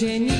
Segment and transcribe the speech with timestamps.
[0.00, 0.39] gênio.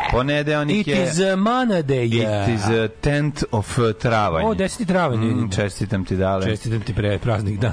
[0.69, 1.03] It je...
[1.03, 2.05] is a Monday.
[2.05, 4.45] It is a 10th of travanj.
[4.45, 4.85] O, 10.
[4.85, 5.19] travanj.
[5.19, 6.45] Mm, čestitam ti dale.
[6.45, 7.71] Čestitam ti pre praznik dan.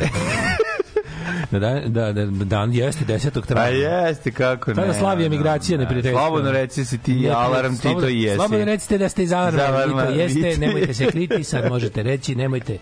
[1.50, 3.30] da, da, da, da, dan jeste 10.
[3.30, 3.72] Pa travnja.
[3.72, 4.74] jeste, kako ne.
[4.74, 5.84] Tada slavi emigracija da.
[5.84, 6.20] neprijateljstva.
[6.20, 8.36] Slobodno reci si ti, Ne, alarm ti to jesi.
[8.36, 12.02] Slobodno recite da ste iz alarma, vi Zavarma, to jeste, nemojte se kriti, sad možete
[12.02, 12.78] reći, nemojte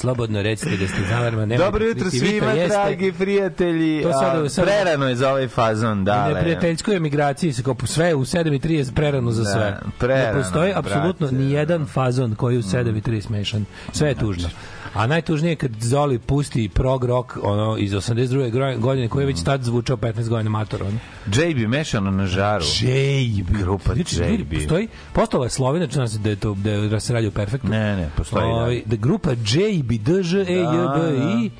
[0.00, 1.46] slobodno recite da ste zavarma.
[1.46, 2.68] Nema, Dobro jutro svima, jeste.
[2.70, 4.02] dragi prijatelji.
[4.02, 6.34] To sada- A, sada- prerano je za ovaj fazon, U dale.
[6.34, 9.78] neprijateljskoj emigraciji se kao sve u 7.30 prerano za Da, sve.
[9.98, 13.64] prerano, ne postoji apsolutno ni jedan fazon koji u 7.30 smešan.
[13.92, 14.48] Sve je tužno.
[14.94, 18.50] A najtužnije je kad Zoli pusti prog rock ono, iz 82.
[18.50, 20.82] gro- godine koji je već tad zvučao 15 godina mator.
[20.82, 20.98] Ono.
[21.26, 22.64] JB mešano na žaru.
[22.80, 23.50] JB.
[23.58, 24.54] Grupa Znači, JB.
[24.54, 27.68] Postoji, postala je Slovena, čuna se da, je to, da, da se radi u perfektu.
[27.68, 28.48] Ne, ne, postoji da.
[28.48, 30.66] Ovaj, da grupa JB, DŽ, E, J,
[30.96, 31.50] B, I,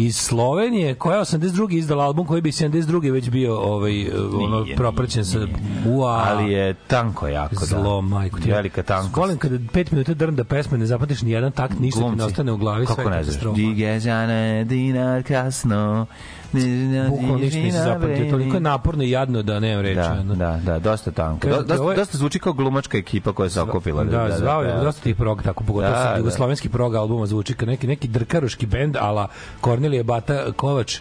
[0.00, 1.40] iz Slovenije, koja je 82.
[1.72, 3.12] izdala album koji bi 72.
[3.12, 4.06] već bio ovaj,
[4.36, 5.38] ono, Nije, propraćen sa
[5.88, 6.24] UA.
[6.26, 7.66] Ali je tanko jako, da.
[7.66, 8.50] Zlo, majko ti.
[8.50, 9.16] Velika tankost.
[9.16, 12.24] Volim kada pet minuta drnda pesme, ne zapatiš ni jedan takt, ništa ti ne Glumci.
[12.24, 13.54] ostane u glavi, Kako ne znaš?
[13.54, 16.06] Digežane dinar kasno.
[17.08, 19.94] Bukvalno ništa nisi zapamtio, toliko je naporno i jadno da nemam reći.
[19.96, 21.48] Da, da, da, dosta tanko.
[21.48, 24.04] Do, dosta, ovo je- dosta zvuči kao glumačka ekipa koja se okupila.
[24.04, 24.80] Da, zvao je da.
[24.80, 26.16] dosta tih prog tako pogotovo Da, sa da.
[26.18, 29.28] jugoslovenski prog albuma zvuči kao neki neki drkaroški bend ala
[29.90, 31.00] Kornelije Bata Kovač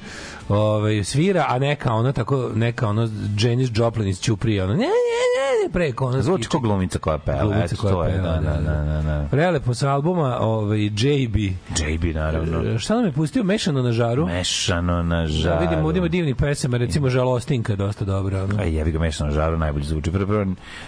[0.49, 3.09] ovaj svira a neka ona tako neka ono
[3.39, 7.17] Janis Joplin iz Ćuprije ono ne ne ne, ne preko ono Zvuči kao glumica koja
[7.17, 7.43] peva.
[7.43, 9.27] Glumica koja to je, peva, da, da, da, da, da.
[9.31, 11.35] Prelepo sa albuma ovaj JB
[11.79, 12.79] JB, naravno.
[12.79, 14.25] Šta nam je pustio mešano na žaru?
[14.27, 15.61] Mešano na Da, žaru.
[15.61, 18.43] vidimo, ovdje ima divnih pesama, recimo Žalostinka dosta dobra.
[18.43, 18.61] Ono.
[18.61, 20.11] Aj, jebi ga mešano na žaru najbolje zvuči.
[20.11, 20.45] Prvo, prvo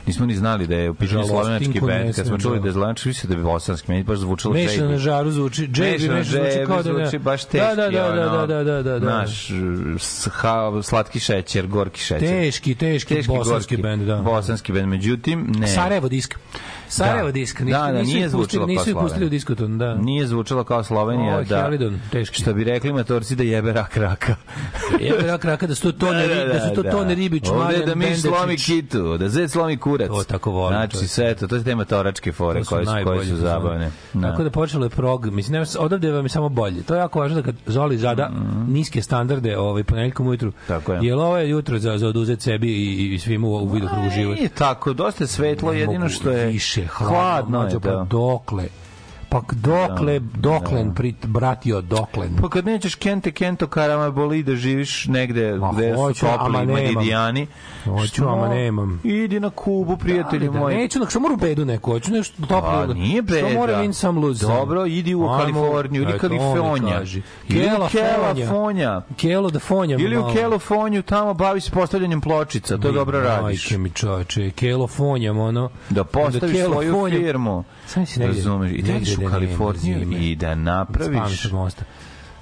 [0.08, 2.16] nismo ni znali da je u pitanju slovenački bend.
[2.16, 2.62] Kad smo čuli da.
[2.62, 3.92] da je slovenački, mislio da je bosanski.
[3.92, 5.00] Meni baš zvučalo Mešano na JB.
[5.00, 7.58] žaru zvuči, JB Mešano zvuči JB kao da zvuči baš teški.
[7.58, 9.06] Da, da, da, da, ono, da, da, da, da.
[10.32, 12.20] Ha, slatki šećer, gorki šećer.
[12.20, 13.82] Teški, teški, Teški bosanski gorki.
[13.84, 14.16] bend, da.
[14.16, 15.68] Bosanski bend, međutim, ne.
[15.68, 16.36] Sarajevo disk.
[16.92, 17.32] Sarajevo Da.
[17.32, 17.62] disk.
[17.62, 19.96] Da, Nisu, da, nisu nije ih pustili, zvučalo kao nisu ih pustili u diskoton, da.
[19.96, 22.42] Nije zvučalo kao Slovenija, je da, Helidon, teški.
[22.42, 24.36] što bi rekli matorci da jebe rak raka.
[25.00, 27.96] Jebe rak raka da su to tone, da, su to tone ribić, Ovde Marijan da
[27.96, 28.22] mi Bendečić.
[28.24, 30.08] slomi kitu, da zed slomi kurac.
[30.10, 33.26] To tako volim, Znači, je- sve to, to su te matoračke fore koje su, koje
[33.26, 33.92] su zabavne.
[34.14, 34.22] Da.
[34.22, 36.84] Tako da počelo je prog, mislim nema odavde vam je samo bolje.
[36.84, 38.32] To je jako važno da kad Zoli zada
[38.68, 40.52] niske standarde ovaj ponedeljkom ujutru.
[40.68, 41.00] Tako je.
[41.02, 44.36] Jel ovo je jutro za za oduzeti sebi i, i svima u, u vidokrugu život.
[44.38, 48.04] Nije tako, dosta je svetlo, jedino što je više hladno, hladno je, pa da.
[48.10, 48.68] dokle
[49.32, 55.06] pa dokle doklen prit bratio doklen Pa kad nećeš kente kento karama boli da živiš
[55.06, 57.48] negde Ma, gde su hoću, ama topli madidijani.
[57.86, 58.28] Hoću, Što?
[58.28, 59.02] ama nemam.
[59.04, 60.78] Idi na Kubu, prijatelji da, moji.
[60.78, 62.84] neću, samo u bedu neko, hoću nešto toplo.
[62.88, 63.48] Pa nije beda.
[63.48, 64.56] Što mora win some lose some.
[64.56, 67.02] Dobro, idi u Kaliforniju ili Kalifonija.
[67.50, 67.78] Ili.
[67.92, 69.02] Kelafonija.
[69.18, 70.02] Kelo da fonjam.
[70.02, 70.34] Ili u malo.
[70.34, 73.72] Kelafoniju, tamo bavi se postavljanjem pločica, to dobro radiš.
[73.72, 75.70] Majke mi čoveče, Kelo fonjam, ono.
[75.90, 77.64] Da postaviš svoju firmu.
[78.20, 81.48] Razumeš, i da ideš u Kaliforniju i da napraviš...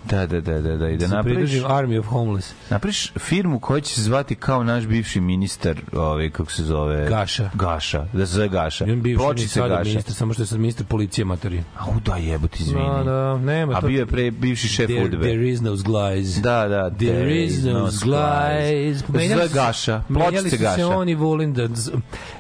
[0.06, 1.52] Da, da, da, da, da, i da Se napraviš...
[1.52, 2.54] Army of Homeless.
[2.70, 7.10] Napraviš firmu koja će se zvati kao naš bivši ministar, ovaj, kako se zove?
[7.10, 7.50] Gaša.
[7.54, 8.86] Gaša, da se zove Gaša.
[8.86, 9.90] On bivši Pločice sada Gaša.
[9.90, 11.64] ministar, samo što je sad ministar policije materi.
[11.78, 12.86] Au, da jebote, izvini.
[12.98, 15.18] Da, da, nema A to- bio je pre bivši šef There, udbe.
[15.18, 16.36] there is no zglies.
[16.36, 19.04] Da, da, There is no zglies.
[19.08, 20.88] Da se zove Gaša, Menjali su se Gaša.
[20.88, 21.68] on i Vulin da...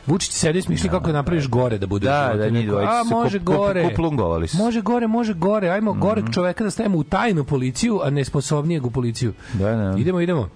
[0.09, 2.06] Vučić sedi smišli kako da napraviš gore da bude.
[2.06, 3.89] Da, da, njih A, može gore.
[3.89, 4.57] kuplungovali su.
[4.57, 5.69] Može gore, može gore.
[5.69, 9.33] Ajmo gore čoveka da stavimo u tajnu policiju, a nesposobnijeg u policiju.
[9.53, 9.95] Da, da.
[9.97, 10.50] Idemo, idemo.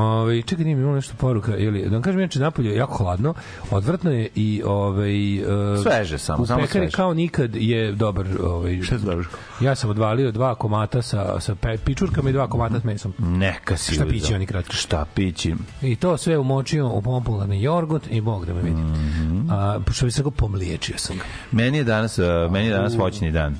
[0.00, 3.34] Ovaj čekaj, nije mi nešto poruka, ili da vam kažem inače napolje je jako hladno,
[3.70, 5.42] odvratno je i ovaj e,
[5.82, 6.96] Sveže samo, u samo pekari sveže.
[6.96, 9.28] kao nikad je dobar, ovaj Šta je dobro?
[9.60, 13.12] Ja sam odvalio dva komata sa sa pe, pičurkama i dva komata s mesom.
[13.18, 14.72] Neka si Šta pići oni kratko?
[14.72, 15.54] Šta pići?
[15.82, 18.80] I to sve umočio u popularni jogurt i bog da me vidi.
[18.80, 19.50] Mhm.
[19.50, 21.24] A, što bi se go pomliječio sam ga.
[21.52, 23.56] Meni je danas, uh, meni je danas voćni dan.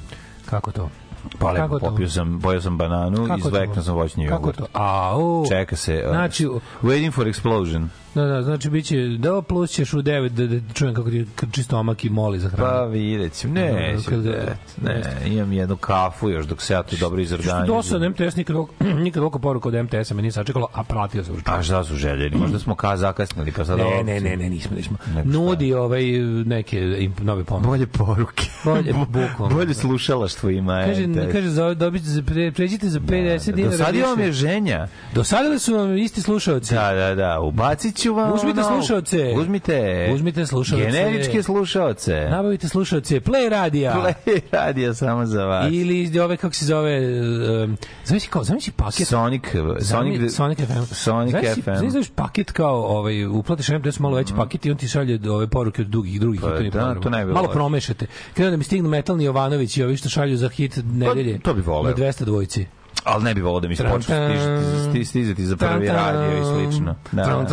[0.47, 0.91] Kako to?
[1.39, 4.59] Pa lepo, Kako popio sam, pojeo sam bananu i Kako zveknuo sam voćni Kako jogurt.
[4.59, 4.67] to?
[4.73, 5.47] Au.
[5.49, 6.03] Čeka se.
[6.05, 6.47] uh, Znači,
[6.83, 7.87] waiting for explosion.
[8.17, 11.63] Da, da, znači biće da plus ćeš u 9 da, da čujem kako ti krči
[11.63, 12.71] stomak i moli za hranu.
[12.71, 13.49] Pa vidjet ću.
[13.49, 17.17] Ne, Da, ću, kad- ne, ne, imam jednu kafu još dok se ja tu dobro
[17.17, 17.67] Što izorganizujem.
[17.67, 18.57] dosadno MTS nikad
[18.99, 22.37] nikad ovako poruka od MTS-a me nije sačekalo, a pratio sam A šta su željeli?
[22.37, 24.97] Možda smo ka zakasnili, pa sad Ne, ovo- ne, ne, ne, nismo, nismo.
[25.25, 26.03] Nudi ovaj
[26.45, 26.81] neke
[27.21, 27.69] nove ponude.
[27.69, 28.47] Bolje poruke.
[28.65, 29.55] Bolje, bukvalno.
[29.57, 30.83] Bolje slušalaštvo ima.
[30.87, 31.33] Kaže, MTS.
[31.33, 33.77] kaže za dobiti za pre, pređite za 50 Do dinara.
[33.77, 34.07] sad više.
[34.07, 34.89] vam je ženja.
[35.15, 36.75] Dosadili su vam isti slušaoci.
[36.75, 37.41] Da, da, da.
[37.41, 38.33] Ubacit ću vam...
[38.35, 39.33] Uzmite ono, slušaoce.
[39.37, 40.09] Uzmite...
[40.15, 40.85] Uzmite slušaoce.
[40.85, 42.29] Generičke slušaoce.
[42.31, 43.93] Nabavite slušaoce Play radija.
[44.27, 45.73] Play radio samo za vas.
[45.73, 46.99] Ili ove, kako se zove,
[47.65, 49.09] um, zamisli kao, zamisli paket.
[49.09, 49.43] Sonic,
[49.81, 50.95] Sonic, Zamisli- Sonic FM.
[50.95, 51.65] Sonic Zamisli- FM.
[51.65, 55.47] Zamisli znaš paket kao, ovaj, uplatiš MTS malo veći paket i on ti šalje ove
[55.47, 57.01] poruke od drugih, drugih Pa da, programa.
[57.01, 58.07] to ne bi Malo promešate.
[58.35, 61.39] Kada da mi stignu Metalni Jovanović i ovi što šalju za hit nedelje.
[61.39, 61.91] to bi voleo.
[61.91, 62.67] Na 200 dvojci.
[63.07, 64.37] Ali ne bi volao da mi se počne
[64.71, 66.95] stizati, stizati za prvi radio i slično.
[67.13, 67.47] Da, da.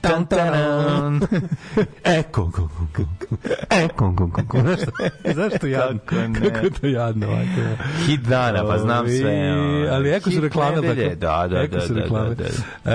[0.00, 1.20] tan, tan, tan.
[2.04, 3.38] E, kom, kom, kom, kom, kom.
[3.70, 4.60] E, kom, kom, kom, kom.
[4.60, 4.92] Znaš što-
[5.32, 6.00] Zašto jadno?
[6.44, 7.84] Kako to jadno ovako?
[7.98, 9.50] Hit dana, pa znam sve.
[9.90, 10.76] Ali eko su Hit reklame.
[10.76, 11.16] nedelje, tako.
[11.16, 11.80] Da, da, Eko da.
[11.80, 12.28] su da, reklame.
[12.28, 12.44] da,
[12.84, 12.92] da.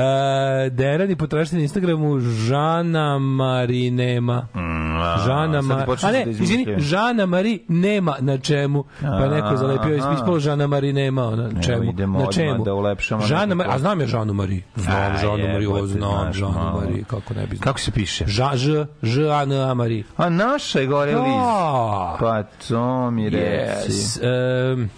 [0.65, 4.47] E, Deran i potražite na Instagramu Žana Marinema.
[4.55, 4.79] Mm,
[5.19, 5.85] Žana sad Ma...
[5.85, 6.75] počneš A ne, da izvini.
[6.79, 8.83] Žana Mari nema na čemu.
[9.01, 10.13] Pa neko zalepio, Aha.
[10.13, 11.83] ispalo Žana Mari nema na čemu.
[11.83, 12.63] idemo na čemu.
[12.63, 14.63] da ulepšamo Žana a znam je Žanu Mari.
[14.75, 16.79] Znam Žanu Mari, ovo znam Žanu.
[16.79, 17.63] Mari, kako ne bi znao.
[17.63, 18.25] Kako se piše?
[18.27, 20.03] Ža, Ž, Ž, A, N, A, Mari.
[20.17, 21.43] A naša je gore Liz.
[22.19, 23.91] Pa to mi reci.
[23.91, 24.73] Yes.
[24.73, 24.89] Um,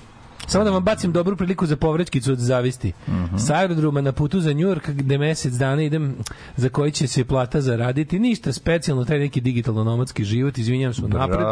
[0.51, 2.93] Samo da vam bacim dobru priliku za povrećkicu od zavisti.
[3.07, 3.37] Mhm.
[3.37, 6.15] Sa aerodroma na putu za Njujork gde mesec dana idem
[6.55, 8.19] za koji će se plata zaraditi.
[8.19, 10.57] Ništa specijalno, taj neki digitalno-nomadski život.
[10.57, 11.45] Izvinjam se napred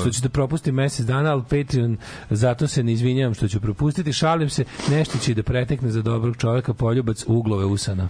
[0.00, 1.96] što ću da propustim mesec dana, ali Patreon
[2.30, 4.12] zato se ne izvinjam što ću propustiti.
[4.12, 8.08] Šalim se, nešto će da pretekne za dobrog čovjeka poljubac uglove usana.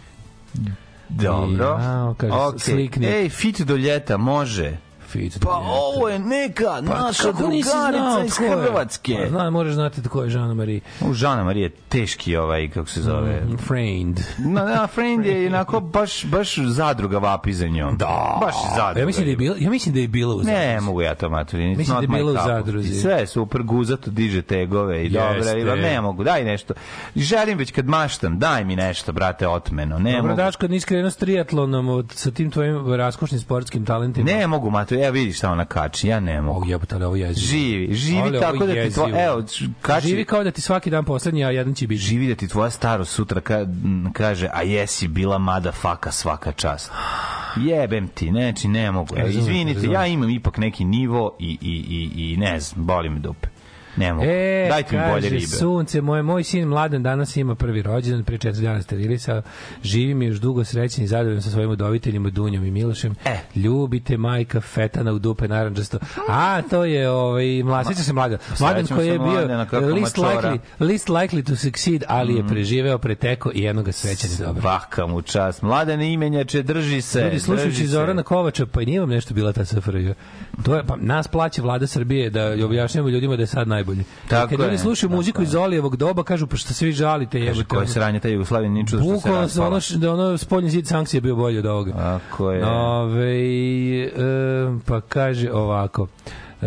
[1.09, 1.65] Dobro.
[1.65, 3.07] Jao, kaže, slikni.
[3.07, 4.86] Ej, fit do ljeta, može.
[5.17, 7.03] Fit, Pa ovo je neka naša
[7.49, 8.51] nisi znao drugarica iz je?
[8.51, 9.17] Hrvatske.
[9.23, 10.81] Pa, Zna, moraš znati tko je Žana Marija.
[11.01, 13.43] U Žana Marije teški ovaj, kako se zove.
[13.59, 14.21] Friend.
[14.39, 17.97] Na, na, friend je onako baš, baš zadruga vapi za njom.
[17.97, 18.39] Da.
[18.41, 19.01] Baš zadruga.
[19.01, 20.85] Ja mislim da je bila, ja mislim da je bila u Ne, zadruzi.
[20.87, 21.77] mogu ja to maturi.
[21.77, 22.95] Mislim da je bilo u zadruzi.
[22.95, 25.55] Sve je super, guzato diže tegove i Jeste.
[25.55, 25.75] riba.
[25.75, 26.75] Ne mogu, daj nešto.
[27.17, 29.99] Želim već kad maštam, daj mi nešto, brate, otmeno.
[29.99, 30.37] Ne Dobro, mogu.
[30.37, 34.27] Daško, nisi krenuo s triatlonom od, sa tim tvojim raskošnim sportskim talentima.
[34.27, 35.01] Ne mogu, maturi.
[35.07, 36.61] Evo vidiš šta ona kači, ja ne mogu.
[36.61, 37.47] O, jebote, ali ovo je jezivo.
[37.47, 39.45] Živi, živi Ali ovo tako da ti tvoja, evo,
[39.83, 42.03] kači, Živi kao da ti svaki dan poslednji, a jedan će biti.
[42.03, 43.67] živi da ti tvoja staro sutra ka,
[44.13, 46.93] kaže, a jesi bila mada faka svaka čast.
[47.57, 49.15] Jebem ti, neči, ne mogu.
[49.17, 53.09] Evo, Razumem, izvinite, ja imam ipak neki nivo i, i, i, i ne znam, boli
[53.09, 53.49] me dupe.
[53.97, 54.27] Ne mogu.
[54.29, 55.47] E, Dajte mi bolje ribe.
[55.47, 59.43] sunce, moje, moj sin mladen danas ima prvi rođendan, pre četiri dana sterilisao,
[59.83, 63.15] živi mi još dugo srećen i zadovoljan sa svojim udoviteljima Dunjom i Milošem.
[63.25, 63.39] E.
[63.55, 65.99] Ljubite majka fetana u dupe naranđasto.
[66.29, 67.45] A, to je ovaj,
[67.87, 68.39] sjeća se mladen.
[68.61, 73.61] Mladen koji je bio least likely, least likely to succeed, ali je preživeo, preteko i
[73.63, 74.61] jednoga srećan i dobro.
[74.61, 75.63] Svaka mu čast.
[75.63, 77.21] Mladene imenjače, drži se.
[77.21, 77.87] Ljudi, slušajući drži.
[77.87, 80.13] Zorana Kovača, pa i nije vam nešto bila ta SFRJ.
[80.65, 84.05] To je, pa, nas plaća vlada Srbije da objašnjamo ljudima da je sad najbolje.
[84.29, 87.41] Tako Kad ljudi je, slušaju muziku iz Olijevog doba, kažu, pa što se vi žalite,
[87.41, 87.65] jebote.
[87.65, 89.67] koje sranje ta Jugoslavija, nije čudo što se raspala.
[89.69, 91.93] ono, da ono spoljni zid sankcije bio bolji od ovoga.
[91.93, 92.67] Tako je.
[92.67, 93.37] Ove,
[93.97, 94.11] e,
[94.87, 96.07] pa kaže ovako.
[96.63, 96.67] E,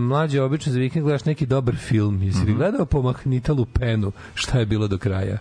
[0.00, 2.22] mlađe, obično za vikend gledaš neki dobar film.
[2.22, 2.46] Jesi Mhm.
[2.46, 4.12] li gledao Pomahnitalu penu?
[4.34, 5.38] Šta je bilo do kraja?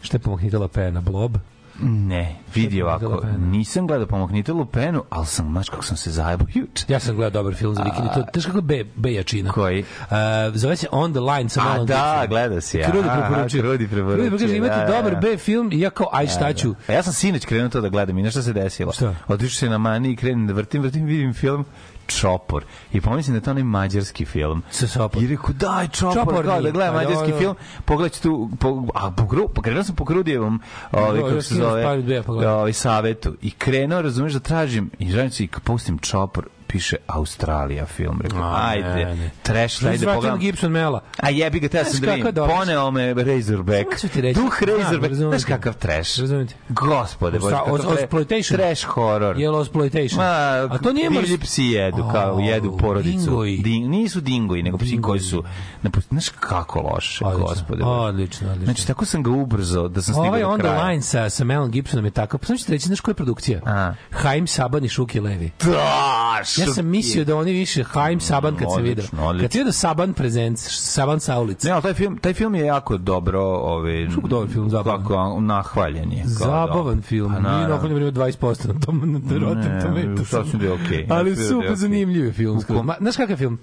[0.00, 1.00] Šta je Pomahnitala pena?
[1.00, 1.36] Blob?
[1.80, 6.46] Ne, vidi je ovako, nisam gledao Pomognitelu penu, ali sam, znaš kako sam se zajebao
[6.54, 6.84] juče.
[6.88, 9.52] Ja sam gledao dobar film za vikend to teš kako je be, be jačina.
[9.52, 9.80] Koji?
[9.80, 10.16] Uh,
[10.54, 12.82] zove se On the Line sa A Melom da, gledao si.
[12.90, 13.62] Krudi aha, preporučio.
[13.62, 14.28] Krudi preporučio.
[14.28, 15.20] Krudi kaže, imate da, da, dobar da.
[15.20, 16.74] B film i ja kao, aj šta ću.
[16.88, 18.92] A ja sam sinoć krenuo to da gledam i nešto se desilo.
[18.92, 19.14] Šta?
[19.28, 21.64] Otišao se na mani i krenem da vrtim, vrtim, vidim film
[22.08, 22.64] Čopor.
[22.92, 24.62] I pomislim da je to onaj mađarski film.
[24.70, 25.22] Sa Sopor.
[25.22, 26.72] I rekao, daj Čopor, Čopor kao da nije.
[26.72, 27.56] gledam Pa, mađarski film.
[27.84, 30.60] Pogledaj tu, po, a po, gru, po, krenuo sam po Krudijevom,
[30.92, 31.82] ovaj, kako se zove,
[32.26, 32.54] pa gledam.
[32.54, 33.34] ovaj, savetu.
[33.42, 38.20] I krenuo, razumeš, da tražim, i želim se i kad pustim Čopor, piše Australija film.
[38.22, 39.30] Rekao, A, ajde, ne, ne.
[39.42, 40.38] trash, ajde, pogledam.
[40.38, 41.00] Gibson Mela.
[41.16, 42.34] A jebi ga, te ja sam da vidim.
[42.34, 43.86] Poneo me Razorback.
[44.34, 44.88] Duh Razorback.
[44.88, 46.20] Znam, razumem Znaš kakav trash.
[46.20, 46.54] Razumem te.
[46.68, 48.56] Gospode, bože, kakav exploitation?
[48.56, 49.38] Trash horror.
[49.38, 50.16] Je li exploitation?
[50.16, 50.24] Ma,
[50.70, 53.18] A to nije mrs- psi jedu, kao O, jedu porodicu.
[53.18, 53.58] dingoji.
[53.58, 55.44] Din, nisu dingoji, nego psi koji su...
[56.08, 57.84] Znaš kako loše, gospode.
[57.84, 58.64] odlično, odlično.
[58.64, 60.84] Znači, tako sam ga ubrzao da sam stigao Ovaj do On the kraja.
[60.84, 62.38] Line sa, sa Melom Gibsonom je tako.
[62.38, 63.60] Pa ću ti reći, znaš koja je produkcija?
[64.12, 65.50] Haim Saban i Šuki Levi.
[66.58, 69.04] Da, Ja sam mislio da oni više Haim Saban kad se video.
[69.40, 71.66] Kad se vidio Saban prezent, Saban sa ulice.
[71.66, 75.02] Ne, ali taj film, taj film je jako dobro, ovaj Kako dobar film, zabavan.
[75.02, 76.22] Kako nahvaljen je.
[76.22, 77.32] kao Zabavan film.
[77.32, 77.74] Pa Nije naravno.
[77.76, 80.28] na kojem 20% na tom na Rotten Tomatoes.
[80.28, 81.06] sasvim da je okej.
[81.10, 81.76] Ali super da je okej.
[81.76, 82.60] zanimljiv je film.
[82.84, 83.58] Ma, Znaš kakav je film?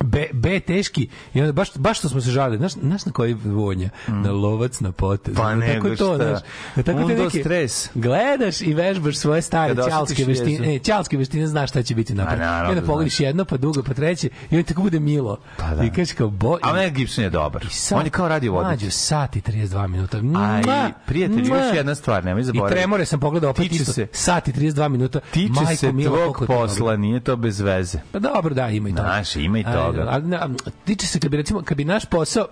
[0.00, 3.34] B, B teški i onda baš, baš što smo se žalili znaš, znaš na koji
[3.34, 5.36] vonja na lovac na potez Mm.
[5.36, 6.38] Pa Tako nego je to, znaš,
[6.76, 7.88] Da tako te neke- stres.
[7.94, 12.38] gledaš i vežbaš svoje stare ćalske veštine ne, ćalske veštine znaš šta će biti napred
[12.40, 15.38] naravno i onda da pogledaš jedno pa drugo pa treće i onda tako bude milo
[15.56, 15.84] Pa da.
[15.84, 17.66] i kažeš kao bo, A Mel Gibson je dobar.
[17.70, 18.70] Sad, On je kao radio vodnik.
[18.72, 20.18] Mađo, sat i 32 minuta.
[20.18, 21.58] A Mua, i prijatelji, mua.
[21.58, 22.74] još jedna stvar, nemoj I zaboraviti.
[22.74, 23.92] tremore sam pogledao opet Tiče isto.
[23.92, 25.20] se- sat i 32 minuta.
[25.22, 27.98] Tiče se tvog to posla, nije to bez veze.
[28.12, 29.02] Pa dobro, da, ima i toga.
[29.02, 30.06] Znaš, ima i A, toga.
[30.08, 30.48] Ali, na,
[30.84, 32.46] tiče se, kad bi, recimo, kad bi naš posao,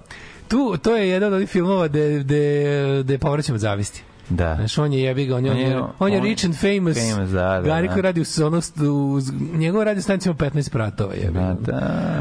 [0.48, 2.64] tu, to je jedan od ovih filmova gde, gde,
[3.04, 4.02] gde povraćamo od zavisti.
[4.28, 4.54] Da.
[4.54, 7.12] Znaš, on je jebi ga, on je, on je, on je rich and famous.
[7.12, 7.92] famous, da, da, Gari da.
[7.92, 8.60] koji radi u, ono,
[8.92, 9.20] u,
[9.56, 11.72] njegov radi u stanicima 15 pratova, jebi Da, ga.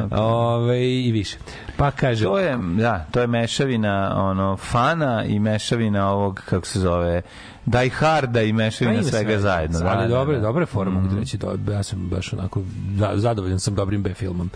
[0.10, 0.22] da.
[0.24, 1.38] Ove, i više.
[1.77, 6.79] Pa kaže, To je, da, to je mešavina ono fana i mešavina ovog kako se
[6.79, 7.22] zove
[7.65, 9.39] Die Harda i mešavina ima svega sve.
[9.39, 9.80] zajedno.
[9.80, 10.65] Da, Ali da, dobre, da.
[10.65, 11.38] forme, mogu ti reći.
[11.72, 12.62] Ja sam baš onako
[12.98, 14.50] da, zadovoljan sam dobrim B filmom.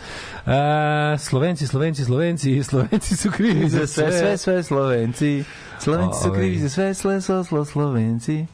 [0.45, 0.51] Uh,
[1.19, 5.43] Slovenci, Slovenci, Slovenci, Slovenci su krivi za sve, sve, sve Slovenci.
[5.79, 8.45] Slovenci su krivi za sve, sve, sve, sve Slovenci.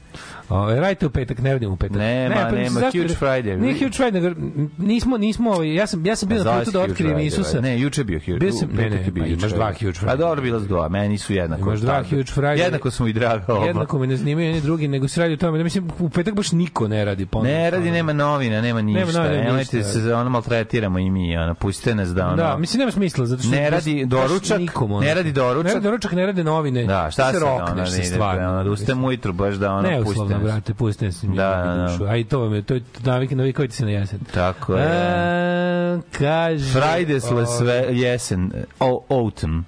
[0.50, 1.98] Ove, radite u petak, ne radimo u petak.
[1.98, 2.98] Nema, pa nema, zašto?
[3.02, 3.60] Huge Friday.
[3.60, 4.42] Nije Huge Friday, nego
[4.78, 7.62] nismo, nismo, ovaj, ja sam, ja sam bio na putu da otkrijem Isusa.
[7.62, 8.38] Ne, juče bio Huge.
[8.40, 10.12] Bio sam- u ne, petak ne, bio pa imaš dva Huge Friday.
[10.12, 11.62] A dobro, bila su dva, meni su jednako.
[11.62, 12.04] Imaš dva.
[12.04, 12.60] Huge Friday.
[12.60, 13.66] Jednako smo i draga oba.
[13.66, 16.34] Jednako me ne zanimaju jedni drugi, nego se radi o tome da mislim u petak
[16.34, 17.26] baš niko ne radi.
[17.26, 19.00] Pa Ne radi, nema novina, nema ništa.
[19.06, 19.92] novina, nema Nemojte ništa.
[19.92, 22.36] se, ono, maltretiramo i mi, ono, pustite nas da, ono...
[22.36, 24.60] Da, mislim nema smisla zato što Ne radi doručak,
[25.02, 25.66] ne radi doručak.
[25.68, 26.84] Ne radi doručak, ne rade novine.
[26.86, 28.50] Da, šta se rokneš stvarno.
[28.50, 30.64] Ono, da ustem ujutru baš da ono ne, pustite uslovno, nas.
[30.74, 31.92] brate, se mi Da, da, da, da.
[31.92, 32.04] dušu.
[32.06, 34.20] A i to vam je, to je navik, navikavajte se na jesen.
[34.34, 34.84] Tako je.
[34.84, 36.80] E, kaže...
[36.80, 39.64] Fridays le sve jesen, o, autumn.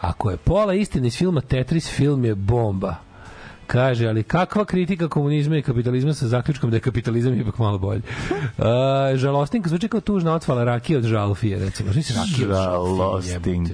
[0.00, 2.94] Ako je pola istine iz filma Tetris, film je bomba.
[3.66, 8.02] Kaže, ali kakva kritika komunizma i kapitalizma sa zaključkom da je kapitalizam ipak malo bolji.
[8.58, 8.64] Uh,
[9.14, 11.92] žalostinka zvuči kao tužna otvala rakije od žalfije, recimo.
[11.92, 13.64] Si rakije od žalfije?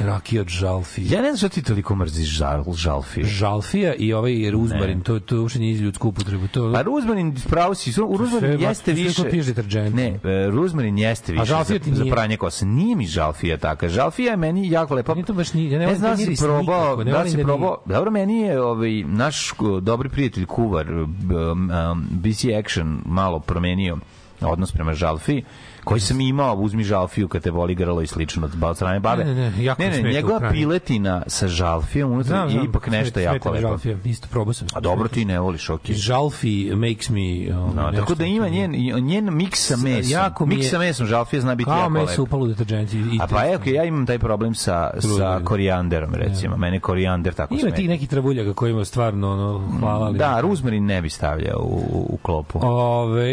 [0.00, 1.08] Rakije od žalfije.
[1.10, 3.26] Ja ne znam što ti toliko mrziš žal, žalfije.
[3.26, 6.48] Žalfija i ovaj ruzmarin, to, to uopšte nije iz ljudsku upotrebu.
[6.48, 9.22] To, Pa ruzmarin, pravo si, ruzmarin Sve, jeste sve više...
[9.22, 9.94] kao piješ deterđent.
[9.94, 12.12] Ne, ruzmarin jeste više za, za nije.
[12.12, 12.66] pranje kose.
[12.66, 13.88] Nije mi žalfija taka.
[13.88, 15.14] Žalfija je meni jako lepa.
[15.14, 17.82] Nije to baš ni, ja ne, Ne znam da si probao, da si da probao.
[17.86, 23.98] Dobro, meni je ovaj, naš dobri prijatelj Kuvar, um, um, BC Action, malo promenio
[24.40, 25.44] odnos prema žalfiji
[25.86, 29.24] koji sam imao, uzmi žalfiju kad te boli grlo i slično od strane babe.
[29.24, 32.86] Ne, ne, ne, jako ne, ne, u njegova piletina sa žalfijom unutra Znam, je ipak
[32.88, 33.60] nešto jako lepo.
[33.62, 33.96] žalfija.
[34.04, 34.68] Isto probao sam.
[34.74, 35.94] A dobro, ti ne voliš, okej.
[35.96, 37.20] Žalfi makes me...
[37.50, 40.12] Um, No, tako da ima njen, njen miks sa mesom.
[40.12, 42.22] jako miks sa mesom žalfije zna biti Kao jako meso lepo.
[42.22, 42.92] upalo u deterđent.
[42.92, 46.56] i- i A pa evo, ja imam taj problem sa, sa korijanderom, recimo.
[46.56, 47.76] Mene korijander tako Ima smeta.
[47.76, 50.12] tih nekih travuljaka koji ima stvarno ono, hvala.
[50.12, 52.58] Da, ruzmarin ne bi stavljao u, u klopu.
[52.62, 53.26] Ove,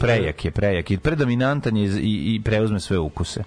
[0.00, 0.98] Prejak je, prejak je.
[0.98, 3.44] Predominantan je i, i preuzme sve ukuse.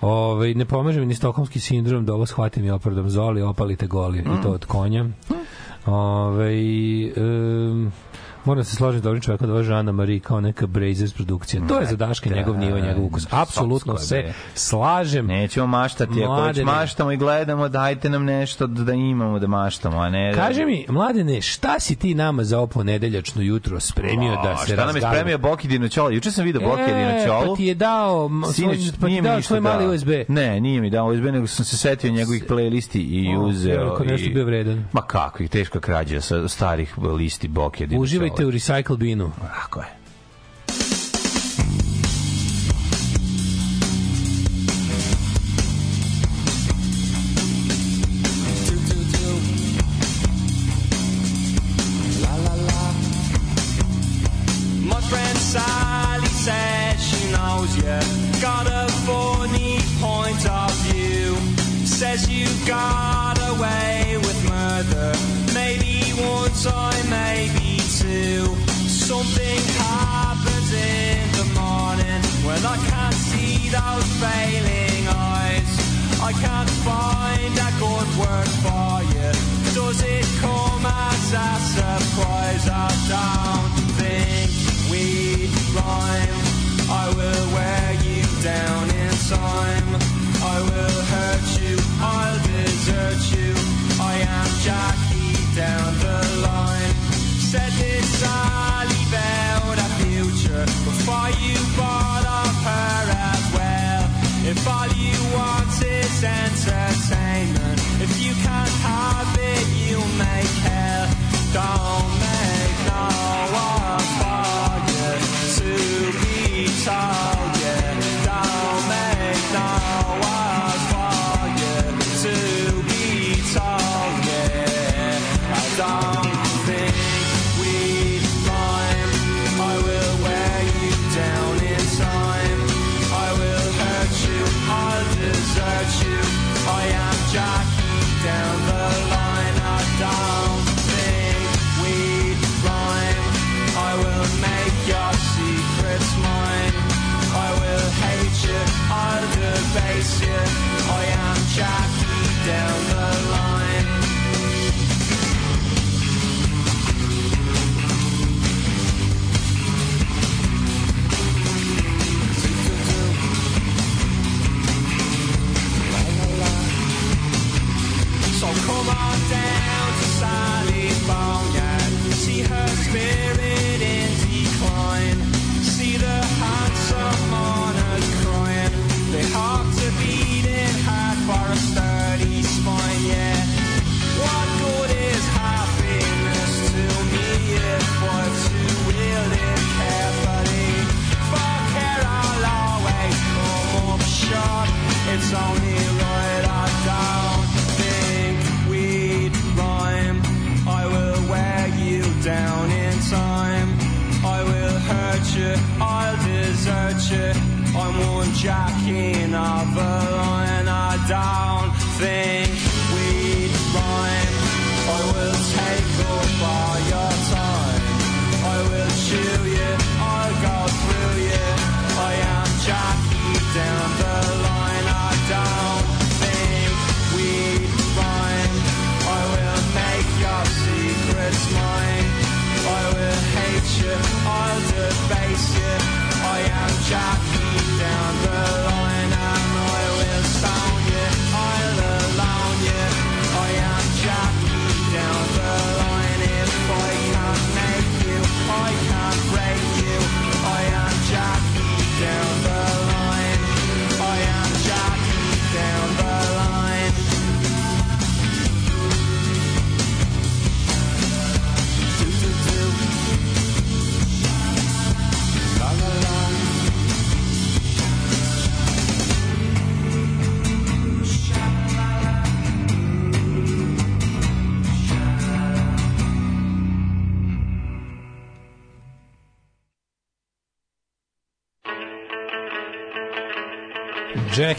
[0.00, 4.18] Ove, ne pomaže mi ni stokholmski sindrom da ovo shvatim i oprdom zoli, opalite goli
[4.18, 5.04] i to od konja.
[5.86, 6.52] Ove,
[7.16, 7.92] um,
[8.44, 11.62] moram da se složiti s dobrim čovjekom da ova Žana Marie kao neka Brazers produkcija.
[11.68, 13.26] To je za Daške njegov nivo, njegov ukus.
[13.32, 15.26] Apsolutno se slažem.
[15.26, 20.10] Nećemo maštati, ako već maštamo i gledamo, dajte nam nešto da imamo da maštamo, a
[20.10, 20.30] ne...
[20.30, 24.66] da- Kaže mi, mladene, šta si ti nama za ovo ponedeljačno jutro spremio da se
[24.66, 26.10] Šta nam je spremio Boki Dinoćola?
[26.10, 27.46] Juče sam vidio Boki Dinoćolu.
[27.46, 29.86] Pa ti je dao, Sinoć svoj, pa ti dao svoj mali.
[29.86, 30.08] USB.
[30.28, 33.74] Ne, nije mi dao USB, nego sam se setio njegovih playlisti i uzeo.
[33.76, 34.84] ja, ako nešto i- bio vredan.
[34.92, 38.02] Ma kakvih, teška krađa sa starih listi Boke Dinoćola.
[38.34, 39.32] Uživajte u Recycle Binu.
[39.40, 40.03] Tako je.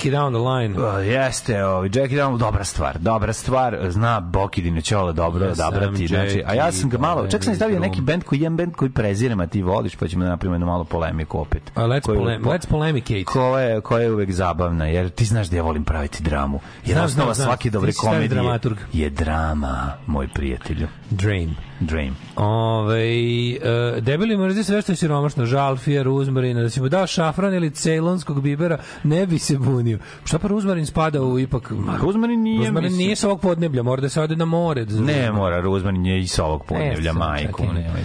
[0.05, 0.79] Jackie down the line.
[0.79, 6.07] O, jeste, ovi, Jackie Down, dobra stvar, dobra stvar, zna Boki Dinoćola dobro Ja odabrati,
[6.07, 8.91] znači, a ja sam ga malo, čak sam stavio neki bend koji, jedan bend koji
[8.91, 11.71] prezirem, a ti voliš, pa ćemo da napravimo jednu malo polemiku opet.
[11.75, 13.23] A let's, Koju- polem, let's polemicate.
[13.23, 16.59] koja je, koja je uvek zabavna, jer ti znaš da ja volim praviti dramu.
[16.85, 17.47] Jer Znam, osnova znam, znam.
[17.47, 18.59] svake dobre komedije
[18.93, 20.87] je drama, moj prijatelju.
[21.09, 21.55] Dream.
[21.79, 22.15] Dream.
[22.35, 27.53] Ove, e, debeli mrzi sve što je siromašno, žalfija, ruzmarina, da si mu dao šafran
[27.53, 29.99] ili cejlonskog bibera, ne bi se bunio.
[30.23, 31.71] Šta pa ruzmarin spada u ipak...
[32.01, 34.85] Ruzmarin nije, Ruzmarin mislim- nije sa ovog podneblja, mora da se ode na more.
[34.85, 37.63] Da Ne mora, Ruzmarin je i sa ovog podnevlja, sam, majku.
[37.63, 37.81] čekaj.
[37.81, 38.01] Nemoj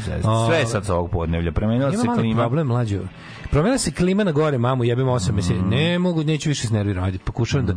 [0.49, 1.53] Sve je sad sa ovog podnevlja.
[1.53, 2.43] Premenila se klima.
[2.43, 3.01] problem, mlađo.
[3.51, 5.55] Promenila se klima na gore, mamu, jebem osam meseci.
[5.55, 5.69] Mm.
[5.69, 7.25] Ne mogu, neću više s nervira raditi.
[7.25, 7.75] Pokušavam da...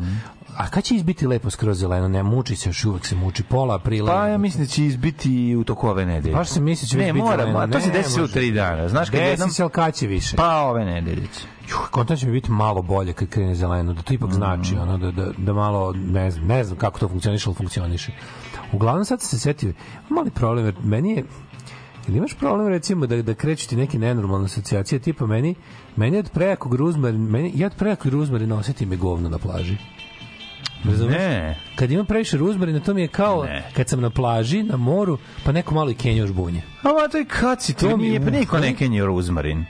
[0.58, 2.08] A kad će izbiti lepo skroz zeleno?
[2.08, 3.44] Ne, muči se, još uvek se muči.
[3.44, 4.12] Pola aprila.
[4.12, 5.13] Pa ja mislim da će izbiti
[5.60, 6.36] u toku ove nedelje.
[6.36, 7.60] Baš se misli da će Ne, biti mora, zeleno.
[7.60, 8.90] a to se Ne, desi u tri dana.
[8.90, 9.50] Znaš kad Desi jednom...
[9.50, 10.36] se, ali kad će više?
[10.36, 11.48] Pa ove nedelje će.
[11.70, 14.98] Juh, kontent će mi biti malo bolje kad krene zeleno, da to ipak znači, ono,
[14.98, 18.12] da, da, da malo, ne znam, ne znam kako to funkcioniše, ali funkcioniše.
[18.74, 19.74] Uglavnom sad se setio,
[20.10, 21.24] mali problem, jer meni je,
[22.08, 25.56] ili imaš problem recimo da, da kreću ti neke nenormalne asocijacije, tipa meni,
[25.96, 29.78] meni od prejakog ruzmarina, meni, ja od prejakog ruzmarina osetim je govno na plaži.
[30.86, 31.16] Razumeš?
[31.16, 31.56] Ne.
[31.76, 33.64] Kad imam previše ruzmarina, to mi je kao Ne.
[33.74, 36.62] kad sam na plaži, na moru, pa neko malo i kenja žbunje.
[36.84, 37.26] A to je
[37.74, 39.66] ti, To mi je- nije, pa niko ne kenje ruzmarin.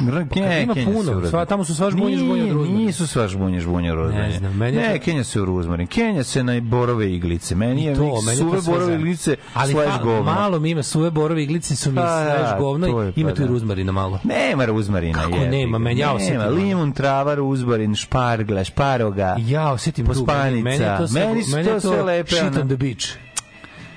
[0.00, 2.78] Ne, kad ima Kenja puno, se sva- tamo su sva žbunje, žbunje od ruzmarina.
[2.78, 4.20] Nisu sva žbunje, žbunje od ruzmarin.
[4.22, 5.86] Ne znam, meni je ne, to- Kenja se u ruzmarin.
[5.86, 7.54] Kenja se na borove iglice.
[7.54, 10.22] Meni je to, meni je suve borove iglice ali slash pa, govno.
[10.24, 13.36] malo mi ima suve borove iglice su mi Pa, slash govno je, i ima pa
[13.36, 13.50] tu i da.
[13.50, 15.14] ruzmarina malo Nema ruzmarina.
[15.14, 15.78] Kako jebi nema?
[15.78, 16.54] Meni ja Nema, osetim.
[16.56, 19.36] limun, trava, ruzmarin, špargla, šparoga.
[19.38, 20.26] ja osetim tu
[20.62, 23.25] meni je to sve, Meni meni je to sve lepe, shit on the beach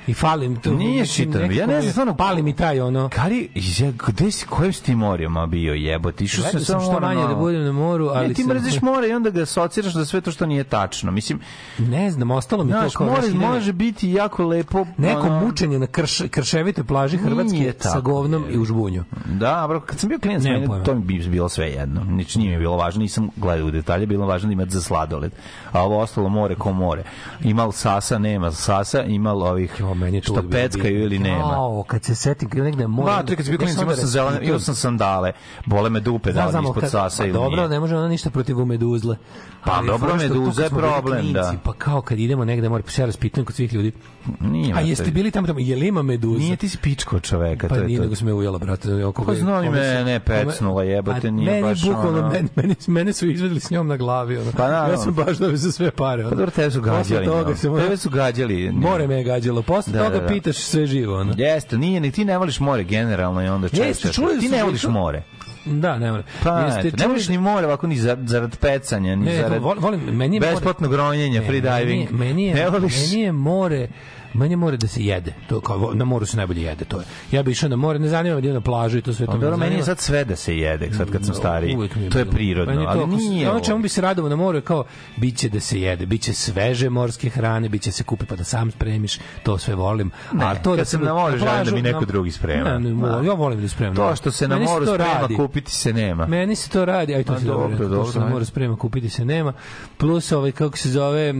[0.09, 3.49] i falim to Nije the- ja ne mi- znam, stvarno, pali mi taj ono Kari,
[3.55, 6.23] ja, gde si, kojim si ti morima bio jebote?
[6.23, 9.07] Išao sam samo što manje da budem na moru, ali ne, ti sam- mrziš more
[9.07, 11.11] i onda ga asociraš da sve to što nije tačno.
[11.11, 11.39] Mislim,
[11.77, 14.85] ne znam ostalo mi znaš, to kao more može biti jako lepo.
[14.97, 18.53] neko ono- mučenje na krš, krševite plaži Hrvatske sa tako, govnom je.
[18.53, 21.67] i u žbunju Da, bro, kad sam bio Nemam meni to mi bi bilo sve
[21.67, 22.03] jedno.
[22.03, 25.31] Nič nije mi bilo važno, nisam gledao u detalje, bilo važno da imati za sladoled.
[25.71, 27.03] A ovo ostalo more ko more.
[27.43, 31.37] Imal sasa, nema sasa, imal ovih Jo, meni je to što peckaju ili nema.
[31.37, 33.95] Jao, kad se setim kad negde mora Ma, to je kad sam bio klinac, imao
[33.95, 35.31] sam zelene, imao sam sandale,
[35.65, 37.69] bole me dupe, da li ispod sasa pa ili dobro, nije.
[37.69, 39.17] ne može ona ništa protiv meduzle.
[39.65, 41.53] Pa Ali dobro, meduza je problem, da.
[41.63, 43.91] Pa kao kad idemo negde, mora, pa se ja raspitujem kod svih ljudi.
[44.39, 46.39] Nije, A jeste bili tamo, tamo, je li ima meduza?
[46.39, 48.03] Nije ti si pičko od čoveka, Pa to je nije, to.
[48.03, 49.05] nego sam me ujela, brate.
[49.05, 53.13] Oko Pa znam i mene, pecnula, jebote, nije meni baš bukvalno, ono- meni, meni, mene
[53.13, 54.37] su izvedli s njom na glavi.
[54.37, 54.51] Ono.
[54.57, 54.93] Pa naravno.
[54.93, 56.21] ja sam baš da sve pare.
[56.21, 56.29] Ono.
[56.29, 57.25] Pa dobro, tebe su Posle gađali.
[57.25, 57.55] toga no.
[57.55, 58.71] sam, Tebe su gađali.
[58.71, 59.61] More me je gađalo.
[59.61, 60.27] Posle Da, toga da, da.
[60.27, 61.19] pitaš sve živo.
[61.19, 61.33] Ono.
[61.37, 64.13] Jeste, nije, ni ti ne voliš more generalno i onda Jeste, češće.
[64.13, 65.23] čuli da Ti ne voliš to- more.
[65.65, 66.23] Da, ne mora.
[66.43, 69.61] Pa, Jeste eto, ne voliš ni more ovako ni za- zarad pecanja, ni Ne, zarad
[69.61, 72.11] volim, volim, meni je more- besplatnog ronjenja, Ne, free diving.
[72.11, 72.95] Meni, meni, Ne je, voliš?
[73.01, 73.87] meni je more
[74.33, 75.33] meni je more da se jede.
[75.49, 77.05] To kao na moru se najbolje jede, to je.
[77.31, 79.31] Ja bih išao na more, ne zanima me da na plažu i to sve to.
[79.31, 81.75] Pa dobro, meni je sad sve da se jede, sad kad sam stariji.
[81.75, 83.49] Uvijek mi To je prirodno, ali nije.
[83.49, 84.83] Ono čemu bi se radovao na moru je kao
[85.17, 89.19] biće da se jede, biće sveže morske hrane, biće se kupi pa da sam spremiš,
[89.43, 90.11] to sve volim.
[90.31, 92.69] A to da se na moru, želim da mi neko na- drugi sprema.
[92.69, 93.21] Ne, ne, Da.
[93.21, 93.95] ja volim da spremam.
[93.95, 96.25] To što se na moru sprema, kupiti se nema.
[96.27, 98.29] Meni se to radi, aj to Pa se dobro, dobro, ajde.
[98.29, 99.53] mora sprema, kupiti se nema.
[99.97, 101.33] Plus ovaj kako se zove e,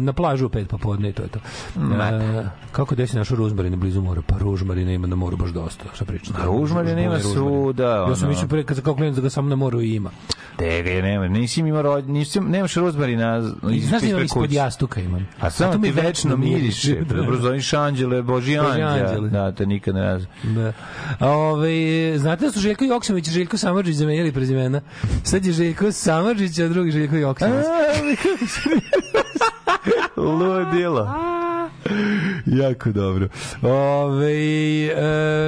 [0.00, 1.38] na plažu pet popodne i to je to.
[2.00, 2.46] Mat.
[2.72, 4.22] kako desi našu ružmarina blizu mora?
[4.26, 5.84] Pa ružmarina ima na moru baš dosta.
[5.94, 6.36] Šta pričam?
[6.40, 9.56] A ružmarina ima svuda, Ja sam mislio pre kad kao klinac da ga samo na
[9.56, 10.10] moru ima.
[10.56, 15.00] Tege, nema, nisi ima rod, nisi, nemaš rozmarina I znaš da imam ispred ispod jastuka
[15.00, 15.28] imam.
[15.40, 16.94] A samo ti večno miriše.
[16.94, 17.14] Da, da.
[17.14, 19.28] Dobro zoveš anđele, Boži Božji anđele.
[19.28, 20.28] Da, te nikad ne razum.
[20.42, 20.72] Da.
[21.26, 24.80] Ove, znate da su Željko Joksimović i Željko Samardžić zamenjali prezimena?
[25.24, 27.66] Sad je Željko Samardžić, a drugi Željko Joksimović.
[30.20, 31.08] Ludilo.
[32.46, 33.28] jako dobro.
[33.62, 34.34] Ove,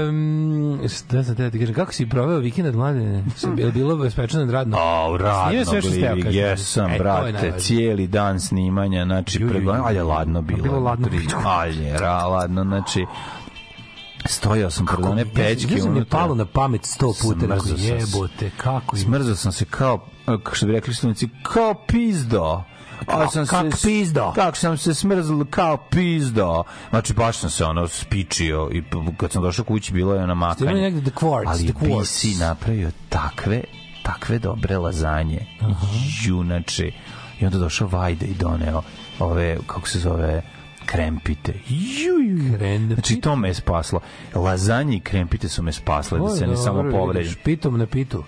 [0.08, 3.24] um, šta sam te da ti kažem, kako si proveo vikend od mladene?
[3.56, 4.76] Je li bilo bespečano radno?
[4.76, 6.32] A, Snimio radno, sve što ste kažem.
[6.32, 10.62] jesam, E, je brate, cijeli dan snimanja, znači, pregledam, ali je ladno bilo.
[10.62, 11.08] Bilo ladno.
[11.44, 13.06] Ali je ra, ladno, znači,
[14.26, 16.18] stojao sam pred one pećke Ja sam mi unutra.
[16.18, 17.84] palo na pamet sto puta, Smrzao sam se.
[17.86, 22.62] jebote, kako im Smrzao sam se kao, kako što bi rekli studnici, kao pizdo.
[23.06, 24.32] A sam kak se, pizdo.
[24.34, 26.64] Kako sam se smrzao kao pizdo.
[26.90, 28.82] Znači, baš sam se ono spičio i
[29.16, 30.80] kad sam došao kući bilo je Ste imali makanje.
[30.80, 32.34] negde the quartz, Ali the quartz.
[32.34, 33.62] BC napravio takve,
[34.02, 35.46] takve dobre lazanje.
[36.24, 36.90] Junače.
[37.40, 38.82] I onda došao Vajda i doneo
[39.18, 40.42] ove, kako se zove,
[40.86, 41.52] krempite.
[41.68, 42.56] Ju, ju.
[42.58, 42.94] Krempite?
[42.94, 44.00] Znači, to me je spaslo.
[44.34, 47.34] Lazanje i krempite su me spasle, da se ne samo povredim.
[47.44, 48.24] Pitom na pitu.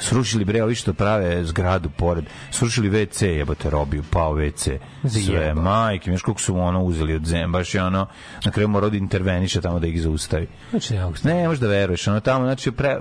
[0.00, 2.24] Srušili bre ovi što prave zgradu pored.
[2.50, 4.78] Srušili WC, jebote, robiju, pao WC.
[5.26, 8.06] Sve, majke, znaš koliko su ono uzeli od zemlje, baš je ono,
[8.44, 10.46] na kraju mora da interveniše tamo da ih zaustavi.
[10.70, 13.00] Znači, ne mogu Ne, možeš da veruješ, ono tamo, znači, pre,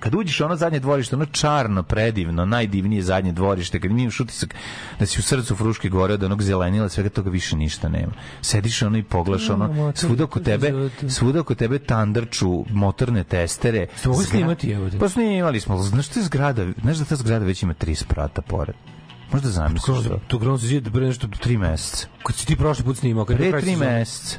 [0.00, 4.54] kad uđeš ono zadnje dvorište, ono čarno, predivno, najdivnije zadnje dvorište, kad imaš utisak
[4.98, 8.12] da si u srcu Fruške gore od onog zelenila, svega toga više ništa nema.
[8.40, 10.72] Sediš ono i poglaš, ono, svuda oko tebe,
[11.08, 13.86] svuda oko tebe tandrču motorne testere.
[14.04, 14.98] Zgra- snimati, jebote?
[14.98, 18.74] Pa snimali smo, znaš te zgrada, znaš da ta zgrada već ima tri sprata pored.
[19.32, 20.18] Možda zamisliš to.
[20.26, 22.06] Tu gronu se zida pre nešto Tri meseca.
[22.22, 23.24] kad si ti prošli put snimao.
[23.24, 24.38] Kad Pre tri meseca.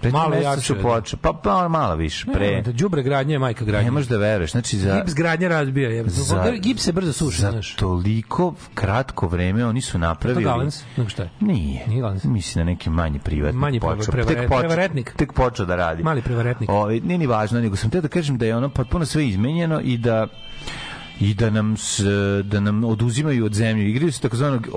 [0.00, 0.82] Pre Malo jače, su da.
[0.82, 1.20] počeli.
[1.22, 2.26] Pa, pa malo više.
[2.26, 2.62] Pre.
[2.62, 3.84] Da, đubre gradnje je majka gradnje.
[3.84, 4.50] Ne možeš da veruješ.
[4.50, 5.90] Znači, za, Gips gradnje razbija.
[5.90, 6.04] Je.
[6.06, 7.74] Za- Gips se brzo suši, za znaš.
[7.74, 10.44] toliko kratko vreme oni su To napravili...
[10.44, 11.30] Galens, nego šta je?
[11.40, 11.86] Nije.
[11.86, 12.24] Nije Galens.
[12.24, 14.12] Mislim da neki manji privatnik Manji počeo.
[14.12, 15.14] preva- tek počeo, prevaretnik.
[15.16, 16.02] Tek počeo da radi.
[16.02, 16.70] Mali prevaretnik.
[16.70, 19.80] Ovaj nije ni važno, nego sam te da kažem da je ono potpuno sve izmenjeno
[19.80, 20.26] i da
[21.20, 22.00] i da nam s,
[22.44, 23.90] da nam oduzimaju od zemlje.
[23.90, 24.68] Igraju se takozvanog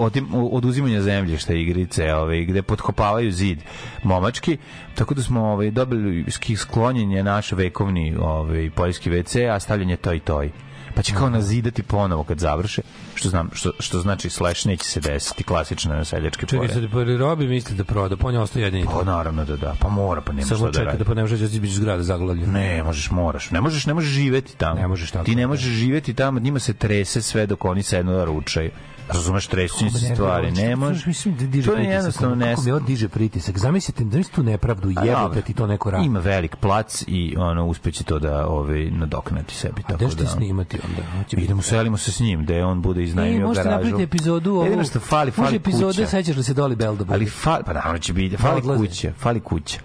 [0.52, 3.60] oduzimanja zemljišta igrice ovaj gde potkopavaju zid
[4.04, 4.58] momački.
[4.96, 6.26] Tako da smo ovaj dobili
[6.58, 10.52] sklonjenje naš vekovni ovaj poljski WC a stavljanje toj toj
[10.96, 12.82] pa će kao nazidati ponovo kad završe
[13.20, 17.04] što znam što, što znači slash neće se desiti klasično seljačke Čekaj, pore sad pa
[17.04, 18.86] robi misli da proda, pa on je ostao jedini.
[18.86, 21.22] pa naravno da da pa mora pa nema Samo šta da radi da pa ne
[21.22, 22.52] može da biti zgrada zaglavljena.
[22.54, 23.52] Ne, možeš, moraš.
[23.52, 24.82] Ne možeš, ne možeš živeti tamo.
[24.82, 25.48] Ne možeš tako, Ti ne da.
[25.48, 28.72] možeš živeti tamo, njima se trese sve dok oni sednu da ručaju.
[29.10, 30.52] Razumeš, se stvari.
[30.52, 31.06] Ne možeš.
[31.06, 31.96] Mislim da diže To je pritisak.
[31.96, 32.50] jednostavno ne.
[32.56, 33.58] Kako mi ovo diže pritisak?
[33.58, 36.06] Zamislite, zamislite tu nepravdu, jebote ti to neko radi.
[36.06, 40.30] Ima velik plac i ono uspeće to da ovaj nadoknati sebi tako ćete da.
[40.30, 41.02] snimati onda?
[41.44, 43.82] Idemo selimo se s njim, da on bude iznajmio možete garažu.
[43.82, 44.64] napraviti epizodu ovu.
[44.64, 47.14] Jedino što fali, fali Može epizode, sećaš li se Doli Bell da bude?
[47.14, 48.80] Ali fali, pa naravno će biti, fali odlaze.
[48.80, 49.80] kuća, fali kuća.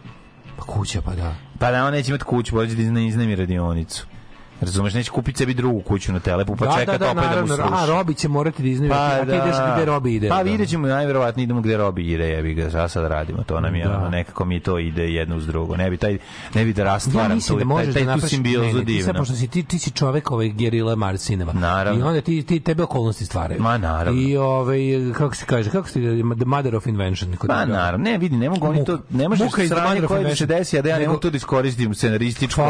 [0.57, 1.35] Pa kuća, pa da.
[1.59, 4.07] Pa da on neće imati kuću, bolje da izna- iznajmi radionicu.
[4.65, 7.41] Razumeš, neće kupiti sebi drugu kuću na telepu, pa da, čekati da, da, opet da
[7.41, 7.63] mu sruši.
[7.73, 8.91] A, Robi će morati da iznaju.
[8.91, 9.35] Pa a ti da.
[9.37, 10.29] ideš gde Robi ide.
[10.29, 10.43] Pa da.
[10.43, 13.85] vidjet ćemo, najverovatnije idemo gde Robi ide, jebi ga, šta sad radimo, to nam je,
[13.85, 13.99] Da.
[13.99, 15.77] ono, nekako mi to ide jedno uz drugo.
[15.77, 16.19] Ne bi, taj,
[16.55, 18.67] ne bi da Ja rastvaram mislim tu, da možeš taj, da taj tu napraviš simbiozu
[18.67, 19.21] ne, ne, ti sad, divno.
[19.21, 21.53] pošto si ti ti si čovek ovaj gerila Marcinema.
[21.53, 22.01] Naravno.
[22.01, 23.63] I onda ti ti tebe okolnosti stvaraju.
[23.63, 24.21] Ma, naravno.
[24.21, 24.79] I ovaj
[25.19, 26.01] kako se kaže, kako se
[26.37, 27.65] the mother of invention kod toga.
[27.65, 30.47] naravno, ne vidi, ne mogu oni to, ne može Muka iz sranje koje da se
[30.47, 32.63] desi, a da ja ne mogu to da iskoristim scenarističko,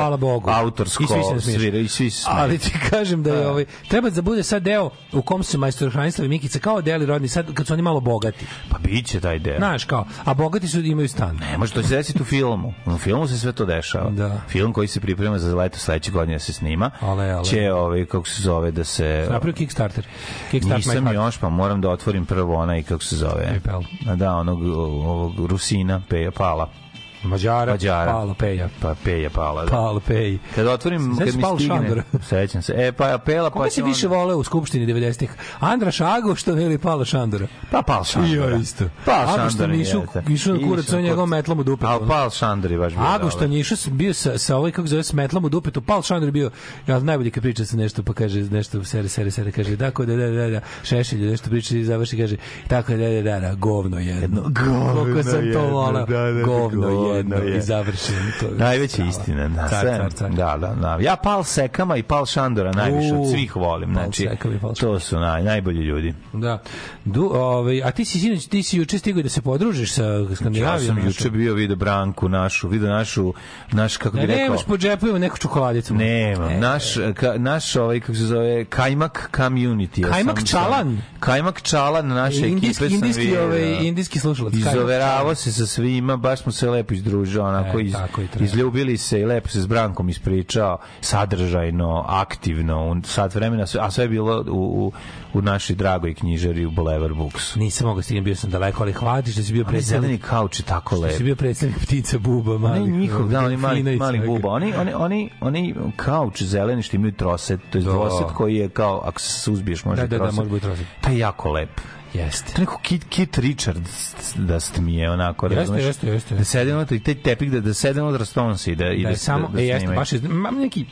[0.47, 1.05] autorsko,
[1.41, 2.37] svira, i svi se smeju.
[2.38, 5.90] Ali ti kažem da je ovaj treba da bude sad deo u kom se majstor
[5.90, 8.47] Hranislav i Mikica kao deli rodni sad kad su oni malo bogati.
[8.70, 9.59] Pa biće taj deo.
[9.59, 11.37] Znaš kao, a bogati su imaju stan.
[11.37, 12.75] Ne može to se desiti u filmu.
[12.87, 14.11] U filmu se sve to dešava.
[14.11, 14.40] Da.
[14.49, 16.90] Film koji se priprema za leto sledeće godine da se snima.
[17.01, 17.44] Ale, ale.
[17.44, 19.27] Će, ovaj, kako se zove, da se...
[19.31, 20.07] Napravio Kickstarter.
[20.51, 23.61] Kickstart my Nisam još, pa moram da otvorim prvo onaj, kako se zove...
[23.64, 24.16] PayPal.
[24.16, 26.84] Da, onog ovog Rusina, Peja Pala.
[27.25, 28.13] Mađara, Mađara.
[28.13, 28.69] Palo Peja.
[28.81, 29.71] Pa Peja Pala, da.
[29.71, 30.39] Palo Pej.
[30.55, 31.77] Kad otvorim, Sećaš kad mi Paul stigne...
[31.77, 32.03] Šandora?
[32.23, 32.73] Sećam se.
[32.77, 35.31] E, pa Pela, pa Koga će si on- više voleo u Skupštini 90-ih?
[35.61, 37.47] Andra Šagošta ili Palo Šandora?
[37.71, 38.49] Pa Pal Šandora.
[38.49, 38.85] I ja isto.
[39.07, 40.23] Agustan Šandora išao- jeste.
[40.29, 42.09] išao na kurac, na njegovom metlom u dupetu, A ono.
[42.09, 43.03] Pal Šandor je baš bio
[43.51, 45.81] išao s- bio sa, sa ovaj, kako zove, s metlom u dupetu.
[45.83, 46.51] Pal Šandor je bio,
[46.87, 50.17] ja najbolje kad priča se nešto, pa kaže nešto, sere, sere, sere, kaže, tako da,
[50.17, 52.37] da, da, da, šešelj, nešto priča i završi, kaže,
[52.69, 54.43] tako da, da, da, da, govno jedno.
[54.43, 55.07] govno
[55.37, 56.07] jedno, volao.
[56.07, 57.59] da, da, govno, govno Slobodno je.
[57.59, 58.18] i završeno.
[58.40, 59.11] To je Najveća strava.
[59.11, 59.48] istina.
[59.48, 60.31] Da, Car, car, car.
[60.31, 60.98] Da, da, da.
[61.00, 63.92] Ja Pal Sekama i Pal Šandora najviše od svih volim.
[63.92, 66.14] Znači, Sekam i Pal to su naj, najbolji ljudi.
[66.33, 66.62] Da.
[67.05, 70.37] Du, ovaj, a ti si sinoć, ti si juče stigao da se podružiš sa Ja
[70.37, 70.96] Skandinavijom.
[70.96, 73.35] sam juče bio video Branku našu, video našu,
[73.72, 75.94] naš, kako Da bi rekao, nemaš po džepovima neku čokoladicu.
[75.94, 76.50] Nemam.
[76.50, 80.03] E, naš, ka, naš ovaj, kako se zove, Kajmak Community.
[80.03, 80.98] Ja Kajmak sam- Čalan?
[81.20, 83.44] Kajmak Čalan naše Indijski, ekipe sam indijski, vidio.
[83.44, 84.55] ovaj, indijski slušalac.
[84.64, 85.37] Čalan.
[85.37, 87.95] se sa svima, baš smo se lepo izdružili, onako E, iz,
[88.40, 94.09] izljubili se i lepo se s Brankom ispričao, sadržajno, aktivno, sat vremena, a sve je
[94.09, 94.93] bilo u, u,
[95.35, 97.55] u našoj dragoj knjižari u Boulevard Books.
[97.57, 100.03] Nisam mogao stignem, bio sam daleko, ali hvatiš da si bio predstavnik.
[100.03, 101.12] zeleni kauč je tako Da lep.
[101.12, 102.90] si bio predstavnik ptica buba, mali.
[102.90, 104.49] njihov, da, oni mali, mali buba.
[104.51, 107.90] Oni, oni, oni, oni kauč zeleni što imaju troset, to je Da.
[107.90, 110.37] dvoset koji je kao, ako se suzbiješ, može Da, da, da, troset.
[110.37, 110.87] može biti troset.
[111.01, 111.71] Taj je jako lep.
[112.14, 112.53] Jeste.
[112.53, 113.88] To neko Kit, Kit Richard
[114.35, 115.85] da ste mi je onako, Jeste, razumeš?
[115.85, 116.35] jeste, jeste.
[116.35, 119.11] Da sede unutra i taj tepik, da, da sede unutra Stones i da, i Da
[119.11, 120.87] da, samo, da, da e, jeste, baš je, mam neki,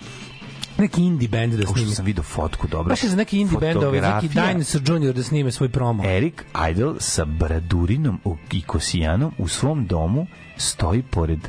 [0.78, 1.94] neki indie band da Ušto snimi.
[1.94, 2.88] sam vidio fotku, dobro.
[2.88, 4.28] Baš je za neki indie band, ovaj, neki.
[4.28, 6.04] Dinosaur Junior da snime svoj promo.
[6.04, 6.35] Eric
[6.70, 8.20] Idle sa Bradurinom
[8.52, 11.48] i Kosijanom u svom domu stoji pored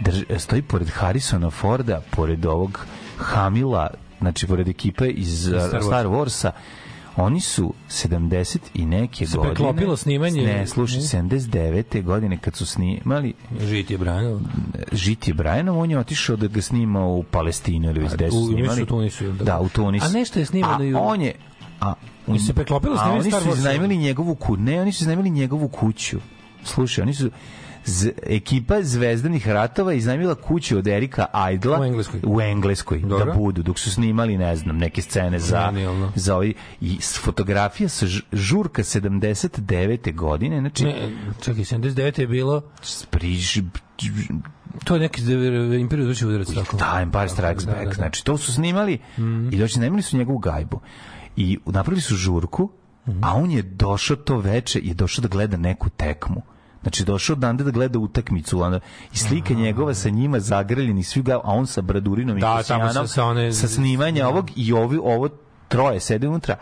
[0.00, 6.46] drž, stoji pored Harrisona Forda, pored ovog Hamila, znači pored ekipe iz Star Star, Wars.
[6.46, 6.50] Warsa.
[7.16, 9.54] Oni su 70 i neke Se godine.
[9.54, 10.42] preklopilo snimanje?
[10.42, 12.02] Ne, slušaj, 79.
[12.02, 14.40] godine kad su snimali Žit je branilo.
[14.92, 18.82] Žiti Brianom, on je otišao da ga snima u Palestinu ili gde su snimali.
[18.82, 19.44] u Tunisu, da?
[19.44, 20.06] Da, u Tunisu.
[20.06, 21.34] A nešto je snimano A i u- on je...
[21.80, 21.94] A,
[22.28, 23.54] I se preklopilo a snimanje oni Star su Warsa.
[23.54, 24.62] iznajmili njegovu kuću.
[24.62, 26.18] Ne, oni su iznajmili njegovu kuću.
[26.64, 27.30] Slušaj, oni su
[27.84, 32.20] z, ekipa zvezdanih ratova iznajmila kuću od Erika Idla U Engleskoj.
[32.24, 33.24] u Engleskoj Dobro.
[33.24, 36.12] da budu dok su snimali ne znam neke scene za Genijalno.
[36.14, 40.14] za ovaj i fotografija sa žurka 79.
[40.14, 40.94] godine znači Ne,
[41.40, 42.62] čekaj, 79 je bilo,
[43.10, 43.58] priž,
[44.84, 45.22] to je neki
[45.80, 46.48] Imperiju duši udarac.
[46.48, 46.76] tako.
[46.76, 47.80] Da, Empire Strikes Da, Back.
[47.80, 47.94] da, da.
[47.94, 48.98] Znači, to su snimali
[49.50, 50.80] i doći snimali su njegovu gajbu.
[51.36, 52.70] I napravili su žurku,
[53.22, 56.42] a on je došao to veče, je došao da gleda neku tekmu.
[56.82, 58.62] Znači, došao odande da gleda utakmicu.
[58.62, 58.80] Onda,
[59.12, 63.06] I slika njegova sa njima zagrljeni, svi ga, a on sa Bradurinom i Da, sa-
[63.06, 65.28] sa one- sa snimanja ovog i ovi, ovo
[65.68, 66.56] troje sede unutra.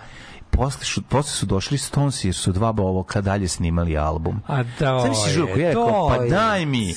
[0.50, 4.40] Posle su, posle su došli Stones jer su dva bovoka dalje snimali album.
[4.46, 6.94] A to Znaš si je, žurku, ja to rekao, pa daj mi,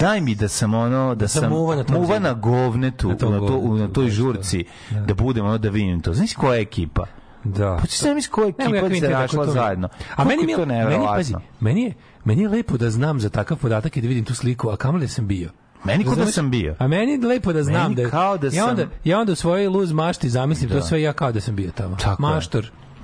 [0.00, 3.18] daj mi da sam ono, da sam sam muva na muva na govnetu, Na na,
[3.18, 4.10] tom to, govnetu, na toj to.
[4.10, 4.64] žurci,
[4.98, 6.14] da budem ono da vidim to.
[6.14, 7.04] Znaš koja je ekipa?
[7.44, 7.76] Da.
[7.76, 9.88] Pa ti se misli koja je Nemo ekipa da se rašla to- zajedno.
[10.16, 11.92] A meni, mi, je to meni, pazi, meni je,
[12.24, 14.98] meni je lepo da znam za takav podatak i da vidim tu sliku, a kamo
[14.98, 15.50] li sam bio?
[15.84, 16.74] Meni kao da sam bio.
[16.78, 19.32] A meni je lepo da znam Meni da, kao da ja onda, sam- ja onda
[19.32, 20.82] u svojoj luz mašti zamislim to Da.
[20.82, 21.96] sve ja kao da sam bio tamo.
[21.96, 22.26] Tako je.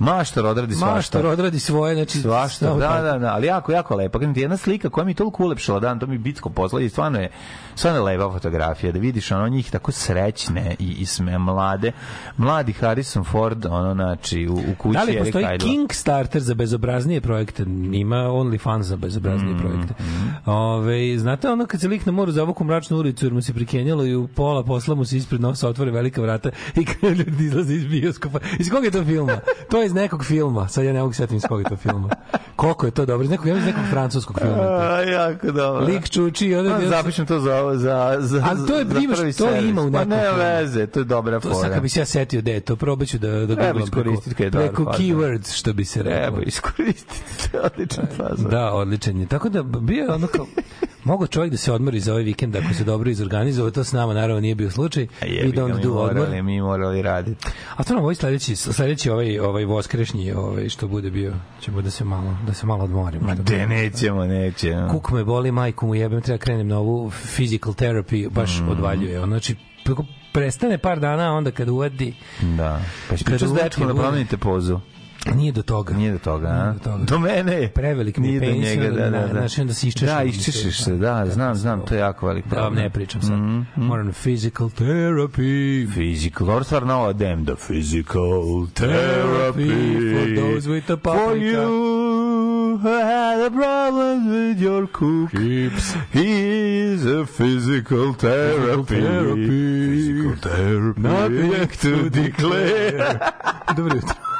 [0.01, 0.45] Maštor.
[0.45, 0.95] Odradi svašta.
[0.95, 4.19] Maštor odradi svoje, znači Svašta, da, da, da, ali jako, jako lepa.
[4.19, 6.89] Kažem ti, jedna slika koja mi je toliko ulepšala dan, to mi bitko posla i
[6.89, 7.29] stvarno je,
[7.75, 11.91] stvarno je lepa fotografija, da vidiš ono njih tako srećne i, i sme mlade.
[12.37, 15.57] Mladi Harrison Ford, ono, znači, u, u kući Da li postoji Idla.
[15.57, 17.63] Kickstarter za bezobraznije projekte?
[17.93, 19.93] Ima OnlyFans za bezobraznije Mm, projekte.
[20.45, 24.05] Ove, znate ono kad se lik na moru zavuku mračnu ulicu jer mu se prikenjalo
[24.05, 27.73] i u pola posla mu se ispred nosa otvore velika vrata i kad ljudi izlaze
[27.73, 28.39] iz bioskopa.
[28.59, 29.37] Iz koga je to filma?
[29.69, 30.67] To je iz nekog filma.
[30.67, 32.09] Sad ja ne mogu setim iz koga je to filma.
[32.55, 33.23] Koliko je to dobro?
[33.23, 34.61] Iz nekog, ja iz nekog francuskog filma.
[34.61, 35.85] A, jako dobro.
[35.85, 36.69] Lik čuči i onda...
[36.71, 39.63] Pa, zapišem to za za za Ali to je- za imaš- to servis.
[39.63, 40.37] ima u nekom ne filmu.
[40.39, 41.69] veze, to je dobra To sad fora.
[41.69, 44.83] kad bi se ja setio da je to, probaću da, da Treba preko, iskoristiti preko
[44.85, 45.01] fazon.
[45.01, 45.99] keywords, što bi se.
[46.01, 47.17] Treba iskoristiti,
[47.65, 48.49] odličan fazon.
[48.49, 49.25] Da, odličan je.
[49.25, 50.45] Tako da bio ono kao
[51.03, 54.13] mogu čovjek da se odmori za ovaj vikend ako se dobro izorganizuje, to s nama
[54.13, 55.03] naravno nije bio slučaj.
[55.21, 56.15] A We jebi ga, don't mi do odmor.
[56.15, 57.45] morali, mi morali raditi.
[57.75, 61.91] A to nam ovaj sledeći, sledeći ovaj ovaj voskrešnji, ovaj što bude bio, ćemo da
[61.91, 63.27] se malo da se malo odmorimo.
[63.27, 64.75] Ma Što de, nećemo, neće.
[64.91, 68.69] Kuk me boli, majku mu jebem, treba krenem na ovu physical therapy, baš Mm.
[68.69, 69.17] odvaljuje.
[69.19, 69.55] Ono, znači,
[70.33, 72.81] prestane par dana, onda kad uvadi, Da.
[73.09, 74.79] Pa s uvati dečkom da promenite pozu.
[75.27, 75.93] Nije do toga.
[75.93, 76.73] Nije do toga, a?
[76.73, 77.03] Do toga.
[77.03, 77.69] Do mene.
[77.69, 79.27] Prevelik mi je penis, da, da, na- da.
[79.29, 82.45] znači, onda se iščešljam Da, iščešiš se, da, da, znam, znam, to je jako velik
[82.45, 82.75] Da problem.
[82.75, 83.31] ne pričam sad.
[83.31, 85.87] Mhm, Moram na physical therapy.
[85.87, 89.69] Physical, dobro stvar nova dem, the physical Therapy
[90.11, 91.45] for those with the For paprika.
[91.47, 91.67] you
[92.77, 95.93] who had a problem with your cook Keeps.
[96.13, 99.47] He's a physical therapy therapy.
[99.87, 103.19] Physical therapy Nothing to declare
[103.77, 104.30] Dobro jutro.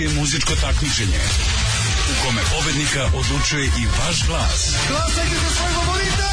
[0.00, 1.20] Dečije muzičko takmičenje
[2.10, 4.74] u kome pobednika odlučuje i vaš glas.
[4.88, 6.30] Glasajte za svoje favorite!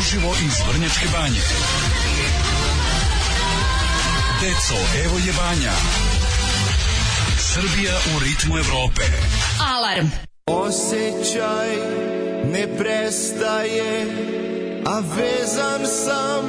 [0.00, 1.40] Uživo iz Vrnjačke banje.
[4.40, 5.72] Deco, evo je banja.
[7.38, 9.02] Srbija u ritmu Evrope.
[9.60, 10.06] Alarm.
[10.46, 11.76] Osjećaj
[12.44, 14.06] ne prestaje,
[14.86, 16.44] a vezan sam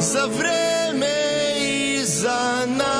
[0.00, 1.16] za vreme
[1.60, 2.97] i za navike.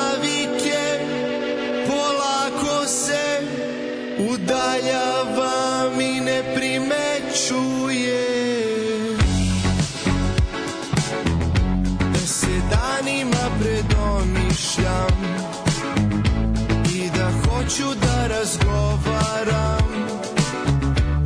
[18.49, 19.87] Razgovaram.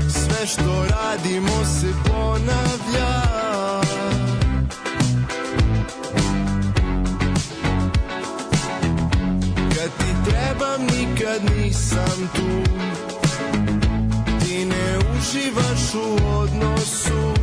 [0.10, 3.22] Sve što radimo se ponavlja.
[9.76, 12.72] Kad ti trebam nikad nisam tu.
[14.46, 17.34] Ti ne uživaš u odnosu.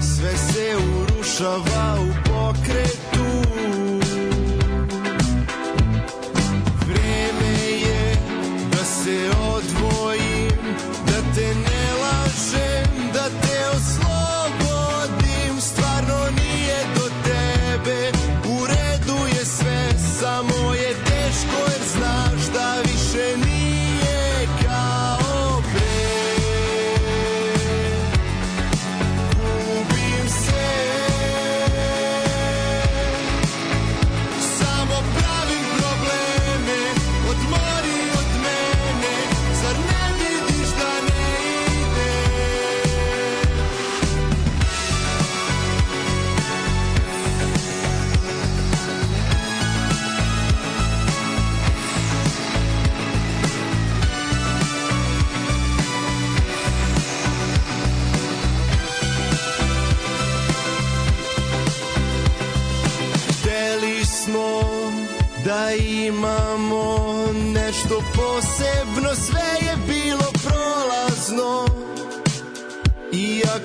[0.00, 3.50] Sve se urušava u pokretu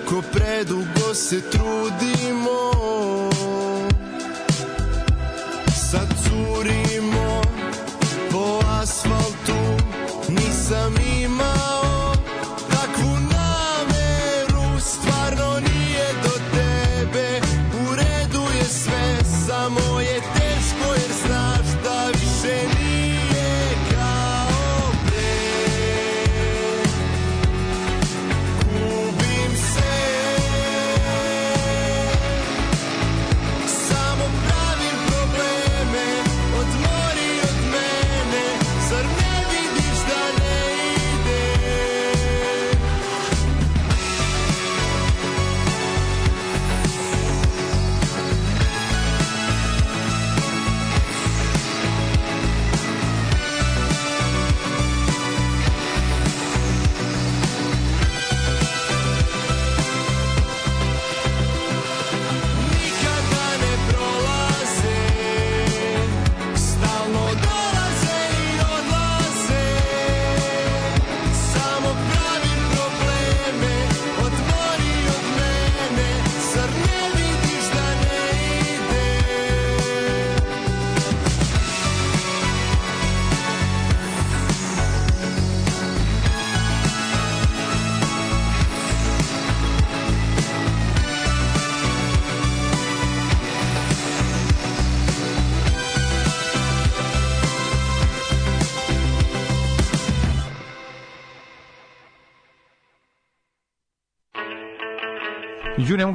[0.05, 2.71] Iako predugo se trudimo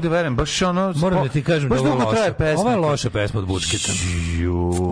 [0.01, 0.92] mogu da verujem, baš ono...
[0.96, 2.34] Moram da ti kažem da baš ovo je dugo traje loša.
[2.34, 2.61] pesma.
[2.61, 3.92] Ovo je loša pesma od Bučketa.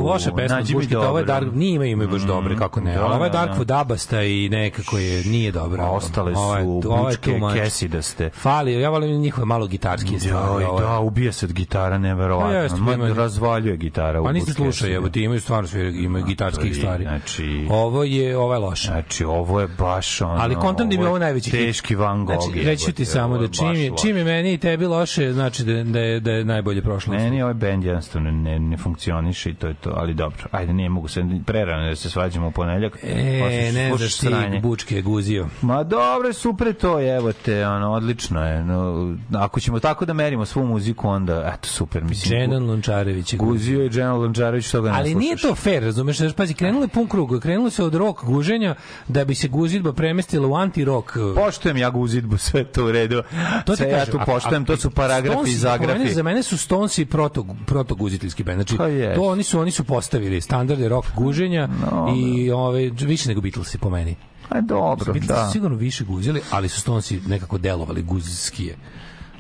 [0.02, 1.40] Loša pesma od Bučketa, ovo je dobro.
[1.40, 3.64] Dark, nije ima ima baš dobre, kako ne, da, ovo je da, Dark da.
[3.64, 5.84] Dabasta i nekako je, nije dobra.
[5.84, 7.54] A ostale Ovo su ovo bučke, too much.
[7.54, 8.30] kesidaste.
[8.30, 10.64] Fali, ja volim njihove malo gitarske stvari.
[10.64, 12.92] Ovo da, ubija se od gitara, Pa neverovatno.
[12.94, 14.20] Ima- razvaljuje gitara.
[14.20, 17.04] u Pa Bučke slušali, evo ti imaju stvarno sve, imaju gitarskih stvari.
[17.04, 18.86] Znači, Ovo je, ovo je loše.
[18.86, 20.36] znači, ovo je baš ono...
[20.38, 21.60] Ali kontam da mi je ovo najveći hit.
[21.60, 22.42] Teški Van Gogh.
[22.44, 25.64] Znači, reći ti samo ovo da čim je, čim je meni i tebi loše, znači
[25.64, 27.14] da, da, je, da je najbolje prošlo.
[27.14, 30.46] Meni ovaj bend jednostavno ne, ne funkcioniše i to je to, ali dobro.
[30.50, 32.98] Ajde, ne mogu se prerano da se svađamo u ponedeljak.
[33.02, 34.28] E, ne znaš ti,
[34.62, 35.48] Bučke je guzio.
[35.62, 38.64] Ma dobro, super to je, evo te, ono, odlično je.
[38.64, 42.40] No, ako ćemo tako da merimo svu muziku, onda, eto, super, mislim.
[42.40, 46.16] Dženan Lončarević je Guzio i Dženan Lončarević, to ga ne Ali nije to fair, razumeš?
[46.16, 48.74] Znaš, pazi, krenulo je pun krug, krenulo se od rock guženja
[49.08, 51.34] da bi se guzidba premestila u anti-rock.
[51.34, 53.22] Poštujem ja guzidbu, sve to u redu.
[53.64, 56.14] To ti sve ja tu poštujem, to su paragrafi i zagrafi.
[56.14, 58.56] Za mene su Stonesi proto, protoguziteljski band.
[58.58, 61.68] Znači, Pa to oni su, oni su postavili standarde rock guženja
[62.16, 64.16] i ove, više nego Beatlesi po meni.
[64.48, 65.46] Aj, dobro, Beatlesi da.
[65.46, 68.76] su sigurno više guzili, ali su Stonesi nekako delovali guzskije.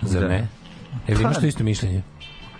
[0.02, 0.28] Zar Da.
[0.28, 0.36] ne?
[0.36, 0.48] E,
[1.08, 2.02] vi Pa- imaš to isto mišljenje?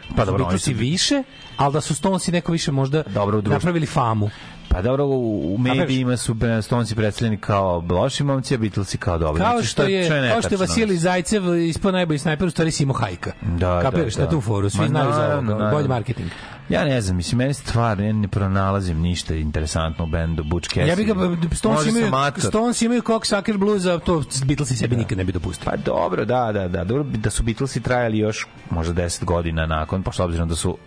[0.08, 1.22] Pa dobro, oni Beatlesi su- više,
[1.56, 3.52] ali da su Stonesi neko više možda Dobro, društvu.
[3.52, 4.30] napravili famu.
[4.68, 9.42] Pa dobro, u, u medijima su Stonci predstavljeni kao loši momci, a Beatlesi kao dobri.
[9.42, 10.58] Kao Znači, što je, kao što je.
[10.58, 13.32] Vasilij Zajcev ispao najbolji snajper, u stvari Simo Hajka.
[13.42, 14.30] Da, Kapiraš da, na da.
[14.30, 16.30] tu foru, svi Ma, znaju za ovo, bolji marketing.
[16.68, 20.86] Ja ne znam, mislim, meni stvarno, ja ne pronalazim ništa interesantno u bendu Butch Cassidy.
[20.86, 21.14] Ja bih ga,
[21.56, 22.12] Stones imaju.
[22.36, 25.70] Stones imaju Cocksucker Blues, a to Beatlesi sebi nikad ne bi dopustili.
[25.70, 26.84] Pa dobro, da, da, da.
[26.84, 30.78] Dobro da su Beatlesi trajali još možda 10 godina nakon, pošto obzirom da su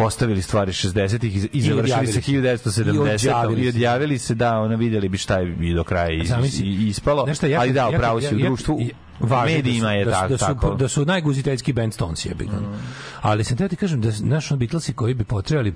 [0.00, 2.20] postavili stvari 60-ih i- završili se se.
[2.22, 3.68] 1970 I odjavili i se.
[3.68, 6.66] odjavili se, da, ono videli bi šta je i do kraja Zamisli.
[6.66, 8.80] i, ispalo, šta, ja ali da, upravo si u društvu,
[9.20, 10.74] važno medijima da su- je da su- tak- da su, tako.
[10.74, 12.48] Da su najguziteljski band Stones je mm.
[13.20, 15.74] Ali sam teo ti kažem da naš Beatlesi koji bi potrebali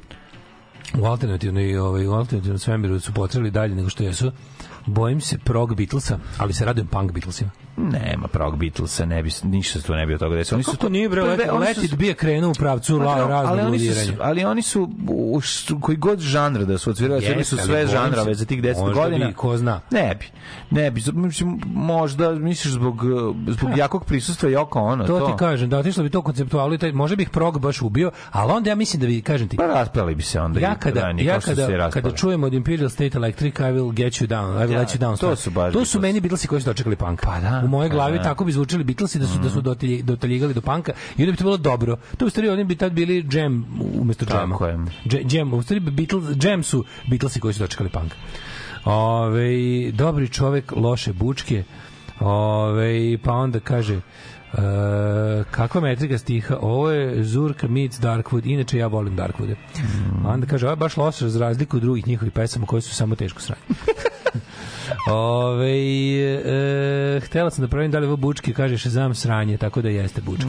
[0.95, 4.33] u alternativnoj ovaj u alternativnom svemiru su potrebali dalje nego što jesu.
[4.87, 7.51] Bojim se prog Beatlesa, ali se radujem punk Beatlesima.
[7.76, 10.57] Nema prog Beatlesa, ne bi, ništa se tu ne bi od toga desilo.
[10.57, 12.55] Oni su Kako nije bre, to je- let, oni let su- it be krenuo u
[12.55, 15.41] pravcu Pa la, da, raznog ali oni su, ali oni su u,
[15.80, 18.80] koji god žanr da su odsvirali, odsvirali su Jeste, ali sve žanrove za tih 10
[18.80, 19.26] možda godina.
[19.26, 19.80] bi, ko zna.
[19.91, 20.26] Ne bi.
[20.72, 21.03] Ne bi.
[21.12, 23.01] Mislim, možda misliš zbog,
[23.49, 25.07] zbog jakog prisustva i oko ono.
[25.07, 28.11] To, To, ti kažem, da otišlo bi to konceptualno, taj, može bih prog baš ubio,
[28.30, 30.61] ali onda ja mislim da bi, kažem ti, Pa raspali bi se onda.
[30.61, 34.12] ja kada, ranije, ja su kada, kada čujem od Imperial State Electric, I will get
[34.12, 35.16] you down, I will Da, let you down.
[35.18, 37.20] to su baš to su meni Beatlesi koji su dočekali punk.
[37.22, 38.25] Pa da, U mojoj pa glavi da.
[38.25, 41.39] tako bi zvučali Beatlesi da su, da su dotalji- dotaljigali do panka i onda bi
[41.39, 41.97] to bilo dobro.
[42.16, 44.85] To u stvari oni bi tad bili jam umesto Tako džema.
[44.85, 44.87] je.
[45.07, 48.12] Dže- Jam, u stvari Beatles, jam su Beatlesi koji su dočekali punk.
[48.85, 49.49] Ove,
[49.93, 51.64] dobri čovek, loše bučke.
[52.20, 54.01] Ove, pa onda kaže
[54.53, 54.61] Uh,
[55.51, 60.27] kakva metrika stiha ovo je Zurka meets Darkwood inače ja volim Darkwoode mm.
[60.27, 63.14] onda kaže ovo je baš loše za razliku od drugih njihovih pesama koje su samo
[63.16, 63.61] teško sranje
[65.11, 65.70] Ove,
[66.45, 70.20] e, htela sam da pravim da li ovo bučki, kaže Šezam sranje, tako da jeste
[70.20, 70.49] bučki.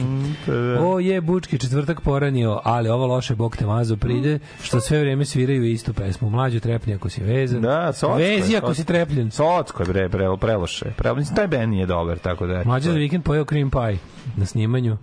[0.80, 5.24] O je bučki, četvrtak poranio, ali ovo loše bog te mazo pride, što sve vreme
[5.24, 6.30] sviraju istu pesmu.
[6.30, 7.62] Mlađo trepni ako si vezan.
[7.62, 9.30] Da, socko je, Vezi ako si trepljen.
[9.30, 10.84] Socko je bre, pre, preloše.
[10.96, 12.62] Pre, mislim, taj band nije dobar, tako da...
[12.64, 13.98] Mlađo za vikend pojeo cream pie
[14.36, 14.96] na snimanju.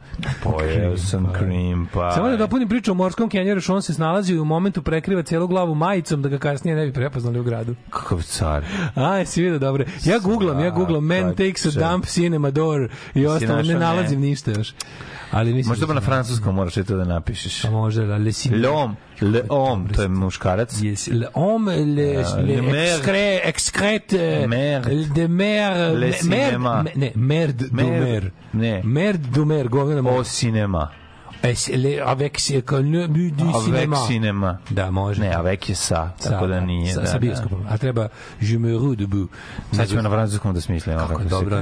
[0.43, 2.11] Pojeo sam cream pie.
[2.15, 5.23] Samo da dopunim priču o morskom kenjeru, što on se snalazi i u momentu prekriva
[5.23, 7.75] celu glavu majicom da ga kasnije ne bi prepoznali u gradu.
[7.89, 8.63] Kakav car.
[8.95, 9.86] A, jesi vidio, dobro.
[10.03, 13.80] Ja googlam, ja googlam man takes a dump cinema door i ostalo, ne našao, ne?
[13.80, 14.74] nalazim ništa još.
[15.32, 17.61] Ali mislim Možda da na francuskom moraš i to da napišeš.
[17.61, 18.67] Pa može, da, le cinema.
[18.67, 20.71] L'homme, l'homme, to je muškarac.
[20.71, 25.05] Yes, le homme, le, le, le excret, excrete, Merde.
[25.15, 26.59] de mer, Le mer,
[26.95, 28.32] ne, merde du mer.
[28.53, 28.82] Ne.
[28.84, 31.03] Merde du mer, govna Au mer.
[31.44, 33.98] Es, le, avec, le but du Avec cinéma.
[34.08, 34.58] cinéma.
[34.70, 35.22] Da, može.
[35.22, 36.94] Ne, avec je sa, tako da nije.
[36.94, 37.20] Sa, da, sa da.
[37.20, 37.66] bioskopom.
[37.70, 38.08] A treba
[38.41, 39.30] je me rue de bout.
[39.76, 41.62] Sad ćemo na francuskom da smislimo kako, Kako dobro,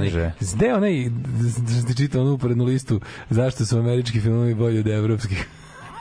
[0.54, 1.10] gde onaj,
[1.78, 5.48] što ti čitao onu uporednu listu, zašto su američki filmovi bolji od evropskih?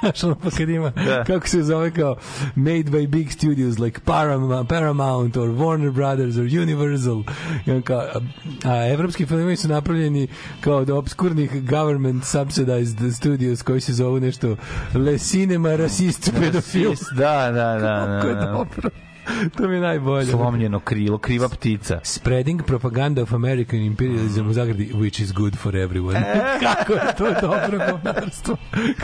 [0.02, 1.24] Znaš, ono pa kad ima, Da.
[1.24, 2.16] kako se zove kao
[2.56, 7.24] made by big studios like Paramount, Paramount or Warner Brothers or Universal.
[7.66, 8.20] I on kao, a,
[8.64, 10.28] a evropski filmovi su napravljeni
[10.62, 14.56] kao od obskurnih government subsidized studios koji se zovu nešto
[14.94, 16.92] Le Cinema Racist Pedofil.
[17.16, 18.22] Da, da, da.
[18.28, 18.52] Je da, da.
[18.52, 18.90] dobro.
[19.58, 20.26] To mi je najbolje.
[20.26, 22.00] Slomljeno krilo, kriva ptica.
[22.04, 26.24] Spreading propaganda of American imperialism u zagradi, which is good for everyone.
[26.66, 28.58] Kako je to dobro govnarstvo.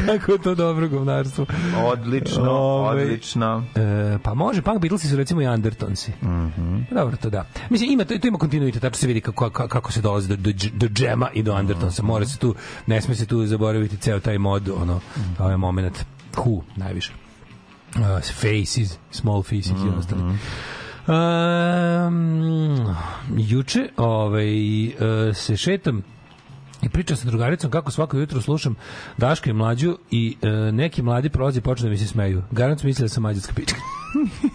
[0.06, 1.46] Kako je to dobro govnarstvo.
[1.86, 3.64] Odlično, Ovaj, odlično.
[3.76, 6.12] E, pa može, Punk Beatlesi su recimo i Undertonsi.
[6.22, 6.84] Mm -hmm.
[6.92, 7.46] Dobro, to da.
[7.70, 10.52] Mislim, ima, to, to ima kontinuitet, tačno se vidi kako, kako, se dolazi do, do,
[10.74, 12.04] do džema i do Undertonsa.
[12.04, 12.56] Mora se tu,
[12.88, 15.00] ne sme se tu zaboraviti ceo taj mod, ono,
[15.40, 16.06] ovaj moment.
[16.36, 17.27] Who, najviše.
[17.98, 20.22] Uh, faces, small faces i ostali.
[21.08, 22.96] Um,
[23.38, 24.94] juče ovaj, uh,
[25.36, 26.04] se šetam
[26.82, 28.76] i pričam sa drugaricom kako svako jutro slušam
[29.18, 32.44] Daška i mlađu i uh, neki mladi prolazi i počnu da mi se smeju.
[32.52, 33.80] Garant mislili da sam mađarska pička.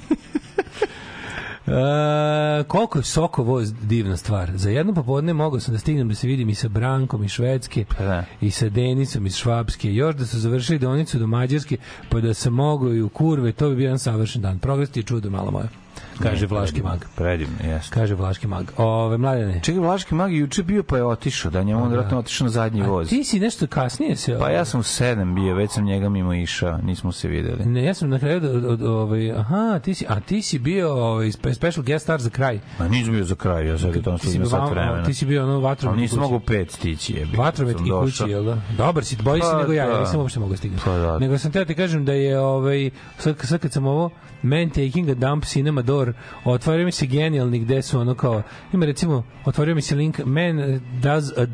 [1.67, 4.51] E, koliko je Sokovoz divna stvar.
[4.55, 7.85] Za jedno popodne mogao sam da stignem da se vidim i sa Brankom iz Švedske
[7.99, 8.25] da.
[8.41, 9.95] i sa Denicom iz Švabske.
[9.95, 11.77] Još da su završili donicu do Mađarske,
[12.09, 14.59] pa da sam mogao i u kurve, to bi bio jedan savršen dan.
[14.59, 15.82] Progres ti je čudo, malo moje.
[16.23, 17.05] Kaže Vlaški mag.
[17.17, 17.95] Predivno, jeste.
[17.95, 18.73] Kaže Vlaški mag.
[18.77, 19.61] Ove, mladene.
[19.63, 22.83] Čekaj, Vlaški mag juče bio pa je otišao, da njemu on vjerojatno otišao na zadnji
[22.83, 23.09] voz.
[23.09, 24.39] Ti si nešto kasnije se...
[24.39, 27.65] Pa ja sam u sedam bio, već sam njega mimo išao, nismo se videli.
[27.65, 30.93] Ne, ja sam na kraju od, od, ovaj, aha, ti si, a ti si bio
[30.95, 32.61] ovaj, spe- special guest star za kraj.
[32.79, 35.05] A nisam bio za kraj, ja sad tamo sam sat vremena.
[35.05, 36.33] ti si bio ono Ali vatromet nisam i kući.
[36.33, 37.27] mogao pet stići, je.
[37.37, 38.57] Vatromet i kući, jel da?
[38.77, 40.01] Dobar si, bolji si Pa, nego ja, ja da.
[40.01, 40.83] nisam uopšte mogao stigati.
[40.85, 41.19] Pa, da.
[41.19, 44.11] Nego sam teo ti kažem da je, ovaj, sad, sad kad sam ovo
[44.43, 46.13] Man Taking a Dump Cinema Door,
[46.45, 50.81] otvorio mi se genijalni gde su ono kao, ima recimo, otvorio mi se link Man
[51.01, 51.47] does a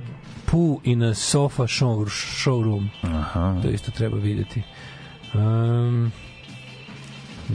[0.51, 2.89] poo in a sofa show, showroom.
[3.03, 3.61] Aha.
[3.63, 4.63] To isto treba videti.
[5.35, 6.13] Um,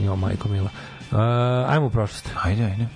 [0.04, 0.70] jo, majko mila.
[1.10, 1.18] Uh,
[1.72, 2.30] ajmo u prošlost.
[2.42, 2.86] Ajde, ajde.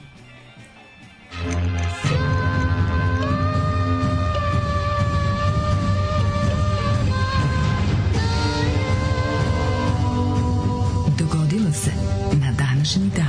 [11.18, 11.90] Dogodilo se
[12.32, 13.27] na današnji dan.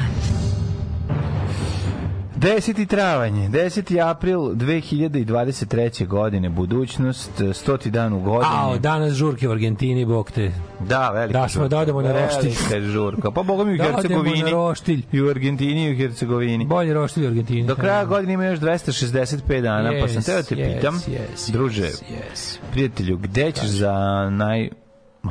[2.39, 2.87] 10.
[2.87, 3.99] travanje, 10.
[4.01, 6.07] april 2023.
[6.07, 7.89] godine, budućnost, 100.
[7.89, 8.51] dan u godini.
[8.53, 10.51] Ao, danas žurke u Argentini, bog te.
[10.79, 11.67] Da, velika Da, smo žurka.
[11.69, 12.53] da odemo na roštilj.
[12.69, 13.31] Velika žurka.
[13.31, 14.43] Pa boga mi u Da odemo Hercegovini.
[14.43, 15.01] na roštilj.
[15.11, 16.65] I u Argentini i u Hercegovini.
[16.65, 17.67] Bolje roštilj u Argentini.
[17.67, 20.95] Do kraja godine ima još 265 dana, pa sam Yes, teo da te yes, pitam,
[20.95, 22.57] yes, druže, yes, yes.
[22.71, 23.93] prijatelju, gde ćeš za
[24.31, 24.69] naj...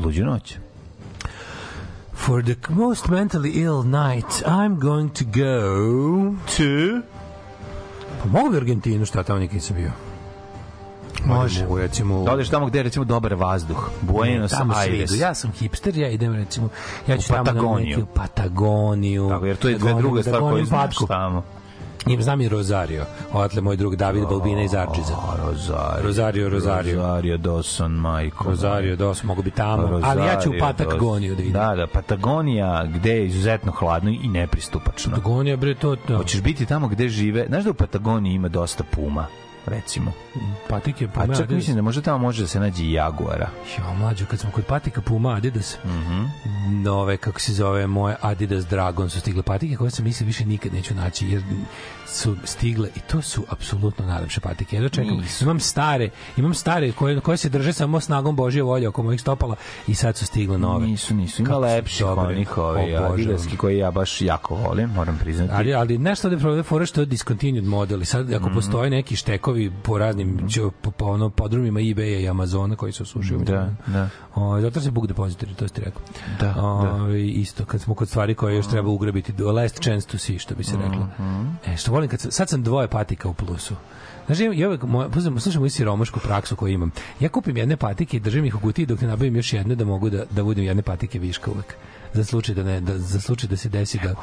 [0.05, 0.57] Luđu noć?
[2.29, 6.35] For the most mentally ill night, I'm going to go...
[6.57, 7.01] To?
[8.23, 9.91] Pa mogu Argentinu, šta tamo nikad nisam bio.
[11.25, 11.63] Može.
[11.63, 12.25] Mogu, recimo...
[12.25, 13.89] Da odeš tamo gde je recimo dobar vazduh.
[14.01, 15.11] Buenos tamo Aires.
[15.21, 16.69] Ja sam hipster, ja idem recimo,
[17.07, 17.89] ja ću U tamo Patagoniju.
[17.89, 19.29] neki, u Patagoniju.
[19.29, 21.43] Tako, jer to je dve druga stvar koju gonim znaš tamo.
[22.11, 23.05] I znam i Rosario.
[23.33, 25.13] Odatle moj drug David Balbina iz Arčiza.
[25.15, 26.03] A, Rosario.
[26.03, 26.97] Rosario, Rosario.
[26.97, 28.45] Rosario Dawson, majko.
[28.45, 30.01] Rosario, dos, mogu bi tamo.
[30.05, 31.43] ali ja ću u Rosario Patagoniju da Dawson.
[31.43, 31.53] idem.
[31.53, 32.49] Da, da, Patagonija
[32.87, 35.11] gde je izuzetno hladno i nepristupačno.
[35.11, 35.97] Patagonija, bre, to...
[35.97, 36.17] to.
[36.17, 37.47] Hoćeš biti tamo gde žive.
[37.49, 39.27] Znaš da u Patagoniji ima dosta puma,
[39.67, 40.13] recimo.
[40.69, 41.51] Patike, A Puma, čak Adidas.
[41.57, 43.49] mislim da možda tamo može da se nađe i Jaguara.
[43.79, 46.25] Jo, mlađo, kad smo kod patika Puma Adidas, Mhm.
[46.83, 50.73] nove, kako se zove, moje Adidas Dragon su stigle patike koje sam mislio više nikad
[50.73, 51.43] neću naći, jer
[52.09, 54.77] su stigle i to su apsolutno najlepše patike.
[54.77, 59.03] Ja čekam, imam stare, imam stare koje, koje se drže samo snagom Božje volje oko
[59.03, 59.57] mojih stopala
[59.87, 60.87] i sad su stigle nove.
[60.87, 61.43] Nisu, nisu.
[61.43, 62.25] Ima lepših dobre.
[62.27, 63.13] onih O, ovaj, Bože.
[63.13, 65.53] adidaski koji ja baš jako volim, moram priznati.
[65.55, 68.55] Ali, ali nešto da je problem fora što je discontinued model i sad ako Mhm.
[68.55, 70.49] postoje neki štekovi po raznim mm
[70.83, 73.45] po, po ono podrumima eBaya i Amazona koji su osušili.
[73.45, 74.09] Da, da.
[74.35, 76.03] O, zato se book depository, to ste rekao.
[76.41, 77.17] Da, o, da.
[77.17, 80.65] Isto, kad smo kod stvari koje još treba ugrabiti, last chance to see, što bi
[80.65, 81.09] se reklo.
[81.19, 81.47] Mhm.
[81.67, 83.75] E, što volim, kad sad sam dvoje patika u plusu.
[84.27, 85.09] Znaš, ja, uvek, moja,
[85.41, 86.93] slušam moju siromašku praksu koju imam.
[87.21, 89.85] Ja kupim jedne patike i držim ih u kutiji dok ne nabavim još jedne da
[89.85, 91.75] mogu da, da budem jedne patike viška uvek
[92.13, 94.15] za slučaj da ne da za slučaj da se desi da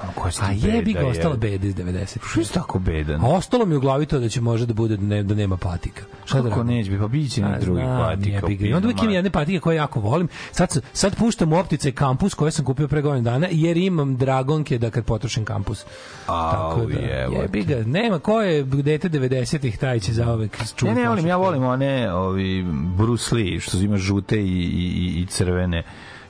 [0.42, 3.22] a jebi ga ostala beda iz 90 Što je tako bedan?
[3.22, 5.58] a ostalo mi u glavi to da će može da bude da, ne, da nema
[5.58, 6.02] patika.
[6.26, 8.66] Šta da neće bi, pa biće A, neki drugi patika.
[8.66, 10.28] I onda uvijek imam jedne patike koje jako volim.
[10.52, 14.78] Sad, sad puštam u optice kampus koje sam kupio pre godinu dana jer imam dragonke
[14.78, 15.86] da kad potrošim kampus.
[16.28, 17.42] Au, da, jebote.
[17.42, 17.84] jebi ga.
[17.84, 20.96] Nema ko je dete 90-ih taj će zaovek čuvati.
[20.96, 22.66] Ne, ne volim, ja volim one ovi
[22.98, 25.84] Bruce Lee, što ima žute i, i- i crvene.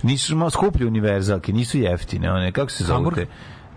[0.06, 3.26] Nisu malo skuplje univerzalke, nisu jeftine, one, kako se zove?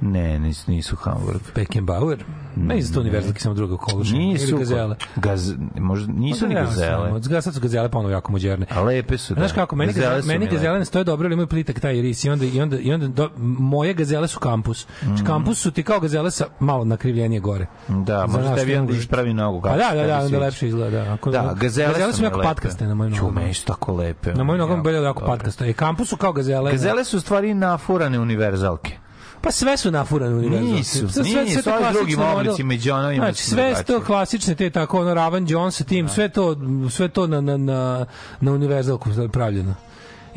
[0.01, 1.41] Ne, nisu, nisu Hamburg.
[1.55, 2.25] Beckenbauer.
[2.57, 4.15] Ne iz to univerzalki samo druga koluša.
[4.15, 4.97] Nisu, Ili gazele.
[5.17, 7.13] Gaz, možda, nisu ni gazele.
[7.13, 8.67] Od sad su gazele ponovo jako moderne.
[8.71, 9.41] A lepe su, da.
[9.41, 12.25] Znaš kako, meni gazele, su meni gazele ne stoje dobro, ali imaju plitak taj ris
[12.25, 14.87] i onda, i onda, i onda do, moje gazele su kampus.
[15.03, 17.67] Znači, kampus su ti kao gazele sa malo nakrivljenije gore.
[17.89, 19.61] Da, možda tebi onda ispravi nogu.
[19.63, 21.05] Pa da, da, da, onda lepše izgleda.
[21.05, 21.13] da.
[21.13, 23.41] Ako, Da, gazele, gazele su jako patkaste na mojim Ču, nogama.
[23.41, 24.35] meni su tako lepe.
[24.35, 25.69] Na mojim nogama Jako belje jako patkaste.
[25.69, 26.71] E, kampus su kao gazele.
[26.71, 29.08] Gazele su u stvari nafurane univerzalke.
[29.41, 30.73] Pa sve su nafurane univerzalne.
[30.73, 32.37] Nisu, Sve- sve- nisu, sve to ovi klasični drugim model.
[32.37, 36.57] oblicima i džonovima Znači, sve to klasične, te tako, ono, Ravan Jones tim, sve to,
[36.91, 38.07] sve to na, na, na,
[38.41, 39.75] na univerzalku pravljeno.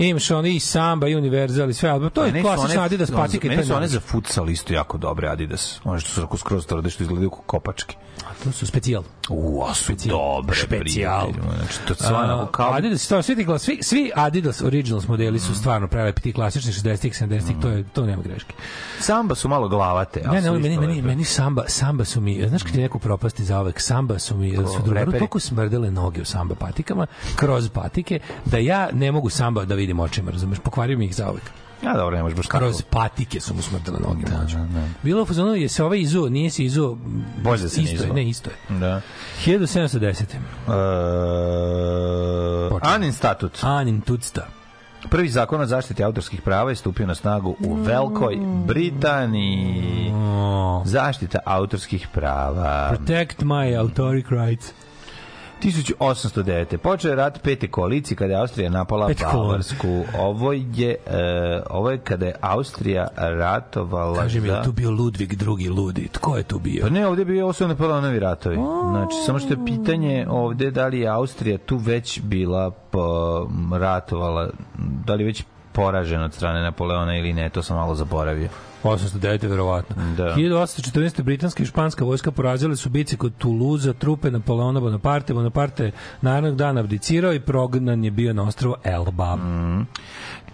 [0.07, 2.85] Imaš oni i samba i univerzal i sve, ali to je Meni su klasična one-
[2.85, 3.47] Adidas patika.
[3.47, 5.79] i Meni su je one za futsal isto jako dobre Adidas.
[5.83, 7.95] One što su skroz tvrde što izgledaju kao kopačke.
[8.43, 9.03] To su specijal.
[9.29, 10.55] U, a su dobre.
[10.55, 11.29] Specijal.
[11.57, 12.73] Znači, to stvarno A, kao...
[12.73, 17.13] Adidas, to, svi, ti, svi, svi Adidas Originals modeli su stvarno prelepi, ti klasični 60-ih,
[17.13, 18.53] 70-ih, to, je, to nema greške.
[18.99, 20.21] Samba su malo glavate.
[20.31, 23.59] Ne, ne, meni, meni, meni samba, samba su mi, znaš kad ti neko propasti za
[23.59, 28.57] ovek, samba su mi, su drugaru, toliko smrdele noge u samba patikama, kroz patike, da
[28.57, 31.43] ja ne mogu samba da vidim očima, razumeš, pokvario mi ih za ovek.
[31.83, 32.57] Ja dobro, ne možeš baš tako.
[32.57, 34.25] Kroz patike su mu smrdele noge.
[34.31, 34.57] mlađe.
[34.57, 34.87] da, da.
[35.03, 36.97] Bilo fazonu, je se ovaj izuo, nije se izuo.
[37.43, 38.15] Bolje da se ne isto je, izuo.
[38.15, 38.55] ne, isto je.
[38.79, 39.01] Da.
[39.45, 40.23] 1710.
[42.71, 43.57] Uh, Anin statut.
[43.61, 44.47] Anin Tucta.
[45.09, 48.37] Prvi zakon o zaštiti autorskih prava je stupio na snagu u Velikoj
[48.67, 50.11] Britaniji.
[50.85, 52.89] Zaštita autorskih prava.
[52.95, 54.73] Protect my authoric rights.
[55.61, 56.77] 1809.
[56.77, 59.47] Počeo je rat pete koalicije kada je Austrija napala kolon.
[59.47, 60.03] Bavarsku.
[60.19, 65.35] Ovo je, e, ovo je kada je Austrija ratovala Kaže mi, je tu bio Ludvig
[65.35, 66.07] drugi ludi.
[66.11, 66.81] Tko je tu bio?
[66.81, 68.55] Pa ne, ovdje je bio ovo su Napoleonovi ratovi.
[68.91, 74.49] Znači, samo što je pitanje ovdje da li je Austrija tu već bila po, ratovala,
[75.05, 75.43] da li već
[75.73, 78.49] poražena od strane Napoleona ili ne, to sam malo zaboravio.
[78.83, 79.47] 809.
[79.47, 79.95] verovatno.
[80.17, 80.35] Da.
[80.35, 81.21] 1814.
[81.21, 85.33] britanska i španska vojska porazile su bici kod Tuluza trupe Napoleona Bonaparte.
[85.33, 85.91] Bonaparte
[86.21, 89.35] narednog dana abdicirao i prognan je bio na ostrovo Elba.
[89.35, 89.87] Mm.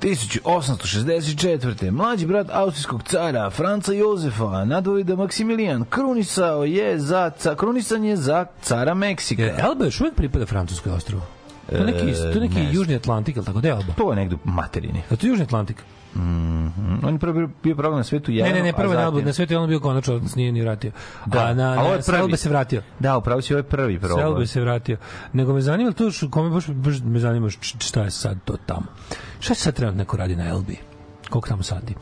[0.02, 1.92] 1864.
[1.92, 8.46] Mlađi brat austrijskog cara Franca Jozefa, nadvojda Maksimilijan, krunisao je za, ca, krunisan je za
[8.62, 9.44] cara Meksika.
[9.44, 11.22] Je, Elba još uvijek pripada Francuskoj ostrovu.
[11.70, 13.94] To neki, to je neki E, ne južni Atlantik, ili tako je Elba?
[13.94, 15.02] To je negde materini.
[15.12, 15.84] A to je južni Atlantik?
[16.16, 16.68] Mm,
[17.04, 19.02] on je prvo bio- program na svetu Ne, Jelenu, ne, ne, a prvo je na
[19.02, 20.92] zatim- Elbu, na svetu je on bio konačno, nije ni vratio.
[21.26, 22.20] Da, a na, a ovo je na, prvi.
[22.20, 22.82] Elbe se vratio.
[23.00, 24.20] Da, upravo si ovo je prvi program.
[24.22, 24.98] Elbe se vratio.
[25.34, 27.50] Nego me zanima to što, kome baš, baš me zanima
[27.80, 28.86] šta je sad to tamo.
[29.40, 30.78] Šta se sad trenutno neko radi na Elbi?
[31.28, 31.96] Koliko tamo sati?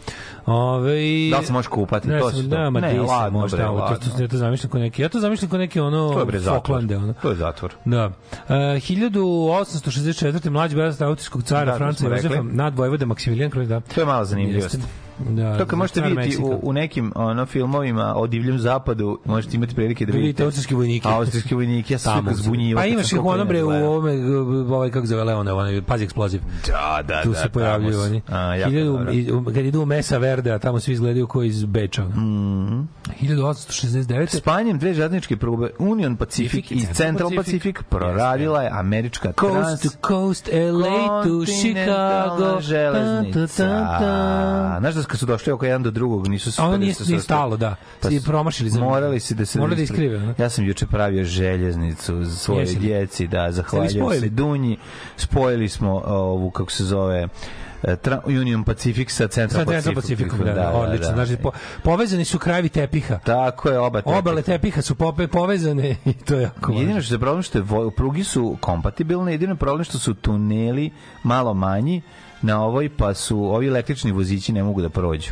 [0.45, 0.91] Ove,
[1.31, 2.07] Da li se možeš kupati?
[2.07, 2.47] Ne, To sam, to.
[2.47, 3.97] da, ma Ne, ladno, bre, tamo, to, ladno.
[4.17, 6.39] to, ja to zamišljam ko neki, ja to zamišljam ko neki ono To je bre
[6.39, 6.55] zatvor.
[6.57, 7.13] Falklande, ono.
[7.13, 7.73] To je zatvor.
[7.85, 8.05] Da.
[8.05, 8.11] Uh,
[8.49, 10.49] 1864.
[10.49, 12.07] mlađi brat austrijskog cara Da, Franca.
[12.07, 13.79] Jozefa nad Vojvode Maksimilijan Kralj, da.
[13.79, 14.73] To je mala zanimljivost.
[14.73, 15.04] Jeste.
[15.19, 16.45] Da, To kad možete car vidjeti Meksika.
[16.45, 20.43] u, u nekim ono, filmovima o divljem zapadu, možete imati prilike da Da vidite vidite
[20.43, 21.07] austrijske vojnike.
[21.07, 22.79] Austrijski vojnike, ja sam sve zbunjivo.
[22.79, 24.11] Pa imaš ih u onom bre u ovome,
[24.75, 26.41] ovaj kako se zove Leone, onaj pazi eksploziv.
[26.67, 27.35] Da, da, tu da.
[27.35, 28.09] se pojavljuju tamo su.
[28.09, 28.21] oni.
[28.27, 32.03] A, jako Hiljadu, kad idu u Mesa Verde, a tamo svi izgledaju kao iz Beča.
[32.05, 32.87] Mm.
[33.17, 34.27] 1869.
[34.29, 40.07] Spanjem dve žadničke probe Union Pacific i Central Pacific proradila je američka Coast trans to
[40.07, 42.61] coast, LA to Chicago.
[42.61, 43.97] železnica.
[44.79, 47.57] Znaš da su došli oko jedan do drugog, nisu se ono spali nije, nije stalo,
[47.57, 47.75] da.
[48.01, 48.69] Pa su- promašili.
[48.69, 50.19] za- Morali si da se Morali da iskrive.
[50.19, 50.33] ne?
[50.37, 54.77] Ja sam juče pravio željeznicu za svoje djeci, da, zahvaljujem se Dunji.
[55.17, 57.27] Spojili smo ovu, kako se zove,
[58.25, 59.83] Union Pacific sa Central Sa Pacific.
[59.83, 61.13] Central Pacificom, da, da, odlično.
[61.13, 61.51] Znači, po,
[61.83, 63.19] povezani su krajevi tepiha.
[63.23, 64.17] Tako je, oba tepiha.
[64.17, 66.81] Obale tepiha su pope, povezane i to je jako važno.
[66.81, 67.65] Jedino što je problem što je
[67.95, 70.91] prugi su kompatibilne, jedino je problem što su tuneli
[71.23, 72.01] malo manji
[72.45, 75.31] na ovoj, pa su ovi električni vozići ne mogu da prođu.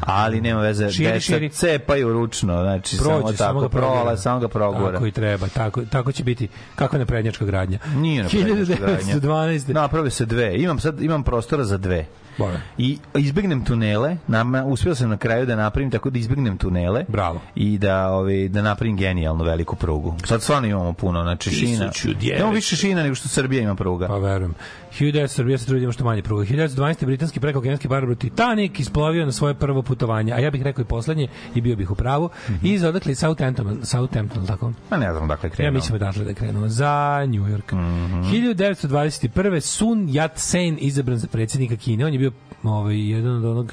[0.00, 1.48] Ali nema veze, Širi, deca širi.
[1.48, 3.92] cepaju ručno, znači Prođe, samo samo tako progura.
[3.92, 4.92] prola, samo ga progura.
[4.92, 6.48] Tako i treba, tako, tako će biti.
[6.74, 7.78] Kakva naprednjačka gradnja?
[7.94, 9.14] Nije na prednjačka gradnja.
[9.14, 9.72] 1912.
[9.74, 10.56] Naprave se dve.
[10.56, 12.06] Imam sad imam prostora za dve.
[12.38, 12.60] Bora.
[12.78, 17.04] I izbegnem tunele, nama uspeo sam na kraju da napravim tako da izbegnem tunele.
[17.08, 17.40] Bravo.
[17.54, 20.14] I da ovaj da napravim genijalnu veliku prugu.
[20.24, 21.86] Sad stvarno imamo puno, znači šina.
[21.86, 22.36] 1900.
[22.36, 24.06] Imamo više šina nego što Srbija ima pruga.
[24.06, 24.54] Pa verujem.
[25.00, 26.44] 1900 Srbija se trudimo što manje pruga.
[26.44, 27.04] 1912.
[27.06, 31.28] britanski prekookeanski parobro Titanic isplovio na svoje prvo putovanje, a ja bih rekao i poslednje
[31.54, 32.30] i bio bih u pravu.
[32.62, 34.72] I iz odakle iz Southampton, Southampton, tako?
[34.90, 35.72] Ma ne znam dakle Ja krenuo.
[35.72, 37.72] mislim odatle da je krenuo za New York.
[37.72, 39.60] 1921.
[39.60, 42.06] Sun Yat-sen izabran za predsjednika Kine.
[42.06, 42.32] On je bio
[42.62, 43.72] ovaj, jedan od onog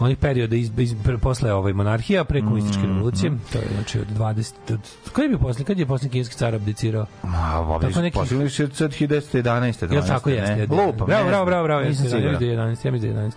[0.00, 4.06] onih perioda iz, iz, pre, posle ovaj monarhija pre komunističke revolucije to je znači od
[4.18, 4.80] 20 od,
[5.12, 8.18] kad je bio posle kad je posle kineski car abdicirao Ma, ovi Tako neki-
[8.50, 9.92] su od 1911.
[9.92, 10.54] Jel tako 12., jeste?
[10.54, 10.60] ne?
[10.60, 10.74] jeste.
[10.74, 12.32] Lupam, bravo, bravo, bravo, bravo, Nisam jeste, ja siguran.
[12.32, 13.34] mislim da je 11, ja mislim da je 11.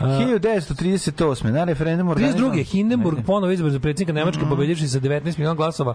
[0.00, 1.50] Uh, 1938.
[1.50, 2.64] na referendumu 32.
[2.64, 5.94] Hindenburg ponovo izbor za predsjednika Nemačke pobedivši sa 19 miliona glasova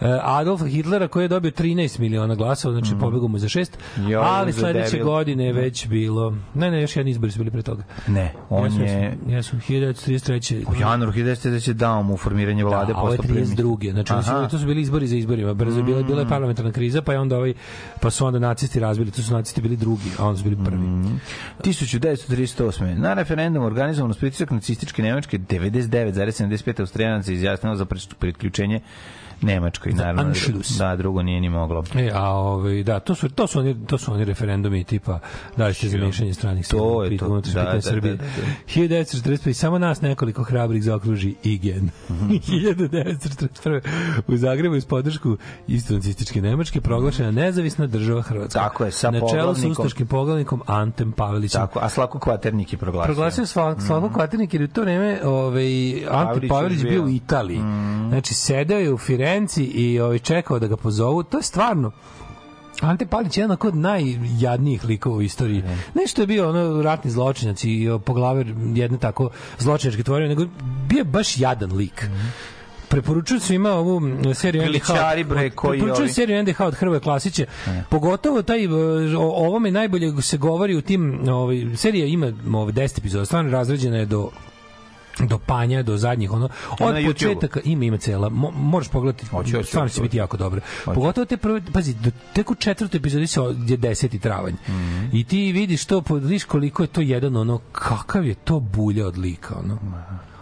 [0.00, 2.98] e, Adolfa Hitlera koji je dobio 13 miliona glasova, znači mm.
[2.98, 3.68] pobegao mu za 6,
[4.08, 7.62] Jo, ali sledeće godine je već bilo, ne, ne, još jedni izbori su bili pre
[7.62, 7.82] toga.
[8.06, 10.64] Ne, on jesu, je Jesu, 1933.
[10.70, 13.46] u januaru 1930 dao mu formiranje vlade Da, ovo je posle primi.
[13.46, 13.92] 32.
[13.92, 14.48] Znači, oni Aha.
[14.48, 15.54] to su bili izbori za izborima.
[15.54, 17.54] Brzo je bila, bila je parlamentarna kriza, pa je onda ovaj,
[18.00, 20.78] pa su onda nacisti razbili, to su nacisti bili drugi, a onda su bili prvi.
[21.64, 22.98] 1938.
[22.98, 27.86] Na referendumu organizovan uz pritisak nacističke Nemačke 99,75 Austrijanaca izjasnilo za
[28.18, 28.80] priključenje
[29.42, 30.22] Nemačkoj naravno.
[30.22, 30.78] Anschluss.
[30.78, 31.84] Da, drugo nije ni moglo.
[31.94, 35.18] E, a ovaj da, to su to su oni to su oni referendumi tipa
[35.56, 38.16] da li ste za mešanje stranih To sila je pit- to, da, pitanje da, Srbije.
[38.16, 38.30] da, da,
[38.66, 41.90] 1945 samo nas nekoliko hrabrih zaokruži igen.
[42.10, 42.30] Mhm.
[42.48, 43.80] 1941
[44.28, 45.36] u Zagrebu iz podršku
[45.68, 48.60] isto nacističke Nemačke proglašena nezavisna država Hrvatska.
[48.60, 51.60] Tako je, sa Na čelu ustaškim poglavnikom Antem Pavelićem.
[51.60, 53.06] Tako, a Slavko Kvaternik je proglasio.
[53.06, 55.66] Proglasio Slavko Slavko Kvaternik jer je u to vreme ovaj,
[56.10, 57.08] Ante Pavelić je bio u.
[57.08, 57.58] Italiji.
[58.08, 58.98] Znači, sedeo je u
[59.28, 61.22] Firenci i ovaj, čekao da ga pozovu.
[61.22, 61.90] To je stvarno
[62.80, 65.62] Ante Palić je jedan od najjadnijih likova u istoriji.
[65.94, 70.44] Nešto je bio ono ratni zločinac i o, poglavar jedne tako zločinačke tvorine, nego
[70.88, 72.06] bio je baš jadan lik.
[72.88, 74.00] Preporučujem svima ovu
[74.34, 74.90] seriju NDH.
[75.28, 77.44] Bre, koji Preporučujem seriju NDH od Hrvoje Klasića.
[77.88, 78.66] Pogotovo taj,
[79.16, 83.96] o ovome najbolje se govori u tim, ovaj, serija ima ovaj, 10 epizoda, stvarno razređena
[83.96, 84.30] je do
[85.26, 86.48] do panja, do zadnjih, ono,
[86.80, 87.12] od na YouTubeu?
[87.12, 89.26] početaka, ima, ima cela, mo, možeš pogledati,
[89.64, 90.60] stvarno će biti jako dobro.
[90.84, 94.20] Pogotovo te prve, pazi, do, tek u četvrtoj epizodi se je 10.
[94.20, 94.54] travanj.
[94.68, 95.08] Mhm.
[95.12, 99.18] I ti vidiš to, vidiš koliko je to jedan, ono, kakav je to bulja od
[99.18, 99.78] lika, ono.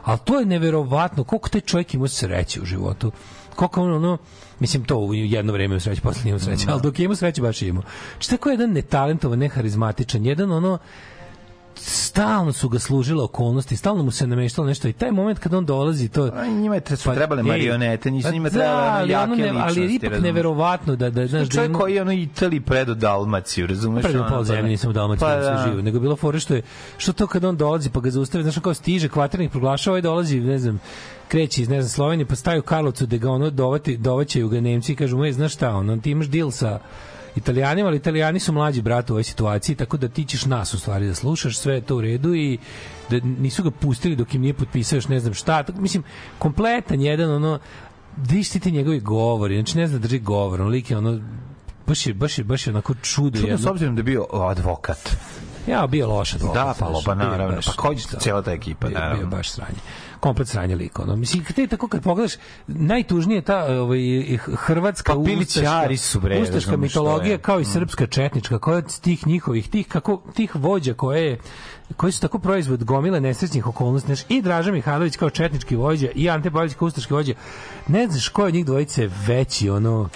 [0.04, 3.12] Ali to je neverovatno, koliko taj čovjek ima sreće u životu.
[3.56, 4.18] Koliko on, ono,
[4.60, 7.16] mislim, to u jedno vreme u sreći, posle nije imao sreće, ali dok je imao
[7.16, 7.82] sreće, baš je imao.
[8.12, 10.78] Znači, tako je jedan netalentovan, neharizmatičan, jedan, ono,
[11.76, 15.66] stalno su ga služile okolnosti, stalno mu se nameštalo nešto i taj moment kad on
[15.66, 18.82] dolazi to A njima je tre- su Pa, trebale marionete, nisu pa njima da, trebale
[18.82, 20.22] ali jake ono ne- ali ličnosti, ipak razumeš?
[20.24, 24.02] neverovatno da da znaš da čovjek koji je ono Italiji predo Dalmaciju, razumeš?
[24.02, 25.50] Pre ono, pola pa zemlje ne- nisam u Dalmaciji Pa pa, da.
[25.50, 25.64] da.
[25.64, 26.62] živo, nego bilo fore što je
[26.96, 30.40] što to kad on dolazi pa ga zaustave, znaš kao stiže kvaternik proglašava i dolazi,
[30.40, 30.80] ne znam,
[31.28, 34.60] kreće iz ne znam Slovenije, pa staju u Karlovcu da ga ono dovati dovaćaju ga
[34.60, 36.78] Nemci i kažu mu ej znaš šta, ono ti imaš deal sa
[37.36, 40.78] Italijanima, ali Italijani su mlađi brat u ovoj situaciji, tako da ti ćeš nas u
[40.78, 42.58] stvari da slušaš, sve je to u redu i
[43.10, 45.62] da nisu ga pustili dok im nije potpisao još ne znam šta.
[45.62, 46.02] Tako, mislim,
[46.38, 47.58] kompletan jedan, ono,
[48.16, 51.20] vidiš ti njegovi govori, znači ne zna da drži govor, on lik je ono,
[51.86, 53.38] baš je, baš je, baš je onako čudo.
[53.38, 53.58] Jedno.
[53.58, 55.16] s obzirom da je bio advokat.
[55.66, 56.54] Ja, bio loš advokat.
[56.54, 59.18] Da, pa, pa naravno, baš- pa koji cijela ta ekipa, bio, naravno.
[59.18, 59.78] bio baš sranje.
[60.20, 61.16] Komplet sranje lik, ono.
[61.16, 62.32] Mislim, te tako kad pogledaš,
[62.66, 63.98] najtužnije je ta ovaj,
[64.56, 69.68] hrvatska Pa ustaška- su, bre, ustaška mitologija kao i srpska četnička, koja od tih njihovih,
[69.70, 71.38] tih, kako, tih vođa koje je
[71.96, 74.06] koji su tako proizvod gomile nesrećnih okolnosti.
[74.06, 77.34] Znaš, I Draža Mihajlović kao četnički vođa i Ante Pavlić kao ustaški vođa.
[77.88, 80.08] Ne znaš ko je od njih dvojice veći, ono,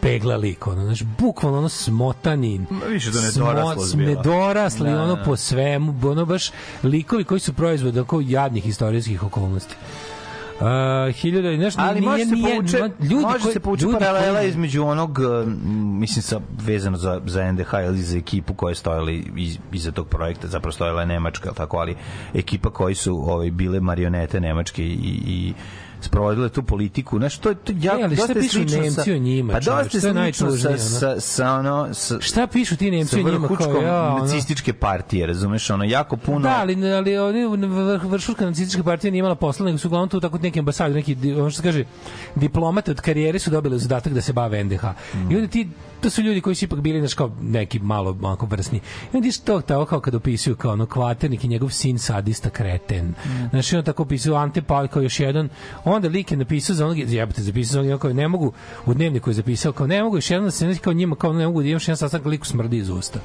[0.00, 5.16] pegla lik, ono, znaš, bukvalno ono smotani, Ma, više da nedoraslost smo- nedorasli, Da, ono
[5.16, 5.22] da.
[5.22, 6.50] po svemu, ono baš
[6.82, 9.74] likovi koji su proizvod oko jadnih istorijskih okolnosti.
[10.54, 10.68] Uh,
[11.12, 13.96] hiljada i nešto Ali nije- može se nije- povuče, ljudi može koji- se povuče ljudi
[13.98, 15.46] paralela koji- između onog, eh,
[15.92, 20.08] mislim, sa, vezano za, za NDH ili za ekipu koja je stojala iz, iza tog
[20.08, 21.96] projekta, zapravo stojala je Nemačka, tako, ali
[22.34, 24.92] ekipa koji su ovaj, bile marionete Nemačke i,
[25.26, 25.52] i
[26.04, 29.12] sprovodile tu politiku, znaš, to je to ja, E, ali šta dosta pišu Nemci sa,
[29.12, 32.90] o njima, Pa dosta je je slično sa, sa, sa, ono, sa, Šta pišu ti
[32.90, 36.40] Nemci sa o njima kao vrhučkom ja, nacističke partije, razumeš, ono, jako puno...
[36.40, 37.66] Da, ali, ali oni
[38.08, 41.50] vršurka nacistička partija nije imala posla, nego su uglavnom tu tako neki ambasadi, neki, ono
[41.50, 41.84] što se kaže,
[42.34, 44.84] diplomate od karijere su dobili zadatak da se bave NDH.
[45.30, 45.68] I onda ti,
[46.02, 48.80] to su ljudi koji su ipak bili, znaš, kao neki malo, malo vrsni.
[49.12, 52.50] I onda ti to tako kao kad opisuju kao ono kvaternik i njegov sin sadista
[52.50, 53.14] kreten.
[53.50, 55.48] Znaš, i on tako opisuju Ante Pavlj kao još jedan.
[55.84, 58.52] Onda lik je napisao za onog, jebate, zapisao za onog kao ne mogu,
[58.86, 61.46] u dnevniku je zapisao kao ne mogu još jedan da se kao njima, kao ne
[61.46, 63.20] mogu da imaš jedan sastanak liku smrdi iz usta.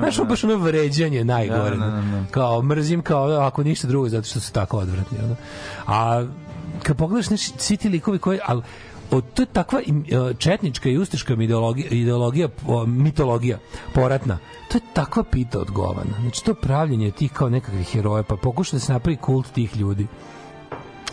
[0.00, 1.76] Znaš, ono baš ono vređanje najgore.
[1.76, 2.24] Da, da, da, da.
[2.30, 5.36] Kao mrzim kao ako ništa drugo zato što su tako odvratni, ono.
[5.86, 6.26] A
[6.82, 8.62] kad pogledaš znači svi ti likovi koji al
[9.12, 13.58] od to je takva e, četnička i ustaška ideologija, ideologija o, mitologija
[13.94, 14.38] poratna.
[14.68, 16.20] To je takva pita od govana.
[16.20, 20.06] Znači to pravljenje tih kao nekakvih heroja pa pokuša da se napravi kult tih ljudi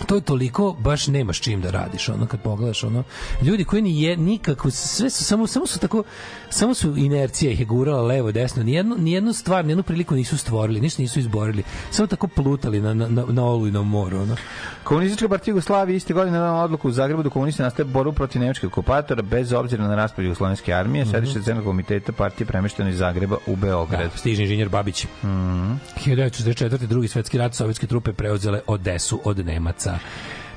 [0.05, 3.03] to je toliko baš nemaš čim da radiš ono kad pogledaš ono
[3.41, 6.03] ljudi koji ni je nikako sve su samo samo su tako
[6.49, 9.83] samo su inercija ih je gurala levo desno ni jednu ni jednu stvar ni jednu
[9.83, 14.17] priliku nisu stvorili ništa nisu izborili samo tako plutali na na na, na olujnom moru
[14.17, 14.35] ono
[14.83, 18.67] Komunistička partija Jugoslavije iste godine donala odluku u Zagrebu da komunisti nastave borbu protiv nemačkih
[18.67, 21.03] okupatora bez obzira na raspad jugoslovenske armije.
[21.03, 21.11] Mhm.
[21.11, 24.11] Sedište Centralnog komiteta partije premešteno iz Zagreba u Beograd.
[24.11, 25.05] Da, stiže inženjer Babić.
[25.23, 26.87] Mm 1944.
[26.87, 29.88] drugi svetski rat sovjetske trupe preuzele Odesu od Nemaca.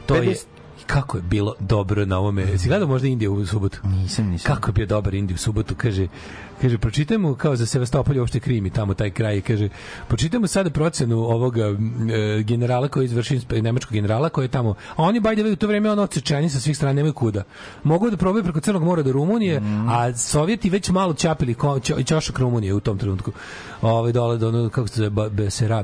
[0.07, 0.45] To je 50
[0.87, 2.59] kako je bilo dobro na ovome.
[2.59, 3.81] Si gledao možda Indiju u subotu?
[3.85, 4.55] Nisam, nisam.
[4.55, 6.09] Kako je bio dobar Indiju u subotu, kaže
[6.63, 9.69] kaže pročitajmo kao za Sevastopolje uopšte Krim i tamo taj kraj kaže
[10.09, 11.63] pročitajmo sada procenu ovog e,
[12.43, 15.67] generala koji inspe- nemačkog generala koji je tamo a oni by the way u to
[15.67, 17.43] vreme ono odsečeni sa svih strana nemaju kuda
[17.85, 19.89] mogu da probaju preko Crnog mora do Rumunije Mhm.
[19.89, 23.33] a Sovjeti već malo ćapili ko, čo, ćošak Rumunije u tom trenutku
[23.83, 25.31] ovaj dole do ono kako se zove Ba-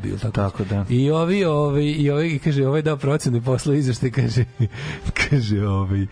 [0.05, 0.85] ili tako Tako da.
[0.89, 4.45] i ovi ovi i ovi kaže ovaj dao procenu i poslao izveštaj kaže
[5.21, 6.07] kaže ovaj e,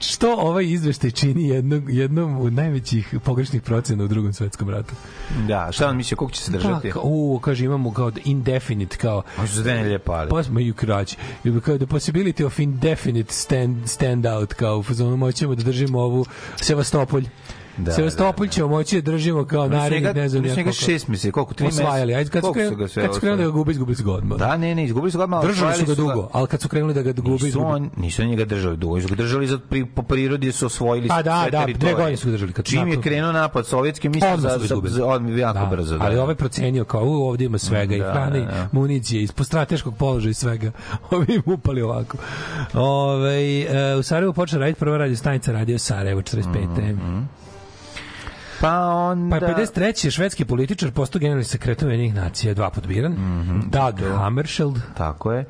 [0.00, 4.94] što ovaj izveštaj čini jednog jednom od najvećih pogrešnih procena u drugom svetskom ratu.
[5.48, 6.88] Da, šta on mislio, koliko će se držati?
[6.88, 9.22] Pa, kao, u, kaže, imamo kao da indefinite, kao...
[9.38, 10.28] Može za dve pali.
[10.30, 11.16] Pa smo i kraći.
[11.64, 16.26] Kao the possibility of indefinite stand, stand out, kao u fazonu moćemo da držimo ovu
[16.56, 17.28] Sevastopolj.
[17.78, 21.66] Da, Sevastopol ćemo moći da držimo kao narednih, ne znam njega šest meseci, koliko, tri
[21.66, 21.82] meseca?
[21.82, 24.38] Osvajali, ajde, kad su krenuli, kad su krenuli da ga gube, izgubili su ga odmah.
[24.38, 25.42] Da, ne, ne, izgubili su ga odmah.
[25.42, 27.72] Držali su ga dugo, ali kad su krenuli da ga gube, Nisu, izgubili.
[27.72, 31.08] on, nisu oni njega držali dugo, su ga držali za, pri, po prirodi su osvojili
[31.08, 32.52] Pa da, sve da, dve godine su ga držali.
[32.52, 35.98] Kad Čim je krenuo napad sovjetski, mislim za, su odmah jako Da, brzo.
[35.98, 36.22] Da, ali da.
[36.22, 38.68] ovaj procenio kao u ovdje ima svega i Da, hrane, i da, da.
[38.72, 40.70] municije, ispod strateškog položaja i svega.
[41.10, 42.16] Ovi im upali ovako.
[42.74, 46.92] Ove, e, u Sarajevu počela raditi prva radio stanica Radio Sarajevo 45.
[46.92, 47.18] Mhm.
[48.60, 49.40] Pa onda...
[49.40, 50.10] Pa je 53.
[50.10, 53.12] švedski političar postao generalni sekretar Ujedinjenih nacija, dva put biran.
[53.12, 53.60] Mhm.
[53.70, 54.80] Doug Hammarskjöld.
[54.96, 55.44] Tako je.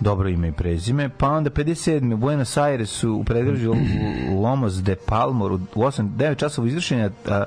[0.00, 1.08] Dobro ime i prezime.
[1.08, 2.14] Pa onda 57.
[2.14, 3.74] u Buenos Airesu u predgrađu
[4.42, 7.44] Lomos de Palmor u 8 9 časova izvršenja a,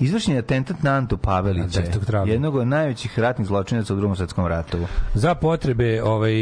[0.00, 2.06] izvršen je atentat na Antu Pavelića, 10.
[2.06, 2.32] travnja.
[2.32, 4.78] jednog od najvećih ratnih zločinaca u drugom svetskom ratu.
[5.14, 6.32] Za potrebe ovaj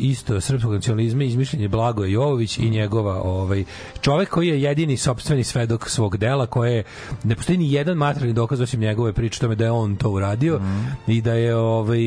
[0.00, 3.64] isto srpskog nacionalizma izmišljen je Blagoje Jovović i njegova ovaj
[4.00, 6.84] čovek koji je jedini sopstveni svedok svog dela koje
[7.24, 10.60] ne postoji ni jedan materijalni dokaz osim njegove priče tome da je on to uradio
[11.06, 11.98] i da je ovaj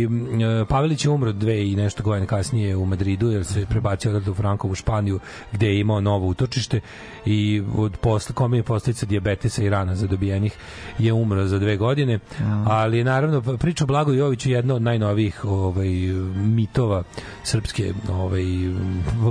[0.69, 4.33] Pavelić je umro dve i nešto godine kasnije u Madridu jer se prebacio odavde u
[4.33, 5.19] Frankovu Španiju
[5.51, 6.79] gde je imao novo utočište
[7.25, 10.57] i od posle kome je posledica dijabetesa i rana zadobijenih
[10.99, 12.19] je umro za dve godine
[12.65, 15.89] ali je naravno priča o Blago Joviću jedna od najnovijih ovaj
[16.35, 17.03] mitova
[17.43, 18.43] srpske ovaj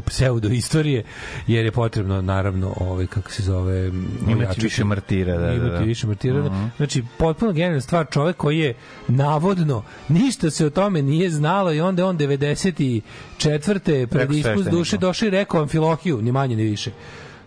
[0.07, 1.05] pseudo istorije
[1.47, 3.93] jer je potrebno naravno ovaj kako se zove
[4.29, 5.79] Imati više martira, da, da, imati da.
[5.79, 8.75] više martira znači potpuno genijalna stvar čovek koji je
[9.09, 14.07] navodno ništa se o tome nije znalo i onda je on 94.
[14.07, 16.91] pred ispust duše došao i rekao Amfilohiju ni manje ni više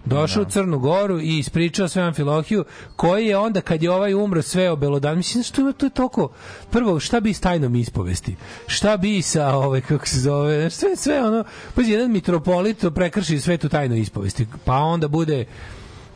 [0.06, 4.42] Došao u Crnu Goru i ispričao sve Amfilohiju, koji je onda, kad je ovaj umro,
[4.42, 5.18] sve obelodan.
[5.18, 6.32] Mislim, što ima to je toliko...
[6.72, 8.36] Prvo, šta bi s tajnom ispovesti?
[8.68, 11.44] Šta bi sa, ove, kako se zove, sve, sve ono...
[11.76, 14.48] Pa jedan mitropolit prekrši sve tu tajnu ispovesti.
[14.66, 15.46] Pa onda bude...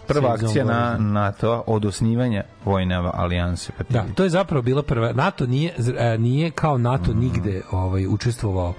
[0.06, 0.98] Prva Sezon akcija na.
[0.98, 3.72] NATO od osnivanja vojne alijanse.
[3.78, 5.12] Pa Da, to je zapravo bila prva.
[5.12, 8.74] NATO nije, e, nije kao NATO nigde ovaj, učestvovao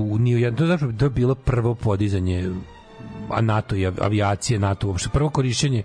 [0.00, 2.50] u, ni u jednom- to zapravo to je bilo prvo podizanje
[3.30, 5.08] a NATO i av- avijacije, NATO uopšte.
[5.08, 5.82] Prvo korišćenje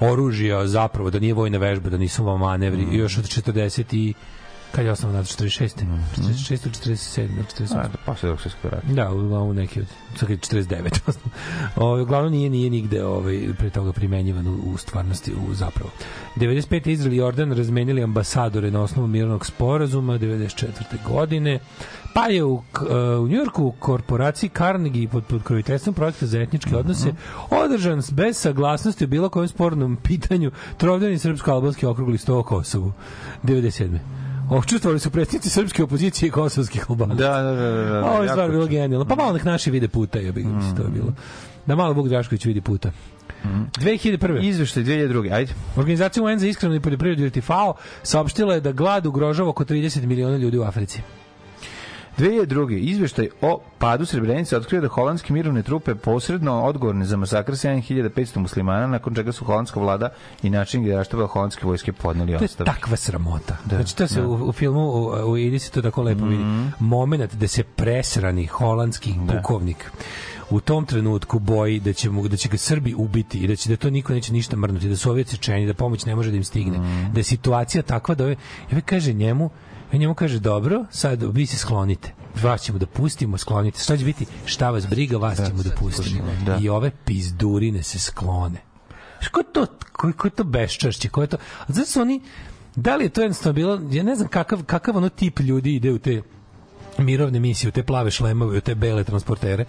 [0.00, 4.14] oružja zapravo, da nije vojna vežba, da nisu ovo manevri, još od 40 i
[4.72, 5.68] kad je osnovan NATO 46.
[6.16, 7.74] 46 ili 47 ili 48.
[7.74, 8.86] A, da, posle drugog svjetskog rata.
[8.86, 11.00] Da, uglavnom neki od sad je 49.
[11.76, 15.90] ovaj uglavnom nije nije nigde ovaj pre toga primenjivan u, u stvarnosti u zapravo.
[16.36, 16.88] 95.
[16.88, 20.72] Izrael i Jordan razmenili ambasadore na osnovu mirnog sporazuma 94.
[21.08, 21.58] godine.
[22.14, 27.12] Pa je u, e, u Njujorku u korporaciji Carnegie pod podkroviteljstvom projekta za etničke odnose
[27.50, 32.92] održan s- bez saglasnosti o bilo kojem spornom pitanju trovdani srpsko-albanski okrugli sto o Kosovu
[33.44, 33.98] 97.
[34.50, 37.22] Učestvovali su predstavnici srpske opozicije i kosovskih albanaca.
[37.22, 37.70] Da, da, da.
[37.70, 39.04] da, da Ovo je stvar bilo genijalno.
[39.04, 40.76] Pa malo nek naši vide puta, je bi mm.
[40.76, 41.12] to je bilo.
[41.66, 42.92] Da malo Bog Drašković vidi puta.
[43.44, 44.48] 2001.
[44.48, 45.32] Izveštaj 2002.
[45.32, 45.52] Ajde.
[45.76, 50.06] Organizacija UN za iskrenu i poljoprivredu ili FAO saopštila je da glad ugrožava oko 30
[50.06, 51.02] miliona ljudi u Africi.
[52.20, 52.76] 2002.
[52.78, 58.86] Izveštaj o padu Srebrenice otkrio da holandske mirovne trupe posredno odgovorne za masakr 7500 muslimana,
[58.86, 60.08] nakon čega su holandska vlada
[60.42, 62.72] i način generalštaba holandske vojske podneli To je ostavke.
[62.72, 63.56] takva sramota.
[63.64, 66.44] Da, znači, to se u, u filmu, u, u Idi se to tako lepo vidi.
[66.78, 69.90] Moment da se presrani holandski pukovnik
[70.50, 73.68] u tom trenutku boji da će mu da će ga Srbi ubiti i da će
[73.70, 76.36] da to niko neće ništa mrnuti, da su ovi odsečeni, da pomoć ne može da
[76.36, 76.78] im stigne.
[76.78, 77.12] Mm.
[77.12, 78.36] Da je situacija takva da ove,
[78.70, 79.50] ovaj kaže njemu,
[79.92, 82.14] i njemu kaže dobro, sad vi se sklonite.
[82.42, 83.80] Vas ćemo da pustimo, sklonite.
[83.80, 84.26] Šta će biti?
[84.44, 86.32] Šta vas briga, vas ćemo da pustimo.
[86.46, 86.58] da.
[86.60, 88.60] I ove pizdurine se sklone.
[89.32, 91.08] Ko to, ko, ko je to beščašće?
[91.08, 91.36] Ko je to?
[91.68, 92.20] Zato su oni,
[92.76, 95.92] da li je to jednostavno bilo, ja ne znam kakav, kakav ono tip ljudi ide
[95.92, 96.22] u te
[96.98, 99.64] mirovne misije, u te plave šlemove, u te bele transportere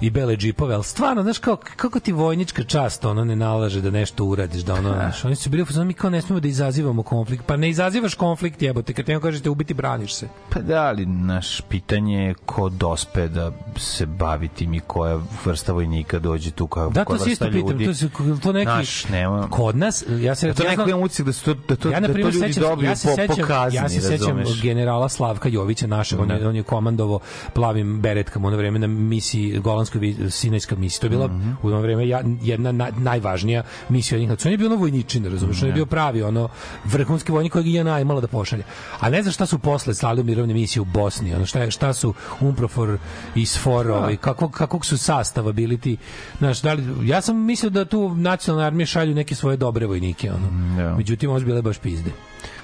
[0.00, 3.90] i bele džipove, ali stvarno, znaš, kao, kako ti vojnička čast ono ne nalaže da
[3.90, 7.02] nešto uradiš, da ono, znaš, oni su bili fazonu, mi kao ne smemo da izazivamo
[7.02, 10.28] konflikt, pa ne izazivaš konflikt, jebote, kad ti kažete ubiti, braniš se.
[10.50, 15.72] Pa da, ali naš pitanje je ko dospe da se bavi tim i koja vrsta
[15.72, 18.08] vojnika dođe tu kao Da, koja to se isto vrsta pitam, ljudi.
[18.08, 19.48] to, to neki, Naš, nema...
[19.48, 20.46] kod nas, ja se...
[20.46, 22.18] Da to ja neko znam- ima utisak da, su to, da, to, ja, da to
[22.18, 25.48] ljudi sećam, se- dobiju ja se po, sećam, po kazni, ja se sećam generala Slavka
[25.48, 27.20] Jovića našeg, on, je, on je komandovo
[27.52, 31.00] plavim beretkama ono vreme na misiji, golanskoj vi- sinajska misija.
[31.00, 31.50] To je bila Mhm.
[31.62, 32.04] u ono vreme
[32.42, 34.16] jedna na, najvažnija misija.
[34.16, 34.30] od njih.
[34.46, 35.62] On je bio ono vojničin, razumeš?
[35.62, 36.48] On je bio pravi, ono,
[36.84, 38.64] vrhunski vojnik kojeg je JNA imala da pošalje.
[39.00, 41.70] A ne znam šta su posle slali u mirovne misije u Bosni, ono, šta, je-
[41.70, 42.98] šta su Umprofor
[43.34, 45.96] i SFOR, ovaj, kako, kakvog su sastava bili ti,
[46.38, 50.32] znaš, da li, ja sam mislio da tu nacionalne armije šalju neke svoje dobre vojnike,
[50.32, 50.76] ono.
[50.76, 50.96] da.
[50.96, 52.10] Međutim, ovo su bile baš pizde.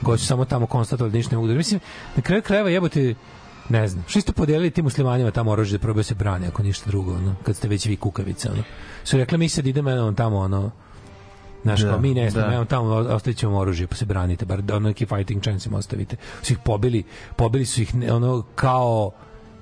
[0.03, 1.55] Koji su samo tamo konstatovali da ništa ne mogu da...
[1.55, 1.81] Mislim,
[2.17, 3.15] na kraju krajeva jebote,
[3.71, 6.91] ne znam, što ste podelili tim muslimanima tamo oružje da probaju se brane, ako ništa
[6.91, 8.63] drugo, ono, kad ste već vi kukavice, ono.
[9.05, 10.71] Su rekli, mi sad idemo ono, tamo, ono,
[11.63, 12.65] Znaš, Da, kao, mi ne smemo, da.
[12.65, 16.17] tamo ostavit ćemo oružje, pa se branite, bar da ono neki fighting chance im ostavite.
[16.43, 17.03] Su ih pobili,
[17.37, 19.11] pobili su ih ono kao,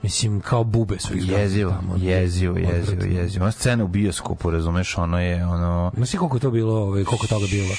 [0.02, 3.44] mislim, kao bube su zbranili Jezivo, tamo, jezivo, jezivo, jezivo.
[3.44, 5.92] Ona scena u bioskopu, razumeš, ono je, ono...
[5.96, 7.74] Znaš koliko je to bilo, ovaj, koliko je toga bilo?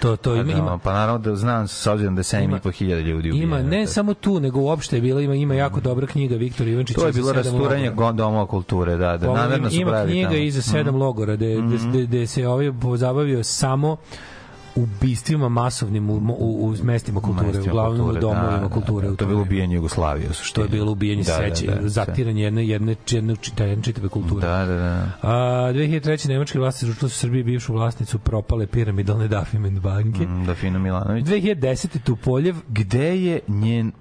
[0.00, 3.30] To, to ima, Pa, ima, pa naravno da znam, s obzirom da je 7.500 ljudi
[3.30, 3.42] ubijeno.
[3.42, 6.96] Ima ne samo tu, nego uopšte je bila ima ima jako dobra knjiga Viktor Ivančić.
[6.96, 9.26] To je bilo rasturanje domova kulture, da, da.
[9.26, 10.38] Pa, Namerno ima, su ima pravili knjiga tamo.
[10.38, 10.46] Mhm.
[10.46, 11.56] i za sedam logora, gde,
[12.06, 13.96] gde se ovaj pozabavio samo
[14.74, 19.06] ubistvima masovnim u, u, u mestima kulture, Mestima uglavnom kulture, u domovima da, da, kulture.
[19.06, 20.64] da, u to je bilo ubijanje Jugoslavije u To suštini.
[20.64, 24.40] je bilo ubijanje Da, da, seće, da, zatiranje jedne, jedne, jedne, jedne čitave kulture.
[24.42, 25.10] Da, da, da.
[25.22, 25.32] A,
[25.72, 26.28] 2003.
[26.28, 30.26] nemačke vlasti izručile su Srbiji bivšu vlasnicu propale piramidalne Dafiment banke.
[30.26, 31.24] Mm, Da, Fino Milanović.
[31.26, 31.98] 2010.
[32.00, 33.92] Tupoljev Gde je njen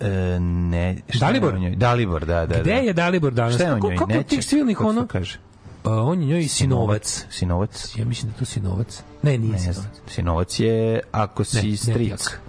[0.00, 0.10] e,
[0.40, 1.54] ne, šta Dalibor?
[1.76, 2.54] Dalibor, da, da.
[2.54, 2.76] Gde da.
[2.76, 3.54] je Dalibor danas?
[3.54, 3.96] Šta je o Kako- njoj?
[3.96, 4.24] kako Neće?
[4.26, 5.38] tih silnih Kako ono- kaže?
[5.84, 7.26] A, on je njoj sinovac.
[7.30, 7.94] Sinovac?
[7.96, 9.02] Ja mislim da je to sinovac.
[9.22, 9.88] Ne, nije Ne sinovac.
[10.06, 11.86] Sinovac je ako si Ne, stric.
[11.88, 12.40] nepijak.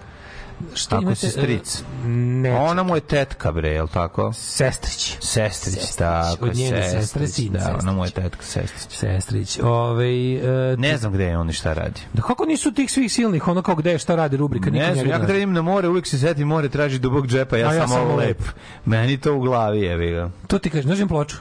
[0.73, 1.79] Šta Ako imate, si stric.
[2.03, 4.33] e, Ne, Ona mu je tetka, bre, je li tako?
[4.33, 5.17] sestrić.
[5.21, 5.95] Sestrić, Sestrić.
[5.95, 7.81] tako, Od njene sestre, sin da, sestrić.
[7.81, 8.87] ona mu je tetka, sestrić.
[8.89, 9.59] Sestrić.
[9.59, 12.01] Ove, e, Ne znam gde je on i šta radi.
[12.13, 15.07] Da kako nisu tih svih silnih, ono kao gde je, šta radi rubrika, Ne znam,
[15.07, 17.73] ja kad ne- idem na more, uvijek se setim more, traži dubog džepa, ja, A
[17.73, 18.39] ja sam sam ovo lep.
[18.39, 18.47] lep.
[18.85, 20.29] Meni to u glavi je, ga.
[20.47, 21.35] To ti kažeš, znaš ploču?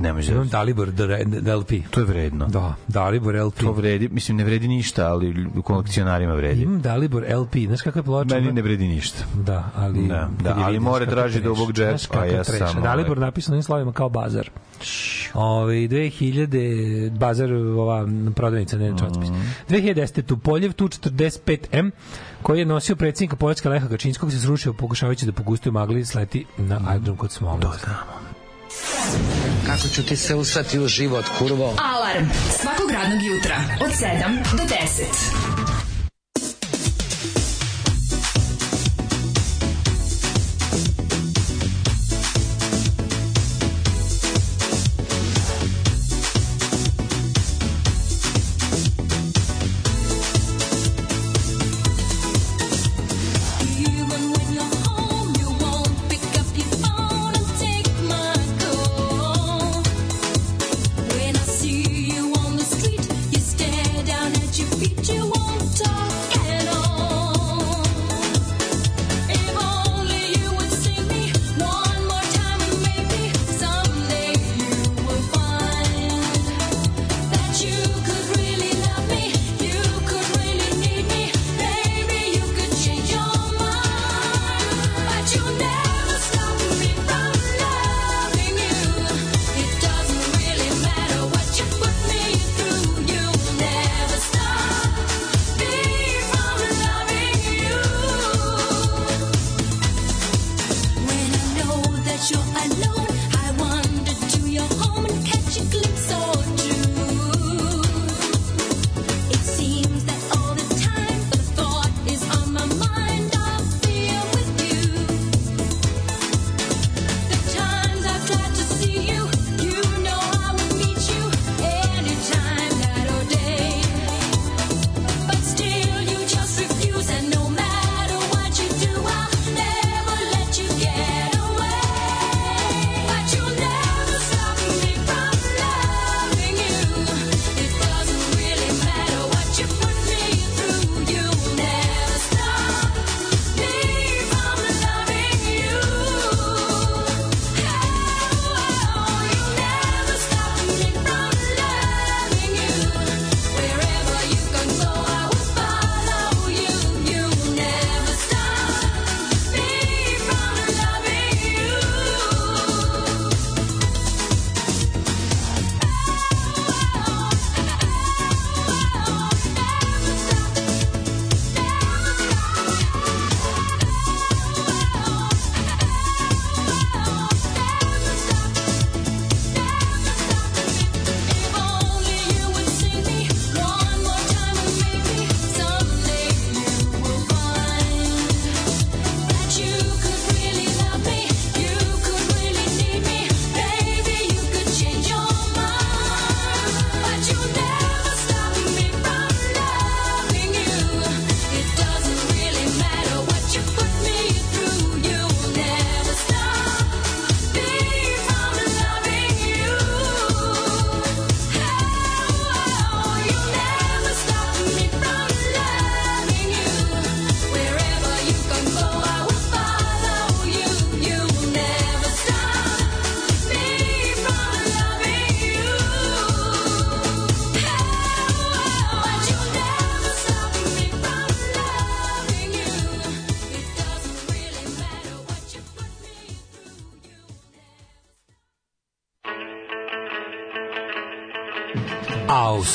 [0.00, 0.32] Ne može.
[0.32, 1.70] Imam Dalibor da- da LP.
[1.90, 2.46] To je vredno.
[2.46, 3.60] Da, Dalibor LP.
[3.60, 6.62] To vredi, mislim, ne vredi ništa, ali u kolekcionarima vredi.
[6.62, 8.34] Imam Dalibor LP, znaš kakva je ploča?
[8.34, 9.24] Meni ne vredi ništa.
[9.36, 10.08] Da, ali...
[10.08, 11.44] Da, da, ali more traži treš.
[11.44, 14.50] dubog džep, Znaš a ja sam, Dalibor ovaj- napisano ovim slovima kao bazar.
[15.34, 19.28] Ove, 2000, bazar, ova prodavnica, ne časopis.
[19.30, 19.40] Mhm.
[19.68, 20.22] 2010.
[20.22, 21.90] Tupoljev, tu 45M,
[22.42, 26.80] koji je nosio predsjednika Poljska Leha Kačinskog, se srušio pokušavajući da pogustuju magli sleti na
[26.88, 27.68] aerodrom kod Smolnica.
[27.68, 28.27] To znamo.
[29.66, 31.76] Kako ću ti se usrati u život, kurvo?
[31.78, 32.26] Alarm
[32.60, 35.57] svakog radnog jutra od 7 do 10.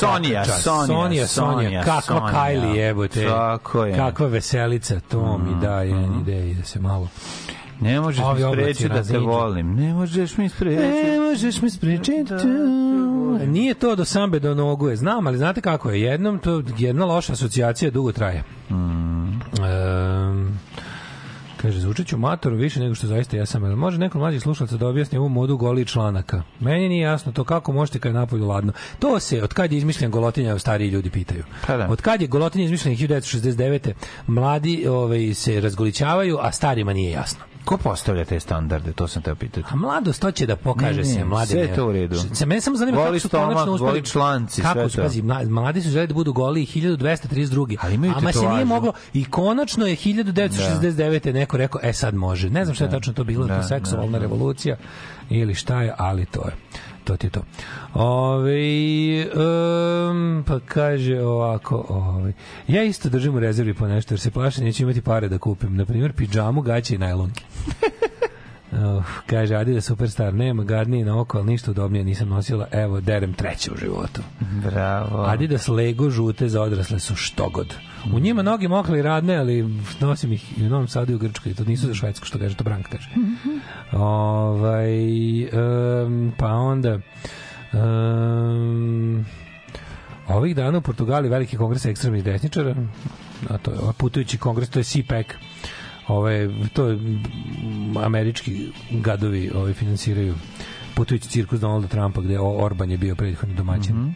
[0.04, 0.46] Sonija.
[0.46, 2.32] Sonija, Sonija, Sonija, Sonija, kakva.
[2.32, 3.26] Kylie jebote.
[3.26, 3.96] Tako je.
[3.96, 6.22] Kakva veselica, to mi daje mm.
[6.22, 7.08] ideje da se malo...
[7.80, 9.76] Ne možeš Ovi mi sprečiti da te volim.
[9.76, 10.84] Ne možeš mi sprečiti.
[10.84, 12.34] Ne možeš mi sprečiti.
[13.48, 14.96] Nije to do sambe do nogu je.
[14.96, 16.02] Znam, ali znate kako je?
[16.02, 18.44] Jednom to jedna loša asocijacija dugo traje.
[18.70, 19.34] Mm.
[19.64, 20.48] Ehm,
[21.94, 23.64] Kaže, zvučat ću matoru više nego što zaista ja sam.
[23.64, 26.44] Jel Može neko mlađi slušalac da objasni ovu modu goli članaka?
[26.60, 28.74] Meni nije jasno to kako možete kad je napolju ladno.
[29.00, 31.44] To se, od kad je izmišljen golotinja, stariji ljudi pitaju.
[31.68, 31.88] Pa da.
[31.90, 33.94] Od kad je golotinja izmišljen 1969.
[34.28, 37.53] Mladi ovaj, se razgolićavaju, a starima nije jasno.
[37.66, 38.92] Ko postavlja te standarde?
[38.94, 39.68] To sam teo pitati.
[39.70, 41.48] A mladost to će da pokaže Ne, ne, se mlade.
[41.48, 42.20] sve je to u redu.
[42.34, 43.92] Se mene samo zanima kako su stomak, konačno uspeli.
[43.92, 47.78] goli članci, kako sve su, pazi, mla- mladi su želeli da budu goli 1232.
[47.82, 51.34] Ali imaju Ama se nije moglo i konačno je 1969.
[51.34, 52.50] neko rekao, e sad može.
[52.50, 54.20] Ne znam šta je tačno to bilo, Da, to seksualna da, da.
[54.20, 54.78] revolucija
[55.30, 56.54] ili šta je, ali to je.
[57.04, 57.42] To ti je to.
[57.94, 62.34] Ove, um, pa kaže ovako, ove,
[62.68, 65.76] ja isto držim u rezervi po nešto, jer se plašim neću imati pare da kupim.
[65.76, 67.44] Na primjer, pidžamu, gaće i najlonke.
[68.74, 72.68] Uh, kaže Adidas Superstar, nema gadnije na oko, ali ništa udobnije nisam nosila.
[72.72, 74.22] Evo, derem treće u životu.
[74.40, 75.24] Bravo.
[75.24, 77.76] Adidas Lego žute za odrasle su što god.
[78.12, 79.70] U njima noge mokle i radne, ali
[80.00, 81.54] nosim ih i u Novom Sadu i u Grčkoj.
[81.54, 83.10] To nisu za Švedsku, što kaže, to Branka kaže.
[83.92, 87.00] ovaj, em, pa onda...
[87.74, 89.26] em,
[90.28, 92.76] ovih dana u Portugali veliki kongres ekstremnih desničara,
[93.50, 95.26] a to je ovaj putujući kongres, to je CPAC,
[96.08, 100.36] ove, to je mm, američki gadovi ovaj, finansiraju
[100.96, 103.96] putujući cirkus Donalda Trumpa gde Orban je bio prethodni domaćin.
[103.96, 104.10] Mhm.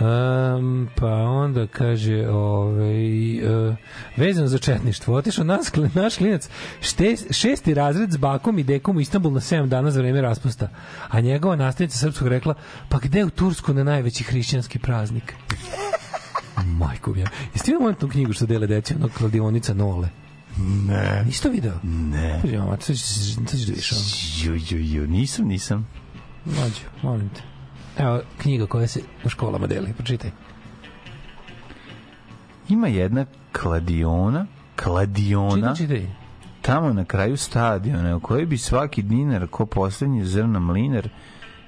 [0.00, 3.76] Um, pa onda kaže ovaj, uh,
[4.16, 6.48] vezano za četništvo otišao nas, naš klinac
[6.80, 10.68] šte, šesti razred s bakom i dekom u Istanbul na 7 dana za vreme raspusta
[11.08, 12.54] a njegova nastavnica srpskog rekla
[12.88, 15.34] pa gde u Tursku na najveći hrišćanski praznik
[16.80, 20.08] majko mi ja jeste vidio tu knjigu što dele deci ono kladionica nole
[20.58, 21.22] Ne.
[21.26, 21.74] Nisi to video?
[21.82, 22.38] Ne.
[22.42, 23.92] Pazi, mama, to ćeš da vidiš.
[24.44, 25.88] Ju, ju, ju, nisam, nisam.
[26.44, 27.40] Mlađo, molim te.
[27.98, 30.30] Evo, knjiga koja se u školama deli, pročitaj.
[32.68, 34.46] Ima jedna kladiona,
[34.76, 36.10] kladiona, Čitaj, čitaj.
[36.62, 41.08] tamo na kraju stadiona, u kojoj bi svaki dinar ko poslednji zrna mlinar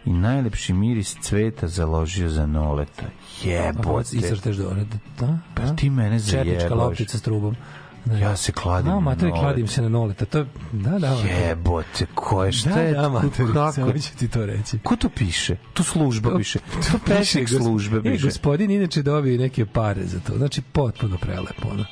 [0.05, 3.03] i najlepši miris cveta založio za noleta.
[3.43, 4.17] Jebote.
[4.17, 4.77] Isrteš do
[5.21, 5.39] da?
[5.55, 6.79] Pa ti mene Četnička zajebaš.
[6.79, 7.57] loptica s trubom.
[8.05, 8.17] Da.
[8.17, 9.43] Ja se kladim Da, na materi, noleta.
[9.43, 10.25] kladim se na noleta.
[10.25, 11.11] To, je- da, da.
[11.11, 11.29] materi.
[11.31, 12.93] Jebote, ko je, šta Da, je?
[12.93, 13.93] da, materi, kako?
[13.93, 14.79] ću ti to reći.
[14.79, 15.57] Ko to piše?
[15.73, 16.59] To služba piše.
[16.59, 18.25] To Piše, pesnik službe E, piše.
[18.25, 20.37] gospodin inače dobio neke pare za to.
[20.37, 21.85] Znači, potpuno prelepo, ono.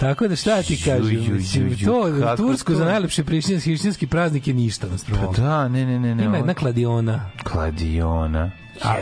[0.00, 2.78] Tako da šta ti kažem, ju, ju, ju, to Tursku to?
[2.78, 5.34] za najlepši prištinski hrišćanski praznik je ništa na Pa strovu.
[5.34, 6.14] da, ne, ne, ne.
[6.14, 7.30] ne Ima jedna kladiona.
[7.44, 8.50] Kladiona.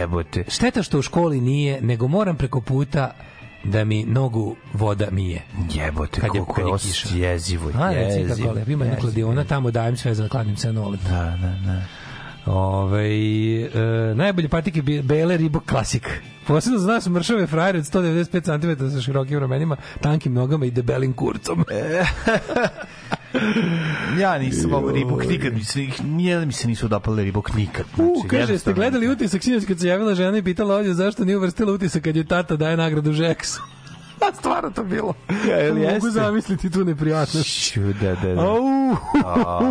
[0.00, 0.44] Jebote.
[0.48, 3.10] Šteta što u školi nije, nego moram preko puta
[3.64, 5.42] da mi nogu voda mije.
[5.70, 7.08] Jebote, Kad je- koliko je kiša.
[7.10, 8.52] jezivo, A, reci kako jezivo.
[8.52, 8.70] lepo.
[8.70, 9.00] Ima jedna jezivo.
[9.02, 11.00] kladiona, tamo dajem sve za kladim se na nolet.
[11.02, 11.82] Da, da, da.
[12.46, 13.08] Ove,
[13.60, 13.68] e,
[14.14, 16.22] najbolje patike bele ribo klasik.
[16.46, 21.12] Posebno za nas mršave frajere od 195 cm sa širokim ramenima, tankim nogama i debelim
[21.12, 21.64] kurcom.
[24.20, 27.84] Ja nisam ovo ribok nikad, mi se, nije mi se nisu dopale ribok nikad.
[27.96, 31.24] U, Znači, kaže, ste gledali utisak sinoć kad se javila žena i pitala ovdje zašto
[31.24, 33.60] nije uvrstila utisak kad je tata daje nagradu Žeksu.
[34.30, 35.14] A stvarno to bilo.
[35.48, 36.10] Ja, Mogu jeste?
[36.10, 37.78] zamisliti tu neprijatnost.
[38.00, 38.40] Da, da, da.
[38.40, 38.96] Au,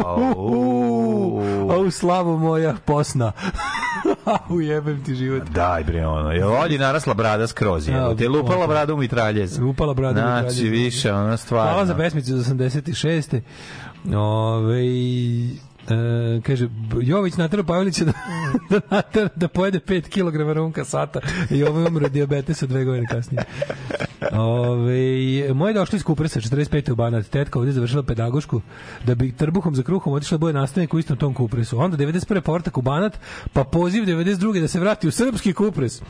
[0.05, 1.41] Au.
[1.71, 3.31] au, slavo moja posna.
[4.49, 5.43] Au, jebem ti život.
[5.43, 8.15] Daj bre ono, je ovdje narasla brada skroz, je.
[8.17, 9.59] Te lupala brada u mitraljez.
[9.59, 10.71] Upala brada u Znači, mitraljez.
[10.71, 11.71] više, ona stvarno.
[11.71, 13.41] Hvala za pesmicu za 86.
[14.15, 14.81] Ove,
[15.89, 16.69] e, kaže,
[17.01, 18.13] Jović natera Pavlića da,
[18.69, 22.85] da, natera, da pojede 5 kg rumka sata i ovo je umro od diabetesa dve
[22.85, 23.43] godine kasnije.
[24.31, 26.91] Ove, moje došli iz Kupresa, 45.
[26.91, 28.61] u Banat, tetka ovdje završila pedagošku,
[29.05, 31.79] da bi trbuhom za kruhom otišla da bude nastavnik u istom tom Kupresu.
[31.79, 32.41] Onda 91.
[32.41, 33.19] povratak u Banat,
[33.53, 34.61] pa poziv 92.
[34.61, 36.01] da se vrati u srpski Kupres.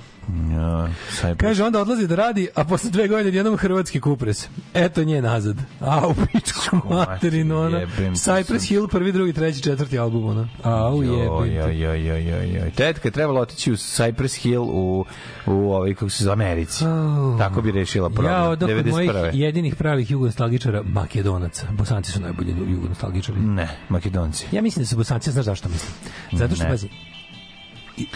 [0.51, 0.89] Ja,
[1.37, 4.47] Kaže, onda odlazi da radi, a posle dve godine jednom hrvatski kupres.
[4.73, 5.57] Eto nje nazad.
[5.79, 7.81] A, u pičku materinu, ona.
[7.97, 8.67] Cypress.
[8.67, 10.47] Hill, prvi, drugi, treći, četvrti album, ona.
[10.63, 11.79] A, u Joj, joj, jebem ti.
[11.79, 12.71] joj, joj, joj, joj.
[12.71, 15.05] Tetka je trebala otići u Cypress Hill u,
[15.45, 16.85] u ovaj, kako se zove, Americi.
[16.85, 17.37] Oh.
[17.37, 18.33] Tako bi rešila problem.
[18.33, 19.29] Ja od mojih 91..
[19.33, 21.67] jedinih pravih jugonostalgičara Makedonaca.
[21.71, 23.39] Bosanci su najbolji jugonostalgičari.
[23.39, 24.47] Ne, Makedonci.
[24.51, 25.91] Ja mislim da su Bosanci, znaš zašto mislim?
[26.31, 26.89] Zato što, pazi,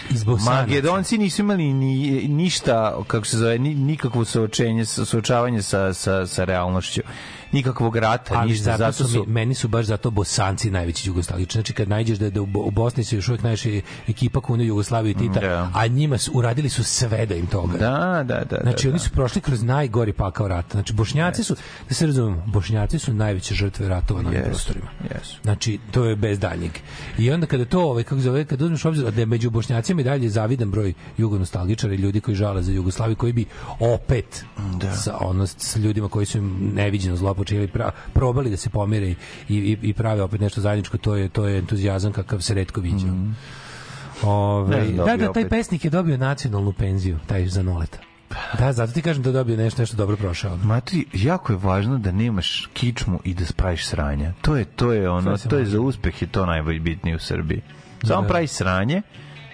[0.09, 0.61] iz Bosanaca.
[0.61, 6.43] Makedonci nisu imali ni, ništa, kako se zove, ni, nikakvo suočenje, suočavanje sa, sa, sa
[6.43, 7.01] realnošću.
[7.51, 11.47] Nikakvog rata, ali ništa, zato, zato su, mi, meni su baš zato bosanci najveći jugoslaviji.
[11.51, 14.63] Znači kad nađeš da, da u, Bo- u Bosni se još uvijek najviše ekipa kuna
[14.63, 15.71] Jugoslaviju i Tita, Da.
[15.73, 17.77] a njima su, uradili su sve da im toga.
[17.77, 18.57] Da, da, da.
[18.63, 19.03] Znači da, oni da.
[19.03, 20.69] su prošli kroz najgori pakao rata.
[20.71, 21.55] Znači Bošnjaci su,
[21.89, 24.87] da se razumemo, Bošnjaci su najveće žrtve ratova na Jesu, prostorima.
[25.13, 25.35] jesu.
[25.43, 26.71] Znači to je bez daljnjeg.
[27.17, 30.03] I onda kada to, ovaj kako zove, kad uzmeš obzir da je među Bošnjacima i
[30.03, 33.45] dalje zavidan broj jugonostalgičara i ljudi koji žale za Jugoslaviju koji bi
[33.79, 34.43] opet
[34.79, 34.93] Da.
[34.93, 39.07] sa ono sa ljudima koji su im neviđeno zlo počinili pra, probali da se pomire
[39.07, 39.15] i,
[39.49, 43.07] i, i prave opet nešto zajedničko, to je to je entuzijazam kakav se retko viđa.
[44.23, 45.49] Ove, Ne znam, da, dobio da, taj opet.
[45.49, 47.97] pesnik je dobio nacionalnu penziju, taj za noleta.
[48.59, 50.57] Da, zato ti kažem da je dobio nešto, nešto dobro prošao.
[50.57, 54.33] Matri, jako je važno da nemaš kičmu i da spraviš sranja.
[54.41, 57.61] To je to je ono, to je za uspeh je to najbitnije u Srbiji.
[58.03, 58.27] Samo Da.
[58.27, 59.01] pravi sranje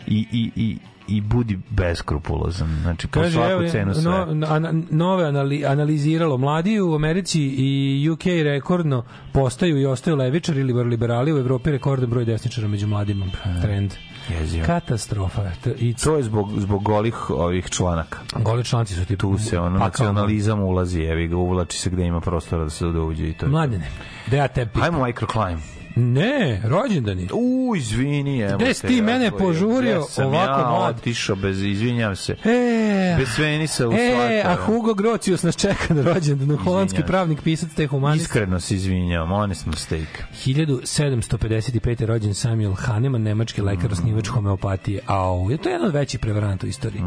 [0.08, 0.78] i i i
[1.08, 2.68] i budi beskrupulozan.
[2.82, 4.12] Znači, po Kaže, svaku evo, cenu sve.
[4.34, 6.38] no, ana, nove anali, analiziralo.
[6.38, 9.04] Mladi u Americi i UK rekordno
[9.34, 13.26] postaju i ostaju levičari ili liberali u Evropi rekordan broj desničara među mladima.
[13.62, 13.94] Trend.
[14.30, 14.66] Jezio.
[14.66, 15.42] Katastrofa.
[15.80, 18.20] I To je zbog, zbog golih ovih članaka.
[18.36, 22.22] goli članci su ti Tu se ono, nacionalizam ulazi, evi ga, uvlači se gde ima
[22.22, 23.50] prostora da se da uđe i to je.
[23.50, 23.88] Mladene,
[24.32, 24.80] da ja tebi...
[24.80, 25.60] Hajmo microclimb.
[25.96, 27.28] Ne, rođendani.
[27.34, 30.96] U, izvini, evo Gde si ti mene požurio sam ovako ja mlad?
[30.98, 32.36] otišao bez, izvinjam se.
[32.46, 34.56] E, Bez Venisa u E, a.
[34.56, 38.26] Hugo Grocius nas čeka na rođendanu, holandski pravnik, pisac te humanist.
[38.26, 40.24] Iskreno se izvinjavam, honest mistake.
[40.46, 42.02] 1755.
[42.02, 45.02] je rođen Samuel Hahnemann, nemački lekar, osnivač homeopatije.
[45.06, 47.02] Au, je to jedan od većih prevaranata u istoriji.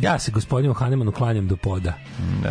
[0.00, 1.92] Ja se gospodinu Hahnemannu klanjam do poda.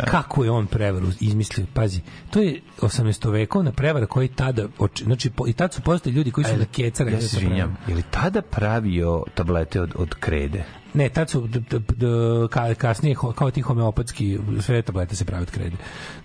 [0.04, 1.66] Kako je on prevaru izmislio?
[1.74, 2.00] Pazi,
[2.30, 3.30] to je 18.
[3.32, 4.68] vekovna prevara koji tada,
[5.04, 7.12] znači, i tad su postali ljudi koji su na kecare.
[7.12, 10.64] Ja se izvinjam, je li tada pravio tablete od, od krede?
[10.94, 12.06] Ne, tad su d, d, d,
[12.50, 15.76] ka, kasnije kao ti homeopatski sve tablete se prave od krede.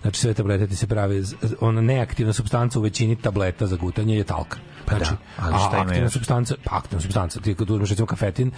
[0.02, 1.22] Znači sve tablete ti se prave
[1.60, 4.56] ona neaktivna supstanca u većini tableta za gutanje je talka.
[4.86, 6.12] Pa znači, da, ali a šta ima aktivna još?
[6.12, 8.50] supstanca, pa aktivna supstanca, ti kad uzmeš recimo kafetin,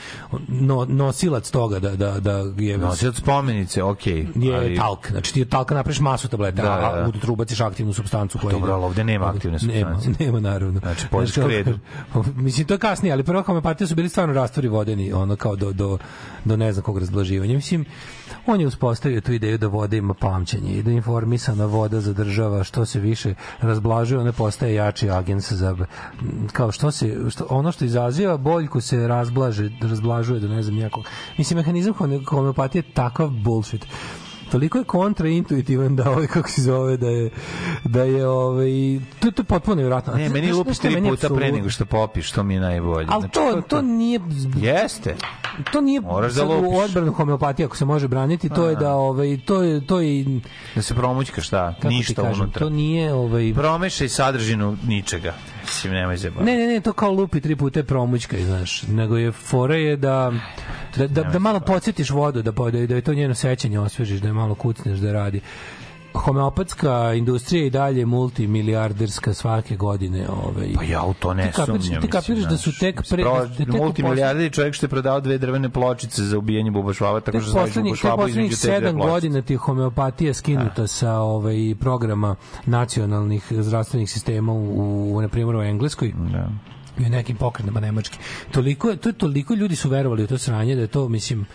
[0.49, 4.27] no, nosilac toga da, da, da je Nosi od spomenice, okej.
[4.35, 5.11] je ali- talk.
[5.11, 7.28] Znači ti od talka napraviš masu tableta, Da, a, da, da.
[7.28, 9.85] a ubaciš aktivnu supstancu koja dobro, ide- ali ovde nema aktivne supstance.
[10.09, 10.81] Nema, nema naravno.
[10.81, 11.78] Znači, pođeš kako- kredu.
[12.37, 15.73] Mislim to je kasnije, ali prva homeopatija su bili stvarno rastori vodeni, ono kao do
[15.73, 15.95] do
[16.44, 17.55] do ne znam kog razblaživanja.
[17.55, 17.85] Mislim
[18.47, 22.86] on je uspostavio tu ideju da voda ima pamćenje i da informisana voda zadržava što
[22.86, 25.77] se više razblažuje, ona postaje jači agens za
[26.52, 31.05] kao što se što, ono što izaziva boljku se razblaže, razblažuje do ne znam nekog.
[31.39, 33.86] Mislim mehanizam home- homeopatije je takav bullshit
[34.51, 37.31] toliko je kontraintuitivan da ovaj kako se zove da je
[37.85, 38.70] da je ovaj
[39.20, 40.14] to, to je potpuno nevjerojatno.
[40.14, 43.06] Ne, meni šta tri puta pre nego što popiš, to mi je najbolje.
[43.10, 44.20] Ali Znači, to, to nije
[44.56, 45.14] Jeste.
[45.73, 49.39] to nije Moraš da u odbranu homeopatije ako se može braniti to je da ovaj
[49.44, 50.24] to je to je
[50.74, 51.73] Da se promućka šta?
[51.73, 52.59] ti Ništa kažem, unutra.
[52.59, 55.35] to nije ovaj Promešaj sadržinu ničega.
[55.62, 58.82] Mislim, nemoj se Ne, ne, ne, to kao lupi tri puta je promućka, znaš.
[58.82, 60.32] Nego je fora je da
[60.97, 64.28] da, da, da malo podsjetiš vodu, da, da, da je to njeno sećanje osvežiš, da
[64.28, 65.41] je malo kucneš da radi.
[66.15, 70.27] Homeopatska industrija je i dalje multimilijarderska svake godine.
[70.29, 70.73] Ovaj.
[70.75, 72.03] Pa ja u to ne Ti kapiraš- sumnjam.
[72.03, 73.25] Ti kapiraš da su tek pre...
[73.25, 77.41] da tek u Multimilijardi čovjek što je prodao dve drvene pločice za ubijanje bubašvaba, tako
[77.41, 79.11] što bubašvabu poslednjih između te dve pločice.
[79.11, 82.37] godina ti je homeopatija skinuta sa ovaj programa
[82.67, 86.13] nacionalnih zdravstvenih sistema u, u na primjer u Engleskoj.
[86.33, 86.49] Da.
[86.99, 88.19] i u nekim pokrenama nemački.
[88.51, 91.47] Toliko je, to je toliko ljudi su verovali u to sranje da je to mislim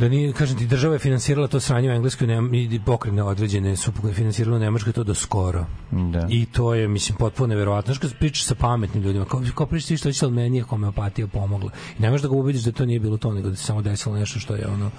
[0.00, 3.76] da nije, kažem ti, država je finansirala to sranje u Engleskoj ne, i pokrene određene
[3.76, 5.66] su finansirale u Nemačkoj to do skoro.
[5.90, 6.26] Da.
[6.30, 7.94] I to je, mislim, potpuno neverovatno.
[8.00, 11.26] Kad pričaš sa pametnim ljudima, kao, kao pričaš ti što će, ali meni je homeopatija
[11.26, 11.70] pomogla.
[11.98, 13.82] I ne možeš da ga ubediš da to nije bilo to, nego da se samo
[13.82, 14.90] desilo nešto što je ono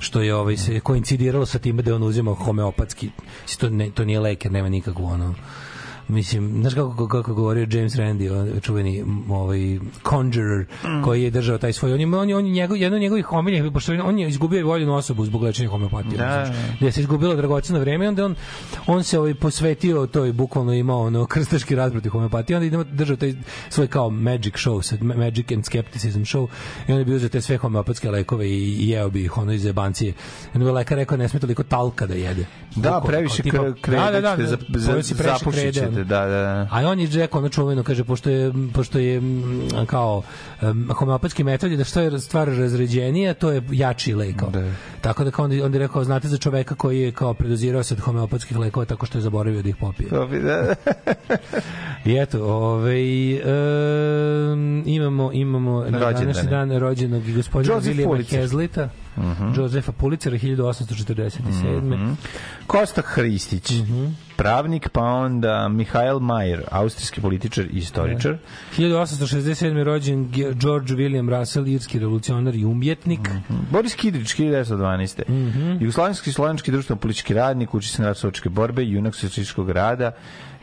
[0.00, 3.10] što je ovaj se koincidiralo sa time da je on uzimao homeopatski
[3.58, 5.34] to ne to nije lek jer nema nikakvu ono
[6.10, 11.02] mislim, znaš kako, kako govorio James Randi, on, čuveni ovaj, conjurer, Mm.
[11.02, 13.32] koji je držao taj svoj, on je, on je, on je njegov, jedno od njegovih
[13.32, 16.62] omiljenih, pošto on je izgubio voljenu osobu zbog lečenja homeopatije, Da, znaš, da.
[16.76, 18.34] gde se izgubilo dragoceno vreme, i onda on,
[18.86, 22.84] on se ovaj, posvetio to i bukvalno imao ono krstaški rat protiv homeopatije, onda idemo
[22.84, 23.34] držao taj
[23.68, 26.46] svoj kao magic show, sad, ma- magic and skepticism show,
[26.88, 29.64] i onda bi uzeo te sve homeopatske lekove i, i jeo bi ih ono iz
[29.64, 30.10] jebancije.
[30.10, 30.14] I
[30.54, 32.42] onda bi lekar rekao, ne sme toliko talka da jede.
[32.70, 35.38] Da, Bukvalno, previše tipa- krede Da, da, da, ćete za- da, za- pojeo si previše
[35.38, 36.08] zapušit krede, ćete, ono.
[36.08, 36.68] da, da.
[36.70, 39.22] A on je rekao ono čuveno, kaže, pošto je, pošto je
[39.86, 40.22] kao
[40.62, 44.36] um, homeopatski metod je da što je stvar razređenija, to je jači lek.
[44.36, 44.62] Da.
[45.00, 47.94] Tako da kao onda, onda je rekao, znate za čoveka koji je kao predozirao se
[47.94, 50.08] od homeopatskih lekova tako što je zaboravio da ih popije.
[50.08, 50.74] To bi, da.
[52.10, 58.88] I eto, ovaj, um, imamo, imamo na današnji dan rođenog gospodina Joseph Williama
[59.20, 62.14] Hazlita, Josefa Pulitzera, 1847.
[62.66, 63.72] Kosta Hristić,
[64.36, 68.36] pravnik, pa onda Mihael Mayer, austrijski političar i istoričar.
[68.76, 69.82] 1867.
[69.82, 73.20] rođen Ge- George William Russell, irski revolucionar i umjetnik.
[73.70, 75.22] Boris Kidrić, 1912.
[75.80, 78.14] Jugoslovenski i slovenski društveno politički radnik, uči se na
[78.50, 80.12] borbe, junak socijalističkog rada,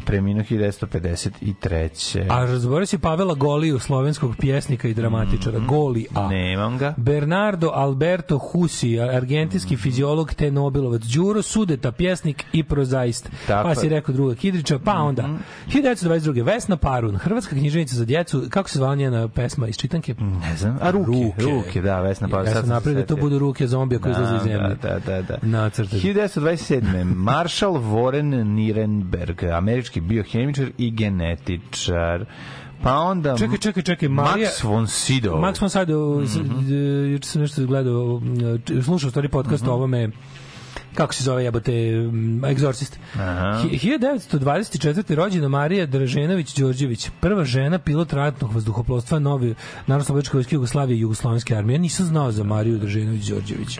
[0.08, 2.26] preminuo 1953.
[2.30, 5.60] A razborio si Pavela Goliju, slovenskog pjesnika i dramatičara.
[5.60, 6.28] Goli A.
[6.28, 6.94] Nemam ga.
[6.98, 13.30] Bernardo Alberto Husi, argentinski fiziolog te Nobelovac, Đuro Sudeta, pjesnik i prozaist.
[13.48, 15.30] Tako pa si rekao druga Kidrića, pa onda
[15.68, 16.46] 1922.
[16.46, 20.16] Vesna Parun, hrvatska književnica za djecu, kako se zvala njena pesma iz čitanke?
[20.20, 20.78] Ne znam.
[20.82, 22.56] A ruke, ruke, da, Vesna Pavlović.
[22.56, 24.76] Ja sam napravio da to budu ruke zombija koji izlaze iz Da, zemlje.
[24.82, 25.38] Da, da, da.
[25.42, 25.98] Nacrte.
[25.98, 27.04] 1927.
[27.04, 32.26] Marshall Warren Nirenberg, američki biohemičar i genetičar.
[32.84, 33.38] Pa onda...
[33.38, 34.49] Čekaj, čekaj, čekaj, Marija...
[34.49, 35.40] Max von Sydow.
[35.41, 38.22] Max von Sydow, mm juče sam nešto gledao,
[38.84, 39.72] slušao stvari podcast Mhm.
[39.72, 40.10] o ovome,
[40.94, 42.95] kako se zove jebote, mm, Exorcist.
[43.15, 43.61] Aha.
[43.64, 45.15] Hi- 1924.
[45.15, 49.53] rođena Marija Draženović Đorđević, prva žena pilot ratnog vazduhoplovstva nove
[49.88, 51.76] Narodno-slobodačke vojske Jugoslavije i Jugoslovenske armije.
[51.76, 53.80] Ja nisam znao za Mariju Draženović Đorđević.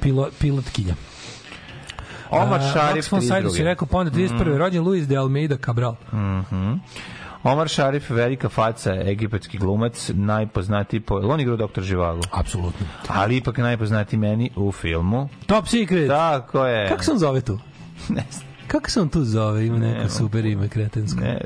[0.00, 0.94] Pilo, pilotkinja.
[2.30, 3.56] Omar Šarif, Sydow 32..
[3.56, 4.56] si rekao, pa onda 31.
[4.56, 5.94] rođen Luis de Almeida Cabral.
[6.12, 6.72] Mhm.
[7.42, 11.14] Omar Šarif, velika faca, egipatski glumac, najpoznatiji po...
[11.24, 12.20] On igrao doktor Živago.
[12.32, 12.86] Apsolutno.
[13.08, 15.28] Ali ipak najpoznatiji meni u filmu.
[15.46, 16.08] Top Secret.
[16.08, 16.88] Tako je.
[16.88, 17.58] Kako se on zove tu?
[18.08, 18.45] Ne znam.
[18.68, 19.66] Kako se on tu zove?
[19.66, 20.08] Ima neko Nemam.
[20.10, 21.20] super ime kretensko.
[21.20, 21.38] Ne.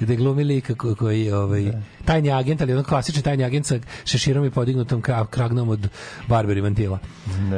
[0.00, 1.72] Gde glumi lika ko- koji je ovaj,
[2.04, 3.74] tajni agent, ali ono klasični tajni agent sa
[4.04, 5.88] šeširom i podignutom kra- kragnom od
[6.28, 6.98] Barberi Vantila.
[7.50, 7.56] Da.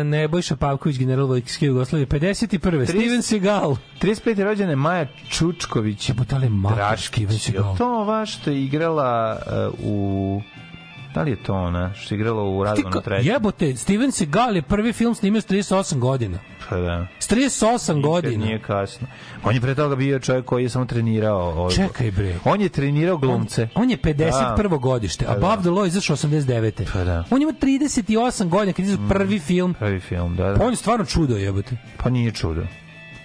[0.00, 2.86] E, Nebojša Pavković, general Vojske Jugoslavije, 51.
[2.86, 3.76] Steven Seagal.
[4.00, 4.44] 35.
[4.44, 6.08] rođene Maja Čučković.
[6.08, 6.14] Je
[6.50, 7.14] mator Draškić.
[7.14, 7.76] Steven Seagal.
[7.76, 9.38] To ova što je igrala
[9.68, 10.42] uh, u...
[11.14, 13.32] Da li je to ona što je igrala u Radovanu Ti ko- trećem?
[13.32, 16.38] Jebote, Steven Seagal je prvi film snimio s 38 godina.
[16.68, 17.06] Pa da.
[17.18, 18.44] S 38 Nikad godina.
[18.44, 19.06] Nije kasno.
[19.44, 21.40] On je pre toga bio čovjek koji je samo trenirao.
[21.40, 22.38] Ovaj, Čekaj bre.
[22.44, 23.68] On je trenirao glumce.
[23.74, 24.68] On je 51.
[24.68, 24.76] Da.
[24.76, 25.46] godište, a Pa da.
[25.46, 26.92] Above the Law izašao 89.
[26.92, 27.24] Pa da.
[27.30, 29.74] On ima 38 godina kad izašao prvi film.
[29.74, 30.64] Prvi film, da, Pa da.
[30.64, 31.76] on je stvarno čudo jebote.
[31.96, 32.62] Pa nije čudo.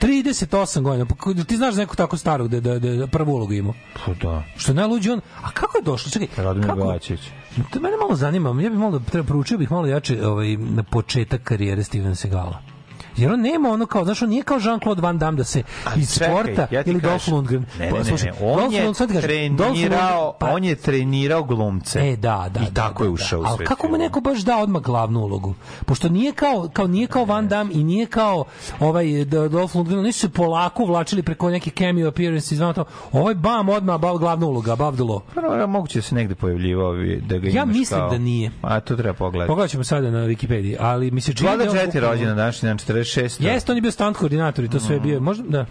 [0.01, 1.05] 38 godina.
[1.05, 1.15] Pa
[1.47, 3.73] ti znaš za nekog tako starog da da da, da prvu ulogu ima.
[4.05, 4.43] Pa da.
[4.57, 5.21] Što je najluđi on.
[5.41, 6.11] A kako je došlo?
[6.11, 6.27] Čekaj.
[6.45, 6.79] Radomir kako?
[6.79, 7.21] Belačević.
[7.55, 8.49] To mene malo zanima.
[8.49, 12.74] Ja bih malo treba proučio bih malo jače ovaj na početak karijere Steven Segala.
[13.17, 15.63] Jer on nema ono kao, znaš, on nije kao Jean-Claude Van Damme da se
[15.95, 17.01] iz čekaj, sporta ja ili.
[17.01, 17.65] Dolph Lundgren.
[17.79, 18.31] Ne, Pa, ne, ne, ne.
[18.41, 21.99] On Dolph je Lundgren- trenirao, pa- on je trenirao glumce.
[22.01, 22.59] E, da, da.
[22.59, 23.53] I da, tako da, je ušao da.
[23.53, 25.53] u svet kako mu neko baš da odmah glavnu ulogu?
[25.85, 28.45] Pošto nije kao, kao nije kao Van Damme i nije kao
[28.79, 32.85] ovaj D- Dolph Lundgren, oni su se polako vlačili preko nekih cameo appearances i to.
[33.11, 35.19] Ovaj bam odmah bav glavna uloga, above the law.
[35.33, 38.09] Prvo, moguće da se negde pojavljivao da ga Ja imaš mislim kao...
[38.09, 38.51] da nije.
[38.61, 39.47] A to treba pogledati.
[39.47, 42.67] Pogledat ćemo sada na Wikipediji, ali mi se čini Vlada da on Četi rođena današnji
[42.67, 43.43] dan 46.
[43.43, 45.19] Jeste, on je bio stand koordinator i to sve je bio.
[45.19, 45.65] Možda, da.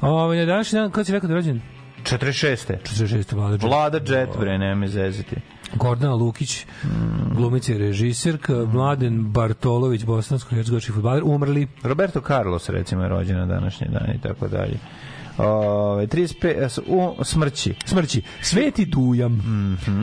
[0.00, 1.60] Ovaj na današnji dan, kad si rekao da je rođen?
[2.02, 2.76] 46.
[2.84, 3.34] 46.
[3.34, 3.62] Vlada Jet.
[3.62, 5.36] Vlada Jet, bre, ne me zezati.
[5.74, 6.66] Gordana Lukić,
[7.34, 11.66] glumica i režiserka, Mladen Bartolović, bosansko-hercegovački fudbaler, umrli.
[11.82, 14.78] Roberto Carlos, recimo, je rođen na današnji dan i tako dalje.
[15.38, 16.34] Ove, 35,
[16.64, 17.74] s- u smrći.
[17.84, 18.22] Smrći.
[18.42, 19.42] Sveti Dujam.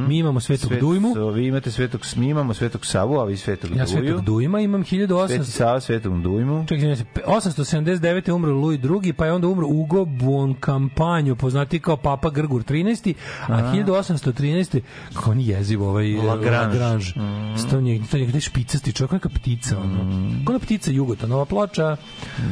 [0.08, 1.14] Mi imamo Svetog Svet- Dujmu.
[1.32, 3.88] Vi imate Svetog, mi imamo Svetog Savu, a vi Svetog Ja Duju.
[3.98, 5.44] Svetog Dujma imam Sveti 1800...
[5.44, 6.66] Sava, Svetog Dujmu.
[6.68, 8.32] Čekaj, izvinite, 879.
[8.32, 13.14] umro Louis II, pa je onda umro Ugo Buoncampagno, poznati kao Papa Grgur 13.
[13.42, 14.82] A 1813.
[15.14, 16.80] Kako on je jeziv ovaj Lagrange.
[16.80, 17.06] Lagrange.
[17.16, 17.70] Mm.
[17.70, 19.78] To je, to je gde špicasti čovjek, neka ptica.
[19.80, 19.98] Ono.
[20.40, 21.98] Kako ona ptica Jugota, nova ploča.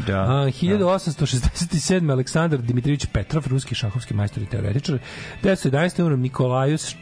[0.07, 0.19] Da.
[0.21, 2.11] A, 1867.
[2.11, 4.97] Aleksandar Dimitrijević Petrov, ruski šahovski majstor i teoretičar.
[5.43, 6.01] 1911.
[6.01, 6.95] umro Nikolajus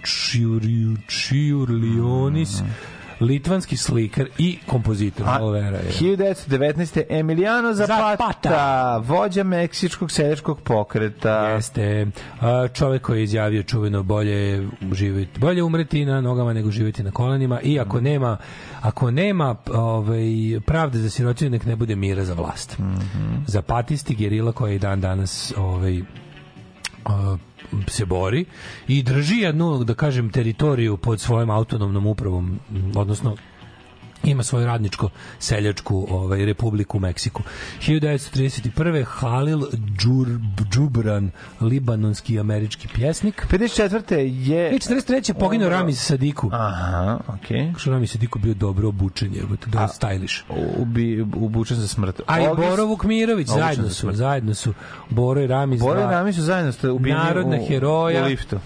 [1.07, 2.61] Čiurlionis,
[3.21, 5.27] litvanski slikar i kompozitor.
[5.27, 5.91] A, Malo vera je.
[5.91, 7.03] 1919.
[7.09, 8.97] Emiliano Zapata, Zapata.
[8.97, 11.47] vođa meksičkog seljačkog pokreta.
[11.49, 12.07] Jeste
[12.41, 17.11] a, čovek koji je izjavio čuveno bolje živjeti, bolje umreti na nogama nego živjeti na
[17.11, 18.37] kolenima i ako nema
[18.81, 22.77] ako nema ovaj pravde za sirotinju nek ne bude mira za vlast.
[23.47, 26.01] Zapatisti gerila koji i dan danas ovaj
[27.87, 28.45] se bori
[28.87, 32.59] i drži jednu, da kažem, teritoriju pod svojom autonomnom upravom,
[32.95, 33.35] odnosno
[34.23, 37.43] ima svoju radničko seljačku ovaj republiku u Meksiku.
[37.79, 39.05] 1931.
[39.07, 39.61] Halil
[39.97, 40.27] Džur,
[40.71, 41.31] Džubran,
[41.61, 43.45] libanonski američki pjesnik.
[43.51, 44.13] 54.
[44.15, 44.71] je...
[44.71, 45.33] I 43.
[45.39, 45.77] poginuo Umro.
[45.77, 46.49] Ramiz Sadiku.
[46.53, 47.59] Aha, okej.
[47.59, 47.79] Okay.
[47.79, 50.41] Što Ramiz Sadiku bio dobro obučen, je, dobro stylish.
[50.77, 52.21] Ubi, ubučen za smrt.
[52.27, 54.73] A i Boro Vukmirović, Obučen zajedno za su, zajedno su.
[55.09, 55.81] Boro i Ramiz.
[55.81, 58.23] Boro i Ramić su zajedno ste ubijeni Narodna u, heroja.
[58.23, 58.59] u liftu.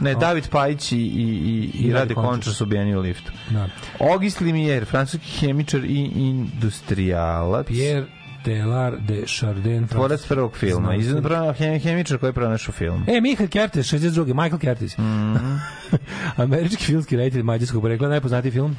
[0.00, 2.54] Ne, David Pajić i, i, i, Rade Končar.
[2.54, 3.32] Su ubijeni u liftu.
[3.50, 3.68] Da.
[4.12, 7.66] Auguste Limier, francuski hemičar i industrijalac.
[7.66, 8.06] Pierre
[8.44, 9.88] Teilhard de Chardin.
[9.88, 10.94] Tvorac prvog filma.
[10.94, 13.04] Izvan prava hemičar koji je pronašao film.
[13.06, 14.26] E, Michael Kertes, 62.
[14.26, 14.98] Michael Kertes.
[14.98, 15.56] Mhm.
[16.42, 18.76] Američki filmski reditelj mađarskog porekla, najpoznatiji film?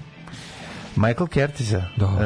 [0.97, 1.83] Michael Kertisa?
[1.97, 2.05] Da.
[2.05, 2.25] E,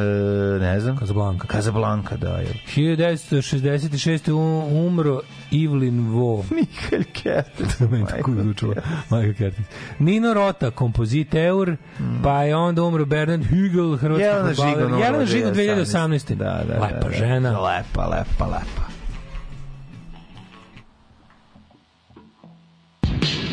[0.60, 0.98] ne znam.
[0.98, 1.48] Casablanca.
[1.48, 2.27] Casablanca, da.
[2.30, 2.53] Je.
[2.68, 4.30] 1966.
[4.30, 4.38] u-
[4.80, 5.22] umro
[5.53, 6.44] Evelyn Vo.
[6.52, 7.80] Michael Kertis.
[7.81, 8.73] Meni tako zvučalo.
[9.03, 9.65] Michael Kertes.
[9.99, 11.76] Nino Rota, kompoziteur,
[12.23, 14.53] pa je onda umro Bernard Hügel, hrvatski Jelena.
[14.53, 15.56] Žigon Jelena Žigon 2018.
[15.56, 16.35] 2018.
[16.35, 17.15] Da, da, da, Lepa da.
[17.15, 17.49] žena.
[17.52, 18.88] Lepa, lepa, lepa.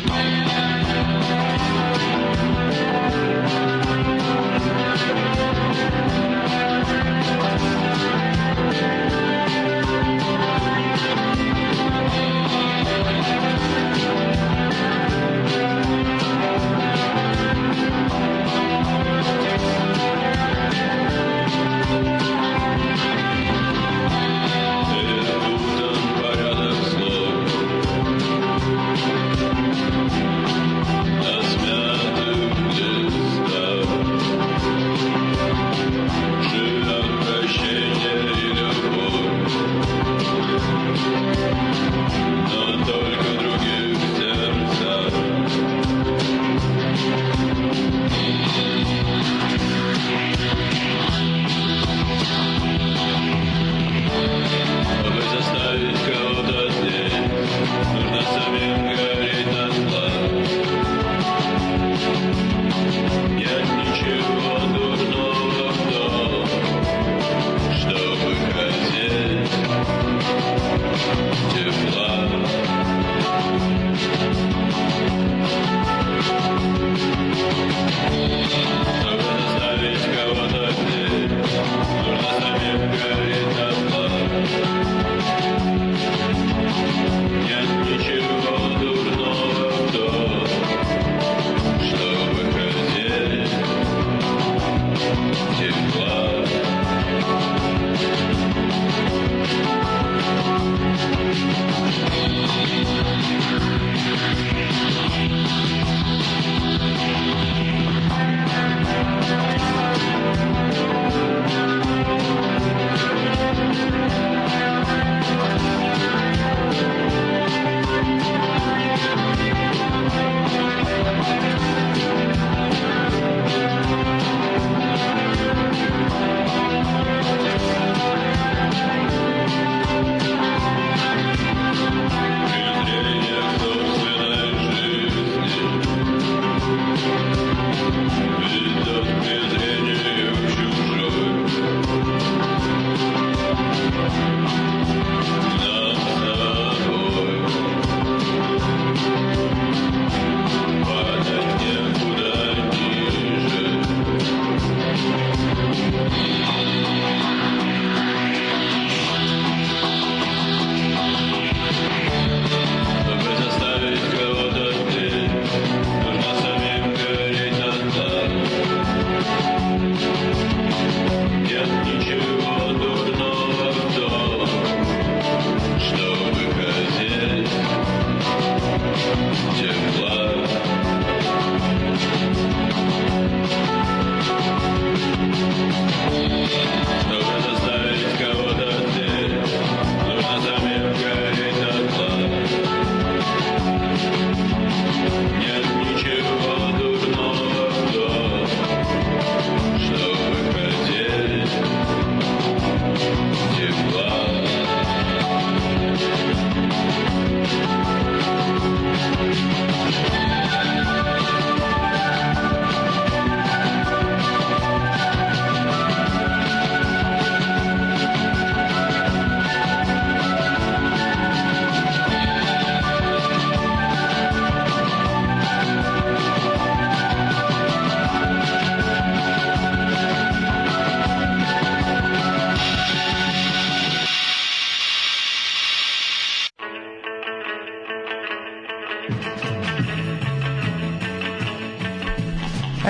[0.07, 0.74] Thank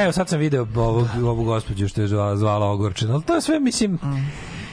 [0.05, 3.41] Evo sad sam video ovu, ovu gospođu što je zvala, zvala ogorčena, ali to je
[3.41, 3.99] sve, mislim,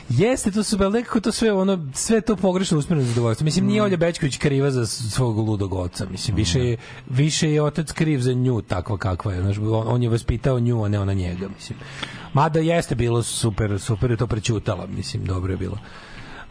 [0.09, 3.45] Jeste, to su ali nekako to sve ono sve to pogrešno usmereno zadovoljstvo.
[3.45, 6.07] Mislim nije Olja Bećković kriva za svog ludog oca.
[6.11, 6.77] Mislim više je
[7.11, 9.41] više je otac kriv za nju takva kakva je.
[9.41, 11.79] Znaš, on, on je vaspitao nju, a ne ona njega, mislim.
[12.33, 15.79] Mada jeste bilo super, super je to prećutala, mislim, dobro je bilo.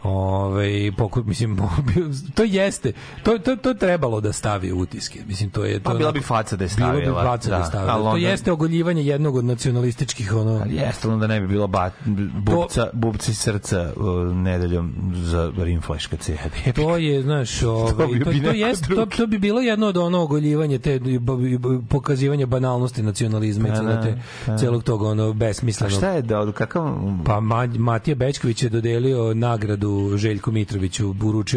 [0.04, 1.58] Ove, poku, mislim,
[2.36, 2.92] to jeste,
[3.22, 5.20] to, to, to trebalo da stavi utiske.
[5.26, 5.78] Mislim, to je...
[5.78, 7.00] To Pa bila bi faca da je stavila.
[7.00, 7.94] Bilo bi faca da, da stavila.
[7.94, 10.60] To onda- jeste ogoljivanje jednog od nacionalističkih, ono...
[10.62, 11.90] Ali jeste, onda ne bi bilo ba,
[12.36, 16.72] bubca, bubci srca uh, nedeljom za Rimflash kad se jede.
[16.72, 19.96] To je, znaš, ovaj, to, bi to, neko jest, to, to bi bilo jedno od
[19.96, 21.00] ono ogoljivanje te
[21.88, 24.58] pokazivanje banalnosti nacionalizma i Pa celog, da, te, pa.
[24.58, 25.96] celog tog ono A besmislenog.
[25.96, 26.94] šta je da, kakav...
[27.24, 31.12] Pa Ma, Matija Bečković je dodelio nagradu Željku Mitroviću,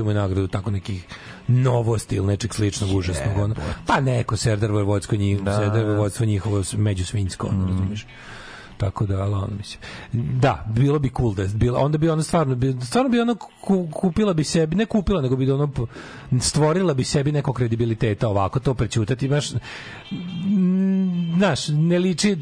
[0.10, 1.06] je nagradu tako nekih
[1.48, 3.38] novosti ili nečeg sličnog užasnog.
[3.38, 3.56] Ono.
[3.86, 5.88] Pa neko Serdar Vojvodsko njih, Da, Serdar da.
[5.88, 8.06] Vojvodstvo njihovo međusvinjsko, ono, razumiješ.
[8.78, 9.82] Tako da, ali ono, mislim.
[10.40, 13.36] Da, bilo bi cool da je bilo, onda bi ona stvarno, bi, stvarno bi ona
[13.62, 15.88] ku- kupila bi sebi, ne kupila, nego bi ono po-
[16.40, 22.38] stvorila bi sebi neko kredibiliteta ovako, to prećutati, baš, mm, znaš, ne liči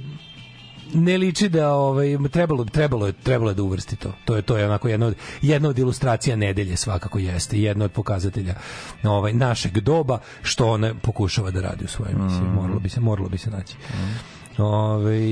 [0.93, 4.13] ne liči da ovaj trebalo trebalo je trebalo je da uvrsti to.
[4.25, 7.85] To je to je onako jedna od jedna od ilustracija nedelje svakako jeste i jedna
[7.85, 8.55] od pokazatelja
[9.03, 12.47] ovaj našeg doba što ona pokušava da radi u svojoj emisiji.
[12.55, 13.73] Moralo bi se moralo bi se naći.
[14.57, 15.23] Ovaj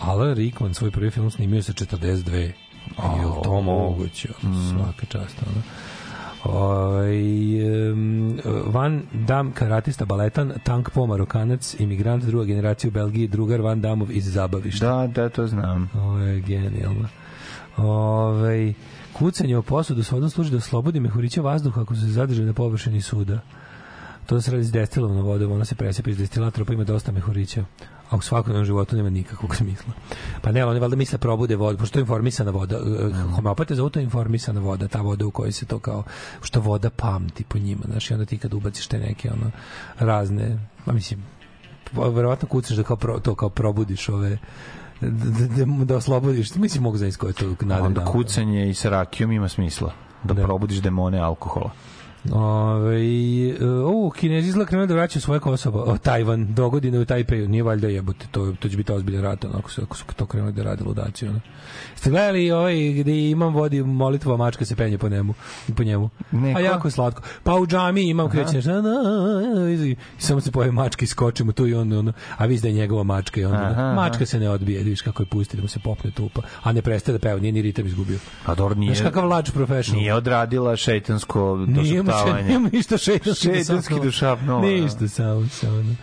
[0.00, 2.32] Alan Rickman svoj prvi film snimio sa 42.
[2.34, 4.28] Je li to moguće?
[4.70, 5.36] Svaka čast.
[5.46, 5.62] Ono.
[6.44, 7.16] Ovaj,
[7.90, 13.80] em, Van Dam, karatista, baletan, tank po marokanac, imigrant druga generacija u Belgiji, drugar Van
[13.80, 14.86] Damov iz zabavišta.
[14.86, 15.90] Da, da, to znam.
[16.26, 17.08] Je genijalno.
[17.76, 18.74] Ove,
[19.12, 23.40] kucanje o posudu svodom služi da oslobodi mehurića vazduha ako se zadržali na površini suda.
[24.26, 27.64] To se radi s destilovnom vodom, ona se presepa iz destilatora, pa ima dosta mehurića.
[28.10, 29.92] A u svakodnevnom životu nema nikakvog smisla.
[30.42, 32.78] Pa ne, oni valjda misle da probude vodu, pošto je informisana voda.
[32.78, 33.32] Mm.
[33.34, 36.02] Homeopate zovu to informisana voda, ta voda u kojoj se to kao,
[36.42, 39.50] što voda pamti po njima, znaš, i onda ti kad ubaciš te neke ono,
[39.98, 41.24] razne, ma mislim,
[41.92, 44.38] verovatno kucaš da kao pro, to kao probudiš ove
[45.00, 47.86] da, da, da oslobodiš, mislim mogu zaista koje to nadam.
[47.86, 49.92] Onda kucanje i sa rakijom ima smisla.
[50.24, 50.42] Da, Da.
[50.42, 51.70] probudiš demone alkohola.
[52.32, 53.00] Ove,
[53.84, 57.88] o, Kinezi izgleda krenuli da vraćaju svoje Kosovo, o, Tajvan, dogodine u Tajpeju, nije valjda
[57.88, 61.30] jebote, to, to će biti ozbiljan rat, ono, ako su, to krenuli da rade ludaciju,
[61.30, 61.40] ono.
[62.00, 65.34] Ste gledali ovaj gde imam vodi molitva, mačka se penje po njemu,
[65.76, 66.10] po njemu.
[66.30, 66.58] Neko?
[66.58, 67.22] A jako je slatko.
[67.42, 68.62] Pa u džami imam kreće
[70.18, 73.02] samo se pojavi mačka i skočimo tu i on, ono, a vi da je njegova
[73.02, 75.78] mačka i onda, Aha, mačka se ne odbije, vidiš kako je pusti da mu se
[75.84, 78.18] popne tupa, a ne prestaje da peva, nije ni ritam izgubio.
[78.46, 80.00] A dobro, nije, Znaš kakav lač professional.
[80.00, 82.46] nije odradila šeitansko Nije mu še, došaptavanje.
[82.48, 84.66] nije mu ništa Šeitanski dušapnova, da.
[84.66, 85.94] Ništa, samo, samo.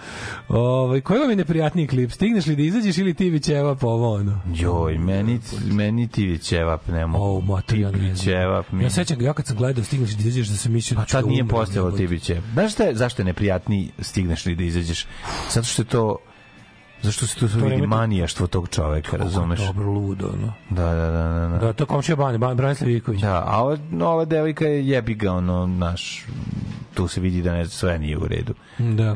[0.47, 2.11] Ovaj, koji vam je neprijatniji klip?
[2.11, 4.41] Stigneš li da izađeš ili ti vićeva po ovo, ono?
[4.55, 7.37] Joj, meni, meni ti ćevap ne mogu.
[7.37, 8.83] O, mater, ja ne ćevap mi.
[8.83, 11.11] Ja sećam ja kad sam gledao stigneš da izađeš da sam mislio Pa da ću
[11.11, 12.41] tad da nije postojalo ti biće.
[12.53, 15.05] Znaš šta je, zašto je neprijatniji stigneš li da izađeš?
[15.51, 16.17] Zato što je to
[17.01, 19.59] Zašto se tu vidi to- manijaštvo tog čoveka, razumeš?
[19.59, 20.53] Dobro, ludo, ono.
[20.69, 21.47] Da, da, da, da.
[21.47, 21.57] da.
[21.57, 23.21] Da, to je komšija Bani, Ban- Branislav Ivković.
[23.21, 26.25] Da, a ova, ova devojka je jebi ga, ono, naš,
[26.93, 28.53] tu se vidi da ne, sve nije u redu.
[28.77, 29.15] Da.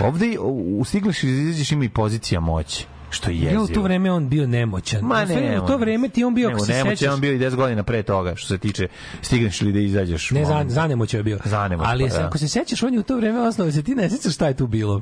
[0.00, 3.52] Ovde u, u stigliš i izađeš ima i pozicija moći, što je jezivo.
[3.52, 5.00] Ja, u to vreme on bio nemoćan.
[5.04, 7.14] Ma stvari, ne, u to vreme ti on bio, Nego, ako se nemoć je sećaš...
[7.14, 8.88] on bio i 10 godina pre toga, što se tiče
[9.22, 10.30] stigneš li da izađeš.
[10.30, 11.38] Ne, za, ono, zanemoć je bio.
[11.44, 12.26] Zanemoć, Ali pa da.
[12.26, 14.56] ako se sećaš, on je u to vreme osnovo, se ti ne sećaš šta je
[14.56, 15.00] tu bilo.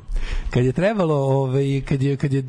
[0.49, 2.43] Kad je trebalo, ovaj, kad je, kad je,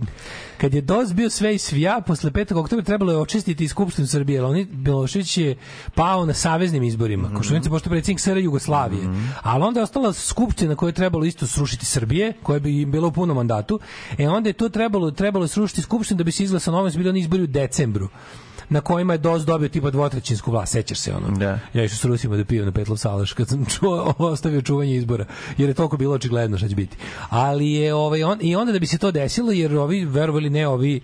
[0.62, 2.58] kad je DOS bio sve i svija, posle 5.
[2.58, 5.56] oktobra trebalo je očistiti Skupštinu Srbije, ali oni, Milošević je
[5.94, 7.36] pao na saveznim izborima, mm -hmm.
[7.36, 9.02] Koštunica pošto predsjednik SR Jugoslavije.
[9.42, 13.08] Ali onda je ostala Skupština koja je trebalo isto srušiti Srbije, koja bi im bila
[13.08, 13.80] u punom mandatu,
[14.18, 17.42] e onda je to trebalo, trebalo srušiti Skupštinu da bi se izglasao bili oni izbori
[17.42, 18.08] u decembru
[18.68, 21.36] na kojima je DOS dobio tipa dvotrećinsku vlast, sećaš se ono.
[21.36, 21.58] Da.
[21.74, 25.24] Ja išao s Rusima da pijem na Petlov Salaš kad sam čuo, ostavio čuvanje izbora,
[25.58, 26.96] jer je toliko bilo očigledno šta će biti.
[27.28, 30.68] Ali je ovaj on i onda da bi se to desilo jer ovi verovali ne
[30.68, 31.00] ovi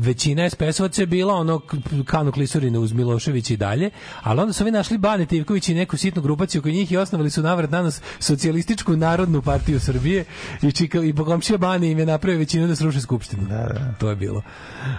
[0.00, 1.60] većina SPS-ovaca je bila ono
[2.04, 3.90] kanu klisurine uz Miloševića i dalje,
[4.22, 7.30] ali onda su ovi našli Bane Tivković i neku sitnu grupaciju koji njih i osnovali
[7.30, 10.24] su navrat danas socijalističku narodnu partiju Srbije
[10.62, 13.42] i čika, i Bogomšija Bane im je napravio većinu da sruše skupštinu.
[13.48, 13.94] Da, da.
[13.98, 14.42] To je bilo.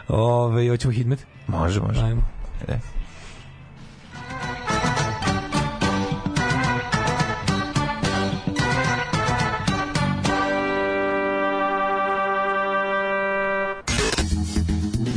[0.08, 1.26] Ove, hoćemo hitmet?
[1.48, 2.02] Može, može.
[2.02, 2.22] Ajmo.
[2.68, 3.01] E.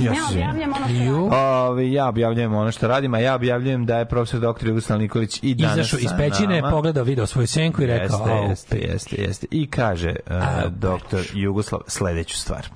[0.05, 1.37] Ja objavljujem ono što.
[1.71, 4.67] Ove, ja objavljujem ono što radim, a ja objavljujem da je profesor dr.
[4.69, 6.71] Jugoslav Nikolić i danas Izašao iz pećine, nama.
[6.71, 9.47] pogledao video svoju senku i rekao, Jeste, "Au, jeste, jeste, jeste.
[9.51, 10.35] I kaže uh,
[10.73, 12.67] doktor Jugoslav sledeću stvar.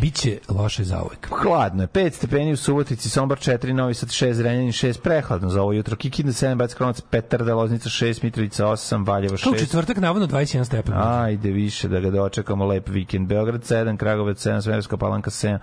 [0.00, 1.28] biće loše za uvek.
[1.42, 5.62] Hladno je, 5 stepeni u Subotici, Sombor 4, Novi Sad 6, Renjanin 6, prehladno za
[5.62, 5.96] ovo jutro.
[5.96, 9.42] Kikinda 7, Bac Kronac, Petarda, Loznica 6, Mitrovica 8, Valjevo 6.
[9.44, 11.22] Kao u četvrtak, navodno 21 stepena.
[11.22, 13.28] Ajde više da ga dočekamo, lep vikend.
[13.28, 15.58] Beograd 7, Kragovec 7, Svemirska palanka 7,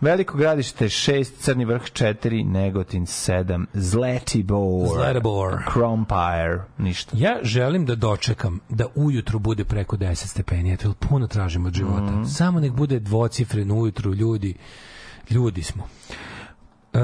[0.00, 5.58] Veliko gradište 6, Crni vrh 4, Negotin 7, Zlatibor, Zlatibor.
[5.72, 7.16] Krompire, ništa.
[7.18, 12.12] Ja želim da dočekam da ujutru bude preko 10 stepeni, eto, puno tražimo od života.
[12.12, 12.24] Mhm.
[12.24, 14.54] Samo nek bude dvocifren ujutru, ljudi,
[15.30, 15.88] ljudi smo.
[16.92, 17.00] Uh,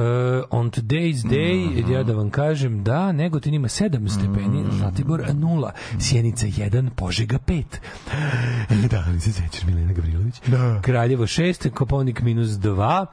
[0.51, 1.93] on today's day, Mhm.
[1.93, 7.65] ja da vam kažem, da, Negotin ima 7 stepeni, Zlatibor 0, Sjenica 1, Požega 5.
[8.91, 10.41] da, ali se sećaš Milena Gavrilović?
[10.47, 10.81] Da.
[10.83, 13.07] Kraljevo 6, Koponik minus 2,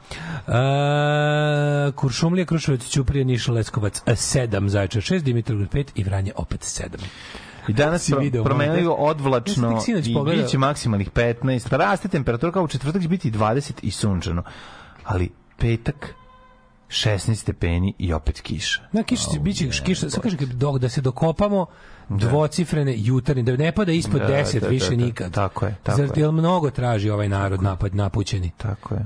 [1.87, 6.87] uh, Kuršumlija, Kruševac, Ćuprije, Niš, Leskovac 7, Zaječar 6, Dimitrovgrad 5 i Vranje opet 7.
[7.67, 8.91] I danas Si video, promenljivo?
[8.91, 10.43] Ja odvlačno sinoć i pogledao.
[10.43, 11.69] biće maksimalnih 15.
[11.69, 14.43] Pa raste temperatura kao u četvrtak će biti 20 i sunčano.
[15.03, 16.15] Ali petak
[16.93, 18.81] 16 stepeni i opet kiša.
[18.91, 21.65] Na kiša će biće kiša, sad kažem dok da se dokopamo
[22.09, 25.05] dvocifrene jutarnje, da ne pada ispod Da, 10 da, više da, da.
[25.05, 25.31] nikad.
[25.31, 26.21] Tako je, tako Zar je.
[26.21, 28.51] jel mnogo traži ovaj narod napad napućeni?
[28.57, 29.05] Tako je.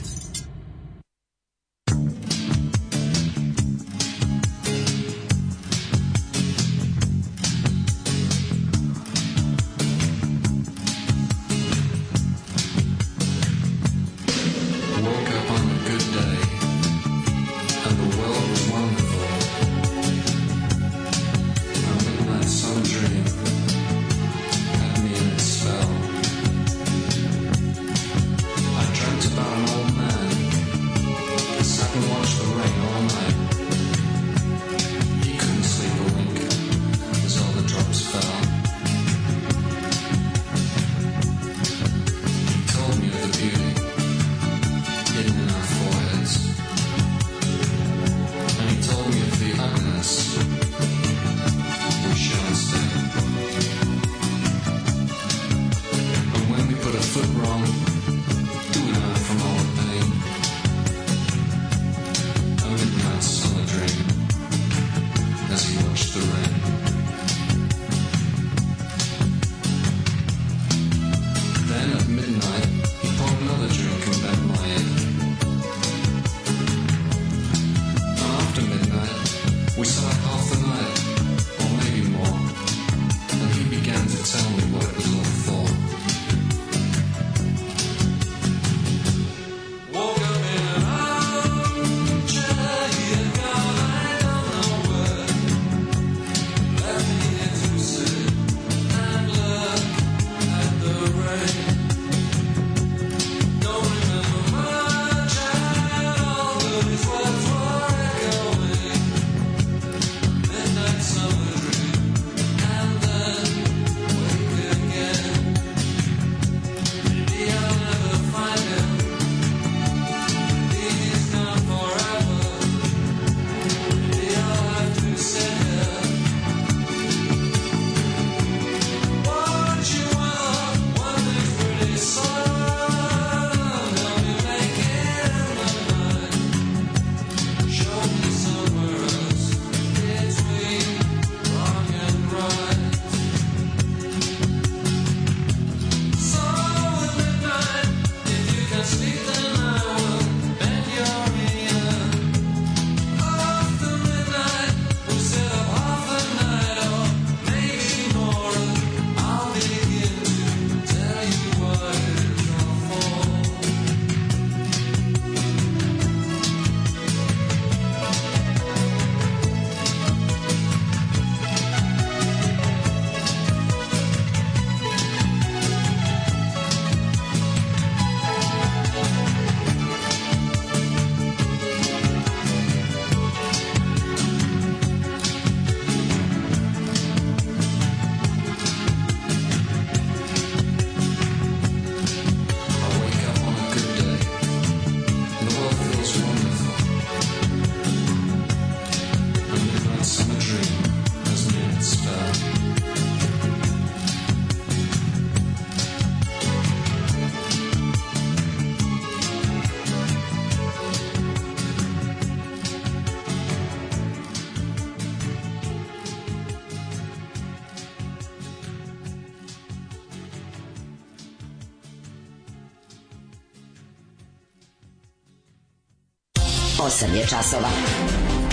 [227.21, 227.69] je časova.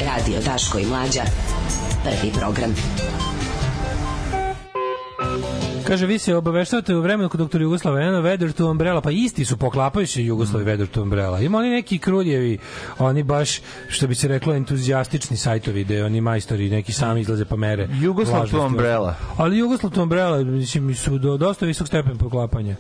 [0.07, 1.23] Radio Daško i Mlađa.
[2.05, 2.74] Prvi program.
[5.86, 9.45] Kaže, vi se obaveštavate u vremenu kod doktor Jugoslava Eno, Weather to Umbrella, pa isti
[9.45, 11.40] su, poklapaju se Jugoslav i Weather to Umbrella.
[11.40, 12.59] Ima oni neki kruljevi,
[12.99, 17.57] oni baš, što bi se reklo, entuzijastični sajtovi, gde oni majstori neki sami izlaze pa
[17.57, 17.89] mere.
[18.01, 19.15] Jugoslav to Umbrella.
[19.36, 22.77] Ali Jugoslav to Umbrella, mislim, su do, dosta visok stepen poklapanja.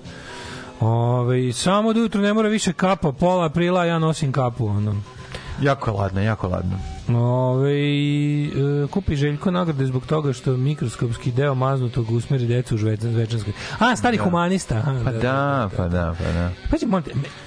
[0.80, 4.66] Ove, samo da ujutro ne mora više kapa, pola aprila ja nosim kapu.
[4.66, 5.17] Ono.
[5.62, 6.78] Jako ladno, jako ladno.
[7.08, 13.52] Ove, e, kupi Željko nagrade zbog toga što mikroskopski deo maznutog usmeri decu u Zvečanskoj.
[13.78, 14.22] A, stari Da.
[14.24, 14.74] humanista.
[14.76, 16.50] Aha, Pa da, pa da, pa da.
[16.70, 17.04] Pazi, molim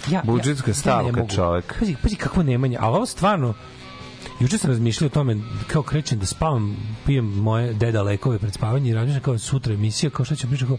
[0.09, 1.29] ja, Budžetska ja, ja stavka, mogu.
[1.35, 1.75] čovek.
[1.79, 3.53] Pazi, pazi kakvo nemanje, ali ovo stvarno,
[4.39, 8.89] Juče sam razmišljao o tome kao krećem da spavam, pijem moje deda lekove pred spavanje
[8.89, 10.77] i razmišljam kao sutra emisija, kao šta ću pričati, kao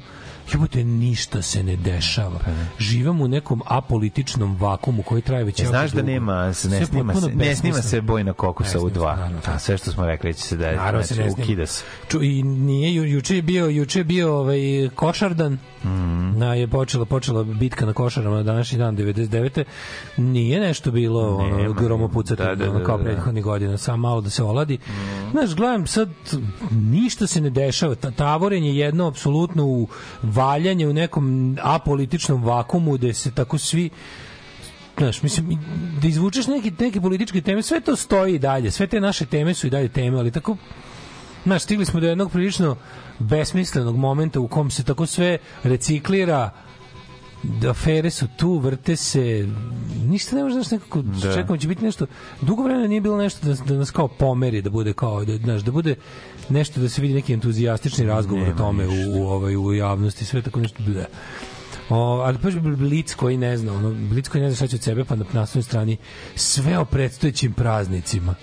[0.52, 2.40] jebote, ništa se ne dešava.
[2.78, 7.14] Živimo u nekom apolitičnom vakumu koji traje već E, znaš da nema, ne Sve snima
[7.14, 9.16] se, ne snima se bojna kokosa u se, dva.
[9.16, 9.38] naravno.
[9.46, 11.44] A sve što smo rekli će se da je, Naravno se znači, snima.
[11.44, 11.84] ukida se.
[12.08, 14.60] Ču, I nije, ju, juče je bio, juče je bio ovaj,
[14.94, 16.38] košardan, Mhm.
[16.38, 19.64] na, je počela, počela bitka na košarama na današnji dan 99.
[20.16, 21.74] Nije nešto bilo ono, Nema.
[21.74, 23.04] gromopucati Da, da, da, kao da.
[23.04, 24.78] prethodnih godina, samo malo da se oladi.
[25.30, 26.08] Znaš, gledam sad,
[26.70, 27.94] ništa se ne dešava.
[27.94, 29.88] Ta, tavorenje je jedno apsolutno u
[30.22, 33.90] valjanje u nekom apolitičnom vakumu gde se tako svi
[34.98, 35.58] Znaš, mislim,
[36.02, 39.54] da izvučeš neke, neke političke teme, sve to stoji i dalje, sve te naše teme
[39.54, 40.56] su i dalje teme, ali tako
[41.44, 42.76] Znaš, stigli smo do jednog prilično
[43.18, 46.50] besmislenog momenta u kom se tako sve reciklira,
[47.42, 49.48] da afere su tu, vrte se,
[50.04, 51.28] ništa ne može znaš nekako, Da.
[51.28, 51.34] da.
[51.34, 52.06] čekamo će biti nešto,
[52.40, 55.62] dugo vremena nije bilo nešto da, da nas kao pomeri, da bude kao, da, znaš,
[55.62, 55.94] da bude
[56.48, 60.24] nešto da se vidi neki entuzijastični razgovor Nema o tome u, u, ovaj, u javnosti,
[60.24, 61.06] sve tako nešto, bleh.
[61.90, 64.82] O, ali baš Blic koji ne zna, ono, Blic koji ne zna šta će od
[64.82, 65.96] sebe, pa na naslovnoj strani
[66.34, 68.34] sve o predstojećim praznicima.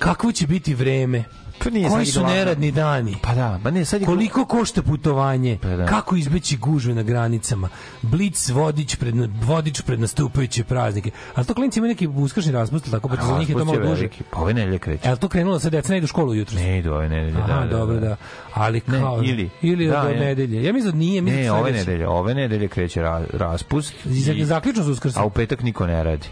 [0.00, 1.24] Kakvo će biti vreme?
[1.58, 3.16] Pa nije Koji su neradni dani?
[3.22, 4.06] Pa da, pa ne, sad je...
[4.06, 5.58] Koliko košta putovanje?
[5.62, 5.86] Pa da.
[5.86, 7.68] Kako izbeći gužve na granicama?
[8.02, 11.10] Blic vodič pred, vodič pred nastupajuće praznike.
[11.34, 14.08] Ali to klinci imaju neki uskršnji raspust, tako, pa za njih je to malo duže.
[14.30, 15.08] Pa ove nedelje kreće.
[15.08, 16.58] Je li to krenulo sad deca ne idu u školu jutro?
[16.58, 18.08] Ne idu ove nedelje, da, da, dobro, da.
[18.08, 18.16] da.
[18.54, 19.20] Ali Ne, kao...
[19.24, 19.50] ili.
[19.62, 20.20] Ili Da, do je.
[20.20, 20.64] nedelje.
[20.64, 21.22] Ja mislim da nije.
[21.22, 21.86] Mislim Ne, da ove sledeće.
[21.86, 23.94] nedelje, ove nedelje kreće ra, raspust.
[24.06, 25.16] I- Zaključno za uskrs.
[25.16, 26.28] A u petak niko ne radi.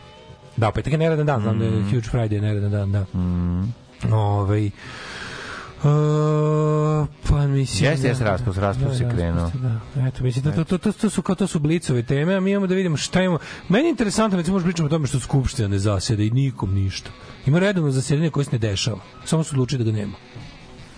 [0.59, 1.85] Da, petak je neradan dan, znam da je Mm.
[1.85, 3.05] Huge Friday je neradan dan, da.
[4.17, 4.71] Ovaj
[5.79, 9.43] Uh, pa mislim Jeste, jeste, raspust, raspust je krenuo.
[9.43, 10.07] raspust, Da.
[10.07, 12.51] Eto, mislim, to, to, to, to, to, su, kao, to su blicove teme, a mi
[12.51, 13.39] imamo da vidimo šta imamo.
[13.69, 17.11] Meni je interesantno, recimo, možda pričamo o tome što Skupština ne zaseda i nikom ništa.
[17.47, 18.99] Ima redovno zasedanje koje se ne dešava.
[19.25, 20.13] Samo su odlučili da ga nema.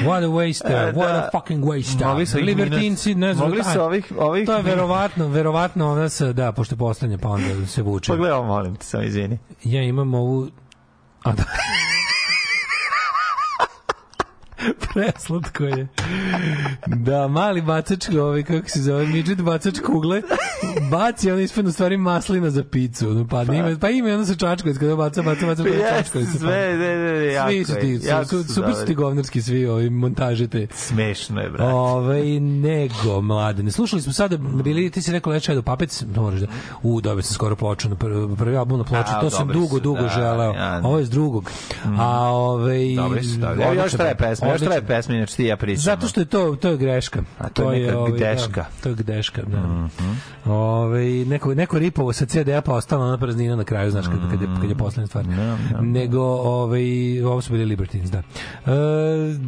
[0.00, 1.18] What a waste, E, what da.
[1.18, 2.04] a fucking waste.
[2.04, 3.48] Mogli su Libertinci, ne znam.
[3.48, 7.28] mogli su ovih- ovih To je verovatno, verovatno ona se, da, pošto je poslednja, pa
[7.28, 8.12] onda se vuče.
[8.12, 9.38] Pogledaj ovo, molim te, samo izvini.
[9.64, 10.48] Ja imam ovu...
[11.22, 11.42] A da...
[14.98, 15.86] Preslatko je.
[16.86, 20.22] Da, mali bacač, ovaj, kako se zove, midžet bacač kugle,
[20.90, 23.10] baci, ono ispadne u stvari maslina za picu.
[23.10, 26.28] ono, Pa, ima, pa ima ono sa čačkovic, kada baca, baca, baca, baca Jeste, čačkovic.
[26.30, 29.42] sve, ne, ne, ne, jako Svi su ti, jako su, su super su ti govnarski
[29.42, 30.66] svi ovi montaže te.
[30.72, 31.72] Smešno je, brate.
[31.72, 33.70] Ove, nego, mladene.
[33.70, 36.46] Slušali smo sada, bili, ti si rekao Leče do Papec, moraš da,
[36.82, 39.68] u, dobio sam skoro ploču, na prvi, prvi album na ploču, A, to sam dugo,
[39.68, 40.52] su, dugo da, želeo.
[40.52, 41.50] ja, Ovo je s drugog.
[41.98, 43.62] A, ove, Dobri su, dobri.
[43.62, 44.82] Evo još traje pesma, još traje.
[44.88, 45.82] Pesma, inače ti ja pričamo.
[45.82, 47.22] Zato što je to, to je greška.
[47.38, 48.60] A to je neka ovaj, gdeška.
[48.62, 49.58] Da, to je gdeška, da.
[49.58, 49.88] Mhm.
[50.46, 54.42] Ove, neko, neko ripovo sa CD-a pa ostala ona praznina na kraju, znaš, kad, kad,
[54.42, 54.78] je, kad je Mhm.
[54.78, 55.24] poslednja stvar.
[55.80, 56.82] Nego, ovaj,
[57.22, 58.18] ovo su bili Libertines, da.
[58.18, 58.22] E,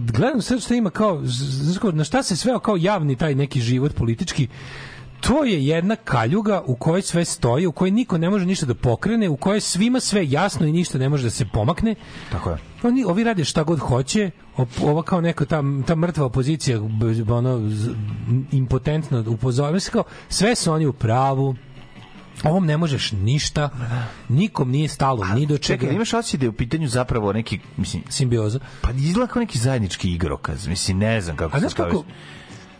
[0.09, 3.95] gledam sve što ima kao, znaš, na šta se sveo kao javni taj neki život
[3.95, 4.49] politički,
[5.21, 8.75] to je jedna kaljuga u kojoj sve stoji, u kojoj niko ne može ništa da
[8.75, 11.95] pokrene, u kojoj svima sve jasno i ništa ne može da se pomakne.
[12.33, 12.57] Tako je.
[12.83, 14.31] Oni, ovi rade šta god hoće,
[14.83, 16.81] ova kao neka ta, ta mrtva opozicija,
[17.29, 17.71] ono,
[18.53, 21.57] impotentno upozorava se kao, sve su oni u pravu,
[22.45, 23.71] ovom ne možeš ništa,
[24.29, 25.81] nikom nije stalo ni do čega.
[25.81, 28.59] Čekaj, imaš osjećaj da je u pitanju zapravo neki, mislim, simbioza.
[28.81, 32.05] Pa izgleda kao neki zajednički igrokaz, mislim, ne znam kako A se znaš kako,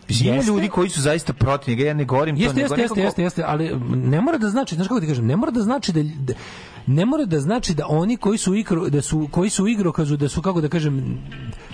[0.09, 0.51] Mislim, ima Jeste.
[0.51, 3.07] ljudi koji su zaista protiv njega, ja ne govorim to, Jeste, nego jeste, jeste, nekako-
[3.07, 5.91] jeste, jeste, ali ne mora da znači, znaš kako ti kažem, ne mora da znači
[5.91, 6.33] da, da
[6.87, 10.17] ne mora da znači da oni koji su igro, da su koji su u igrokazu
[10.17, 11.17] da su kako da kažem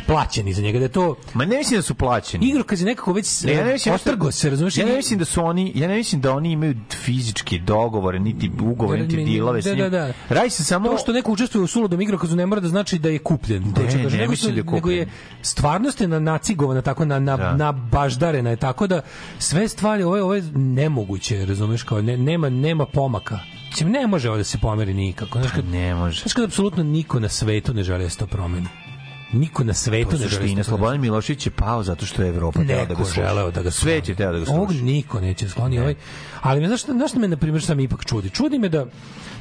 [0.07, 2.45] plaćeni za njega da je to Ma ne mislim da su plaćeni.
[2.45, 4.77] igrokaz je nekako već Ne, ja ne mislim da otrgo se, razumeš?
[4.77, 8.51] Ja ne mislim da su oni, ja ne mislim da oni imaju fizički dogovore, niti
[8.61, 9.79] ugovore, niti dilove s da, njim.
[9.79, 10.13] da, da.
[10.29, 13.09] Radi se samo to što neko učestvuje u suludom igrokazu ne mora da znači da
[13.09, 13.63] je kupljen.
[13.63, 14.75] Ne, da kažem, ne nego, mislim da je kupljen.
[14.75, 15.07] nego je
[15.41, 17.55] stvarnost je na nacigovana tako na na, Da.
[17.55, 19.01] na baždarena je tako da
[19.39, 23.39] sve stvari ovo je ovo je nemoguće, razumeš kao ne, nema nema pomaka.
[23.69, 25.39] Mislim, ne može ovo da se pomeri nikako.
[25.39, 26.21] Znaš, kad, ne može.
[26.21, 28.67] Znaš kad apsolutno niko na svetu ne želi da se to promeni.
[29.33, 30.63] Niko na svetu ne želi da.
[30.63, 33.13] Slobodan Milošević je pao zato što je Evropa tela da ga sluša.
[33.13, 34.83] želeo da ga Sve će teo da ga Ovog sluša.
[34.83, 35.95] niko neće skloni ovaj.
[36.41, 38.29] Ali me znaš, šta- znaš šta me na primjer sam ipak čudi.
[38.29, 38.85] Čudi me da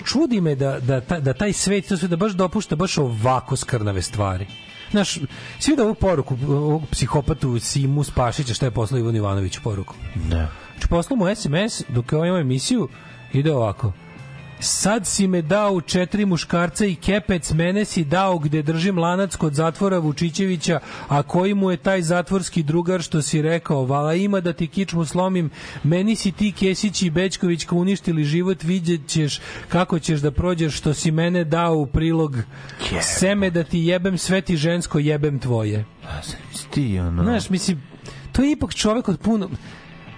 [0.05, 4.03] čudi me da, da, da taj svet to sve da baš dopušta baš ovako skrnave
[4.03, 4.47] stvari.
[4.91, 5.19] Znaš,
[5.59, 9.95] svi da ovu poruku, ovog psihopatu Simu Spašića, šta je poslao Ivan Ivanović poruku?
[10.25, 10.49] Ne.
[10.73, 12.89] Znači, poslao mu SMS, dok je ovaj imao emisiju,
[13.33, 13.93] ide ovako.
[14.61, 19.37] Sad si me dao u četiri muškarca i kepec, mene si dao gde držim lanac
[19.37, 24.41] kod zatvora Vučićevića, a koji mu je taj zatvorski drugar što si rekao, vala ima
[24.41, 25.51] da ti kičmu slomim,
[25.83, 30.95] meni si ti Kesić i Bećkovićka uništili život, vidjet ćeš kako ćeš da prođeš što
[30.95, 32.37] si mene dao u prilog
[33.01, 35.85] seme da ti jebem sve ti žensko jebem tvoje.
[36.71, 37.23] Ti, ono...
[37.23, 37.83] Znaš, mislim,
[38.33, 39.51] to je ipak čovek od puno...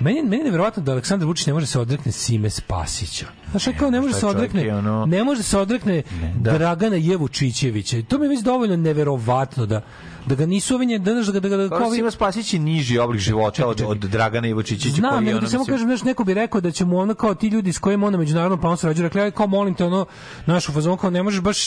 [0.00, 3.26] Meni, meni je nevjerovatno da Aleksandar Vučić ne može se odrekne Sime Spasića.
[3.50, 6.02] Znaš, ne, kao ne može šta se odrekne, ono- ne može se odrekne
[6.36, 6.52] da.
[6.52, 8.02] Dragana Jevučićevića.
[8.02, 9.80] To mi je već dovoljno neverovatno da
[10.26, 12.60] da ga nisu ovi nje- da, da, da, da, Kao kao ovi- Sima Spasić je
[12.60, 14.94] niži oblik života od, od Dragana Ivočićića.
[14.94, 17.34] Znam, koji ono, ti samo kažem, znaš, neko bi rekao da će mu ono kao
[17.34, 20.06] ti ljudi s kojima on na međunarodnom planu sarađuje, rekli, aj, kao molim te, ono,
[20.46, 21.58] našu fazon, kao ne možeš baš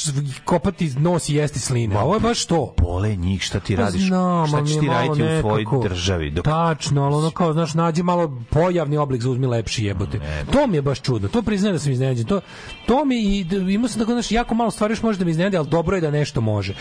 [0.45, 1.97] kopati nos i jesti sline.
[1.97, 2.73] Ovo je baš to.
[2.77, 4.01] Bole njih, šta ti Pa radiš?
[4.01, 6.31] znam, šta ćeš ti raditi u svojoj državi?
[6.31, 6.45] Dok...
[6.45, 10.19] Tačno, ali ono kao, znaš, nađi malo pojavni oblik, zauzmi lepši jebote.
[10.51, 11.27] To mi je baš čudno.
[11.27, 12.25] To priznajem da sam iznenađen.
[12.25, 12.41] To,
[12.85, 15.57] to mi i imao sam tako, znaš, jako malo stvari još može da me iznenadi,
[15.57, 16.73] ali dobro je da nešto može.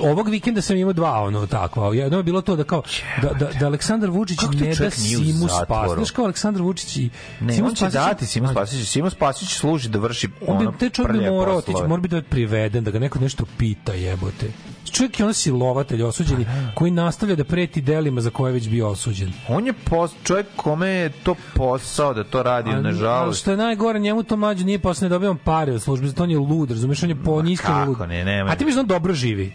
[0.00, 1.94] Ovog vikenda sam imao dva ono takva.
[1.94, 2.82] Jedno je bilo to da kao
[3.22, 5.64] da, da, da Aleksandar Vučić Kako ne da Simu zatvoru?
[5.64, 5.94] spas.
[5.94, 7.10] Znaš kao Aleksandar Vučić i
[7.40, 8.88] Ne, Simu on će Spasić- dati Simo Spasić.
[8.88, 12.08] Simo Spasić služi da vrši on bi ono te čovjek bi morao otići, mora bi
[12.08, 14.50] da je priveden, da ga neko nešto pita, jebote.
[14.90, 16.44] Čovjek je on silovatelj osuđeni
[16.74, 19.32] koji nastavlja da preti delima za koje je već bio osuđen.
[19.48, 23.40] On je pos, čovjek kome je to posao da to radi, Ali nažalost.
[23.40, 26.30] što je najgore, njemu to mlađe nije posle ne dobijam pare od službe, zato on
[26.30, 27.98] je lud, razumeš, on je po niskom lud.
[28.00, 28.50] ne, nema.
[28.50, 29.52] A ti misliš da on dobro živi?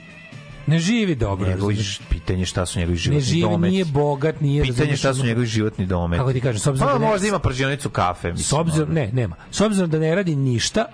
[0.67, 1.47] Ne živi dobro.
[1.47, 1.77] Njegovi
[2.09, 3.71] pitanje šta su njegovi Ne životni živi, dometi.
[3.71, 4.63] nije bogat, nije...
[4.63, 6.19] Pitanje šta su njegovi životni dometi.
[6.19, 8.27] Kako ti kažem, s obzirom Pa da ne- možda ima pržionicu kafe.
[8.27, 9.35] Mislim, S obzirom, ne, nema.
[9.51, 10.85] S obzirom da ne radi ništa,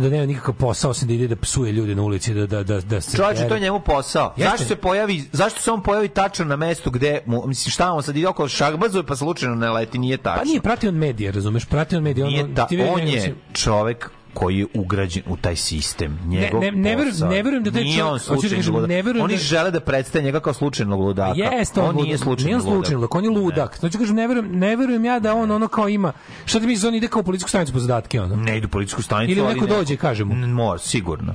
[0.00, 2.80] da nema nikakav posao osim da ide da psuje ljude na ulici da da da
[2.80, 4.34] da se Čovječe, to je njemu posao.
[4.36, 4.50] Jeste.
[4.50, 8.02] Zašto se pojavi, zašto se on pojavi tačno na mestu gde mu, mislim, šta on
[8.02, 10.42] sad ide oko šahbazuje pa slučajno ne leti, nije tačno.
[10.42, 11.64] Pa nije pratio on medije, razumeš?
[11.64, 15.36] Pratio on medije, Nije on, ta, ti vidi on je čovek koji je ugrađen u
[15.36, 16.18] taj sistem.
[16.26, 17.28] Njegov ne- ne verujem- posao.
[17.28, 18.88] ne verujem da taj Nije čovjek- on da slučajni kažem, ludak.
[18.88, 21.34] ne verujem Oni da- žele da predstave njega kao slučajnog ludaka.
[21.36, 22.20] Jeste on, on nije ludak.
[22.20, 22.72] slučajni Nije ludak.
[22.72, 23.78] slučajni ludak, on je ludak.
[23.78, 26.12] Znači kažem ne verujem, ne verujem ja da on ono kao ima.
[26.44, 28.36] Šta ti misliš on ide kao u policijsku stanicu po zadatke ono?
[28.36, 30.34] Ne ide u policijsku stanicu, Ili ali neko dođe i kaže mu.
[30.36, 31.34] Mora, sigurno.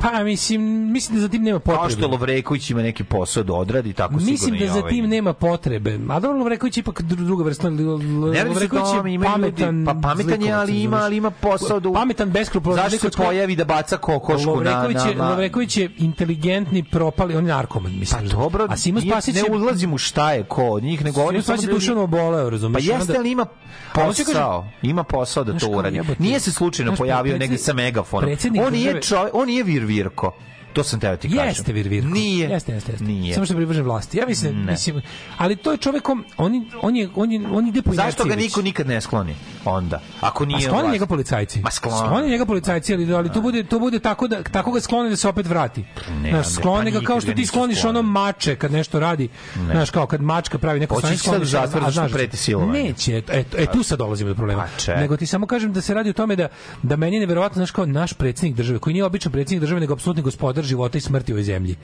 [0.00, 0.62] Pa mislim,
[0.92, 2.06] mislim da za tim nema Kao što potrebe.
[2.06, 5.32] Lovreković ima neki posao da odradi, tako Mislim sigurno da i za ovaj tim nema
[5.32, 5.98] potrebe.
[6.08, 7.68] A dobro, Lovreković je ipak dru- druga vrsta.
[7.68, 11.92] Lovreković je ljudi, pametan, pa pametan je, ali ima, ali ima posao da...
[11.92, 12.90] Pametan, beskrupulozan.
[12.90, 15.28] Zašto se pojavi da baca kokošku na...
[15.28, 18.28] Lovreković je, je inteligentni, propali, on je narkoman, mislim.
[18.28, 19.50] Pa dobro, a Simo Spasić ne je...
[19.52, 22.44] ulazim u šta je ko od njih, nego Simo govorim samo da je duševno oboleo,
[22.44, 22.84] Pa razumeš?
[22.84, 23.46] jeste, Onda- ali ima
[23.92, 24.66] A hoću kažem- posao.
[24.82, 26.00] Ima posao da to uradi.
[26.18, 28.30] Nije se slučajno pojavio negde sa megafonom.
[28.66, 30.34] On čovjek, on nije vir virko.
[30.72, 31.46] To sam teo ti kažem.
[31.46, 32.08] Jeste Vir Virko.
[32.08, 32.48] Nije.
[32.48, 33.04] Jeste, jeste, jeste.
[33.04, 33.34] Nije.
[33.34, 34.18] Samo što je privržen vlasti.
[34.18, 34.72] Ja mislim, Ne.
[34.72, 35.02] mislim,
[35.38, 38.46] ali to je čovekom, on, on, je, on, je, on ide po Zašto ga inerciji
[38.46, 39.34] niko nikad ne skloni
[39.64, 40.00] onda?
[40.20, 40.92] Ako Pa nije sklone vlast.
[40.92, 41.60] njega policajci.
[41.60, 41.98] Ma sklone.
[41.98, 45.16] Sklone njega policajci, ali, ali to bude to bude tako da tako ga sklone da
[45.16, 45.84] se opet vrati.
[46.12, 48.02] Ne, Znaš, ne, sklone pa ga kao što ti skloniš ono sklonili.
[48.04, 49.28] mače kad nešto radi.
[49.66, 52.08] Znaš, kao kad mačka pravi neko stanje, ići sad u skloniš, zatvor a- a zato
[52.08, 52.72] što da- preti silovanje.
[52.74, 54.66] Neće, e, e, tu sad dolazimo do problema.
[54.86, 54.94] Pa.
[54.94, 56.48] Nego ti samo kažem da se radi o tome da
[56.82, 59.92] da meni je neverovatno znaš kao naš predsjednik države, koji nije običan predsjednik države, nego
[59.92, 61.76] apsolutni gospodar života i smrti u ovoj zemlji.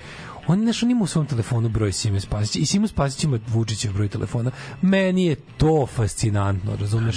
[0.48, 3.92] On znaš, on ima u svom telefonu broj Sime Spasića i Simo Spasić ima Vučićev
[3.92, 4.50] broj telefona.
[4.82, 7.16] Meni je to fascinantno, razumeš?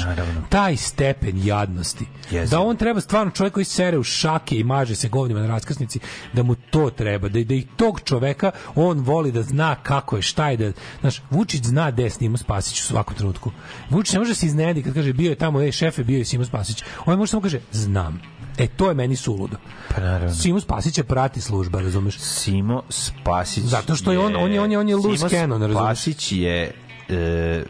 [0.50, 2.06] Taj stepen jadnosti.
[2.32, 2.60] Jezivo.
[2.60, 6.00] Da on treba stvarno čovjek koji sere u šake i maže se govnima na raskrsnici,
[6.34, 10.22] da mu to treba, da, da i tog čoveka on voli da zna kako je,
[10.22, 10.72] šta je, da,
[11.02, 13.52] znaš, Vučić zna gde je Simo Spasić u svakom trenutku.
[13.90, 16.46] Vučić ne može se iznenadi kad kaže bio je tamo, ej šefe, bio je Simo
[16.46, 16.84] Spasić.
[17.06, 18.22] On može samo kaže, znam.
[18.60, 19.58] E, to je meni suludo.
[19.90, 20.36] Pa naravno.
[20.36, 22.18] Simo Spasića prati služba, razumeš?
[22.18, 25.62] Simo Spasić Zato što je on- on je- on je- on je loose Simo cannon,
[25.62, 25.78] razumeš?
[25.80, 26.72] Spasić je
[27.10, 27.64] e,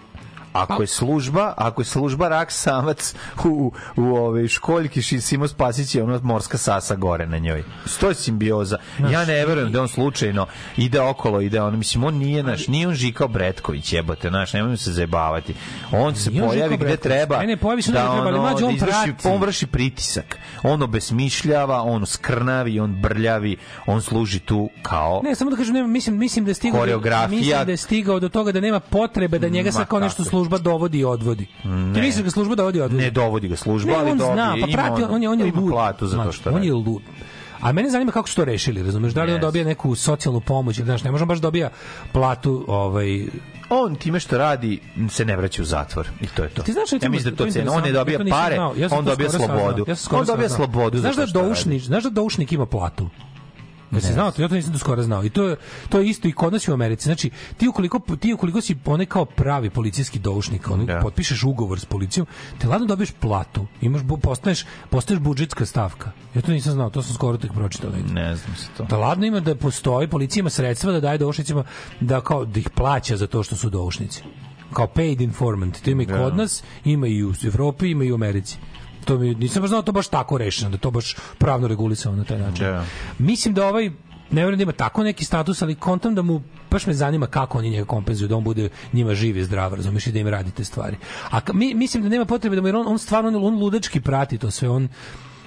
[0.54, 3.16] Ako je služba, ako je služba rak samac
[3.46, 7.64] u, u ove školjki ši Simo Spasić je ono morska sasa gore na njoj.
[8.00, 8.78] To je simbioza.
[9.12, 10.46] Ja ne verujem da on slučajno
[10.78, 14.78] ide okolo, ide on, mislim, on nije naš, nije on Žika Bretković, jebote, naš, nemojmo
[14.78, 15.54] se zajebavati.
[15.92, 18.50] On se Nije pojavi gde treba Ne, ne, pojavi se da gde treba, ali ono,
[18.50, 20.38] mlađe on izvrši, on vrši pritisak.
[20.64, 25.88] On obesmišljava, on skrnavi, on brljavi, on služi tu kao Ne, samo da kažem, nema,
[25.88, 26.86] mislim, mislim da je stigao
[27.30, 30.30] mislim da je stigao do toga da nema potrebe da njega sad kao nešto kako?
[30.40, 31.46] Služba dovodi i odvodi.
[31.46, 32.02] Ti Ne.
[32.02, 33.04] misliš da ga služba dovodi i odvodi?
[33.04, 35.48] Ne dovodi ga služba, Ne, ali on dobije, zna, pa prati, on, je on je
[35.48, 35.72] ima lud.
[35.72, 37.02] platu za to što On je lud.
[37.62, 39.14] A mene zanima kako su to rešili, razumeš?
[39.14, 39.42] Da li on Yes.
[39.42, 41.70] dobija neku socijalnu pomoć ili znaš, ne možemo baš dobija
[42.12, 43.26] platu, ovaj
[43.70, 44.80] on time što radi
[45.10, 46.62] se ne vraća u zatvor i to je to.
[46.64, 47.72] Ti znaš, ja mislim da to je cena.
[47.72, 49.86] On ne dobija pare, ja on dobija slobodu.
[49.88, 53.10] ja on dobija slobodu Znaš da doušnik, znaš da doušnik ima platu?
[53.92, 54.14] Ja Ne.
[54.14, 55.24] znao to, ja to nisam do skoro znao.
[55.24, 55.56] I to je,
[55.90, 57.04] to je isto i kod nas i u Americi.
[57.04, 61.00] Znači, ti ukoliko, ti ukoliko si onaj kao pravi policijski doušnik, onaj, Da.
[61.00, 66.12] potpišeš ugovor s policijom, te ladno dobiješ platu, imaš, postaneš, postaješ budžetska stavka.
[66.36, 67.92] Ja to nisam znao, to sam skoro tek pročitao.
[68.14, 68.84] Ne znam se to.
[68.84, 71.64] Da ladno ima da postoji, policija ima sredstva da daje doušnicima,
[72.00, 74.24] da kao da ih plaća za to što su doušnici.
[74.74, 75.82] Kao paid informant.
[75.82, 76.18] To ima i Da.
[76.18, 78.58] kod nas, ima i u Evropi, ima i u Americi.
[79.06, 82.16] To mi, nisam baš znao da to baš tako rešeno, da to baš pravno regulisano
[82.16, 82.66] na taj način.
[82.66, 82.86] Da.
[83.20, 83.92] Mislim da ovaj
[84.32, 87.58] ne verujem da ima tako neki status, ali kontam da mu baš me zanima kako
[87.58, 90.52] oni njega kompenzuju, da on bude njima živ i zdrav, razumiješ, i da im radi
[90.52, 90.98] te stvari.
[91.32, 94.38] A mi, mislim da nema potrebe da mu, jer on, on stvarno, on ludački prati
[94.38, 94.88] to sve, on,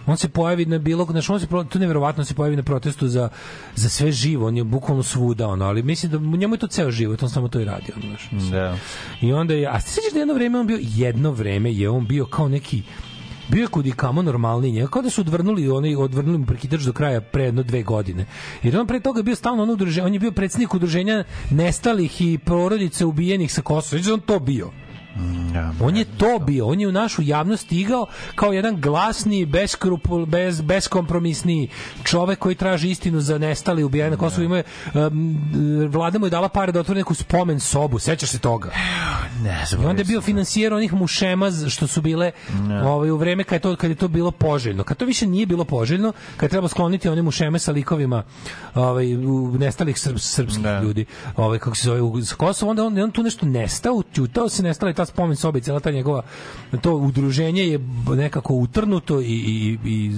[0.06, 3.08] on se pojavi na bilo, znači on se to neverovatno on se pojavi na protestu
[3.08, 3.28] za,
[3.74, 6.66] za sve živo, on je bukvalno svuda ono, ali mislim da mu- njemu je to
[6.66, 8.50] ceo život, on samo to i radi, ono, znaš.
[8.50, 8.76] Da.
[9.20, 12.06] I onda je, a se sjećaš da jedno vreme on bio, jedno vreme je on
[12.06, 12.82] bio kao neki
[13.52, 16.92] bio je kudi kamo normalniji njega, kao da su odvrnuli oni odvrnuli mu prekidač do
[16.92, 18.26] kraja pre jedno dve godine.
[18.62, 22.38] Jer on pre toga bio stalno ono udruženje, on je bio predsjednik udruženja nestalih i
[22.38, 24.02] porodice ubijenih sa Kosova.
[24.02, 24.70] Znači on to bio.
[25.54, 30.26] Ja, On je to bio, on je u našu javnost stigao kao jedan glasni, beskrupul,
[30.26, 31.68] bez, beskompromisni
[32.04, 34.44] čovek koji traži istinu za nestali ubijene na Kosovu.
[34.44, 34.64] Ima je,
[34.94, 38.70] um, vlada mu je dala pare da otvori neku spomen sobu, sećaš se toga?
[39.42, 42.30] Ne I onda je bio finansijer onih mušema što su bile
[42.84, 44.84] ovaj, u vreme kad je, to, kad je to bilo poželjno.
[44.84, 48.22] Kad to više nije bilo poželjno, kad je trebalo skloniti one mušeme sa likovima
[48.74, 51.04] ovaj, u nestalih srb, srpskih ljudi,
[51.36, 54.62] ovaj, kako se zove, u, s Kosova, onda on, on tu nešto nestao, utjutao se,
[54.62, 56.22] nestala i ta spomen soba i cijela ta njegova,
[56.80, 57.80] to udruženje je
[58.16, 60.10] nekako utrnuto i, i, i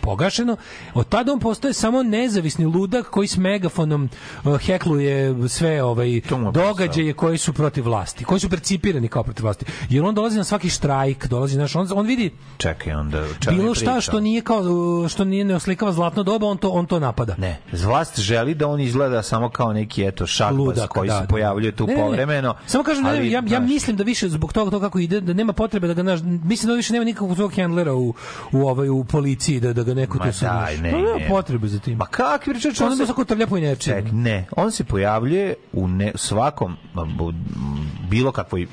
[0.00, 0.56] pogašeno.
[0.94, 4.08] Od tada on postaje samo nezavisni ludak koji s megafonom
[4.44, 6.20] uh, hekluje sve ovaj
[6.52, 9.64] događaje koji su protiv vlasti, koji su percipirani kao protiv vlasti.
[9.88, 13.24] Jer on dolazi na svaki štrajk, dolazi naš on, on vidi Čekaj, onda...
[13.48, 14.00] bilo šta priča?
[14.00, 14.62] što nije kao
[15.08, 17.34] što nije ne oslikava zlatno doba, on to on to napada.
[17.38, 21.26] Ne, vlast želi da on izgleda samo kao neki eto šakbas koji da, se da.
[21.26, 22.06] pojavljuje tu Ne, ne, ne.
[22.06, 22.54] povremeno.
[22.66, 25.20] Samo kažem, ne, ali, ja, ja znaš, mislim da više zbog toga to kako ide,
[25.20, 28.14] da nema potrebe da ga naš, mislim da više nema nikakvog svog handlera u,
[28.52, 30.76] u, ovaj, u policiji, da, da ga neko tu znaš.
[30.78, 31.28] ne, nema ne.
[31.28, 31.98] potrebe za tim.
[31.98, 33.94] Ma kakvi pričač, On on se svako trlja po inerciji.
[34.12, 36.76] Ne, on se pojavljuje u ne, svakom
[38.10, 38.66] bilo kakvoj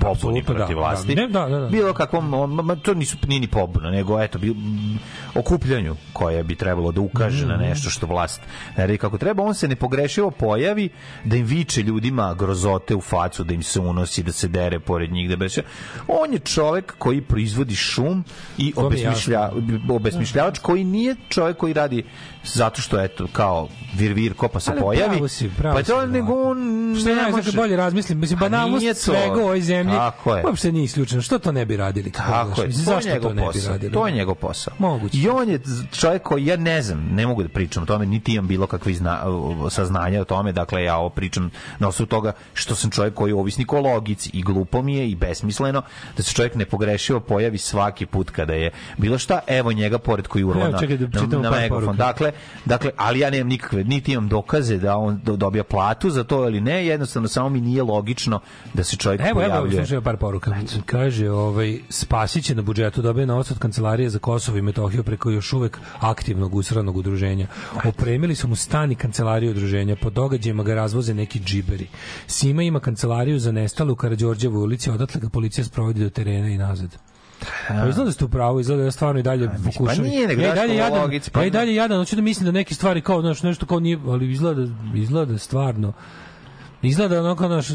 [0.00, 1.14] pobuni Apsolutno, protiv da, vlasti.
[1.14, 1.22] da.
[1.22, 1.68] Ne, da, da, da.
[1.68, 4.98] Bilo kakvom, ma, to nisu nije ni pobuna, nego eto, bil, m,
[5.34, 7.48] okupljanju koje bi trebalo da ukaže Mhm.
[7.48, 8.40] na nešto što vlast
[8.76, 10.88] ne radi kako treba, on se nepogrešivo pojavi
[11.24, 15.12] da im viče ljudima grozote u facu, da im se unosi, da se dere pored
[15.12, 15.62] njih, da beše.
[16.08, 18.24] On je čovek koji proizvodi šum
[18.58, 19.50] i obesmišlja,
[19.88, 22.02] obesmišljavač koji nije čovek koji radi
[22.44, 25.10] zato što eto kao vir vir ko pa se Ali pojavi.
[25.10, 26.58] pravo si, pravo pa to nego on
[26.96, 29.00] Što ne može- bolje razmislim, mislim banalnost nije to.
[29.00, 29.94] svega u ovoj zemlji.
[29.94, 30.44] Tako je.
[30.46, 31.22] Uopšte nije isključeno.
[31.22, 32.10] Što to ne bi radili?
[32.12, 33.72] Tako je, Mislim, zašto to ne bi posao.
[33.72, 33.92] radili?
[33.92, 34.74] To je njegov posao.
[34.78, 35.18] Moguće.
[35.18, 35.60] I on je
[35.92, 38.94] čovjek koji, ja ne znam, ne mogu da pričam o tome, niti imam bilo kakve
[38.94, 39.22] zna,
[39.70, 43.36] saznanja o tome, dakle ja ovo pričam na osnovu toga što sam čovjek koji je
[43.36, 45.82] ovisnik o logici i glupo mi je i besmisleno
[46.16, 50.44] da se čovjek nepogrešivo pojavi svaki put kada je bilo šta, evo njega pored koji
[50.44, 51.68] urla Evo, na, čekaj da na, na megafon.
[51.96, 52.31] poruka.
[52.64, 56.24] Dakle, dakle, ali ja nemam nikakve, niti imam dokaze da on do- dobija platu za
[56.24, 58.40] to ili ne, jednostavno samo mi nije logično
[58.74, 59.76] da se čovjek Evo, evo, pojavljuje.
[59.76, 60.54] slušaj par poruka.
[60.86, 65.30] Kaže, ovaj, Spasić je na budžetu dobio novac od kancelarije za Kosovo i Metohiju preko
[65.30, 67.46] još uvek aktivnog usranog udruženja.
[67.84, 69.96] Opremili su mu stan i kancelariju udruženja.
[69.96, 71.86] Po događajima ga razvoze neki džiberi.
[72.26, 76.58] Sima ima kancelariju za nestale u Karađorđevoj ulici, odatle ga policija sprovodi do terena i
[76.58, 77.11] nazad.
[77.68, 79.96] Pa izgleda da ste u pravu, izgleda da ja stvarno i dalje pokušam.
[79.96, 82.22] pa nije, nego ja i dalje jadan, logici, pa ja i dalje jadan, hoću da
[82.22, 85.92] mislim da neke stvari kao znaš, nešto kao nije, ali izgleda, izgleda stvarno
[86.82, 87.66] izgleda onako naš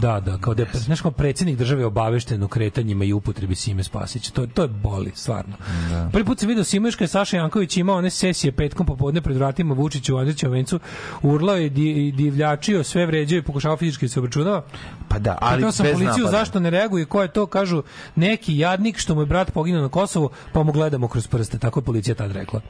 [0.00, 3.82] Da, da, kao da je, znaš, kao predsjednik države obavešten o kretanjima i upotrebi Sime
[3.82, 4.32] Spasića.
[4.32, 5.56] To, to je boli, stvarno.
[5.90, 6.08] Da.
[6.12, 9.74] Prvi put sam video Simoška je Saša Janković imao one sesije petkom popodne pred vratima
[9.74, 10.80] Vučića u Andrićevom vencu,
[11.22, 14.64] urlao je di, i divljačio, sve vređao i pokušao fizički da se obračunava.
[15.08, 16.38] Pa da, ali Pitao sam bez policiju napada.
[16.38, 17.82] zašto ne reaguje, ko je to, kažu
[18.16, 21.80] neki jadnik što mu je brat poginuo na Kosovu, pa mu gledamo kroz prste, tako
[21.80, 22.60] je policija tad rekla.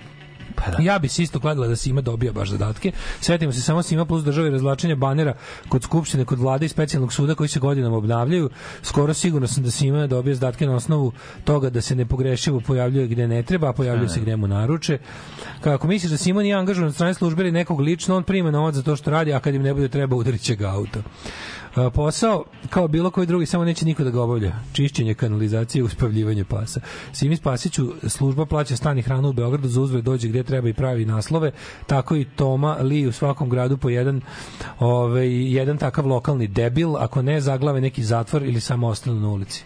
[0.57, 0.83] Pa da.
[0.83, 2.93] Ja bi se isto kladila da Sima dobija baš zadatke.
[3.21, 5.35] Setimo se samo Sima plus države i razvlačenja banera
[5.69, 8.51] kod Skupštine, kod vlade i specijalnog suda koji se godinama obnavljaju.
[8.83, 11.13] Skoro sigurno sam da Sima dobije zadatke na osnovu
[11.45, 14.99] toga da se nepogrešivo pojavljuje gde ne treba, a pojavljuje se gde mu naruče.
[15.61, 18.75] Kako misliš da Sima nije angažovan od strane službe ili nekog lično, on prima novac
[18.75, 21.01] za to što radi, a kad im ne bude treba udarit će ga auto.
[21.95, 24.53] Posao kao bilo koji drugi samo neće niko da ga obavlja.
[24.73, 26.81] Čišćenje kanalizacije i uspavljivanje pasa.
[27.13, 30.75] Simi Spasiću služba plaća stan i hranu u Beogradu za uzve dođe gde treba i
[30.75, 31.53] pravi naslove.
[31.87, 34.21] Tako i Toma Li u svakom gradu po jedan
[34.79, 39.65] ovaj, jedan takav lokalni debil ako ne zaglave neki zatvor ili samo ostanu na ulici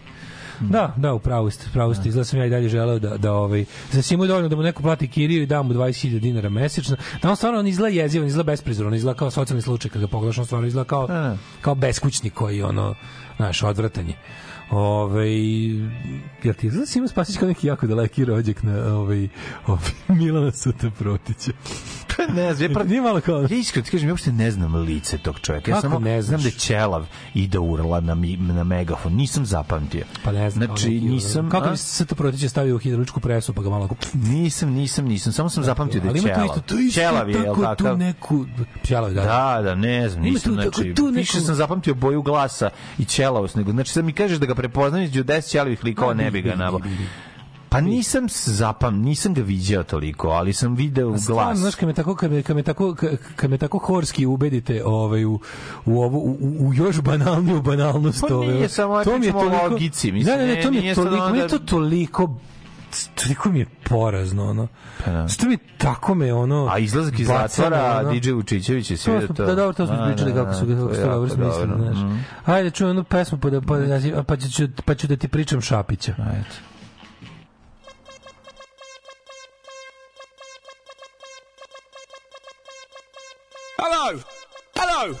[0.69, 2.09] Da, da, upravo ste, upravo ste.
[2.09, 4.61] Izgleda sam ja i dalje želeo da, da ovaj, za Simu je dovoljno da mu
[4.61, 6.97] neko plati kiriju i da mu 20.000 dinara mesečno.
[7.21, 10.01] Da on stvarno on izgleda jezivo, on izgleda besprizorno, on izgleda kao socijalni slučaj kad
[10.01, 12.95] ga pogledaš, on stvarno izgleda kao, kao beskućnik koji ono,
[13.37, 14.15] znaš, odvratan je.
[14.71, 15.29] Ove,
[16.43, 19.27] jel ti izgleda Sima Spasić kao neki jako daleki rođak na ovaj,
[19.67, 21.51] ovaj Milana Suta Protića?
[22.17, 22.83] Pa ne znam, pra...
[22.83, 23.41] Nije malo kao...
[23.41, 25.71] Ja iskreno ti kažem, ja uopšte ne znam lice tog čovjeka.
[25.71, 29.13] Ja samo ne znam da je ćelav i da urla na, mi, na megafon.
[29.13, 30.05] Nisam zapamtio.
[30.23, 30.65] Pa ne znam.
[30.65, 31.49] Znači, nisam...
[31.49, 33.89] Kako bi se to Protića stavio u hidrauličku presu pa ga malo...
[34.13, 35.33] Nisam, nisam, nisam.
[35.33, 36.81] Samo sam zapamtio da Ali je ima tu ćelav.
[36.81, 38.45] isto, Ćelav je, tako, tu neku...
[38.83, 39.21] Ćelav, da.
[39.21, 43.55] Da, da, ne znam, nisam, znači, tu neku- više sam zapamtio boju glasa i ćelavost,
[43.55, 46.55] nego, znači, sad mi kažeš da ga prepoznam između 10 ćelavih likova, ne bi ga
[46.55, 46.79] nabao.
[47.71, 51.59] Pa nisam zapam, nisam ga viđao toliko, ali sam video Stvarno, glas.
[51.59, 52.95] znaš, kad me tako, kad me, kad me tako,
[53.35, 55.39] kad me tako horski ubedite ovaj, u,
[55.85, 58.23] u, ovu, u, u još banalniju banalnost.
[58.29, 60.61] Pa ovaj, nije samo, ja to mi je toliko, logici, mislim, ne, ne, ne, ne,
[60.61, 62.35] to mi je toliko, samo meni je da- to toliko
[63.15, 64.67] toliko mi je porazno, ono.
[65.05, 65.27] Pa da.
[65.27, 66.67] Što mi tako me, ono...
[66.71, 69.95] A izlazak iz zatvora, ono- DJ Vučićević je sve To da da, dobro, to smo
[69.95, 71.97] Da, pričali da, kako su da, ga kako su dobro smislili, znaš.
[71.97, 72.15] Mhm.
[72.45, 75.61] Ajde, čujem jednu pesmu pa, da, pa, da, pa, ću, pa ću da ti pričam
[75.61, 76.15] Šapića.
[76.19, 76.70] Ajde.
[83.83, 84.21] Hello!
[84.75, 85.17] Hello!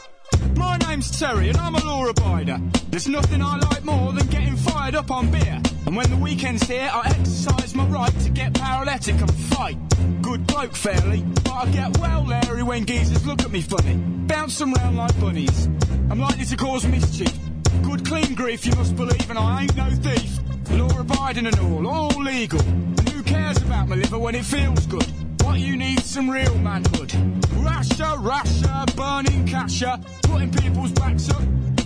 [0.55, 2.61] My name's Terry and I'm a law abider.
[2.91, 5.59] There's nothing I like more than getting fired up on beer.
[5.87, 9.79] And when the weekend's here, I exercise my right to get paralytic and fight.
[10.21, 13.95] Good bloke, fairly, but I get well leery when geezers look at me funny.
[14.27, 15.65] Bounce round like bunnies.
[16.11, 17.33] I'm likely to cause mischief.
[17.81, 20.37] Good clean grief, you must believe, and I ain't no thief.
[20.69, 22.61] Law abiding and all, all legal.
[22.61, 25.30] And who cares about my liver when it feels good?
[25.43, 27.13] What you need some real manhood.
[27.53, 31.41] Rasher, rasher, burning casher, putting people's backs up.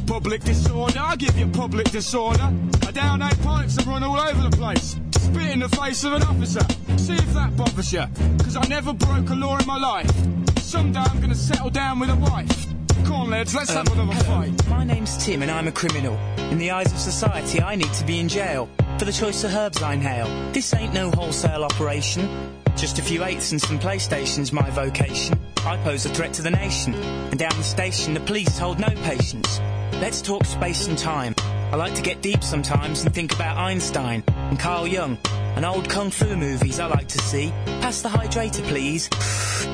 [0.05, 2.51] Public disorder, I give you public disorder.
[2.87, 4.97] I down eight pints and run all over the place.
[5.19, 6.65] Spit in the face of an officer.
[6.97, 8.05] See if that bothers you.
[8.39, 10.11] Cause I never broke a law in my life.
[10.59, 12.67] Someday I'm gonna settle down with a wife.
[13.05, 14.67] Come on, lads, let's have um, another fight.
[14.69, 16.17] My name's Tim and I'm a criminal.
[16.51, 19.53] In the eyes of society, I need to be in jail for the choice of
[19.53, 20.27] herbs I inhale.
[20.53, 22.27] This ain't no wholesale operation.
[22.75, 25.39] Just a few eights and some PlayStation's my vocation.
[25.59, 26.93] I pose a threat to the nation.
[26.93, 29.59] And down the station, the police hold no patience.
[29.93, 31.35] Let's talk space and time.
[31.71, 35.17] I like to get deep sometimes and think about Einstein and Carl Jung
[35.55, 37.49] and old kung fu movies I like to see.
[37.65, 39.09] Pass the hydrator, please.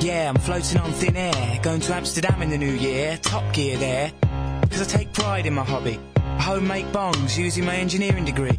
[0.00, 1.58] yeah, I'm floating on thin air.
[1.60, 3.18] Going to Amsterdam in the new year.
[3.20, 4.12] Top gear there.
[4.60, 5.98] Because I take pride in my hobby.
[6.16, 8.56] I homemade bongs using my engineering degree.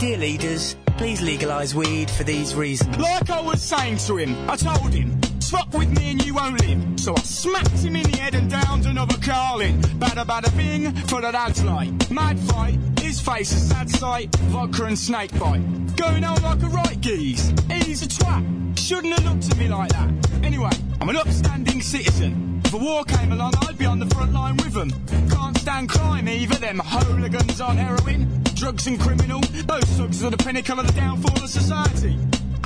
[0.00, 2.96] Dear leaders, please legalise weed for these reasons.
[2.98, 6.60] Like I was saying to him, I told him, swap with me and you won't
[6.60, 7.00] live.
[7.00, 9.80] So I smacked him in the head and downed another Carlin.
[10.00, 12.10] Bada bada bing, for the lads like.
[12.10, 14.34] Mad fight, his face a sad sight.
[14.50, 15.62] Vodka and snake bite.
[15.96, 17.52] Going on like a right geese.
[17.70, 18.78] He's a twat.
[18.78, 20.10] Shouldn't have looked at me like that.
[20.42, 20.70] Anyway,
[21.00, 22.55] I'm an upstanding citizen.
[22.76, 24.90] A war came along, I'd be on the front line with them.
[25.30, 28.42] Can't stand crime either, them hooligans on heroin.
[28.52, 32.18] Drugs and criminal, those thugs are the pinnacle of the downfall of society.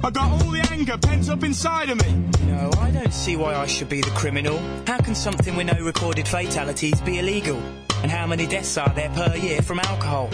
[0.02, 2.28] I got all the anger pent up inside of me.
[2.48, 4.58] No, I don't see why I should be the criminal.
[4.84, 7.62] How can something with no recorded fatalities be illegal?
[8.02, 10.28] And how many deaths are there per year from alcohol?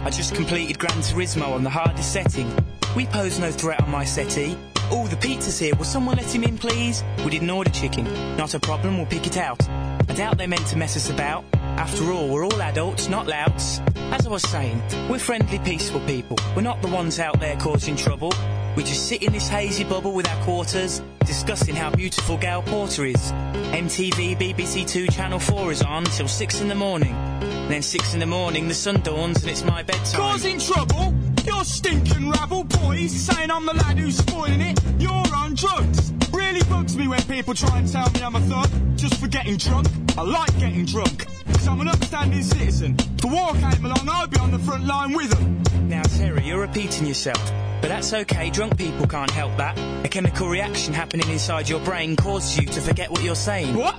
[0.00, 2.52] I just completed Gran Turismo on the hardest setting.
[2.96, 4.58] We pose no threat on my settee.
[4.94, 5.74] Oh, the pizza's here.
[5.74, 7.02] Will someone let him in, please?
[7.24, 8.04] We didn't order chicken.
[8.36, 9.66] Not a problem, we'll pick it out.
[9.68, 11.46] I doubt they meant to mess us about.
[11.54, 13.80] After all, we're all adults, not louts.
[14.12, 16.36] As I was saying, we're friendly, peaceful people.
[16.54, 18.34] We're not the ones out there causing trouble.
[18.76, 23.06] We just sit in this hazy bubble with our quarters, discussing how beautiful Gail Porter
[23.06, 23.32] is.
[23.72, 27.14] MTV, BBC Two, Channel 4 is on till 6 in the morning.
[27.14, 30.20] And then 6 in the morning, the sun dawns and it's my bedtime.
[30.20, 31.14] Causing trouble?
[31.44, 34.80] You're stinking rabble boys saying I'm the lad who's spoiling it.
[34.98, 36.12] You're on drugs.
[36.32, 39.56] Really bugs me when people try and tell me I'm a thug just for getting
[39.56, 39.88] drunk.
[40.16, 42.96] I like getting drunk because I'm an upstanding citizen.
[42.98, 45.88] If the war came along, I'd be on the front line with them.
[45.88, 47.42] Now, Terry, you're repeating yourself.
[47.80, 49.76] But that's okay, drunk people can't help that.
[50.04, 53.76] A chemical reaction happening inside your brain causes you to forget what you're saying.
[53.76, 53.96] What?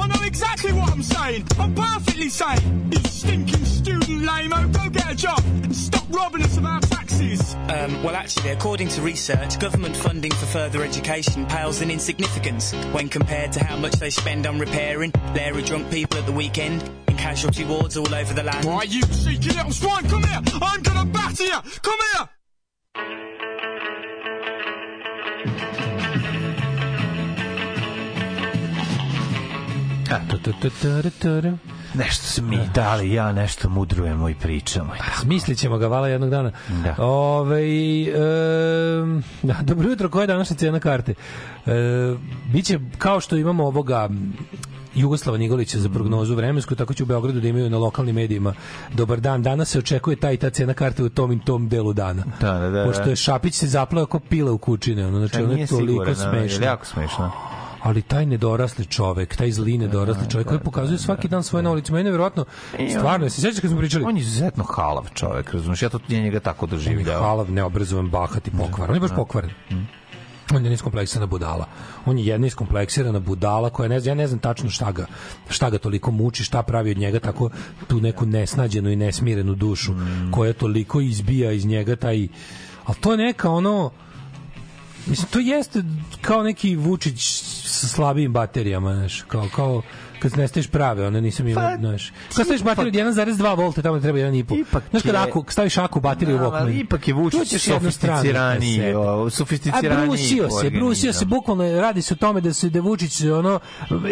[0.00, 1.44] I know exactly what I'm saying.
[1.58, 2.90] I'm perfectly sane.
[2.90, 3.64] You stinking
[4.06, 7.54] student lame-o, go get a job and stop robbing us of our taxes.
[7.54, 13.08] Um, well, actually, according to research, government funding for further education pales in insignificance when
[13.08, 16.88] compared to how much they spend on repairing lair of drunk people at the weekend
[17.08, 18.64] in casualty wards all over the land.
[18.64, 20.40] Why, you cheeky little swine, come here!
[20.62, 21.60] I'm gonna batter you!
[21.82, 22.28] Come here!
[31.98, 34.92] Nešto se mi dali, ja nešto mudrujemo i pričamo.
[35.20, 36.52] Smislit ćemo ga vala jednog dana.
[36.68, 36.94] Da.
[37.04, 38.12] Ove, e,
[39.48, 41.14] da, dobro jutro, koja je današnja cena karte?
[41.66, 41.72] E,
[42.52, 44.08] biće kao što imamo ovoga
[44.96, 48.54] Jugoslava Nikolića za prognozu vremensku, tako će u Beogradu da imaju na lokalnim medijima.
[48.94, 51.92] Dobar dan, danas se očekuje ta i ta cena karte u tom i tom delu
[51.92, 52.22] dana.
[52.40, 52.84] Da, da, da.
[52.84, 56.14] Pošto je Šapić se zaplao kao pila u kućine, ono, znači ono je toliko siguran,
[56.14, 56.66] smešno.
[56.66, 57.32] Jako smešno.
[57.86, 61.92] Ali taj nedorasli čovek, taj zli nedorasli čovek koji pokazuje svaki dan svoje na ulici.
[61.92, 62.44] Meni je verovatno,
[62.98, 64.04] stvarno, se sećaš kad smo pričali?
[64.04, 65.82] On je izuzetno halav čovek, razumiješ?
[65.82, 67.22] Ja to ja njega tako On je doživljavao.
[67.22, 68.90] halav, neobrazovan, bahat i pokvaran.
[68.90, 69.50] On je baš pokvaren.
[70.54, 71.66] On je niskompleksirana budala.
[72.06, 75.06] On je jedna iskompleksirana budala koja ne znam, ja ne znam tačno šta ga,
[75.48, 77.50] šta ga toliko muči, šta pravi od njega tako
[77.86, 79.92] tu neku nesnađenu i nesmirenu dušu
[80.30, 82.28] koja toliko izbija iz njega taj
[82.84, 83.90] ali to je neka ono
[85.06, 85.82] Mislim, to jeste
[86.20, 89.82] kao neki Vučić sa slabijim baterijama, znaš, kao, kao
[90.18, 92.12] kad ne staviš prave, one nisam imao, Pa, znaš.
[92.36, 94.60] Kad staviš bateriju od 1,2 volta, tamo treba 1,5.
[94.60, 98.96] Ipak Znaš, kad aku, staviš aku bateriju u Da, ali ipak je Vučić sofisticiraniji, sebe.
[98.96, 99.30] o,
[99.72, 101.28] A brusio se, brusio se, organizam.
[101.28, 103.60] bukvalno radi se o tome da se da Vučić ono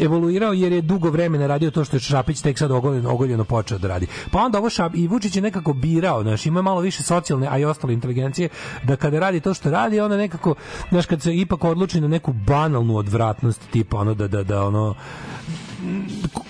[0.00, 3.78] evoluirao jer je dugo vremena radio to što je Šapić tek sad ogoljeno, ogoljeno počeo
[3.78, 4.06] da radi.
[4.30, 7.58] Pa onda ovo Šap, i Vučić je nekako birao, znaš, ima malo više socijalne, a
[7.58, 8.48] i ostale inteligencije,
[8.82, 10.54] da kada radi to što radi, onda nekako,
[10.88, 14.94] znaš, kad se ipak odluči na neku banalnu odvratnost, tipa ono da, da, da ono,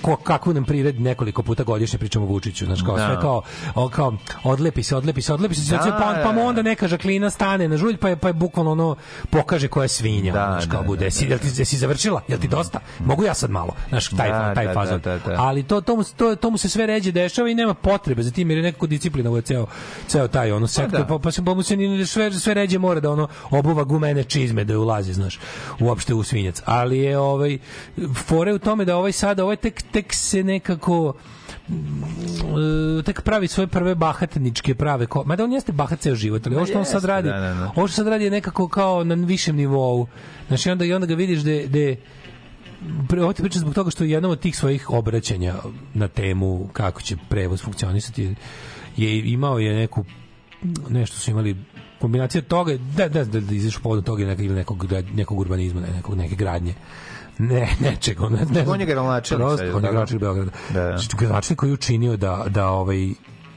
[0.02, 3.06] ko, kakvu nam priredi nekoliko puta godišnje pričamo Vučiću, znači kao Da.
[3.06, 3.42] sve kao,
[3.74, 6.88] o, kao odlepi se, odlepi se, odlepi se, Da, pa, pa mu da, onda neka
[6.88, 8.96] žaklina stane na žulj, pa je, pa je bukvalno ono
[9.30, 12.20] pokaže koja je svinja, Da, znaš, kao da, bude, da, jesi, jel ti, jesi završila,
[12.28, 15.00] jel ti dosta, mogu ja sad malo, znaš, taj, Da, taj da, fazon.
[15.00, 15.42] da, da, da.
[15.42, 18.50] Ali to, to, to, to mu se sve ređe dešava i nema potrebe za tim,
[18.50, 19.66] jer je nekako disciplina je ceo,
[20.06, 21.06] ceo taj ono sektor, da.
[21.06, 24.24] pa, pa, se, pa mu se ni sve, sve ređe mora da ono obuva gumene
[24.24, 25.40] čizme da ulazi, znaš,
[25.80, 26.62] uopšte u svinjac.
[26.64, 27.58] Ali je ovaj,
[28.26, 31.14] fore u tome da ovaj sada, ovaj tek, tek se nekako
[33.00, 36.56] e, tek pravi svoje prve bahatničke prave ko mada on jeste bahat ceo život ali
[36.56, 37.72] ovo što on sad radi da, da, da.
[37.76, 40.06] ovo što sad radi je nekako kao na višem nivou
[40.48, 41.50] znači onda i onda ga vidiš da
[43.08, 45.54] da ovo ti pričam zbog toga što je jedno od tih svojih obraćanja
[45.94, 48.34] na temu kako će prevoz funkcionisati
[48.96, 50.04] je imao je neku
[50.88, 51.56] nešto su imali
[52.00, 55.80] kombinacija toga da da da, da izašao povodom toga nekog ili nekog grad- nekog urbanizma
[55.80, 56.74] ne, nekog neke gradnje
[57.38, 60.50] ne, nečeg, on, ne, ne, On je gradonačelnik Prosto, on je gradonačelnik Beograda.
[60.74, 60.98] Da, da.
[60.98, 63.08] Znači, gradonačelnik koji je učinio da, da ovaj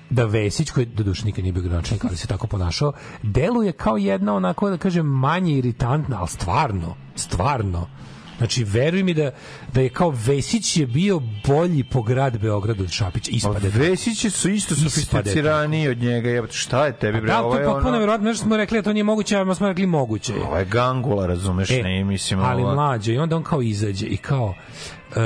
[0.10, 2.94] da Vesić, koji do duše nikad nije bio gradonačelnik, ali se tako ponašao,
[3.24, 7.88] deluje kao jedna onako, da kažem, manje iritantna, ali stvarno, stvarno.
[8.38, 9.31] Znači, veruj mi da,
[9.73, 13.31] da je kao Vesić je bio bolji po grad Beogradu od Šapića.
[13.34, 13.72] Ispade.
[13.72, 13.84] tako.
[13.84, 16.30] Vesići su isto Ispade sofisticiraniji od njega.
[16.30, 17.27] Jebote, šta je tebi, bre?
[17.31, 17.91] Da, to je je potpuno ono...
[17.91, 20.34] nevjerojatno, nešto smo rekli, a to nije moguće, a smo rekli moguće.
[20.34, 20.43] je.
[20.43, 22.39] Ovo je gangula, razumeš, E, ne, mislim...
[22.39, 24.53] ali ovo- mlađe i onda on kao izađe i kao
[25.15, 25.19] e,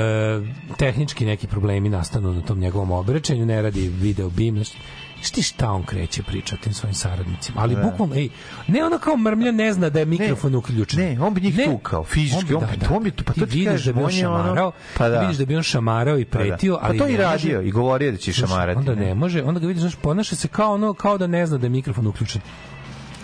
[0.76, 4.76] tehnički neki problemi nastanu na tom njegovom obraćanju, ne radi video bim, nešto.
[5.22, 7.60] Šti šta on kreće pričati tim svojim saradnicima.
[7.60, 7.82] Ali Ne.
[7.82, 8.28] bukvalno, ej,
[8.68, 11.00] ne ono kao mrmlja ne zna da je mikrofon uključen.
[11.00, 13.82] Ne, on bi njih tukao, fizički, on bi- on bi- pa ti to ti vidiš
[13.82, 15.20] da bi on je ono- šamarao, pa da.
[15.20, 16.44] vidiš da bi on šamarao i Pa da.
[16.44, 19.06] pretio, Pa ali to i ne može- radio i govorio da će šamarati, Onda ne.
[19.06, 21.66] ne može, onda ga vidiš, znaš, ponaša se kao ono, kao da ne zna da
[21.66, 22.40] je mikrofon uključen.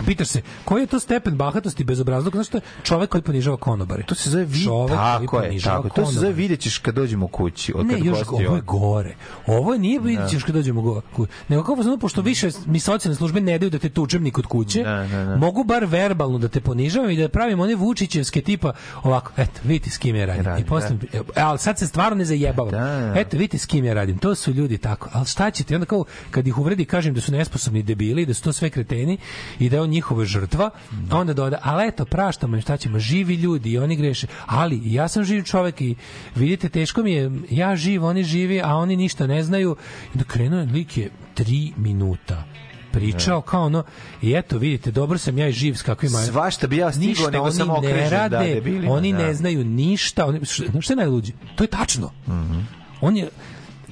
[0.05, 2.35] Pitaš se, koji je to stepen bahatosti bez obrazluka?
[2.35, 4.03] Znaš što je čovek koji ponižava konobare?
[4.03, 5.89] To se zove vid, Čovek tako je, tako.
[5.89, 6.33] To se zove konobare.
[6.33, 7.73] vidjet ćeš kad dođemo kući.
[7.75, 9.15] Od Ne, kad još ovo je gore.
[9.47, 11.01] Ovo nije vidjet ćeš kad dođemo go.
[11.15, 14.31] ku- Nego kao zato pošto više mi socijalne službe ne daju da te tučem ni
[14.31, 15.35] kod kuće, Da, da, da.
[15.37, 18.73] mogu bar verbalno da te ponižavam i da pravim one Vučićevske tipa
[19.03, 20.45] ovako, eto, vidite s kim ja radim.
[20.45, 22.71] Radi, I posle, e, ali sad se stvarno ne zajebavam.
[22.71, 23.13] Da.
[23.15, 24.17] Eto, vidite s kim ja radim.
[24.17, 25.09] To su ljudi tako.
[25.13, 25.73] Ali šta ćete?
[25.73, 28.69] I onda kao, kad ih uvredi, kažem da su nesposobni debili, da su to sve
[28.69, 29.17] kreteni
[29.59, 30.69] i da on on njihova žrtva,
[31.09, 34.81] a onda doda, ali eto, praštamo im, šta ćemo, živi ljudi i oni greše, ali
[34.83, 35.95] ja sam živ čovek i
[36.35, 39.75] vidite, teško mi je, ja živ, oni živi, a oni ništa ne znaju.
[40.15, 42.43] I da krenuo je, lik je tri minuta
[42.91, 43.83] pričao kao ono
[44.21, 47.31] i eto vidite dobro sam ja i živ s kakvim Svašta bi ja stigao, Ništa
[47.31, 49.17] nego oni sam ne okrežen, da, rade, debilima, oni da.
[49.17, 52.59] ne znaju ništa oni što, što je najluđe to je tačno Mhm.
[53.01, 53.29] on je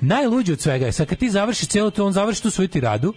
[0.01, 3.13] najluđi od svega je sad kad ti završiš celo to on završi tu svoju tiradu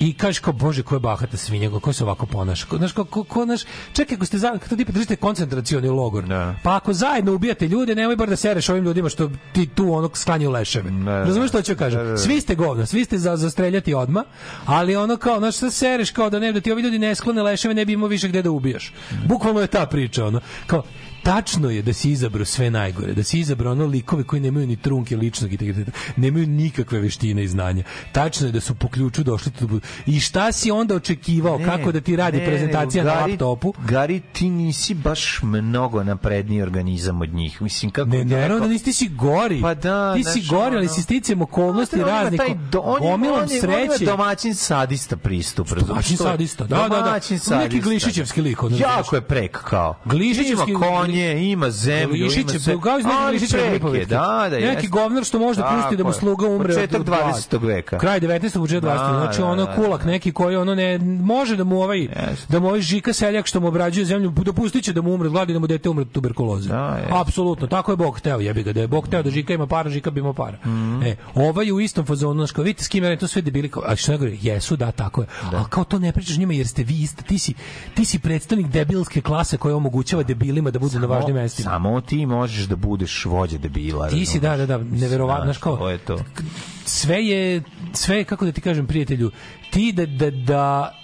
[0.00, 2.66] i kažeš kao bože ko je bahata svinja ko se ovako ponaša?
[2.66, 3.60] Ko, znaš, ko, ko, ko, znaš,
[3.92, 6.24] čekaj ako ste za, kad ti držite koncentracioni logor
[6.62, 10.18] pa ako zajedno ubijate ljude nemoj bar da sereš ovim ljudima što ti tu onog
[10.18, 10.90] sklanjaju leševe.
[11.06, 11.98] Razumeš što ću kažem?
[11.98, 12.18] Da, da, da.
[12.18, 14.24] svi ste govna svi ste za zastreljati odma
[14.64, 17.42] ali ono kao znaš šta sereš kao da ne da ti ovi ljudi ne sklone
[17.42, 18.92] leševe ne bi imao više gde da ubijaš
[19.26, 20.40] bukvalno je ta priča ono.
[20.66, 20.82] Kao
[21.18, 24.76] tačno je da si izabrao sve najgore, da si izabrao ono likove koji nemaju ni
[24.78, 27.82] trunke ličnog integriteta, nemaju nikakve veštine i znanja.
[28.12, 29.68] Tačno je da su po ključu došli tu.
[30.06, 33.30] I šta si onda očekivao, Ne, kako da ti radi ne, prezentacija ne, na Gari-
[33.30, 33.72] laptopu?
[33.80, 37.62] Gari, ti nisi baš mnogo napredniji organizam od njih.
[37.62, 38.08] Mislim, kako...
[38.08, 39.60] Ne, naravno rekao- da nisi ti si gori.
[39.62, 42.38] Pa da, ti si gori, ali si sticajem okolnosti On ima raznih.
[42.38, 44.04] taj do- on Gomilom on on ima sreće.
[44.06, 45.68] domaćin sadista pristup?
[45.78, 46.88] Domaćin sadista, da, da, da.
[46.96, 47.80] Domaćin Neki sadista.
[47.80, 49.94] Glišićevski lik, Jako je prek, kao.
[50.04, 50.74] Glišićevski-
[51.08, 52.80] Ima konje, ima zemlju, ima Glišićev, sve.
[52.80, 52.98] kao
[53.34, 54.06] iz prek je, pripovetke.
[54.06, 54.88] Da, da, Neki jeste.
[54.88, 56.14] govnar što može da pusti da mu je.
[56.14, 57.22] sluga umre od- Početak od gladi.
[57.24, 57.66] 20.
[57.66, 57.98] veka.
[57.98, 58.58] Kraj 19.
[58.58, 59.12] početak 20.
[59.12, 62.08] Da, znači da, ono da, kulak neki koji ono ne može da mu ovaj
[62.48, 65.58] da mu ovaj žika seljak što mu obrađuje zemlju dopustiće da mu umre gladi da
[65.58, 66.70] mu dete umre od tuberkuloze.
[67.10, 69.90] Apsolutno, tako je Bog hteo, jebi ga da je Bog hteo da žika ima para,
[69.90, 70.58] žika bi imao para.
[70.64, 71.02] Mhm.
[71.02, 74.12] E, ovaj u istom fazonu, znači vidite s kim je to sve debili, a što
[74.12, 75.26] ne govori, jesu, da, tako je.
[75.44, 77.54] Ali kao to ne pričaš njima jer ste vi isti, ti si,
[77.94, 81.70] ti si predstavnik debilske klase koja omogućava debilima da budu na važnim mestima.
[81.70, 84.08] Samo ti možeš da budeš vođa debila.
[84.08, 86.18] Ti si, da, da, da, neverovatno, znaš kao, je to.
[86.84, 87.62] sve je
[87.92, 89.30] sve je kako da ti kažem prijatelju
[89.70, 90.94] ti da da da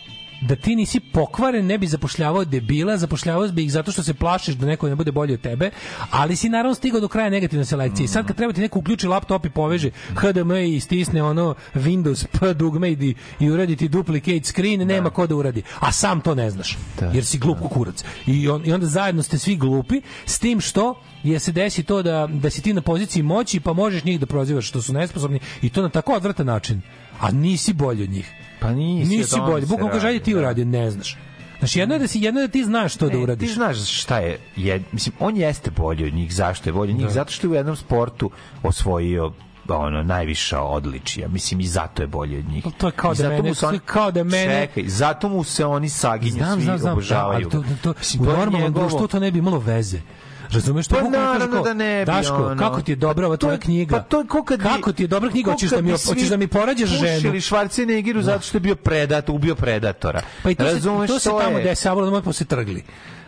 [0.40, 4.54] da ti nisi pokvaren, ne bi zapošljavao debila, zapošljavao bi ih zato što se plašiš
[4.54, 5.70] da neko ne bude bolji od tebe,
[6.10, 8.08] ali si naravno stigao do kraja negativne selekcije.
[8.08, 12.54] Sad kad treba ti neko uključi laptop i poveže HDMI i stisne ono Windows P
[12.54, 15.62] dugme i, i uradi ti duplicate screen, nema ko da uradi.
[15.80, 16.78] A sam to ne znaš,
[17.12, 18.04] jer si glup ko kurac.
[18.26, 22.02] I, on, I onda zajedno ste svi glupi, s tim što je se desi to
[22.02, 25.40] da, da si ti na poziciji moći pa možeš njih da prozivaš što su nesposobni
[25.62, 26.80] i to na tako odvratan način.
[27.20, 28.43] A nisi bolji od njih.
[28.64, 29.66] Pa nisi, Nisi bolji.
[29.66, 30.38] Bukvalno kaže, ajde ti da.
[30.38, 31.16] uradi, ne znaš.
[31.58, 33.48] Znači, jedno je da si, jedno je da ti znaš što da Ne, uradiš.
[33.48, 36.34] Ti znaš šta je, je, mislim, on jeste bolji od njih.
[36.34, 37.06] Zašto je bolji od njih?
[37.06, 37.12] Da.
[37.12, 38.30] Zato što je u jednom sportu
[38.62, 39.32] osvojio
[39.68, 41.28] ono najviša odličija.
[41.28, 42.64] Mislim i zato je bolji od njih.
[42.78, 45.88] To je kao I da mene- oni- kao da mene- Čekaj, zato mu se oni
[45.88, 47.50] saginju Znam, svi znam, znam, da, obožavaju.
[47.50, 50.00] to, to, to, Mislim, u normalnom društvu to ne bi imalo veze.
[50.54, 52.56] Razumeš što Pa naravno da ne bi, Daško, ono.
[52.58, 53.96] kako ti je dobra ova tvoja knjiga?
[53.96, 55.44] pa to je ko kad bi- kako ti je dobra knjiga?
[55.44, 57.16] ko Hoćeš da mi hoćeš da mi porađaš ženu?
[57.16, 60.22] Pušili Schwarzeneggeru zato što je bio predat, ubio predatora.
[60.42, 62.84] Pa i to se, Razumeš, to se to tamo je- desavalo, da mu se trgli.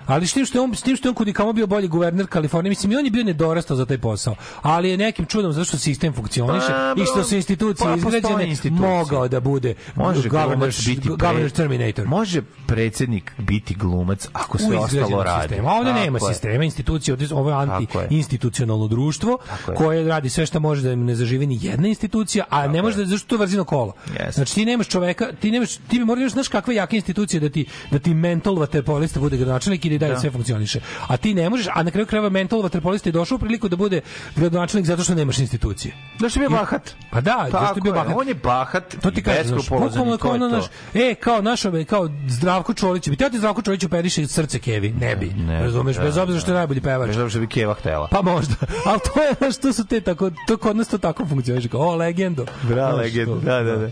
[0.06, 1.88] Ali s tim što je on, s tim što je on kudi kamo bio bolji
[1.88, 4.34] guverner Kalifornije, mislim i on je bio nedorastao za taj posao.
[4.62, 8.48] Ali je nekim čudom zato što sistem funkcioniše Pa, i što su institucije pa, izgrađene,
[8.48, 8.88] institucije.
[8.88, 12.06] mogao da bude Može governor, biti governor Terminator.
[12.06, 15.48] Može predsjednik biti glumac ako sve ostalo radi.
[15.48, 15.68] sistemu.
[15.68, 16.34] A ovde Tako nema je.
[16.34, 18.04] sistema, institucije, ovde ovo je Tako je.
[18.04, 19.76] anti-institucionalno društvo Tako je.
[19.76, 22.96] koje radi sve što može da im ne zaživi ni jedna institucija, a ne može
[22.96, 23.92] da zašto to je vrzino kola.
[24.06, 24.32] Jeste.
[24.32, 27.48] Znači ti nemaš čoveka, ti nemaš ti bi morao imaš znaš kakve jake institucije da
[27.48, 30.20] ti da ti mental vaterpolista bude gradonačelnik i da i dalje Da.
[30.20, 30.80] sve funkcioniše.
[31.06, 33.76] A ti ne možeš, a na kraju krajeva mental vaterpolista je došao u priliku da
[33.76, 34.00] bude
[34.36, 35.94] gradonačelnik zato što nemaš institucije.
[36.20, 36.94] Zašto je bio bahat?
[37.10, 38.12] Pa da, Tako zašto je bio bahat?
[38.16, 40.60] On je bahat To ti beskrupulozan bukvalno kao to je ono, to.
[40.60, 40.70] znaš,
[41.02, 44.90] e, kao naš, kao Zdravko Čolić, bi teo ti Zdravko Čolić operiše srce Kevi?
[44.90, 47.06] Ne bi, Ne, razumeš, da, bez obzira što je najbolji pevač.
[47.06, 48.08] Bez obzira što bi Keva htela.
[48.08, 48.54] Pa možda.
[48.84, 51.68] Ali to je, znaš, to su te tako, to kod nas to tako funkcioniše.
[51.68, 52.44] Kao, o, legendo.
[52.62, 53.28] Bra, Znaš, legend.
[53.28, 53.34] to.
[53.36, 53.90] Da, da, da.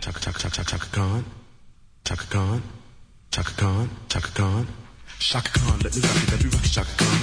[0.00, 1.24] Chaka Chaka Chaka Chaka Khan.
[2.04, 2.77] Chaka Khan.
[3.30, 3.88] Chaka Khan.
[4.08, 4.66] Chaka Khan.
[5.18, 7.18] Chaka Khan, let me rock it, let me rock it, Chaka Khan.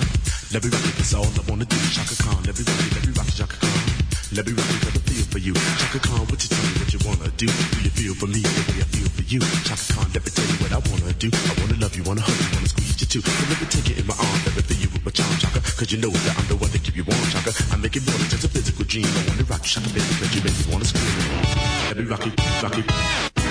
[0.53, 1.77] Let me rock it, that's all I wanna do.
[1.95, 3.80] Chaka Khan, let me rock it, let me rock it, Chaka Khan.
[4.35, 5.53] Let me rock it, let me feel for you.
[5.80, 7.48] Chaka Khan, what you tell me what you wanna do?
[7.48, 9.40] Do you feel for me the way I feel for you?
[9.66, 11.30] Chaka Khan, let me tell you what I wanna do.
[11.34, 13.22] I wanna love you, wanna hug you, wanna squeeze you too.
[13.25, 15.34] So let me take it in my arms, let me feel you with my charm,
[15.42, 15.59] Chaka.
[15.74, 17.51] Cause you know that I'm the one to keep you warm, Chaka.
[17.72, 19.08] I make it more than just a physical dream.
[19.08, 21.09] I wanna rock you, Chaka, baby, cause you make me wanna scream.
[21.90, 23.44] Let me rock it, rock it.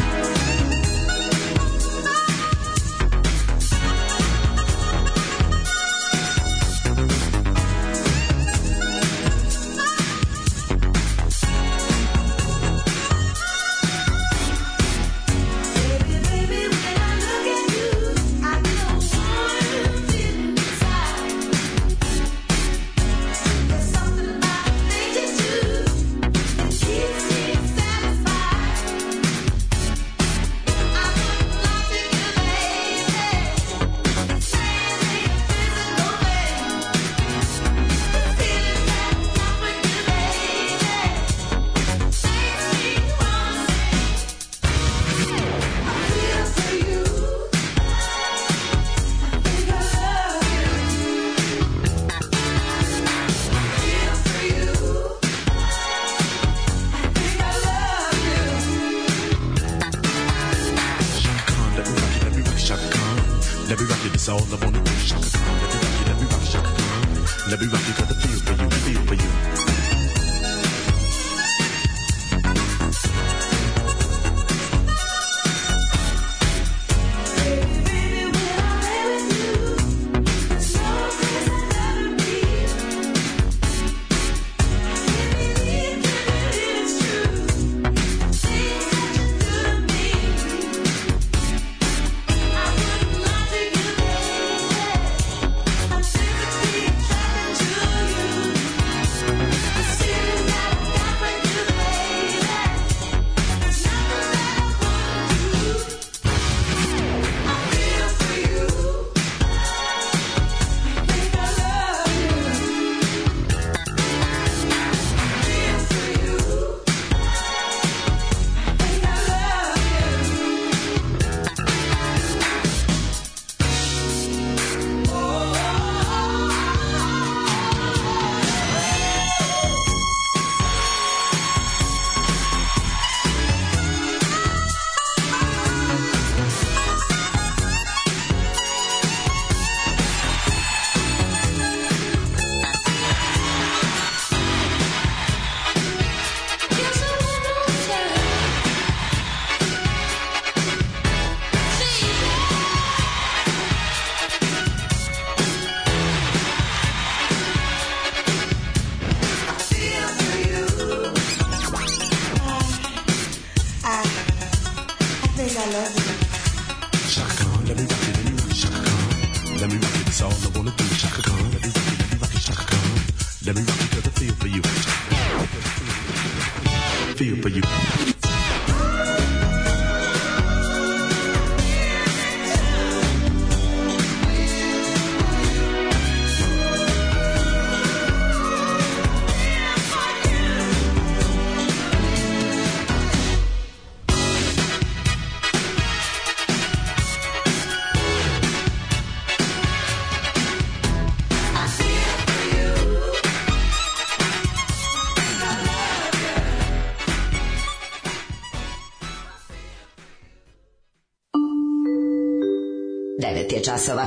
[213.65, 214.07] Časova.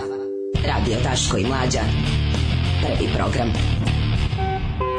[0.68, 1.80] Radio Daško i Mlađa.
[2.82, 3.50] Prvi program.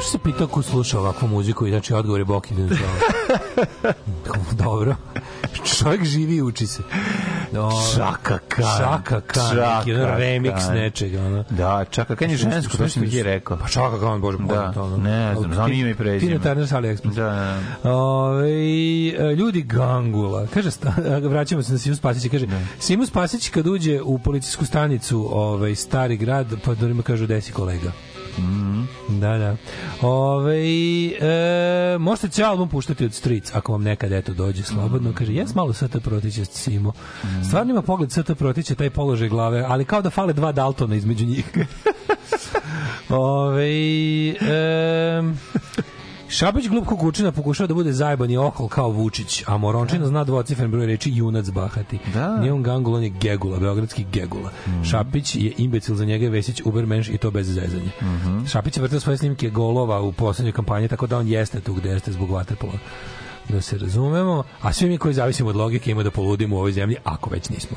[0.01, 2.55] Što se pitao ko sluša ovakvu muziku i znači odgovor je Boki
[4.65, 4.97] Dobro.
[5.65, 6.83] Čovjek živi i uči se.
[7.52, 8.78] No, Čaka Khan.
[8.78, 11.20] Čaka Khan, neki ono remix nečega.
[11.20, 11.44] Ono.
[11.51, 13.57] Da, Čaka Khan je žensko, to što mi je rekao.
[13.57, 14.97] Pa Čaka Khan, bože, Da, poznato, ono.
[14.97, 16.33] ne znam, znam ime i prezime.
[16.33, 17.15] Tina Turner sa AliExpress.
[17.15, 17.93] Da, da.
[17.93, 20.47] Ove, e, ljudi Gangula.
[20.55, 20.94] Kaže, sta,
[21.31, 22.28] vraćamo se na Simu Spasića.
[22.28, 22.47] Kaže,
[22.78, 27.52] Simu Spasić kad uđe u policijsku stanicu ovaj, stari grad, pa da ima kažu, desi
[27.52, 27.93] kolega.
[29.21, 29.57] Da, da.
[30.03, 30.59] Ove,
[31.21, 35.13] e, možete cijel album puštati od Streets, ako vam nekad eto dođe slobodno.
[35.15, 36.93] Kaže, jes malo ST Protića Simo.
[37.49, 41.27] Stvarno ima pogled ST Protića, taj položaj glave, ali kao da fale dva Daltona između
[41.27, 41.45] njih.
[43.09, 43.69] Ove,
[44.29, 45.23] e,
[46.31, 50.86] Šapić glup kukučina pokušava da bude zajebani ohol kao Vučić, a Morončina zna dvocifren broj
[50.86, 51.98] reči junac bahati.
[52.15, 52.36] Da.
[52.36, 54.50] Nije on gangul, on je gegula, beogradski gegula.
[54.90, 57.90] Šapić je imbecil, za njega je Vesić ubermenš i to bez zezanja.
[58.50, 61.89] Šapić je vrtao svoje snimke golova u poslednjoj kampanji, tako da on jeste tu gde
[61.89, 62.78] jeste zbog vaterpola
[63.49, 66.73] da se razumemo, a svi mi koji zavisimo od logike ima da poludimo u ovoj
[66.73, 67.77] zemlji, ako već nismo.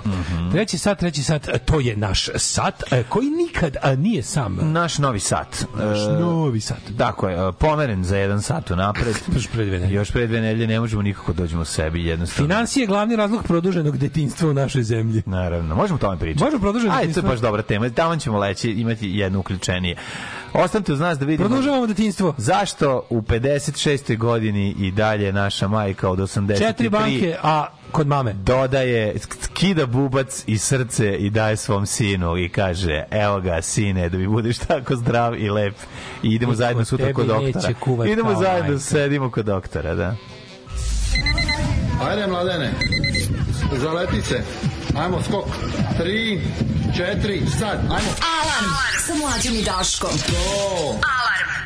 [0.52, 4.58] Treći sat, treći sat, e, to je naš sat, e, koji nikad a, nije sam.
[4.62, 5.66] Naš novi sat.
[5.78, 6.82] Naš E, novi sat.
[6.98, 9.16] Tako je, e, pomeren za jedan sat unapred.
[9.36, 9.96] Još pre dve nedelje.
[9.96, 12.48] Još pre dve nedelje ne možemo nikako dođemo sebi, jednostavno.
[12.48, 15.24] Financije je glavni razlog produženog detinjstva u našoj zemlji.
[15.26, 16.44] Naravno, možemo o tome pričati.
[16.44, 17.90] Možemo produženo Ajde, to je baš dobra tema.
[17.90, 19.96] Tamo ćemo leći, imati jedno uključenije.
[20.54, 22.34] Ostanite uz nas da vidimo Produžavamo detinjstvo.
[22.38, 24.18] zašto u 56.
[24.18, 28.34] godini i dalje naša majka od 83 Četiri banke, a kod mame.
[28.34, 34.18] dodaje, skida bubac i srce i daje svom sinu i kaže, evo ga sine, da
[34.18, 35.76] mi budeš tako zdrav i lep.
[36.24, 37.74] I idemo Niko zajedno sutra kod doktora.
[38.08, 38.80] Idemo zajedno, majka.
[38.80, 40.16] sedimo kod doktora, da.
[42.10, 42.72] Ajde, mladene.
[43.78, 44.42] Zaleti se.
[44.98, 45.46] Ajmo, skok.
[45.98, 46.42] Tri,
[46.98, 47.80] četiri, sad.
[47.80, 48.12] Ajmo.
[48.42, 48.72] Alarm
[49.06, 50.10] sa mlađom i Daškom.
[50.28, 50.34] To.
[50.90, 51.61] Alarm.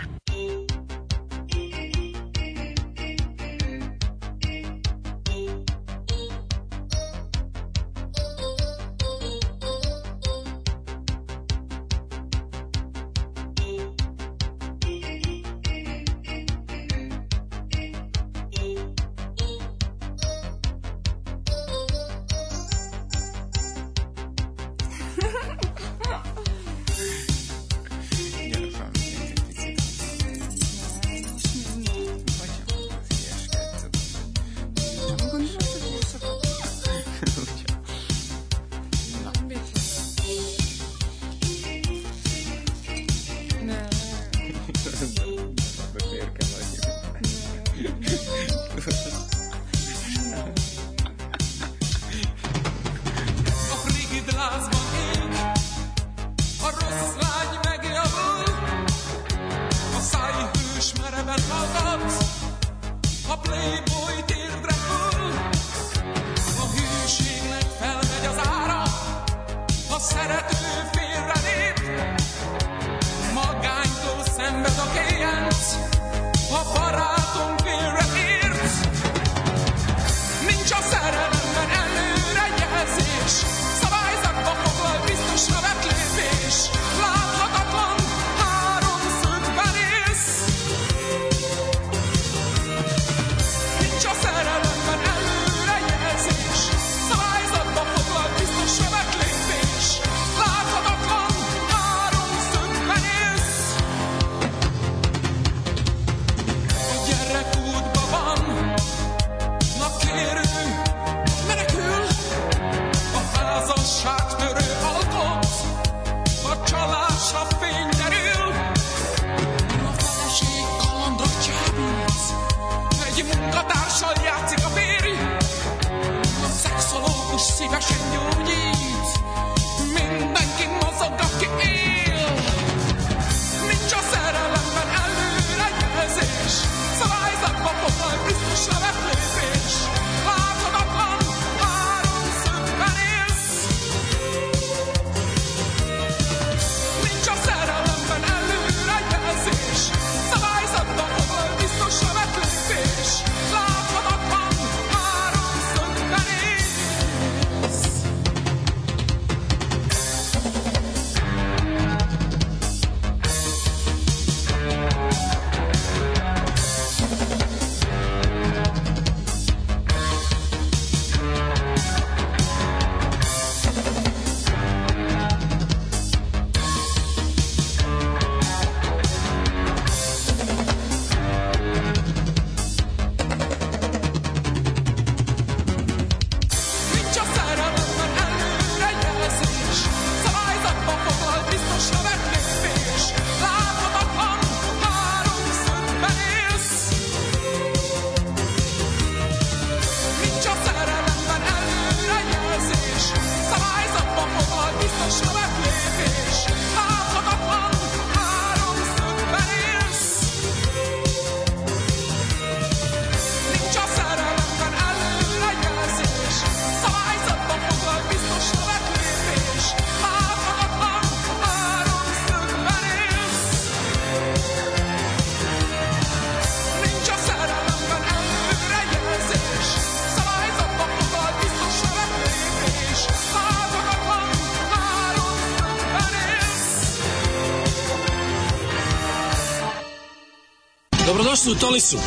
[241.46, 241.98] su u Tolisu.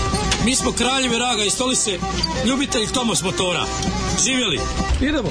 [0.44, 1.98] Mi smo kraljevi raga iz Tolise,
[2.46, 3.64] ljubitelj Tomos motora.
[4.24, 4.60] Živjeli!
[5.00, 5.28] Idemo!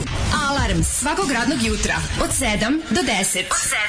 [0.50, 3.40] Alarm svakog radnog jutra od 7 do 10.
[3.40, 3.87] Od 7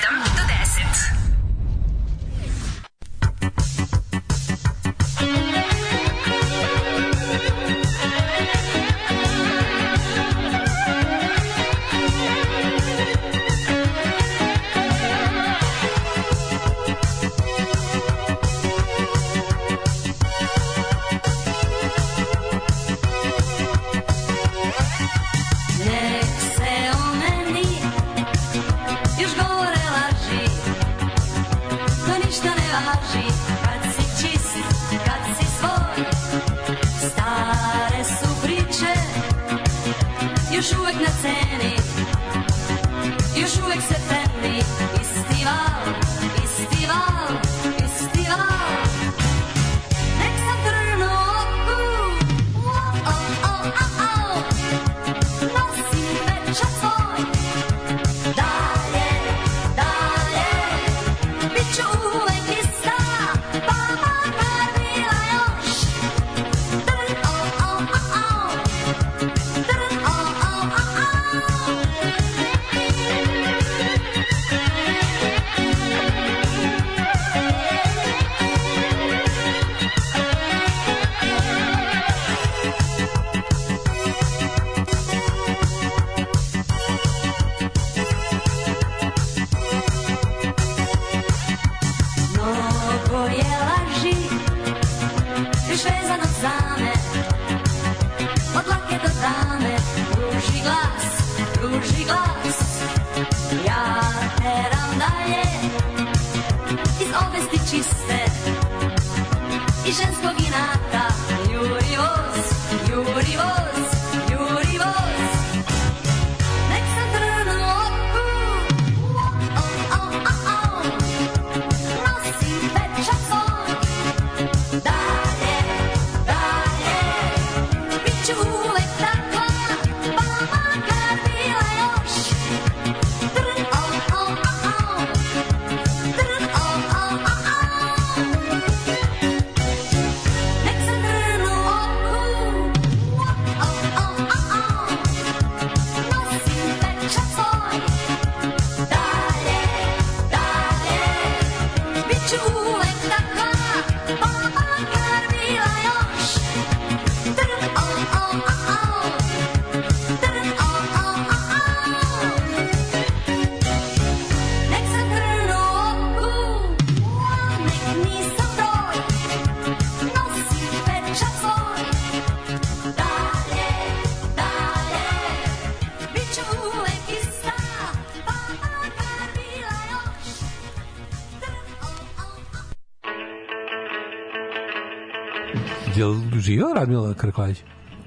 [186.79, 187.59] Radmila Karklajić?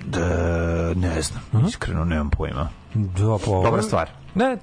[0.05, 0.19] Da,
[0.95, 2.69] ne znam, iskreno nemam pojma.
[2.93, 4.09] Da, pa, Dobra stvar.
[4.35, 4.57] Ne,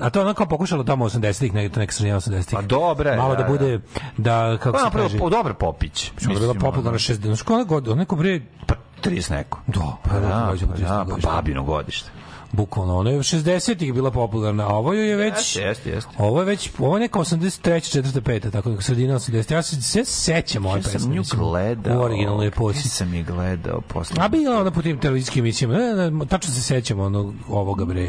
[0.00, 2.52] a to je ono kao pokušalo tamo 80-ih, negdje to neka sredina 80-ih.
[2.52, 3.80] Pa dobra je, Malo da da, bude,
[4.16, 5.18] da, kako Pa se kaže...
[5.18, 6.12] po, dobar Popić.
[6.16, 8.40] Što je bila popularna 60, znaš koja god, neko bre...
[8.66, 8.74] Pa
[9.04, 9.60] 30 neko.
[9.66, 12.10] Da, Pa da, godišnje, pa, da, pa 30 babino godište.
[12.52, 15.34] Bukvalno, ono je u 60-ih bila popularna, a ovo je već...
[15.34, 16.10] Jeste, jeste, jeste.
[16.18, 17.70] Ovo je već, ovo je neka 83.
[18.00, 18.20] 4.
[18.20, 18.50] 5.
[18.50, 19.52] tako neka sredina 80.
[19.52, 21.14] Ja se sve sećam ove Ja sam pesme.
[21.14, 21.98] nju gledao.
[21.98, 22.78] U originalnoj eposi.
[22.78, 24.16] Ja sam je gledao posle.
[24.20, 25.74] A bila ona po tim televizijskim emisijama.
[25.74, 28.08] Ne, ne, tačno se sećam onog, ovoga bre.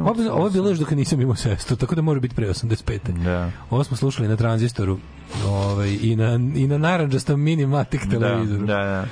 [0.00, 3.24] Ovo, ovo je bilo još dok nisam imao sestru, tako da može biti pre 85.
[3.24, 3.50] Da.
[3.70, 4.98] Ovo smo slušali na tranzistoru
[5.46, 8.66] ovaj, i na, i na naranđastom minimatik televizoru.
[8.66, 9.06] Da, da,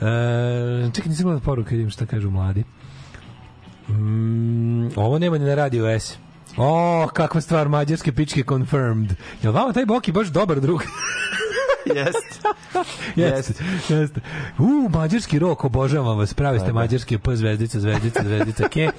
[0.00, 2.60] E, čekaj, nisam gledao poruke, vidim šta kažu mladi.
[2.60, 2.85] Mm,
[4.96, 6.18] ovo nema ni na radio S.
[6.56, 9.14] O, kakva stvar, mađarske pičke confirmed.
[9.42, 10.82] Jel vama taj Boki baš dobar drug?
[11.96, 12.50] Jeste.
[13.16, 14.20] jeste, jeste.
[14.58, 18.90] U, mađarski rok, obožavam vas, pravi ste mađarski P, zvezdica, zvezdica, zvezdica, ke.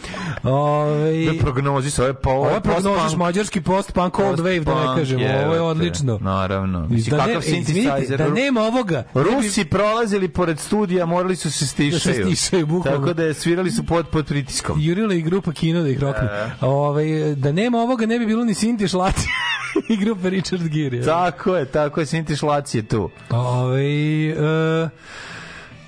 [0.43, 5.23] Ove, Da prognozi svoje pa ovo je prognoziš mađarski post-punk cold wave, da ne kažemo,
[5.45, 6.17] ovo je odlično.
[6.17, 6.87] Naravno.
[6.87, 8.17] Mislim, Da ne- kakav izvinite, synthesizer.
[8.17, 11.91] da nema ovoga, ne bi- Rusi prolazili pored studija, morali su se stišaju.
[12.17, 12.99] Da se stišaju, bukvalno.
[12.99, 14.77] Tako da je svirali su pod, pod pritiskom.
[14.79, 16.29] Jurila i grupa Kino da ih rokne.
[16.61, 19.27] Ovaj, da nema ovoga ne bi bilo ni Sinti Šlaci
[19.89, 21.01] i grupa Richard Gere.
[21.01, 23.09] Tako je, tako je, Sinti Šlac je tu.
[23.29, 24.89] Ovaj uh,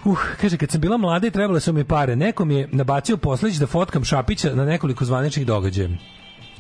[0.04, 3.18] Uh, kaže, kad sam bila mlada i trebale su mi pare, neko mi je nabacio
[3.18, 5.90] posledić da fotkam Šapića na nekoliko zvaničnih događaja.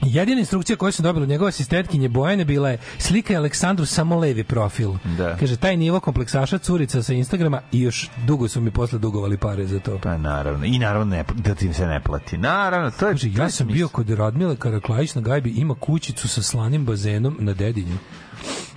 [0.02, 4.44] Jedina instrukcija koju sam dobila od njegove asistentkinje Bojane bila je slika Aleksandru samo levi
[4.44, 4.94] profil.
[5.18, 5.38] Da.
[5.38, 9.66] Kaže, taj nivo kompleksaša curica sa Instagrama i još dugo su mi posle dugovali pare
[9.68, 10.00] za to.
[10.04, 10.66] Pa naravno.
[10.66, 12.38] I naravno ne, da ti se ne plati.
[12.38, 13.14] Naravno, to je...
[13.14, 17.54] Kaže, ja sam bio kod Radmile Karaklajić na gajbi, ima kućicu sa slanim bazenom na
[17.54, 17.98] Dedinju.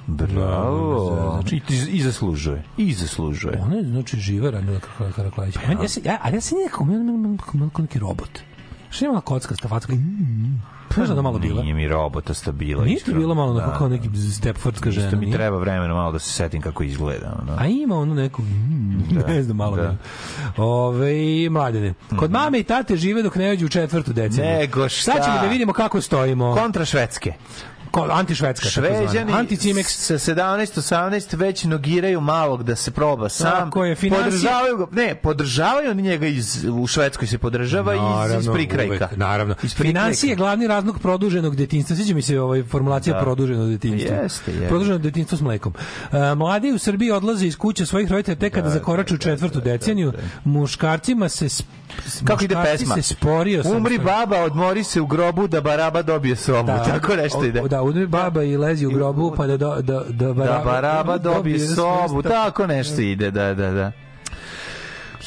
[0.06, 1.32] Bravo.
[1.40, 2.62] Znači, i, i zaslužuje.
[2.76, 3.60] I zaslužuje.
[3.62, 5.56] Ona je, znači, živa Radmila Kar- Karaklajić.
[5.56, 8.38] Ja, ja, sam- ja, ali ja sam nekako, ja kao neki robot.
[8.90, 9.92] Što ima kocka, stafacka?
[10.94, 11.62] Znaš da malo bila?
[11.62, 12.84] Nije mi robota stabila.
[12.84, 14.08] Nije ti bilo malo onako kao neki
[14.38, 15.06] Stepfordska žena?
[15.06, 15.36] Isto mi nije?
[15.36, 17.38] treba vremena malo da se setim kako izgleda.
[17.42, 17.56] Ono.
[17.58, 19.82] A ima ono neku, mm, ne znam, malo da.
[19.82, 20.62] da.
[20.62, 21.14] Ove,
[21.50, 21.94] mladene.
[22.18, 24.58] Kod mame i tate žive dok ne uđu u četvrtu deceniju.
[24.58, 25.12] Nego šta?
[25.12, 26.54] Sad ćemo da vidimo kako stojimo.
[26.54, 27.32] Kontra Švedske.
[28.02, 28.68] Antišvedska.
[28.68, 29.86] Šveđani Anti-Cimex.
[29.86, 30.82] sa 17-18
[31.34, 33.50] već nogiraju malog da se proba sam.
[33.52, 38.00] Tako je, financije- Podržavaju ga, ne, podržavaju oni njega iz, u Švedskoj se podržava iz,
[38.38, 38.92] iz prikrajka.
[39.04, 39.54] uvek, naravno.
[39.54, 40.00] Iz prikrajka.
[40.00, 41.96] Financije je glavni razlog produženog detinjstva.
[41.96, 43.20] Sviđa mi se ovaj formulacija Da.
[43.20, 44.16] produženog detinjstva.
[44.16, 44.68] Jeste, je.
[44.68, 45.72] Produženo detinjstvo s mlekom.
[46.12, 48.80] E, mladi u Srbiji odlaze iz kuće svojih roditelja tek kada Da,
[49.12, 50.12] u četvrtu deceniju.
[50.44, 51.48] Muškarcima se
[52.24, 52.94] Kako ide pesma?
[52.94, 56.66] se sporio sam Umri što- baba, odmori se u grobu da baraba dobije sobu.
[56.66, 57.60] Da, Tako nešto ide.
[57.62, 61.18] Da, udri baba i lezi u grobu pa da do, da, da, baraba, Da baraba
[61.18, 62.22] dobije sobu.
[62.22, 63.92] Tako nešto ide, da, da, da.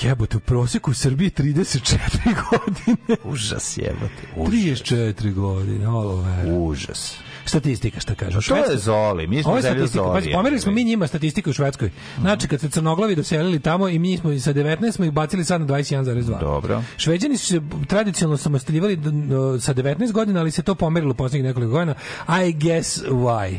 [0.01, 2.00] Jebote, u proseku u Srbiji 34
[2.50, 3.17] godine.
[3.24, 4.27] Užas jebote.
[4.35, 4.53] Užas.
[4.53, 6.51] 34 godine, olo ve.
[6.58, 7.17] Užas.
[7.46, 8.42] Statistika, šta kažu.
[8.42, 10.04] To je Zoli, mi smo Ovo je zemlja statistika.
[10.04, 10.16] Zoli.
[10.16, 11.92] Pazi, pomerili smo mi njima statistiku u Švedskoj.
[12.20, 15.62] Znači, kad se crnoglavi doselili tamo i mi smo sa 19 smo ih bacili sad
[15.62, 16.40] na 21,2.
[16.40, 16.84] Dobro.
[16.98, 21.72] Šveđani su se tradicionalno samostaljivali n- sa 19 godina, ali se to pomerilo poslednjih nekoliko
[21.72, 21.94] godina.
[22.28, 23.58] I guess why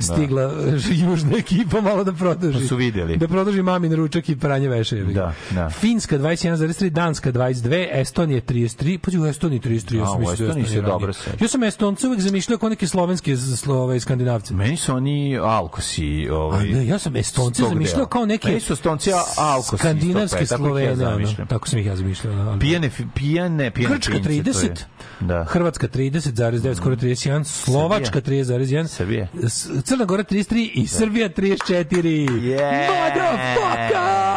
[0.00, 0.52] stigla
[1.02, 2.58] južna ekipa malo da produži.
[2.58, 3.16] Pa su vidjeli.
[3.16, 5.12] Da produži mamin ručak i pranje ga.
[5.12, 5.70] Da, da.
[5.70, 10.42] Finska 21,3, Danska 22, Estonija 33, pa u Estoniji 33, ja A, sam mislio da
[10.44, 11.36] je Estoniji se dobro seća.
[11.40, 14.54] Ja sam Estonce uvek zamišljao kao neke slovenske slove skandinavce.
[14.54, 15.98] Meni su oni alkosi,
[16.30, 16.66] A ovaj.
[16.66, 19.70] ne, ja sam Estonce zamišljao kao neke Meni su Estonci alkosi.
[19.70, 21.46] tog skandinavske ja Slovene, zamišljam.
[21.46, 22.34] tako sam ih ja zamišljao.
[22.34, 24.64] da, ali- Pijane, fi- pijane, pijane Grčka pince, to je.
[24.64, 24.84] 30,
[25.20, 25.44] Da.
[25.44, 29.26] Hrvatska 30,9, skoro 31, Slovačka 30,1, Srbija.
[29.42, 32.28] S- Crna Gora 33 i Srbija 34.
[32.28, 32.88] Yeah.
[32.88, 33.96] Motherfucker!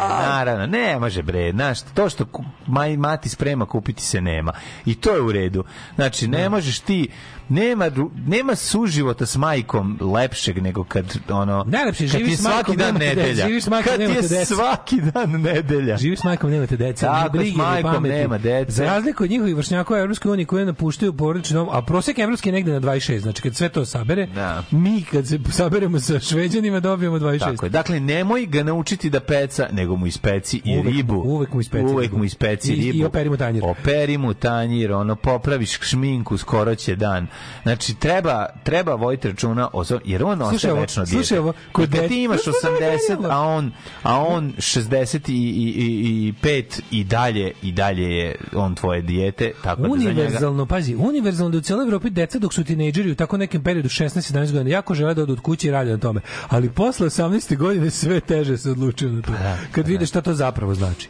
[0.09, 2.25] Naravno, ne može bre, znaš, to što
[2.67, 4.53] maj, mati sprema kupiti se nema.
[4.85, 5.63] I to je u redu.
[5.95, 7.07] Znači, ne možeš ti,
[7.51, 7.91] nema,
[8.27, 12.63] nema suživota s majkom lepšeg nego kad, ono, Najlepše, kad živiš ti je s majkom,
[12.65, 13.47] svaki dan nedelja.
[13.47, 14.55] živiš s majkom, kad ti je nemate dece.
[14.55, 15.97] svaki dan nedelja.
[15.97, 18.71] Živi s majkom, nemate dece, Tako, brige, s majkom nema dece.
[18.71, 22.49] Za razliku od njihovih vršnjaka u Evropskoj uniji koji napuštaju porodični dom, a prosjek evropski
[22.49, 24.63] je negde na 26, znači kad sve to sabere, Da.
[24.71, 27.39] mi kad se saberemo sa šveđanima dobijemo 26.
[27.39, 27.69] Tako je.
[27.69, 31.15] Dakle, nemoj ga naučiti da peca, nego mu ispeci i Uvek ribu.
[31.15, 32.17] uvek mu ispeci Uvek ribu.
[32.17, 33.05] mu ispeci I- i ribu.
[33.05, 33.63] operi mu tanjir.
[33.65, 37.27] Operi mu tanjir, ono, popraviš šminku, skoro će dan.
[37.63, 41.15] Znači, treba, treba voditi računa o svom- jer on Slušaj ostaje ovo, večno dijete.
[41.17, 43.29] slušaj ovo, kod dete- ti imaš Slušaj, ovo je 80, genijalno.
[43.31, 43.71] a on,
[44.03, 49.01] a on 60 i, i, i, i 5 i dalje, i dalje je on tvoje
[49.01, 50.09] dijete, tako da za njega...
[50.11, 53.89] Univerzalno, pazi, univerzalno da u cijeloj Evropi deca dok su tinejdžeri u tako nekem periodu
[53.89, 56.21] 16-17 godina jako žele da odu od kuće i rade na tome.
[56.47, 57.57] Ali posle 18.
[57.57, 59.31] godine sve teže se odlučuju na to.
[59.31, 61.09] da, Kad pa vide šta šta to zapravo znači.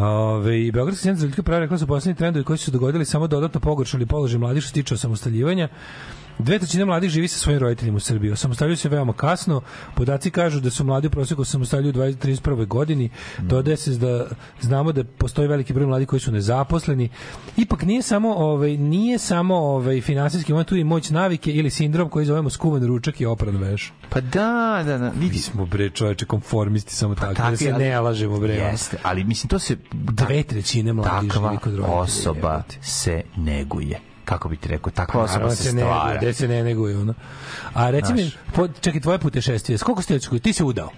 [0.00, 3.26] Ove, Beogradski centar za ljudska prava rekla su poslednji trendovi koji su se dogodili samo
[3.26, 5.68] dodatno pogoršali položaj mladih što se tiče osamostaljivanja.
[6.38, 8.30] Dve trećine mladih živi sa svojim roditeljima u Srbiji.
[8.30, 9.60] Osamostaljuju se veoma kasno.
[9.94, 12.66] Podaci kažu da su mladi u proseku osamostaljuju u 2031.
[12.66, 13.10] godini.
[13.38, 14.26] Dodaje se da
[14.60, 17.08] znamo da postoji veliki broj mladih koji su nezaposleni.
[17.56, 22.08] Ipak nije samo ovaj nije samo ovaj finansijski moment tu i moć navike ili sindrom
[22.08, 23.92] koji zovemo skuvan ručak i opran veš.
[24.10, 25.12] Pa da, da, da.
[25.12, 28.54] Mi smo bre čoveče konformisti samo tako, da takvi, se ali- ne lažemo bre.
[28.54, 31.86] Jeste, ali mislim to se Dve trećine mladih živi kod roditelja.
[31.88, 34.00] osoba se neguje.
[34.28, 36.18] Kako bi ti rekao, takva osoba Naravno se ne neguje, stvara.
[36.18, 37.14] gde se ne neguje, ono.
[37.74, 40.40] A reci mi, po, čekaj, tvoje putešestvije, koliko ste otišli?
[40.40, 40.90] Ti se udao?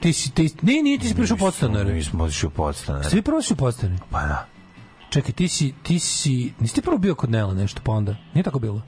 [0.00, 1.92] Ti si, ti, ne, nije, ti si prišao podstanare.
[1.94, 3.10] Mi smo otišli u podstanare.
[3.10, 3.98] Svi prvo si u podstanare?
[4.10, 4.46] Pa da.
[5.10, 8.16] Čekaj, ti si, ti si, nisi ti prvo bio kod Nela nešto, pa onda?
[8.34, 8.82] Nije tako bilo?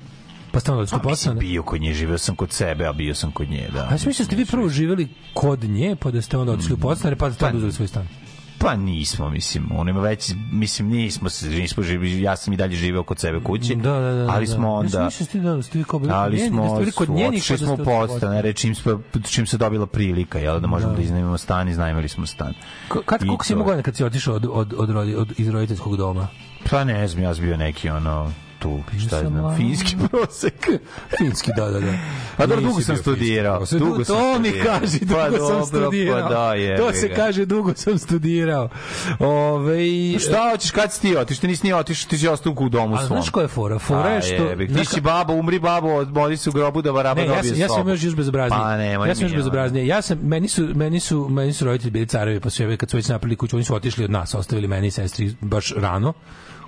[0.53, 1.41] Pa stavno da Pa mislim, podstanare?
[1.41, 3.81] bio kod nje, živeo sam kod sebe, a bio sam kod nje, da.
[3.81, 6.53] A ja sam mislio da ste vi prvo živjeli kod nje, pa da ste onda
[6.53, 8.09] otišli u podstanare, pa da ste onda uzeli svoj stan.
[8.65, 12.77] Pa nismo, mislim, on ima već, mislim, nismo, se, nismo živi, ja sam i dalje
[12.77, 14.33] živeo kod sebe kući, Da, da, da.
[14.33, 14.53] ali da.
[14.53, 16.79] smo Ja sam onda, da ste, da, ste vi kao bili ali da smo, ste
[16.79, 18.75] bili kod njenih, otišli pa da smo otišli podstanare, čim,
[19.31, 20.97] čim se dobila prilika, jel, da možemo Da.
[20.97, 22.55] da, iznajmimo stan, iznajmili smo stan.
[23.05, 26.29] Kad, koliko si imao godina kad si otišao od, od, od, od, iz roditeljskog doma?
[26.71, 28.33] Pa ne znam, ja sam bio neki, ono,
[28.65, 30.69] tu, šta sam znam, finski prosek.
[31.19, 31.93] Finski, da, da, da.
[32.37, 33.59] Pa dobro, Nisi dugo sam studirao.
[33.59, 33.79] finski.
[33.79, 34.75] Dugo to sam mi studirao.
[34.75, 36.23] kaže, dugo Pa sam dobro, studirao.
[36.23, 37.15] pa da, jebi to se ga.
[37.15, 38.69] kaže, dugo sam studirao.
[39.21, 39.79] Ove,
[40.15, 41.39] Pa Šta hoćeš, kad si ti otiš?
[41.39, 43.09] Ti nisi ni otiš, ti si ostao u domu A svom.
[43.09, 43.79] znaš koja je fora?
[43.79, 47.21] Fora je A, što- Ti si babo, umri babo, odmori se u grobu da varaba
[47.21, 48.61] Ne, ja dobije sam, ja sam još još bezobrazniji.
[48.61, 49.87] Pa nemoj ja sam još mi, bezobrazniji.
[49.87, 52.97] Ja sam meni su meni su meni su roditelji bili carevi, pa su kad su
[52.97, 56.13] već napravili kuću, oni su otišli od nas, ostavili meni i sestri baš rano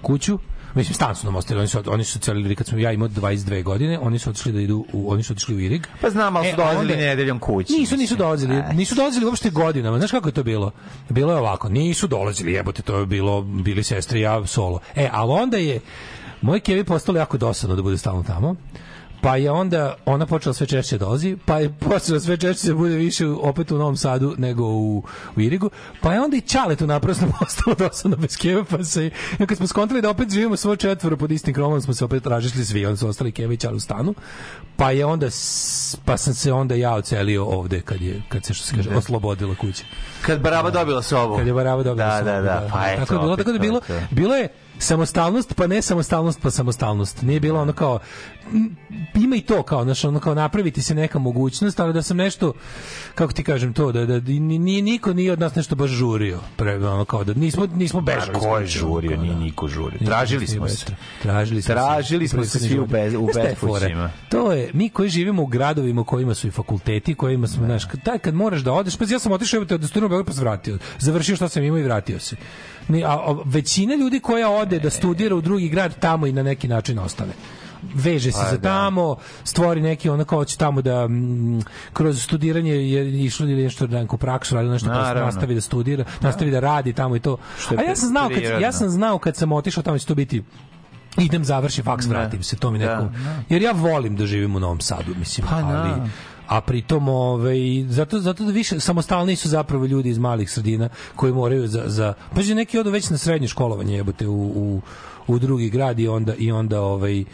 [0.02, 0.39] kuću.
[0.76, 3.62] Mislim stan su nam ostavili, oni su oni su celili kad smo ja imao 22
[3.62, 5.86] godine, oni su otišli da idu u oni su otišli u Irig.
[6.00, 7.72] Pa znam, ali E, su dolazili onda- nedeljom kući.
[7.72, 8.62] Nisu, nisu dolazili.
[8.72, 9.98] Nisu dolazili uopšte godinama.
[9.98, 10.70] Znaš kako je to bilo?
[11.08, 11.68] Bilo je ovako.
[11.68, 14.80] Nisu dolazili, jebote, to je bilo, bili sestre ja solo.
[14.94, 15.80] E, ali onda je
[16.42, 18.56] moj Kevi postalo jako dosadno da bude stalno tamo.
[19.20, 22.94] Pa je onda ona počela sve češće dolazi, pa je počela sve češće da bude
[22.94, 25.02] više opet u Novom Sadu nego u,
[25.36, 25.70] u Irigu,
[26.00, 29.56] pa je onda i Čale tu naprosto postalo dosadno bez Keve, pa se, i kad
[29.58, 32.86] smo skontali da opet živimo svo četvoro pod istim kromom, smo se opet tražili svi,
[32.86, 34.14] onda su ostali Keve i Čale u stanu,
[34.76, 35.26] pa je onda,
[36.04, 38.98] pa sam se onda ja ocelio ovde kad je, kad se, što se kaže, Da.
[38.98, 39.84] oslobodila kuća.
[40.22, 41.36] Kad Baraba dobila sobu.
[41.36, 43.52] Kad je Baraba dobila Da, sobu, da, da, pa eto, tako je bilo, opet tako
[43.52, 43.80] da bilo,
[44.10, 47.22] bilo je samostalnost, pa ne samostalnost, pa samostalnost.
[47.22, 47.98] Nije bilo ono kao,
[49.16, 52.52] ima i to kao, znaš, ono kao napraviti se neka mogućnost, ali da sam nešto,
[53.15, 56.41] kako ti kažem to, da, da ni- nije, niko nije od nas nešto baš žurio.
[56.57, 58.31] Pre, ono kao da nismo, nismo bežali.
[58.34, 59.10] A ko je žurio?
[59.10, 59.23] kao da.
[59.23, 59.99] Nije niko žurio.
[60.00, 60.86] Tražili smo se.
[61.23, 64.10] Tražili smo Tražili smo se svi u bez- u Znaš bespućima.
[64.28, 67.84] To je, mi koji živimo u gradovima u kojima su i fakulteti, kojima smo, znaš,
[67.84, 70.10] kad- taj kad moraš da odeš, pa ja sam otišao evo te, da studiram u
[70.10, 70.78] Beograd pa se vratio.
[70.99, 72.36] Završio šta sam imao i vratio se.
[72.89, 76.42] Ni, a, a većina ljudi koja ode da studira u drugi grad tamo i na
[76.42, 77.33] neki način ostane
[77.94, 78.68] veže se Pa za da.
[78.68, 81.60] tamo, stvori neki ono kao će tamo da mm,
[81.92, 86.05] kroz studiranje je išlo ili nešto na neku praksu, radilo nešto pa nastavi da studira,
[86.20, 87.36] nastavi da radi tamo i to.
[87.58, 90.15] Što A ja sam znao kad ja sam znao kad sam otišao tamo će to
[90.15, 90.42] biti
[91.18, 93.12] idem završim faks, vratim se, to mi Da, neko.
[93.12, 93.42] da.
[93.48, 95.66] Jer ja volim da živim u Novom Sadu, mislim, Pa, da.
[95.66, 96.10] ali
[96.47, 97.58] a pritom ovaj
[97.89, 102.15] zato zato da više samostalni su zapravo ljudi iz malih sredina koji moraju za za
[102.34, 104.81] pa neki odu već na srednje školovanje jebote u u
[105.26, 107.24] u drugi grad i onda i onda ovaj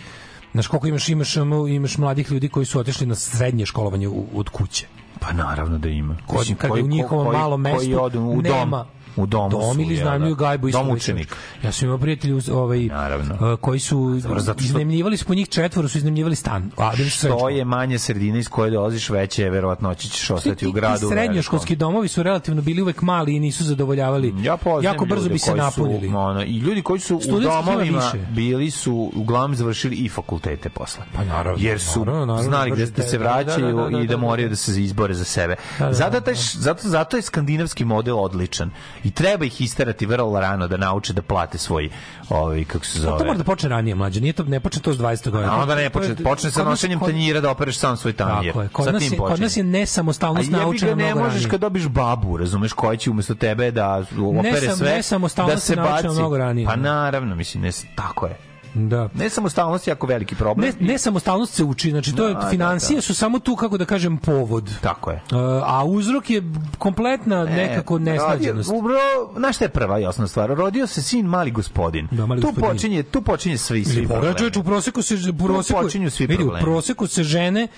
[0.52, 1.34] Znaš koliko imaš, imaš,
[1.70, 4.86] imaš mladih ljudi koji su otišli na srednje školovanje u, od kuće.
[5.20, 6.16] Pa naravno da ima.
[6.26, 8.42] Kod, Mislim, kad koji- u njihovom koji- malom mestu koji odu u dom.
[8.42, 10.38] nema, U domu dom ili iznajmljuju da?
[10.44, 11.36] gajbu isto Dom učenika.
[11.62, 13.56] Ja sam imao prijatelji uz, ovaj, Naravno.
[13.60, 16.70] koji su zato što- iznajmljivali su po njih četvoro su iznajmljivali stan.
[16.76, 20.72] A, srednje Što je manje sredina iz koje dolaziš, veće je verovatnoći ćeš ostati u
[20.72, 21.08] gradu.
[21.08, 24.34] Srednjoškolski domovi su relativno bili uvek mali i nisu zadovoljavali.
[24.42, 26.08] Ja poznajem jako brzo bi se koji su, napunili.
[26.14, 31.04] ono, I ljudi koji su u domovima bili su uglavnom završili i fakultete posle.
[31.16, 31.58] Pa naravno.
[31.64, 34.16] Jer su naravno, naravno, znali gde da se vraćaju da, da, da, i da da,
[34.16, 34.50] moraju da.
[34.50, 35.56] da se izbore za sebe.
[35.78, 36.20] Da, da, zato, da.
[36.20, 38.70] taj, zato, zato je skandinavski model odličan.
[39.04, 41.90] I treba ih isterati vrlo rano da nauče da plate svoj,
[42.30, 43.24] ovaj, kako se Pa to zove.
[43.24, 44.20] mora da počne ranije, mlađe.
[44.20, 45.52] Nije to, ne počne to s 20 godina.
[45.52, 48.46] A onda ne To počne, počne sa nošenjem kod- tanjira da opereš sam svoj tanjir.
[48.46, 48.68] Tako je.
[48.68, 51.50] Kod nas je, kod nas je nesamostalnost naučena ne mnogo možeš ranije.
[51.50, 54.04] kad dobiš babu, razumeš, koja će umesto tebe da
[54.38, 56.08] opere sam- sve, nesamostalnost da se baci.
[56.08, 56.66] mnogo ranije.
[56.66, 58.51] Pa naravno, mislim, ne, tako je.
[58.74, 59.08] Da.
[59.14, 60.72] Ne samostalnost je jako veliki problem.
[60.80, 63.02] Ne, ne samostalnost se uči, znači to je Da, da, financije da.
[63.02, 64.70] su samo tu kako da kažem povod.
[64.80, 65.22] Tako je.
[65.32, 66.42] Uh, a uzrok je
[66.78, 68.70] kompletna nekako nesnađenost.
[68.70, 70.50] Rodio, bro, znaš šta je prva i osnovna stvar?
[70.50, 72.08] Rodio se sin mali gospodin.
[72.10, 72.70] Da, mali tu gospodin.
[72.70, 74.38] počinje, tu počinje svi svi problemi.
[74.38, 77.68] čoveče, u proseku se u proseku počinju svi vidi, u proseku se žene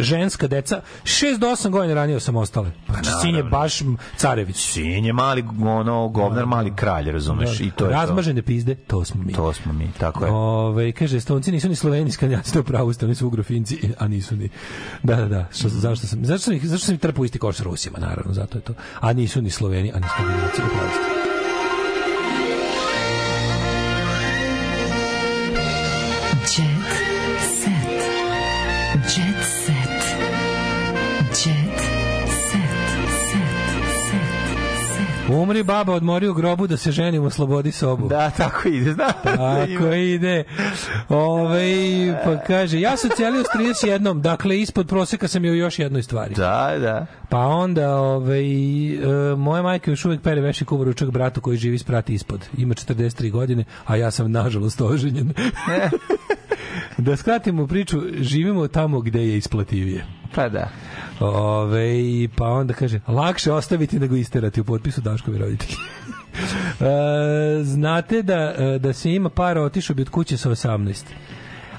[0.00, 2.70] ženska deca 6 do 8 godina ranije sam ostale.
[2.88, 3.78] Znači sin je baš
[4.16, 4.56] carević.
[4.56, 7.60] Sin je mali ono govnar, mali kralj, razumeš?
[7.60, 7.96] I to je to.
[7.96, 9.32] Razmažene pizde, to smo mi.
[9.32, 10.30] To smo mi, tako je.
[10.32, 14.08] Ove, kaže, Estonci nisu ni Sloveni, ni Skandinavci, to pravo ste, oni su ugrofinci, a
[14.08, 14.48] nisu ni...
[15.02, 17.98] Da, da, da, što, zašto sam, zašto sam, zašto sam trpao isti koš s Rusima,
[17.98, 18.74] naravno, zato je to.
[19.00, 21.28] A nisu ni Sloveni, a ni Skandinavci, upravo ste.
[26.56, 26.90] Jet
[27.40, 28.02] set.
[29.16, 29.77] Jet set.
[35.28, 38.08] Umri baba, odmori u grobu da se ženimo, oslobodi sobu.
[38.08, 39.12] Da, tako ide, znam.
[39.22, 40.44] Tako ide.
[41.08, 46.02] Ove, pa kaže, ja socijalio s 31, dakle ispod proseka sam je u još jednoj
[46.02, 46.34] stvari.
[46.34, 47.06] Da, da.
[47.28, 51.78] Pa onda, ove, e, moja majka još uvijek pere veši kuvar ručak bratu koji živi
[51.78, 52.48] sprati ispod.
[52.56, 55.32] Ima 43 godine, a ja sam nažalost oženjen.
[56.98, 60.17] da skratimo priču, živimo tamo gde je isplativije.
[60.34, 60.68] Pa da.
[61.20, 65.76] Ove, pa onda kaže, lakše ostaviti nego isterati u potpisu Daškovi roditelji.
[66.80, 71.04] E, znate da, e, da se ima para otišao bi od kuće sa 18.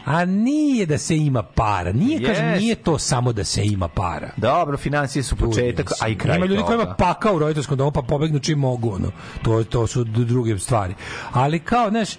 [0.05, 1.91] A nije da se ima para.
[1.91, 2.61] Nije, kažem, Jest.
[2.61, 4.29] nije to samo da se ima para.
[4.37, 7.91] Dobro, financije su početak, a i kraj Ima ljudi koji ima pakao u roditeljskom domu,
[7.91, 8.89] pa pobegnu čim mogu.
[8.95, 9.11] Ono.
[9.41, 10.93] To, to su druge stvari.
[11.31, 12.09] Ali kao, znaš,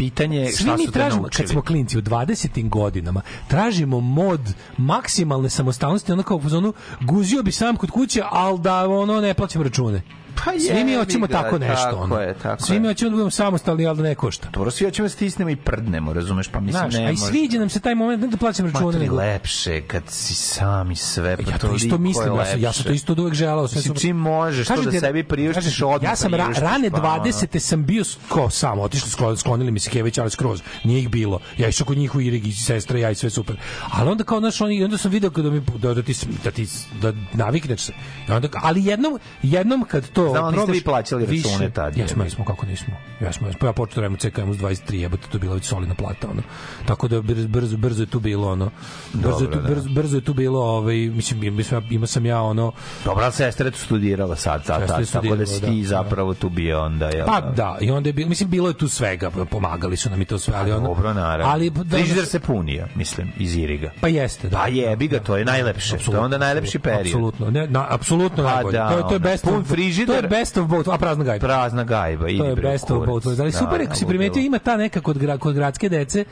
[0.00, 1.46] Pitanje je svi šta mi su tražimo, naučili.
[1.46, 2.68] kad smo klinci u 20.
[2.68, 4.40] godinama, tražimo mod
[4.78, 9.34] maksimalne samostalnosti, ono kao u fazonu, guzio bi sam kod kuće, ali da ono ne
[9.34, 10.02] plaćam račune.
[10.34, 11.84] Pa Svi mi hoćemo ga, tako nešto.
[11.84, 12.16] tako ono.
[12.16, 12.90] je, tako Svi mi je.
[12.90, 14.48] hoćemo da budemo samostalni, ali da ne košta.
[14.50, 16.48] Dobro, svi hoćemo da stisnemo i prdnemo, razumeš?
[16.48, 18.72] Pa mislim, Znaš, ne a i sviđa nam se taj moment, ne da plaćam Ma
[18.72, 21.36] račune, to je lepše kad si sam i sve.
[21.36, 23.68] Pa Ja to isto mislim, je ja sam, ja sam to isto uvek želao.
[23.68, 26.96] Sve Mislim, čim možeš to Kažem da sebi priuštiš, odmah Ja sam ra, rane pa,
[26.98, 27.24] ono.
[27.24, 27.58] 20.
[27.58, 30.62] sam bio ko sam, otišli sklon- sklonili mi se Kević, ali skroz.
[30.84, 31.38] Nije ih bilo.
[31.58, 33.56] Ja išao kod njih u Irig i sestra, ja i sve super.
[33.92, 36.66] Ali onda kao, znaš, oni, onda sam video kada mi, da, da ti, da ti,
[37.02, 37.92] da navikneš se.
[38.28, 41.96] Onda, ali jednom, jednom kad to Znam, ali niste probaš vi plaćali više- račune tad,
[41.96, 42.94] Jesmo, jesmo, kako nismo.
[43.20, 43.68] Jesmo, jesmo.
[43.68, 46.28] Ja počeo da radim u CKM uz 23, jebote, to je bila već solidna plata,
[46.30, 46.42] ono.
[46.86, 48.70] Tako da brzo, brzo, brzo je tu bilo, ono.
[49.12, 49.68] Brzo, je tu, da.
[49.68, 52.72] brzo, brzo je tu bilo, ovaj, mislim, mislim, ima sam ja, ono,
[53.04, 56.48] Dobra, sestra je tu studirala sad, je sad, tako da si ti da, zapravo tu
[56.48, 57.08] bio onda.
[57.08, 60.22] Jel, Pa da, i onda je bilo, mislim, bilo je tu svega, pomagali su nam
[60.22, 60.88] i to sve, ali ono...
[60.88, 61.52] Dobro, naravno.
[61.52, 63.90] Ali, da, Frižider se punio, mislim, iz Iriga.
[64.00, 64.56] Pa jeste, da.
[64.56, 65.96] Pa jebi ga, to je najlepše.
[65.96, 67.06] To je onda najlepši period.
[67.06, 68.78] Apsolutno, ne, na, apsolutno Pa najbolje.
[68.78, 69.68] da, to je to je best pun of,
[70.10, 71.46] to je best of both, a prazna gajba.
[71.46, 73.26] Prazna gajba, idi To je best of both.
[73.26, 76.24] Ali Da, super, da, ako si primetio, ima ta neka kod, kod gradske dece,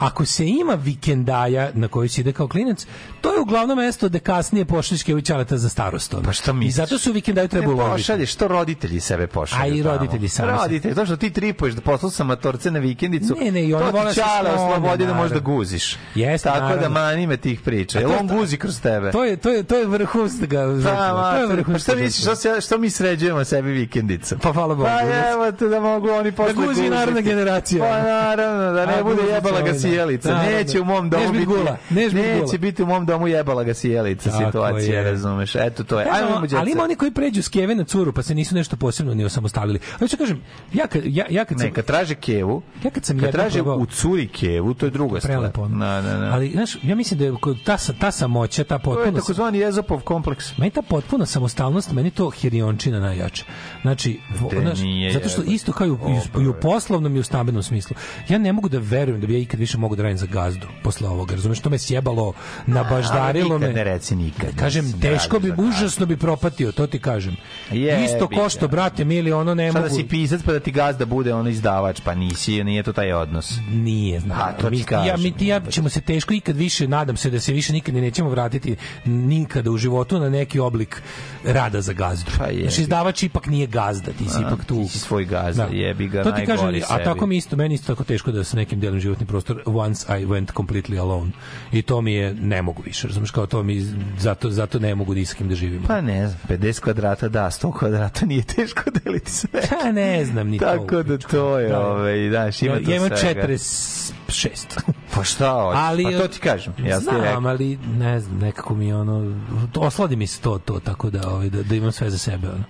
[0.00, 2.86] ako se ima vikendaja na koji se ide kao klinac,
[3.20, 6.14] to je uglavnom mesto gde kasnije pošliš Kevićaleta za starost.
[6.24, 6.74] Pa šta I misliš?
[6.74, 7.92] zato su vikendaju treba Ne uložiti.
[7.92, 10.52] pošalješ, što roditelji sebe pošalju A i roditelji sami.
[10.52, 13.84] Roditelji, to što ti tripuješ da poslao sam matorce na vikendicu, Ne, ne, i oni
[13.84, 15.96] to ti da čale oslobodi da možda guziš.
[16.14, 16.90] Jeste, Tako da naravno.
[16.90, 17.98] mani me tih priča.
[18.00, 19.10] Jel on guzi kroz tebe?
[19.10, 20.46] To je, to je, to je vrhunska
[20.84, 21.36] Pa.
[21.36, 24.36] To je pa šta misliš, što, se, što mi sređujemo sebi vikendica?
[24.36, 24.88] Pa hvala Bogu.
[24.88, 26.90] Pa evo te da mogu oni posle guzi guziti.
[26.90, 27.84] narodna generacija.
[27.84, 29.89] Pa naravno, da ne bude guzi jebala ga ovdje.
[29.90, 30.28] Sjelica.
[30.28, 30.50] Naravno.
[30.50, 34.44] Neće u mom domu biti gula, neće biti u mom domu jebala ga sjelica Tako
[34.44, 35.10] situacija, je.
[35.10, 35.54] razumeš?
[35.54, 36.06] Eto to je.
[36.10, 39.14] Ajmo ali ima oni koji pređu s keve na curu, pa se nisu nešto posebno
[39.14, 39.78] ni osamostalili.
[39.98, 40.40] Ali što kažem,
[40.72, 41.70] ja kad, ja, ja kad sam...
[41.72, 45.36] Kad traže kevu, Ja kad sam kad traže u curi kevu, to je druga stvar.
[45.36, 45.68] Prelepo.
[45.68, 46.30] Na, na, na.
[46.34, 49.18] Ali, znaš, ja mislim da je kod ta, ta samoća, ta to je potpuno...
[49.20, 50.58] takozvani Ezopov kompleks.
[50.58, 53.44] Meni ta potpuna samostalnost, meni to hiriončina najjača.
[53.82, 54.20] Znači,
[54.62, 54.78] znaš,
[55.12, 57.96] zato što isto kao i u, i u- i u poslovnom i u stambenom smislu.
[58.28, 60.66] Ja ne mogu da verujem da bi ja ikad više mogu da radim za gazdu
[60.82, 61.34] posle ovoga.
[61.34, 62.32] Razumeš, to me sjebalo,
[62.66, 63.72] nabaždarilo me.
[63.72, 64.56] ne reci nikad.
[64.56, 67.36] Kažem, teško bi, užasno bi propatio, to ti kažem.
[67.70, 68.36] Jebi Isto ga.
[68.36, 69.88] ko što, brate, mili, ono ne Šta mogu...
[69.88, 73.12] da si pisac pa da ti gazda bude ono izdavač, pa nisi, nije to taj
[73.12, 73.58] odnos.
[73.70, 74.38] Nije, znam.
[74.40, 75.06] A, to mi, kažem.
[75.06, 77.94] ja, mi, ti ja ćemo se teško ikad više, nadam se da se više nikad
[77.94, 81.02] ni nećemo vratiti nikada u životu na neki oblik
[81.44, 82.30] rada za gazdu.
[82.38, 82.62] Pa jebi.
[82.62, 84.82] znači, izdavač ipak nije gazda, ti si A, ipak tu.
[84.82, 87.86] ti si svoj gazda, jebi ga, To ti kažem, a tako mi isto, meni isto
[87.86, 91.30] tako teško da sa nekim delim životni prostor once I went completely alone.
[91.72, 93.80] I to mi je, ne mogu više, razumiješ, kao to mi,
[94.18, 95.82] zato, zato ne mogu ni sa kim da živim.
[95.86, 99.60] Pa ne znam, 50 kvadrata da, 100 kvadrata nije teško deliti sve.
[99.82, 100.64] Pa ne znam ni to.
[100.64, 101.80] Tako da to je, Da.
[101.80, 103.46] ovaj, znaš, ima ja, to ja imam svega.
[103.48, 104.48] 46.
[105.14, 105.80] Pa šta hoćeš?
[105.80, 106.72] Ali, pa to ti kažem.
[106.78, 107.42] Ja znam, rekao.
[107.46, 109.36] ali ne znam, nekako mi ono,
[109.76, 112.64] osladi mi se to, to, tako da, ovaj, da, da imam sve za sebe, ono.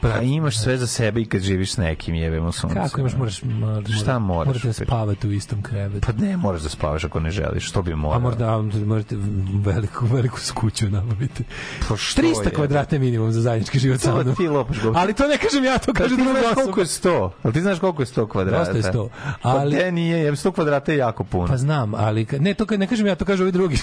[0.00, 2.74] Pa imaš sve za sebe i kad živiš s nekim, jebemo sunce.
[2.74, 4.46] Kako imaš, moraš, mora, Šta moraš?
[4.46, 6.06] Morate da spavate u istom krevetu.
[6.06, 8.16] Pa ne moraš da spavaš ako ne želiš, što bi morao?
[8.16, 9.16] A možda a, morate
[9.64, 11.44] veliku, veliku skuću nabaviti.
[11.88, 12.50] Pa što 300 je?
[12.50, 14.34] kvadrata minimum za zajednički život sa mnom.
[14.34, 14.98] ti lopaš govno.
[15.00, 16.62] Ali to ne kažem ja, to kaže ti druga znaš osoba.
[16.62, 17.30] koliko je 100?
[17.42, 18.72] Ali ti znaš koliko je 100 kvadrata?
[18.72, 19.08] Dosta je 100, Ali...
[19.42, 21.46] ali- Pa gde nije, jer 100 kvadrata je jako puno.
[21.46, 23.76] Pa znam, ali ne, to ne kažem ja, to kažu ovi drugi.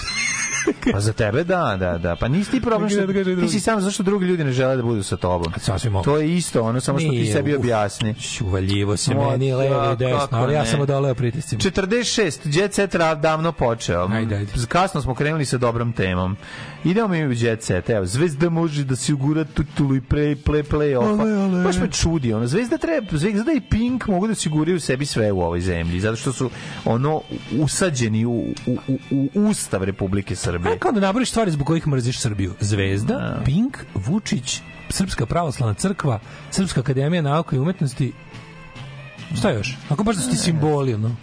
[0.92, 2.16] Pa za tebe da, da, da.
[2.16, 3.06] Pa nisi ti problem što
[3.40, 5.52] ti si sam zašto drugi ljudi ne žele da budu sa tobom.
[5.60, 5.94] Sasvim.
[6.04, 8.14] To je isto, ono samo što ti sebi objasni.
[8.40, 11.60] Uvaljivo se meni levo i desno, ali ja sam odoleo pritiscima.
[11.60, 14.08] 46, Jet Set davno počeo.
[14.12, 14.52] Ajde, ajde.
[14.68, 16.36] Kasno smo krenuli sa dobrom temom.
[16.84, 17.90] Idemo mi u Jet Set.
[17.90, 21.64] Evo, Zvezda može da se ugura tutulu i play, play, play ale.
[21.64, 22.32] Baš me čudi.
[22.32, 26.00] Ono, Zvezda, treba, Zvezda i Pink mogu da siguraju sebi sve u ovoj zemlji.
[26.00, 26.50] Zato što su
[26.84, 27.20] ono
[27.58, 28.32] usađeni u,
[28.66, 30.53] u, u, u ustav Republike Srbije.
[30.56, 32.54] A kao da naboriš stvari zbog kojih mrziš Srbiju.
[32.60, 36.18] Zvezda, Pink, Vučić, Srpska pravoslavna crkva,
[36.50, 38.12] Srpska akademija nauka i umetnosti,
[39.34, 39.76] Šta još?
[39.88, 41.16] Ako baš da su ti simboli, ono.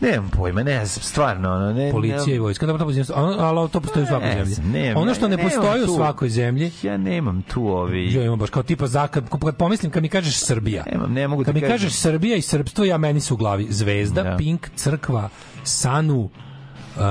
[0.00, 1.50] Nemam pojma, ne znam, stvarno.
[1.50, 4.44] Ono, ne, Policija i vojska, dobro, to postoji, ono, ali to postoji u svakoj Ne
[4.44, 4.72] zemlji.
[4.72, 8.12] nemam, ono što ne nemam postoji u svakoj zemlji, Ja nemam tu ovi...
[8.14, 11.28] ja imam baš kao tipa za, kad, kad pomislim, kad mi kažeš Srbija, Nemam, ne
[11.28, 11.74] mogu kad ti mi kažem.
[11.74, 14.36] kažeš Srbija i srpstvo, ja meni su u glavi Zvezda, Da.
[14.36, 15.28] Pink, Crkva,
[15.64, 17.02] Sanu, uh,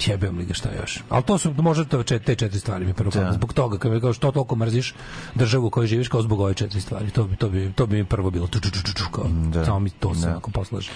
[0.00, 1.00] jebem li ga šta još.
[1.08, 3.32] Ali to su možda to čet, te četiri stvari mi prvo Da.
[3.32, 4.94] zbog toga kad mi kao što toliko mrziš
[5.34, 7.10] državu u kojoj živiš kao zbog ove četiri stvari.
[7.10, 9.64] To bi to bi to bi mi prvo bilo tu, tu, tu, tu, kao, Da.
[9.64, 10.30] samo mi to se Da.
[10.30, 10.90] onako poslaže.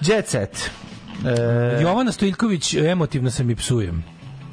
[0.00, 0.70] Jet Set.
[1.78, 4.04] E, Jovana Stojilković emotivno se mi psujem.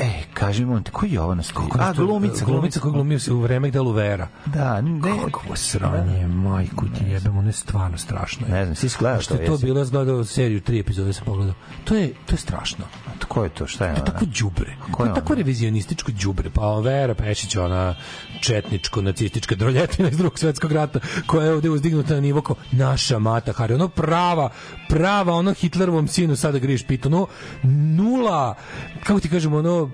[0.02, 1.88] E, kaži mi, ko je Jovana Stojković?
[1.88, 4.28] A, glumica, glumica koja glumi u vreme gde Luvera.
[4.46, 8.48] Da, ne, Kakvo sranje, majku ti jebem, ono je stvarno strašno.
[8.48, 9.42] ne znam, si gledao Što to?
[9.42, 11.54] je to bilo, ja gledao seriju, tri epizode sam pogledao.
[11.84, 12.86] To je, to je strašno.
[13.28, 14.04] Ko je to, šta je ona?
[14.06, 14.76] tako đubre.
[14.92, 16.50] Ko To je tako revizionističko đubre.
[16.50, 17.96] Pa Vera Pešić, ona
[18.42, 23.20] četničko, nacistička droljetina iz drugog svetskog rata, koja je ovde uzdignuta na nivo kao naša
[23.20, 23.74] mata Hari.
[23.74, 24.50] Ono prava,
[24.90, 27.10] prava, ono Hitlerovom sinu sada griš pita.
[27.10, 27.28] Ono
[27.64, 28.56] nula,
[29.04, 29.91] kako ti kažemo, ono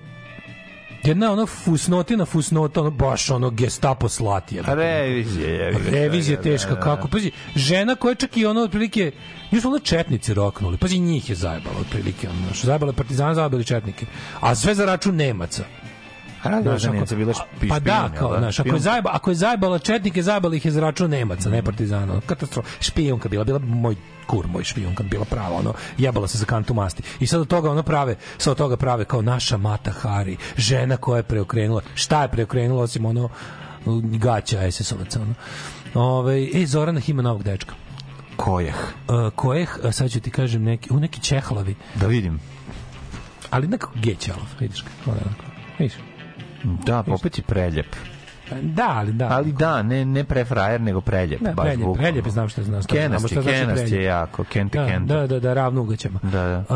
[1.03, 4.61] jedna ono fusnotina fusnota, ono baš ono gestapo slati.
[4.67, 5.79] Revizija je.
[5.91, 6.81] Revizija Da, teška, da, da.
[6.81, 7.07] kako?
[7.07, 9.11] Pazi, žena koja čak i ono otprilike,
[9.51, 14.05] nju su ono četnici roknuli, pazi, njih je zajebalo otprilike, ono, zajebalo partizana, zajebali četnike,
[14.39, 15.63] a sve za račun Nemaca.
[16.47, 16.97] A radila Znaš, za ako-
[17.33, 20.71] špi- Pa da, kao, znaš, ako je, zajeba, ako je zajebala četnike, zajebala ih je
[20.71, 22.21] za račun Nemaca, ne partizana.
[22.21, 22.69] Katastrofa.
[22.79, 23.95] Špijunka bila, bila moj
[24.27, 27.03] kur, moj špijunka, bila prava, ono, jebala se za kantu masti.
[27.19, 30.97] I sad od toga ono prave, sad od toga prave kao naša mata Hari, žena
[30.97, 31.81] koja je preokrenula.
[31.95, 33.29] Šta je preokrenula osim ono
[34.03, 35.33] gaća SS-ovaca, ono.
[35.95, 37.73] Ove, e, Zorana ima novog dečka.
[38.35, 38.75] Kojeh.
[39.07, 42.39] Uh, kojeh, a sad ću ti kažem, neki, u neki čehlavi, Da vidim.
[43.49, 45.17] ali nekako gećalav, vidiš kako,
[45.79, 45.93] vidiš.
[46.63, 47.95] Da, pa opet je preljep.
[48.61, 49.27] Da, ali da.
[49.31, 51.41] Ali da, ne, ne prefrajer, nego preljep.
[51.41, 52.01] Ne, baš preljep, bukvalno.
[52.01, 52.83] preljep je, znam šta znam.
[52.83, 55.13] Kenast je, znači kenast je jako, kente, Da, kente.
[55.13, 56.19] da, da, da, ravno ugaćama.
[56.23, 56.57] Da, da.
[56.59, 56.75] Uh,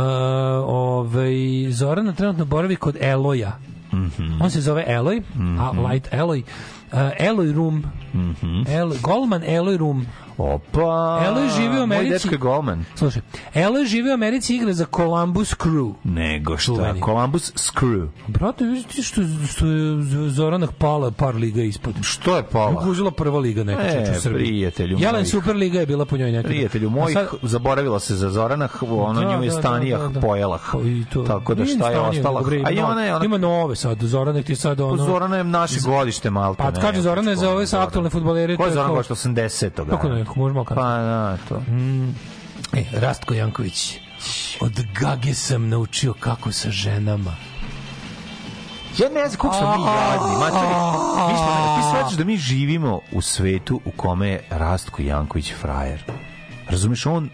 [0.67, 1.31] ovaj,
[1.69, 3.51] Zorana trenutno boravi kod Eloja.
[3.93, 4.41] Mhm.
[4.41, 5.21] On se zove Eloj,
[5.59, 6.43] a Light Eloj.
[6.93, 7.83] Uh, Eloj Room.
[8.13, 8.61] Mhm.
[8.67, 10.05] El, Goldman Eloj Room.
[10.37, 11.21] Opa!
[11.25, 12.03] Eloj živi u Americi.
[12.03, 12.85] Moj dečko je golman.
[12.95, 13.21] Slušaj,
[13.55, 15.93] Eloj živi u Americi igra za Columbus Crew.
[16.03, 17.01] Nego šta, Čuveni.
[17.01, 18.07] Columbus Screw.
[18.27, 21.93] Brate, vidite što, što je Z- Zorana pala par liga ispod.
[22.01, 22.81] Što je pala?
[22.81, 24.45] Uzela prva liga neka E, u Srbiji.
[24.45, 25.27] prijatelju Jelen mojih.
[25.27, 26.47] Super liga je bila po njoj nekada.
[26.47, 29.97] Prijatelju mojih, sad- zaboravila se za Zorana, h- ono Da, nju je da, da, Stanija
[29.97, 30.19] da, da.
[30.19, 30.59] pojela.
[30.71, 31.23] Pa i to.
[31.23, 32.41] Tako da šta je ostala?
[32.65, 33.25] A i ima, ona je ona...
[33.25, 34.97] ima nove sad, Zorana ti sad ono...
[34.97, 36.55] Zorana je naše godište malo.
[36.55, 38.57] Pa kaže Zorana je za ove sa aktualne fudbalere.
[38.57, 39.85] Ko je to Zorana kao- godište 80.
[39.89, 41.01] Kako ne, možemo malo Pa kasnije.
[41.01, 41.61] da, to.
[42.73, 43.99] E, Rastko Janković.
[44.59, 47.35] Od Gage sam naučio kako sa ženama.
[48.97, 50.35] Ja ne znam kako smo mi jadni.
[50.35, 50.75] Mačari,
[51.27, 56.03] mi smo, ti shvataš da mi živimo u svetu u kome je Rastko Janković frajer.
[56.67, 57.29] Razumeš, on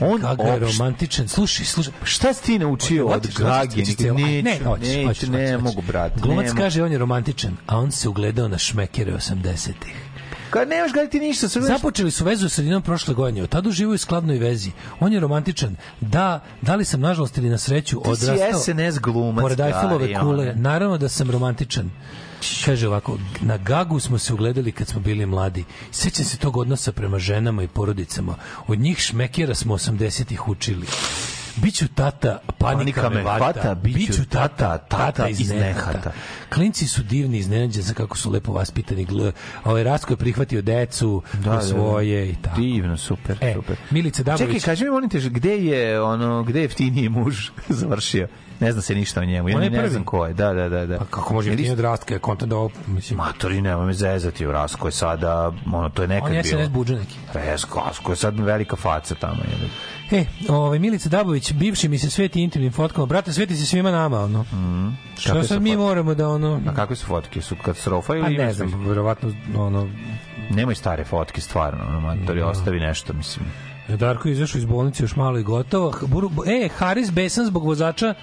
[0.00, 1.28] on Gaga je romantičan.
[1.28, 1.92] Slušaj, slušaj.
[2.04, 3.82] Šta si ti naučio od Gage?
[4.12, 5.62] ne, neću, hoćeš, ne hoćeš.
[5.62, 6.20] mogu, brate.
[6.20, 10.10] Glumac ne kaže on je romantičan, a on se ugledao na šmekere 80-ih.
[10.50, 13.42] Kad nemaš gledati ništa, sve Započeli su vezu sredinom prošle godine.
[13.42, 14.70] Od tada uživaju u skladnoj vezi.
[15.00, 15.76] On je romantičan.
[16.00, 20.14] Da, da li sam nažalost ili na sreću Ti si odrastao SNS glumac, pored Eiffelove
[20.14, 20.54] kule.
[20.56, 21.90] Naravno da sam romantičan.
[22.64, 25.64] Kaže ovako, na Gagu smo se ugledali kad smo bili mladi.
[25.90, 28.34] Sećam se tog odnosa prema ženama i porodicama.
[28.66, 30.86] Od njih šmekera smo 80-ih učili.
[31.56, 36.12] Biću tata Panika, me hvata, biću tata, tata iz nehata.
[36.54, 39.06] Klinci su divni, iznenađeni za kako su lepo vaspitani.
[39.64, 41.62] Ovaj Rastko je prihvatio decu, Da, da, da, da.
[41.62, 42.60] svoje i tako.
[42.60, 43.76] Divno, super, E, super.
[43.90, 44.46] Milica Dabović.
[44.46, 48.28] Čekaj, kaži mi, molim te, gde je, ono, gde je jeftiniji muž završio?
[48.60, 49.48] Ne zna se ništa o njemu.
[49.48, 49.90] Ja ne prvi.
[49.90, 50.34] znam ko je.
[50.34, 50.86] Da, da, da.
[50.86, 50.98] da.
[50.98, 53.16] Pa kako može jeftinije od Rastka, kontent da ovo, mislim...
[53.16, 56.58] Matori, nema me zezati u Rasko je sada, ono, to je nekad On je bilo.
[56.62, 57.16] SNS budža neki.
[57.34, 59.36] Resko, Rasko je sad velika faca tamo.
[59.42, 59.70] Je.
[60.20, 63.06] E, ovaj, Milica Dabović, bivši mi se sveti intimnim fotkama.
[63.06, 64.42] Brate, sveti se svima nama, ono.
[64.42, 64.96] Mm.
[65.18, 66.60] Što sad mi moramo da, ono...
[66.66, 67.40] A kakve su fotke?
[67.40, 69.88] Su katastrofa ili Pa ne znam, verovatno, ono...
[70.50, 72.46] Nemoj stare fotke, stvarno, ono, matori, Da.
[72.46, 73.46] ostavi nešto, mislim.
[73.88, 75.92] Darko je izašao iz bolnice još malo i gotovo.
[76.46, 78.14] E, Haris besan zbog vozača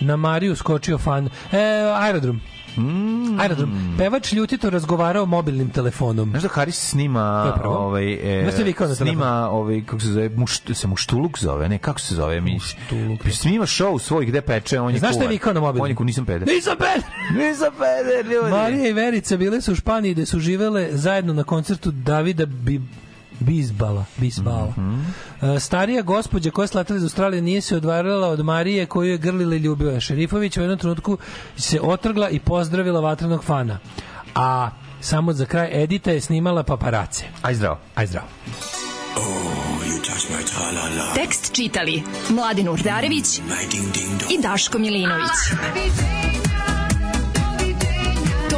[0.00, 1.28] na Mariju skočio fan.
[1.52, 1.58] E,
[1.94, 2.40] aerodrom.
[2.76, 3.40] Mm.
[3.40, 3.94] Aerodrom.
[3.98, 6.30] Pevač ljutito razgovarao mobilnim telefonom.
[6.30, 8.44] Znaš da Haris snima ovaj e,
[8.78, 12.52] Da snima ovaj kako se zove mušt, se muštuluk zove ne kako se zove mi
[12.52, 13.20] Muštuluk.
[13.32, 15.30] snima show svoj gde peče on je Znaš šta je kuvar.
[15.30, 17.02] vikao na on je ku- nisam peder Nisam peder!
[17.40, 21.44] nisam peder ljudi Marija i Verica bile su u Španiji gde su živele zajedno na
[21.44, 22.80] koncertu Davida Bi
[23.40, 24.70] Bizbala, Bizbala.
[24.70, 25.00] Mhm.
[25.42, 29.18] E, starija gospođa koja je sletala iz Australije nije se odvarala od Marije koju je
[29.18, 30.00] grlila i ljubila.
[30.00, 31.18] Šerifović u jednom trenutku
[31.56, 33.78] se otrgla i pozdravila vatrenog fana.
[34.34, 37.24] A samo za kraj Edita je snimala paparace.
[37.42, 38.26] aj zdravo Aj zdravo.
[41.14, 43.38] Tekst čitali Mladin Urdarević
[44.30, 45.30] i Daško Milinović.